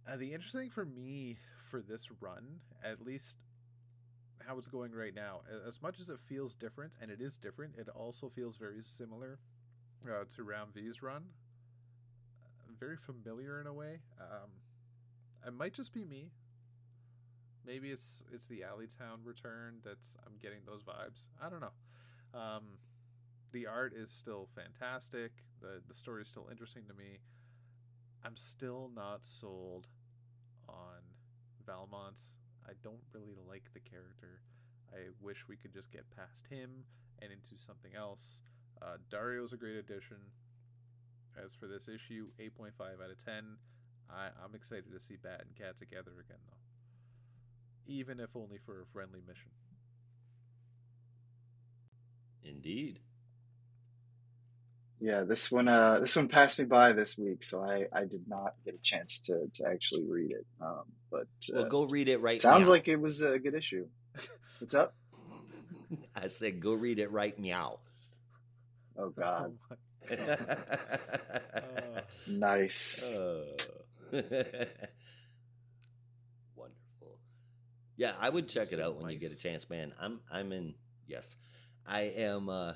Uh, 0.08 0.16
the 0.18 0.34
interesting 0.34 0.62
thing 0.62 0.70
for 0.70 0.86
me 0.86 1.38
for 1.70 1.82
this 1.82 2.10
run, 2.22 2.62
at 2.84 3.02
least 3.02 3.38
how 4.40 4.58
it's 4.58 4.70
going 4.70 4.94
right 4.94 5.14
now, 5.14 5.42
as 5.66 5.82
much 5.82 6.00
as 6.00 6.10
it 6.10 6.20
feels 6.20 6.56
different, 6.56 6.96
and 7.02 7.12
it 7.12 7.20
is 7.20 7.38
different, 7.38 7.76
it 7.78 7.90
also 7.90 8.30
feels 8.30 8.56
very 8.56 8.82
similar 8.82 9.40
uh, 10.06 10.24
to 10.30 10.44
Ram 10.44 10.72
V's 10.74 11.02
run. 11.02 11.26
Very 12.80 12.98
familiar 12.98 13.60
in 13.60 13.68
a 13.68 13.74
way. 13.74 14.00
Um, 14.20 14.50
it 15.46 15.54
might 15.54 15.74
just 15.74 15.94
be 15.94 16.06
me. 16.06 16.32
Maybe 17.66 17.90
it's 17.90 18.24
it's 18.32 18.48
the 18.48 18.62
Alleytown 18.62 19.20
return 19.24 19.80
that's 19.84 20.16
I'm 20.26 20.34
getting 20.42 20.60
those 20.66 20.84
vibes. 20.84 21.28
I 21.42 21.50
don't 21.50 21.62
know. 21.62 22.40
Um, 22.40 22.64
the 23.52 23.68
art 23.68 23.94
is 23.94 24.12
still 24.12 24.48
fantastic. 24.56 25.32
the 25.62 25.82
The 25.88 25.94
story 25.94 26.22
is 26.22 26.28
still 26.28 26.48
interesting 26.50 26.84
to 26.88 26.94
me. 26.94 27.20
I'm 28.24 28.36
still 28.36 28.90
not 28.96 29.26
sold 29.26 29.88
on 30.68 31.02
Valmont. 31.66 32.20
I 32.68 32.74
don't 32.84 33.02
really 33.14 33.36
like 33.48 33.70
the 33.74 33.80
character. 33.80 34.42
I 34.92 35.10
wish 35.22 35.48
we 35.48 35.56
could 35.56 35.74
just 35.74 35.92
get 35.92 36.06
past 36.16 36.48
him 36.48 36.86
and 37.22 37.32
into 37.32 37.62
something 37.62 37.92
else. 37.96 38.42
Uh, 38.82 38.98
Dario's 39.10 39.54
a 39.54 39.58
great 39.58 39.78
addition. 39.78 40.18
As 41.44 41.54
for 41.56 41.68
this 41.68 41.88
issue, 41.88 42.28
8.5 42.40 42.72
out 43.04 43.12
of 43.12 43.24
10. 43.24 43.58
I, 44.10 44.28
I'm 44.44 44.56
excited 44.56 44.92
to 44.92 45.00
see 45.00 45.16
Bat 45.22 45.44
and 45.46 45.56
Cat 45.56 45.78
together 45.78 46.12
again, 46.20 46.40
though. 46.48 46.58
Even 47.94 48.20
if 48.20 48.30
only 48.36 48.58
for 48.66 48.82
a 48.82 48.86
friendly 48.92 49.20
mission. 49.28 49.52
Indeed. 52.44 53.00
Yeah, 55.00 55.24
this 55.24 55.52
one 55.52 55.68
uh 55.68 56.00
this 56.00 56.16
one 56.16 56.28
passed 56.28 56.58
me 56.58 56.66
by 56.66 56.92
this 56.94 57.18
week, 57.18 57.44
so 57.44 57.62
I 57.62 57.86
I 57.94 58.06
did 58.06 58.28
not 58.28 58.56
get 58.66 58.74
a 58.74 58.80
chance 58.80 59.20
to 59.28 59.48
to 59.54 59.68
actually 59.68 60.04
read 60.04 60.32
it. 60.32 60.46
Um, 60.60 60.84
but 61.12 61.28
Well, 61.54 61.66
uh, 61.66 61.70
go 61.70 61.84
read 61.84 62.08
it 62.08 62.20
right 62.20 62.42
sounds 62.42 62.66
now. 62.66 62.72
like 62.72 62.88
it 62.88 63.00
was 63.00 63.22
a 63.22 63.38
good 63.38 63.54
issue. 63.54 63.86
What's 64.60 64.74
up? 64.74 64.96
I 66.16 66.28
said, 66.28 66.60
go 66.60 66.74
read 66.74 66.98
it 67.00 67.12
right 67.12 67.38
meow. 67.38 67.80
Oh 68.98 69.10
God, 69.10 69.54
Oh 69.72 69.76
my- 69.76 69.76
Uh, 70.10 72.02
nice. 72.26 73.02
Uh, 73.02 73.44
Wonderful. 76.56 77.20
Yeah, 77.96 78.14
I 78.20 78.30
would 78.30 78.48
check 78.48 78.72
it 78.72 78.80
So 78.80 78.86
out 78.86 78.96
when 78.98 79.10
you 79.10 79.18
get 79.18 79.32
a 79.32 79.36
chance, 79.38 79.70
man. 79.70 79.94
I'm 80.00 80.22
I'm 80.32 80.52
in. 80.52 80.76
Yes, 81.08 81.36
I 81.86 82.02
am. 82.02 82.50
Uh, 82.50 82.74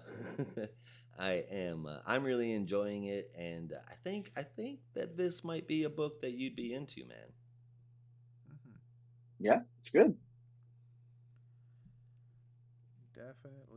I 1.18 1.44
am. 1.52 1.86
Uh, 1.86 2.00
I'm 2.06 2.24
really 2.24 2.52
enjoying 2.54 3.06
it, 3.06 3.32
and 3.38 3.74
I 3.90 3.96
think 4.04 4.32
I 4.36 4.44
think 4.44 4.80
that 4.94 5.18
this 5.18 5.44
might 5.44 5.68
be 5.68 5.84
a 5.84 5.90
book 5.90 6.22
that 6.22 6.32
you'd 6.34 6.56
be 6.56 6.74
into, 6.74 7.06
man. 7.06 7.34
Mm-hmm. 8.48 8.78
Yeah, 9.40 9.62
it's 9.80 9.90
good. 9.90 10.18
Definitely. 13.14 13.71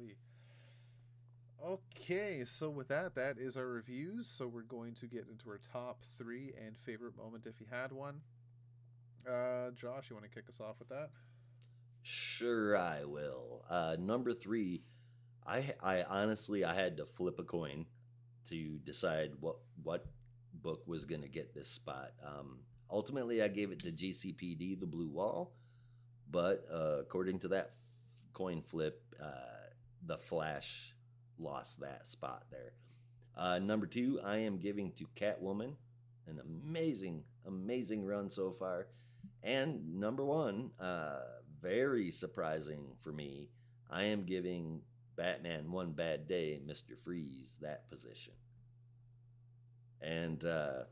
Okay, 1.65 2.45
so 2.45 2.69
with 2.69 2.89
that, 2.89 3.15
that 3.15 3.39
is 3.39 3.57
our 3.57 3.67
reviews. 3.67 4.27
So 4.27 4.47
we're 4.47 4.63
going 4.63 4.93
to 4.97 5.07
get 5.07 5.27
into 5.31 5.49
our 5.49 5.61
top 5.73 6.03
three 6.19 6.53
and 6.63 6.77
favorite 6.77 7.17
moment 7.17 7.47
if 7.47 7.59
you 7.59 7.67
had 7.71 7.91
one. 7.91 8.21
Uh, 9.27 9.71
Josh, 9.71 10.11
you 10.11 10.17
want 10.17 10.31
to 10.31 10.35
kick 10.35 10.45
us 10.51 10.61
off 10.61 10.77
with 10.79 10.91
that? 10.91 11.09
Sure, 12.03 12.77
I 12.77 13.05
will. 13.05 13.65
Uh, 13.71 13.97
number 13.99 14.35
three, 14.35 14.83
I 15.47 15.73
I 15.83 16.03
honestly 16.03 16.67
I 16.67 16.75
had 16.75 16.99
to 16.99 17.07
flip 17.07 17.39
a 17.39 17.45
coin 17.45 17.87
to 18.51 18.79
decide 18.85 19.33
what 19.41 19.57
what 19.83 20.05
book 20.53 20.83
was 20.87 21.07
going 21.07 21.23
to 21.23 21.29
get 21.29 21.55
this 21.55 21.69
spot. 21.69 22.11
Um, 22.23 22.59
ultimately, 22.91 23.41
I 23.41 23.49
gave 23.49 23.71
it 23.73 23.79
to 23.85 23.91
GCPD, 23.91 24.79
The 24.79 24.87
Blue 24.87 25.09
Wall, 25.09 25.55
but 26.31 26.67
uh, 26.71 26.99
according 27.01 27.39
to 27.39 27.49
that 27.49 27.71
f- 27.71 28.35
coin 28.35 28.61
flip, 28.61 29.01
uh, 29.19 29.71
The 30.05 30.19
Flash 30.19 30.94
lost 31.45 31.81
that 31.81 32.07
spot 32.07 32.45
there. 32.51 32.73
Uh, 33.37 33.59
number 33.59 33.87
two, 33.87 34.21
I 34.25 34.39
am 34.39 34.59
giving 34.59 34.93
to 34.93 35.07
Catwoman, 35.15 35.75
an 36.27 36.41
amazing, 36.41 37.23
amazing 37.47 38.05
run 38.05 38.31
so 38.31 38.51
far. 38.51 38.87
And 39.43 40.01
number 40.01 40.25
one, 40.25 40.71
uh, 40.81 41.21
very 41.61 42.11
surprising 42.11 42.85
for 43.01 43.13
me, 43.13 43.51
I 43.91 44.05
am 44.05 44.25
giving 44.25 44.81
Batman 45.17 45.71
One 45.71 45.93
Bad 45.93 46.27
Day, 46.27 46.61
Mr. 46.67 46.97
Freeze, 46.97 47.59
that 47.61 47.89
position. 47.91 48.33
And 50.01 50.45
uh, 50.45 50.85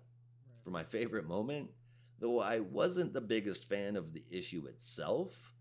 for 0.63 0.71
my 0.71 0.85
favorite 0.85 1.27
moment, 1.27 1.71
though 2.19 2.41
I 2.41 2.61
wasn't 2.61 3.13
the 3.13 3.21
biggest 3.21 3.69
fan 3.69 3.97
of 3.97 4.13
the 4.13 4.23
issue 4.31 4.67
itself, 4.67 5.52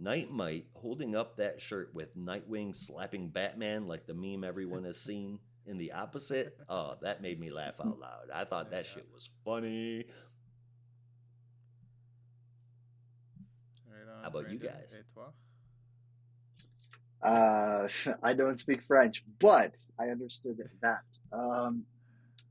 Nite-Mite 0.00 0.66
holding 0.72 1.14
up 1.14 1.36
that 1.36 1.60
shirt 1.60 1.94
with 1.94 2.16
Nightwing 2.16 2.74
slapping 2.74 3.28
Batman 3.28 3.86
like 3.86 4.06
the 4.06 4.14
meme 4.14 4.44
everyone 4.44 4.84
has 4.84 5.00
seen 5.00 5.38
in 5.66 5.78
the 5.78 5.92
opposite, 5.92 6.56
oh, 6.68 6.96
that 7.02 7.22
made 7.22 7.38
me 7.38 7.50
laugh 7.50 7.74
out 7.80 7.98
loud. 8.00 8.30
I 8.34 8.44
thought 8.44 8.70
that 8.70 8.86
shit 8.86 9.06
was 9.12 9.30
funny. 9.44 10.06
Right 13.88 14.16
on, 14.16 14.22
How 14.22 14.28
about 14.28 14.50
you 14.50 14.58
guys? 14.58 14.96
Uh, 17.22 17.86
I 18.22 18.32
don't 18.32 18.58
speak 18.58 18.82
French, 18.82 19.22
but 19.38 19.74
I 19.98 20.08
understood 20.08 20.58
that 20.82 21.02
um, 21.32 21.84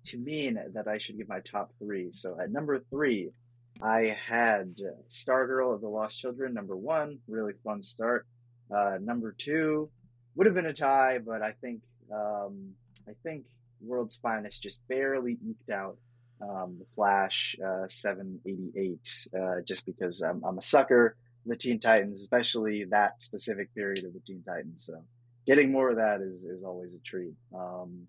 to 0.06 0.18
mean 0.18 0.60
that 0.74 0.88
I 0.88 0.98
should 0.98 1.18
give 1.18 1.28
my 1.28 1.40
top 1.40 1.72
three. 1.80 2.12
So 2.12 2.38
at 2.40 2.52
number 2.52 2.80
three, 2.80 3.32
I 3.82 4.18
had 4.28 4.78
Stargirl 5.10 5.74
of 5.74 5.82
the 5.82 5.88
Lost 5.88 6.20
Children. 6.20 6.54
Number 6.54 6.76
one, 6.76 7.20
really 7.28 7.54
fun 7.64 7.82
start. 7.82 8.26
Uh, 8.76 8.98
number 9.02 9.34
two 9.38 9.90
would 10.36 10.46
have 10.46 10.56
been 10.56 10.66
a 10.66 10.74
tie, 10.74 11.20
but 11.20 11.42
I 11.42 11.54
think 11.62 11.82
um, 12.14 12.72
I 13.08 13.14
think 13.24 13.46
World's 13.82 14.18
Finest 14.18 14.62
just 14.62 14.80
barely 14.88 15.38
eked 15.48 15.70
out 15.70 15.98
um, 16.42 16.78
the 16.80 16.86
Flash 16.86 17.56
uh, 17.66 17.88
788, 17.88 19.28
uh, 19.38 19.62
just 19.66 19.86
because 19.86 20.22
I'm, 20.22 20.44
I'm 20.44 20.58
a 20.58 20.62
sucker 20.62 21.16
the 21.46 21.56
Teen 21.56 21.80
Titans, 21.80 22.22
especially 22.22 22.86
that 22.86 23.22
specific 23.22 23.74
period 23.74 24.06
of 24.06 24.14
the 24.14 24.20
Teen 24.20 24.44
Titans. 24.46 24.86
So 24.86 25.02
getting 25.46 25.72
more 25.72 25.90
of 25.90 25.98
that 25.98 26.22
is, 26.22 26.46
is 26.46 26.64
always 26.64 26.96
a 26.96 27.02
treat. 27.02 27.34
Um, 27.54 28.08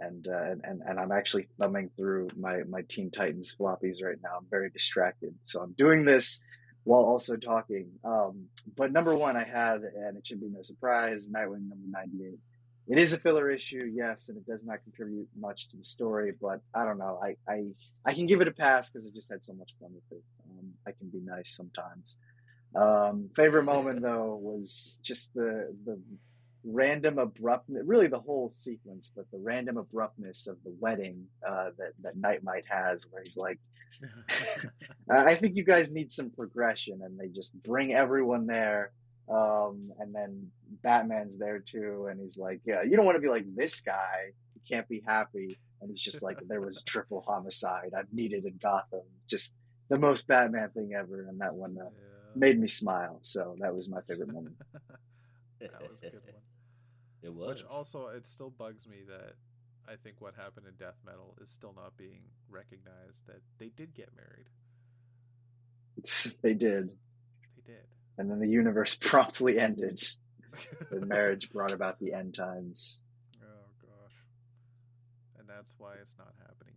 and, 0.00 0.28
uh, 0.28 0.54
and 0.64 0.82
and 0.86 0.98
I'm 0.98 1.12
actually 1.12 1.48
thumbing 1.58 1.90
through 1.96 2.28
my 2.36 2.62
my 2.68 2.82
Teen 2.88 3.10
Titans 3.10 3.54
floppies 3.58 4.02
right 4.02 4.18
now. 4.22 4.36
I'm 4.38 4.46
very 4.50 4.70
distracted, 4.70 5.34
so 5.42 5.60
I'm 5.60 5.72
doing 5.72 6.04
this 6.04 6.40
while 6.84 7.04
also 7.04 7.36
talking. 7.36 7.90
Um, 8.04 8.46
but 8.76 8.92
number 8.92 9.14
one, 9.14 9.36
I 9.36 9.44
had, 9.44 9.82
and 9.82 10.16
it 10.16 10.26
should 10.26 10.40
be 10.40 10.48
no 10.48 10.62
surprise, 10.62 11.28
Nightwing 11.28 11.68
number 11.68 11.86
98. 11.90 12.38
It 12.90 12.98
is 12.98 13.12
a 13.12 13.18
filler 13.18 13.50
issue, 13.50 13.90
yes, 13.92 14.30
and 14.30 14.38
it 14.38 14.46
does 14.46 14.64
not 14.64 14.82
contribute 14.82 15.28
much 15.38 15.68
to 15.68 15.76
the 15.76 15.82
story. 15.82 16.32
But 16.40 16.60
I 16.74 16.84
don't 16.84 16.98
know. 16.98 17.20
I 17.22 17.36
I, 17.52 17.64
I 18.04 18.14
can 18.14 18.26
give 18.26 18.40
it 18.40 18.48
a 18.48 18.52
pass 18.52 18.90
because 18.90 19.06
I 19.06 19.14
just 19.14 19.30
had 19.30 19.44
so 19.44 19.52
much 19.52 19.74
fun 19.78 19.90
with 19.92 20.18
it. 20.18 20.24
Um, 20.48 20.72
I 20.86 20.92
can 20.92 21.08
be 21.08 21.20
nice 21.20 21.50
sometimes. 21.50 22.16
Um, 22.74 23.30
favorite 23.34 23.64
moment 23.64 24.02
though 24.02 24.38
was 24.40 25.00
just 25.02 25.34
the 25.34 25.74
the 25.84 26.00
random 26.68 27.18
abruptness, 27.18 27.82
really 27.86 28.06
the 28.06 28.20
whole 28.20 28.50
sequence, 28.50 29.12
but 29.14 29.30
the 29.30 29.38
random 29.38 29.76
abruptness 29.76 30.46
of 30.46 30.62
the 30.64 30.74
wedding 30.80 31.26
uh, 31.46 31.70
that 31.78 31.92
that 32.02 32.16
Nite-Mite 32.16 32.66
has, 32.68 33.06
where 33.10 33.22
he's 33.22 33.36
like, 33.36 33.58
"I 35.10 35.34
think 35.34 35.56
you 35.56 35.64
guys 35.64 35.90
need 35.90 36.12
some 36.12 36.30
progression," 36.30 37.00
and 37.02 37.18
they 37.18 37.28
just 37.28 37.60
bring 37.62 37.94
everyone 37.94 38.46
there. 38.46 38.92
Um, 39.30 39.92
and 39.98 40.14
then 40.14 40.50
Batman's 40.82 41.38
there 41.38 41.58
too, 41.58 42.06
and 42.10 42.20
he's 42.20 42.38
like, 42.38 42.60
"Yeah, 42.64 42.82
you 42.82 42.96
don't 42.96 43.06
want 43.06 43.16
to 43.16 43.22
be 43.22 43.28
like 43.28 43.46
this 43.54 43.80
guy. 43.80 44.32
You 44.54 44.60
can't 44.68 44.88
be 44.88 45.02
happy." 45.06 45.58
And 45.80 45.90
he's 45.90 46.02
just 46.02 46.22
like, 46.22 46.38
"There 46.48 46.60
was 46.60 46.80
a 46.80 46.84
triple 46.92 47.20
homicide. 47.26 47.92
I'm 47.96 48.08
needed 48.12 48.44
in 48.44 48.58
Gotham." 48.60 49.02
Just 49.28 49.56
the 49.88 49.98
most 49.98 50.26
Batman 50.28 50.70
thing 50.70 50.92
ever, 50.94 51.26
and 51.28 51.40
that 51.40 51.54
one 51.54 51.76
uh, 51.80 51.84
Yeah, 51.84 51.90
made 52.34 52.58
me 52.60 52.68
smile. 52.68 53.18
So 53.22 53.56
that 53.60 53.74
was 53.74 53.88
my 53.90 54.00
favorite 54.02 54.32
moment. 54.32 54.56
that 55.60 55.90
was 55.90 56.02
a 56.02 56.10
good 56.10 56.22
one. 56.24 56.34
It 57.22 57.32
was. 57.34 57.62
Which 57.62 57.70
also, 57.70 58.06
it 58.08 58.26
still 58.26 58.50
bugs 58.50 58.86
me 58.86 58.98
that 59.08 59.34
I 59.90 59.96
think 59.96 60.20
what 60.20 60.34
happened 60.34 60.66
in 60.66 60.74
Death 60.74 60.98
Metal 61.04 61.34
is 61.42 61.50
still 61.50 61.72
not 61.74 61.96
being 61.96 62.20
recognized. 62.48 63.26
That 63.26 63.40
they 63.58 63.68
did 63.68 63.94
get 63.94 64.10
married. 64.16 64.46
they 66.42 66.54
did, 66.54 66.90
They 67.56 67.72
did. 67.72 67.86
and 68.18 68.30
then 68.30 68.38
the 68.38 68.48
universe 68.48 68.94
promptly 69.00 69.58
ended. 69.58 70.00
the 70.90 71.00
marriage 71.04 71.50
brought 71.50 71.72
about 71.72 71.98
the 71.98 72.12
end 72.12 72.34
times. 72.34 73.02
Oh 73.42 73.70
gosh. 73.82 74.14
And 75.38 75.48
that's 75.48 75.74
why 75.78 75.94
it's 76.02 76.14
not 76.18 76.32
happening. 76.38 76.67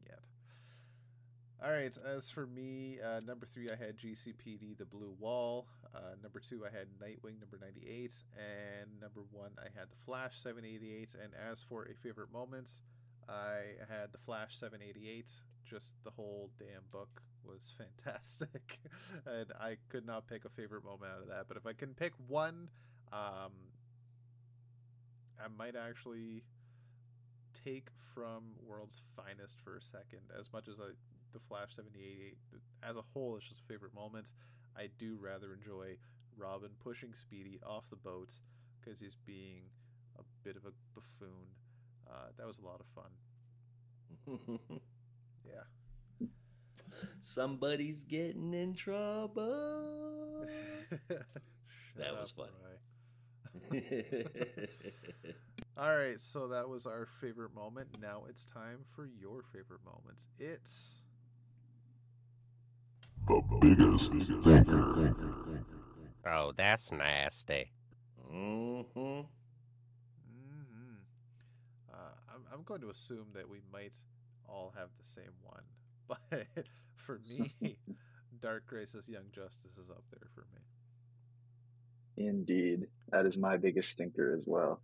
All 1.63 1.71
right, 1.71 1.95
as 2.07 2.27
for 2.31 2.47
me, 2.47 2.97
uh, 3.05 3.19
number 3.19 3.45
three, 3.45 3.67
I 3.69 3.75
had 3.75 3.95
GCPD 3.95 4.79
The 4.79 4.85
Blue 4.85 5.13
Wall. 5.19 5.67
Uh, 5.93 6.15
number 6.23 6.39
two, 6.39 6.65
I 6.65 6.75
had 6.75 6.87
Nightwing 6.99 7.39
number 7.39 7.59
98. 7.61 8.11
And 8.35 8.99
number 8.99 9.21
one, 9.31 9.51
I 9.59 9.67
had 9.77 9.91
The 9.91 9.95
Flash 10.03 10.39
788. 10.39 11.09
And 11.21 11.33
as 11.51 11.61
for 11.61 11.83
a 11.83 11.93
favorite 11.93 12.33
moment, 12.33 12.71
I 13.29 13.77
had 13.87 14.11
The 14.11 14.17
Flash 14.17 14.57
788. 14.57 15.29
Just 15.63 15.93
the 16.03 16.09
whole 16.09 16.49
damn 16.57 16.81
book 16.91 17.21
was 17.43 17.75
fantastic. 18.05 18.79
and 19.27 19.51
I 19.59 19.77
could 19.89 20.07
not 20.07 20.25
pick 20.25 20.45
a 20.45 20.49
favorite 20.49 20.83
moment 20.83 21.11
out 21.15 21.21
of 21.21 21.27
that. 21.27 21.45
But 21.47 21.57
if 21.57 21.67
I 21.67 21.73
can 21.73 21.93
pick 21.93 22.13
one, 22.27 22.69
um, 23.13 23.51
I 25.39 25.47
might 25.55 25.75
actually 25.75 26.41
take 27.53 27.89
from 28.15 28.55
World's 28.65 28.99
Finest 29.15 29.59
for 29.63 29.77
a 29.77 29.81
second. 29.81 30.21
As 30.39 30.51
much 30.51 30.67
as 30.67 30.79
I, 30.79 30.93
the 31.33 31.39
Flash 31.39 31.75
78 31.75 32.37
as 32.87 32.95
a 32.97 33.01
whole 33.13 33.37
is 33.37 33.43
just 33.43 33.61
a 33.61 33.63
favorite 33.71 33.93
moment, 33.93 34.31
I 34.77 34.89
do 34.97 35.17
rather 35.21 35.53
enjoy 35.53 35.97
Robin 36.37 36.69
pushing 36.83 37.13
Speedy 37.13 37.59
off 37.65 37.83
the 37.89 37.95
boat 37.95 38.33
because 38.79 38.99
he's 38.99 39.17
being 39.25 39.63
a 40.17 40.23
bit 40.43 40.55
of 40.55 40.65
a 40.65 40.71
buffoon. 40.93 41.47
Uh, 42.09 42.29
that 42.37 42.47
was 42.47 42.57
a 42.59 42.65
lot 42.65 42.79
of 42.79 42.85
fun. 42.95 43.11
Yeah. 45.43 46.27
Somebody's 47.21 48.03
getting 48.03 48.53
in 48.53 48.75
trouble. 48.75 50.45
That 51.97 52.13
was 52.13 52.31
funny. 52.31 52.51
All 55.77 55.95
right, 55.95 56.19
so 56.19 56.47
that 56.47 56.69
was 56.69 56.85
our 56.85 57.05
favorite 57.19 57.53
moment. 57.53 57.89
Now 58.01 58.23
it's 58.29 58.45
time 58.45 58.85
for 58.95 59.05
your 59.05 59.41
favorite 59.41 59.81
moments. 59.85 60.27
It's 60.39 61.01
The 63.27 63.41
biggest 63.61 64.11
thinker. 64.43 65.15
Oh, 66.25 66.51
that's 66.55 66.91
nasty. 66.91 67.71
hmm 68.29 68.81
hmm 68.91 69.21
Uh, 71.91 72.13
I'm, 72.33 72.43
I'm 72.53 72.63
going 72.63 72.81
to 72.81 72.89
assume 72.89 73.27
that 73.33 73.47
we 73.49 73.59
might 73.71 73.93
all 74.47 74.73
have 74.77 74.89
the 74.99 75.05
same 75.07 75.33
one, 75.43 75.63
but 76.07 76.67
for 76.95 77.19
me, 77.27 77.53
Dark 78.41 78.65
Crisis 78.67 79.07
Young 79.07 79.29
Justice 79.31 79.77
is 79.77 79.89
up 79.89 80.03
there 80.11 80.27
for 80.33 80.45
me. 80.53 80.61
Indeed, 82.17 82.87
that 83.09 83.25
is 83.25 83.37
my 83.37 83.57
biggest 83.57 83.89
stinker 83.91 84.33
as 84.33 84.45
well. 84.47 84.81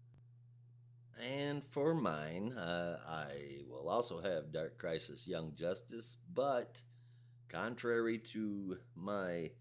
And 1.20 1.64
for 1.72 1.94
mine, 1.96 2.54
uh, 2.54 3.00
I 3.08 3.64
will 3.68 3.90
also 3.90 4.22
have 4.22 4.52
Dark 4.52 4.78
Crisis 4.78 5.28
Young 5.28 5.54
Justice, 5.56 6.18
but 6.34 6.82
contrary 7.50 8.18
to 8.20 8.78
my 8.96 9.52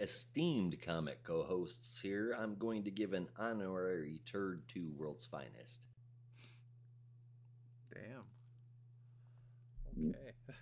esteemed 0.00 0.80
comic 0.82 1.22
co 1.24 1.42
hosts 1.42 2.00
here, 2.00 2.36
I'm 2.38 2.56
going 2.56 2.84
to 2.84 2.90
give 2.90 3.12
an 3.12 3.28
honorary 3.38 4.20
turd 4.26 4.62
to 4.74 4.92
World's 4.96 5.26
Finest. 5.26 5.80
Damn. 7.92 8.24
Mm. 9.98 10.10
Okay. 10.10 10.58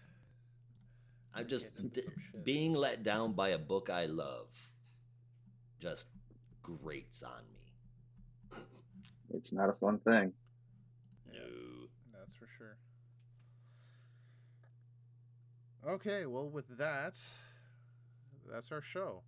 I'm 1.34 1.48
just 1.48 1.92
d- 1.92 2.02
being 2.44 2.74
let 2.74 3.02
down 3.02 3.32
by 3.32 3.50
a 3.50 3.58
book 3.58 3.90
I 3.90 4.06
love 4.06 4.48
just 5.80 6.06
grates 6.62 7.22
on 7.22 7.42
me. 7.52 8.60
It's 9.30 9.52
not 9.52 9.68
a 9.68 9.72
fun 9.72 9.98
thing. 9.98 10.32
No. 11.32 11.40
That's 12.12 12.34
for 12.36 12.46
sure. 12.56 12.76
Okay, 15.86 16.24
well, 16.24 16.48
with 16.48 16.78
that, 16.78 17.18
that's 18.50 18.72
our 18.72 18.80
show. 18.80 19.22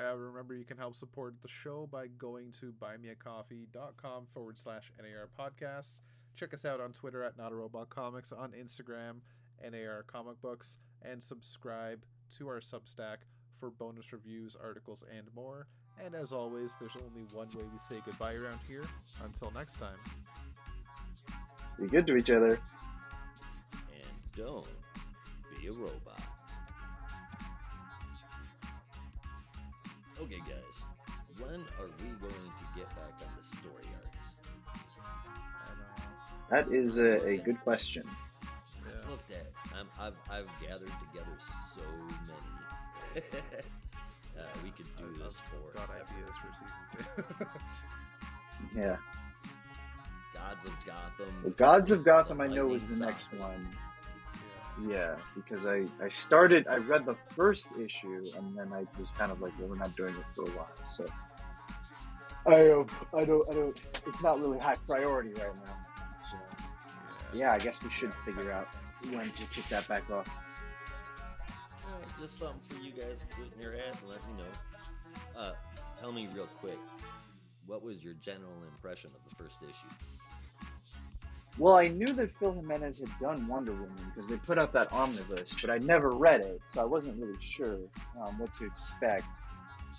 Uh, 0.00 0.14
remember, 0.16 0.54
you 0.54 0.64
can 0.64 0.76
help 0.76 0.94
support 0.94 1.34
the 1.42 1.48
show 1.48 1.88
by 1.90 2.06
going 2.06 2.52
to 2.60 2.72
buymeacoffee.com 2.80 4.28
forward 4.32 4.56
slash 4.56 4.92
NAR 4.96 5.28
podcasts. 5.36 6.00
Check 6.36 6.54
us 6.54 6.64
out 6.64 6.80
on 6.80 6.92
Twitter 6.92 7.24
at 7.24 7.36
Not 7.36 7.50
a 7.50 7.56
Robot 7.56 7.90
Comics, 7.90 8.30
on 8.30 8.52
Instagram, 8.52 9.22
NAR 9.60 10.04
Comic 10.04 10.40
Books, 10.40 10.78
and 11.02 11.20
subscribe 11.20 12.04
to 12.36 12.46
our 12.46 12.60
Substack 12.60 13.16
for 13.58 13.70
bonus 13.70 14.12
reviews, 14.12 14.56
articles, 14.62 15.02
and 15.16 15.26
more. 15.34 15.66
And 16.04 16.14
as 16.14 16.32
always, 16.32 16.76
there's 16.78 16.94
only 16.94 17.26
one 17.32 17.48
way 17.48 17.64
we 17.72 17.78
say 17.80 18.00
goodbye 18.04 18.34
around 18.34 18.60
here. 18.68 18.84
Until 19.24 19.50
next 19.50 19.80
time. 19.80 19.98
Be 21.76 21.88
good 21.88 22.06
to 22.06 22.16
each 22.16 22.30
other. 22.30 22.60
And 23.72 24.36
don't 24.36 24.64
be 24.64 24.70
a 25.68 25.72
robot. 25.72 26.20
Okay, 30.20 30.40
guys. 30.40 30.84
When 31.38 31.60
are 31.78 31.88
we 32.00 32.08
going 32.20 32.32
to 32.32 32.64
get 32.76 32.88
back 32.96 33.14
on 33.20 33.28
the 33.36 33.42
story 33.42 33.84
arcs? 33.94 34.36
That 36.50 36.68
is 36.74 36.98
a, 36.98 37.24
a 37.26 37.36
good 37.38 37.60
question. 37.60 38.04
Yeah. 38.42 38.92
I've 39.04 39.10
looked 39.10 39.30
at. 39.30 39.46
I'm, 39.78 39.86
I've 40.00 40.14
I've 40.30 40.48
gathered 40.60 40.88
together 41.12 41.36
so 41.74 41.82
many. 42.08 43.26
uh, 44.36 44.42
we 44.64 44.70
could 44.70 44.86
do 44.96 45.04
I've- 45.04 45.18
this 45.22 45.36
I've 45.38 45.50
for 45.50 45.76
got 45.78 45.90
ideas 45.90 46.34
for 46.42 46.50
season 47.14 47.24
two. 47.38 47.46
Yeah. 48.80 48.96
Gods 50.34 50.64
of 50.64 50.72
Gotham. 50.84 51.32
Well, 51.44 51.52
Gods 51.56 51.90
of 51.92 52.02
Gotham, 52.04 52.40
I 52.40 52.48
know 52.48 52.72
is 52.74 52.86
the 52.88 53.04
next 53.04 53.32
one. 53.34 53.68
Yeah. 54.86 55.16
Because 55.34 55.66
I, 55.66 55.86
I 56.02 56.08
started, 56.08 56.66
I 56.68 56.76
read 56.76 57.06
the 57.06 57.16
first 57.30 57.68
issue, 57.78 58.24
and 58.36 58.56
then 58.56 58.72
I 58.72 58.86
was 58.98 59.12
kind 59.12 59.32
of 59.32 59.40
like, 59.40 59.52
well, 59.58 59.68
we're 59.68 59.76
not 59.76 59.96
doing 59.96 60.14
it 60.14 60.24
for 60.34 60.42
a 60.42 60.50
while, 60.50 60.70
so. 60.84 61.06
I 62.46 62.50
don't, 62.50 62.90
I 63.14 63.24
don't, 63.24 63.50
I 63.50 63.54
don't, 63.54 63.80
it's 64.06 64.22
not 64.22 64.40
really 64.40 64.58
high 64.58 64.76
priority 64.86 65.30
right 65.34 65.54
now. 65.66 65.76
So, 66.22 66.36
yeah, 67.34 67.52
I 67.52 67.58
guess 67.58 67.82
we 67.82 67.90
should 67.90 68.14
figure 68.24 68.50
out 68.50 68.68
when 69.10 69.30
to 69.30 69.46
kick 69.46 69.66
that 69.68 69.86
back 69.86 70.08
off. 70.10 70.28
Alright, 71.84 72.08
just 72.20 72.38
something 72.38 72.60
for 72.68 72.82
you 72.82 72.92
guys 72.92 73.18
to 73.18 73.36
put 73.36 73.54
in 73.54 73.60
your 73.60 73.72
head 73.72 73.96
and 74.00 74.08
let 74.08 74.26
me 74.26 74.32
know. 74.38 75.40
Uh, 75.40 75.52
tell 76.00 76.12
me 76.12 76.28
real 76.34 76.48
quick, 76.60 76.78
what 77.66 77.82
was 77.82 78.02
your 78.02 78.14
general 78.14 78.62
impression 78.72 79.10
of 79.14 79.28
the 79.28 79.36
first 79.42 79.56
issue? 79.62 80.17
Well, 81.58 81.74
I 81.74 81.88
knew 81.88 82.06
that 82.06 82.36
Phil 82.38 82.52
Jimenez 82.52 83.00
had 83.00 83.10
done 83.20 83.48
Wonder 83.48 83.72
Woman 83.72 83.90
because 84.06 84.28
they 84.28 84.36
put 84.36 84.58
out 84.58 84.72
that 84.74 84.92
omnibus, 84.92 85.56
but 85.60 85.70
I 85.70 85.78
never 85.78 86.10
read 86.10 86.40
it, 86.40 86.60
so 86.64 86.80
I 86.80 86.84
wasn't 86.84 87.18
really 87.20 87.40
sure 87.40 87.78
um, 88.22 88.38
what 88.38 88.54
to 88.54 88.66
expect. 88.66 89.40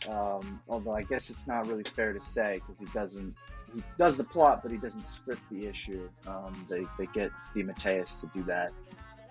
Um, 0.09 0.61
although 0.69 0.95
I 0.95 1.03
guess 1.03 1.29
it's 1.29 1.47
not 1.47 1.67
really 1.67 1.83
fair 1.83 2.13
to 2.13 2.21
say 2.21 2.55
because 2.59 2.79
he 2.79 2.85
doesn't. 2.87 3.35
He 3.75 3.83
does 3.99 4.17
the 4.17 4.23
plot, 4.23 4.63
but 4.63 4.71
he 4.71 4.77
doesn't 4.77 5.07
script 5.07 5.41
the 5.51 5.67
issue. 5.67 6.09
Um, 6.25 6.65
they 6.69 6.85
they 6.97 7.05
get 7.13 7.31
DeMatteis 7.53 8.21
to 8.21 8.27
do 8.27 8.43
that. 8.43 8.71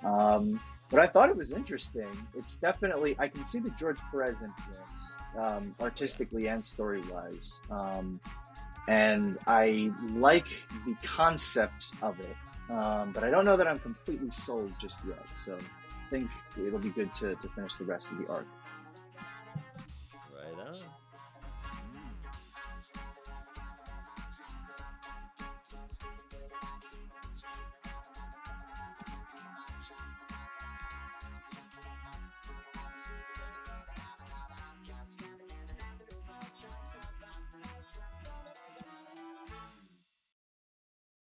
Um, 0.04 0.60
but 0.90 1.00
I 1.00 1.06
thought 1.06 1.30
it 1.30 1.36
was 1.36 1.52
interesting. 1.52 2.08
It's 2.36 2.58
definitely 2.58 3.16
I 3.18 3.28
can 3.28 3.44
see 3.44 3.58
the 3.58 3.70
George 3.70 3.98
Perez 4.10 4.42
influence 4.42 5.22
um, 5.36 5.74
artistically 5.80 6.48
and 6.48 6.64
story 6.64 7.00
wise. 7.10 7.62
And 8.88 9.36
I 9.46 9.92
like 10.14 10.66
the 10.86 10.96
concept 11.02 11.92
of 12.00 12.18
it, 12.20 12.36
um, 12.72 13.12
but 13.12 13.22
I 13.22 13.28
don't 13.28 13.44
know 13.44 13.54
that 13.54 13.68
I'm 13.68 13.78
completely 13.78 14.30
sold 14.30 14.72
just 14.78 15.04
yet. 15.06 15.26
So 15.34 15.56
I 15.56 16.10
think 16.10 16.30
it'll 16.56 16.78
be 16.78 16.88
good 16.88 17.12
to, 17.14 17.34
to 17.34 17.48
finish 17.50 17.74
the 17.74 17.84
rest 17.84 18.12
of 18.12 18.18
the 18.18 18.26
arc. 18.32 18.46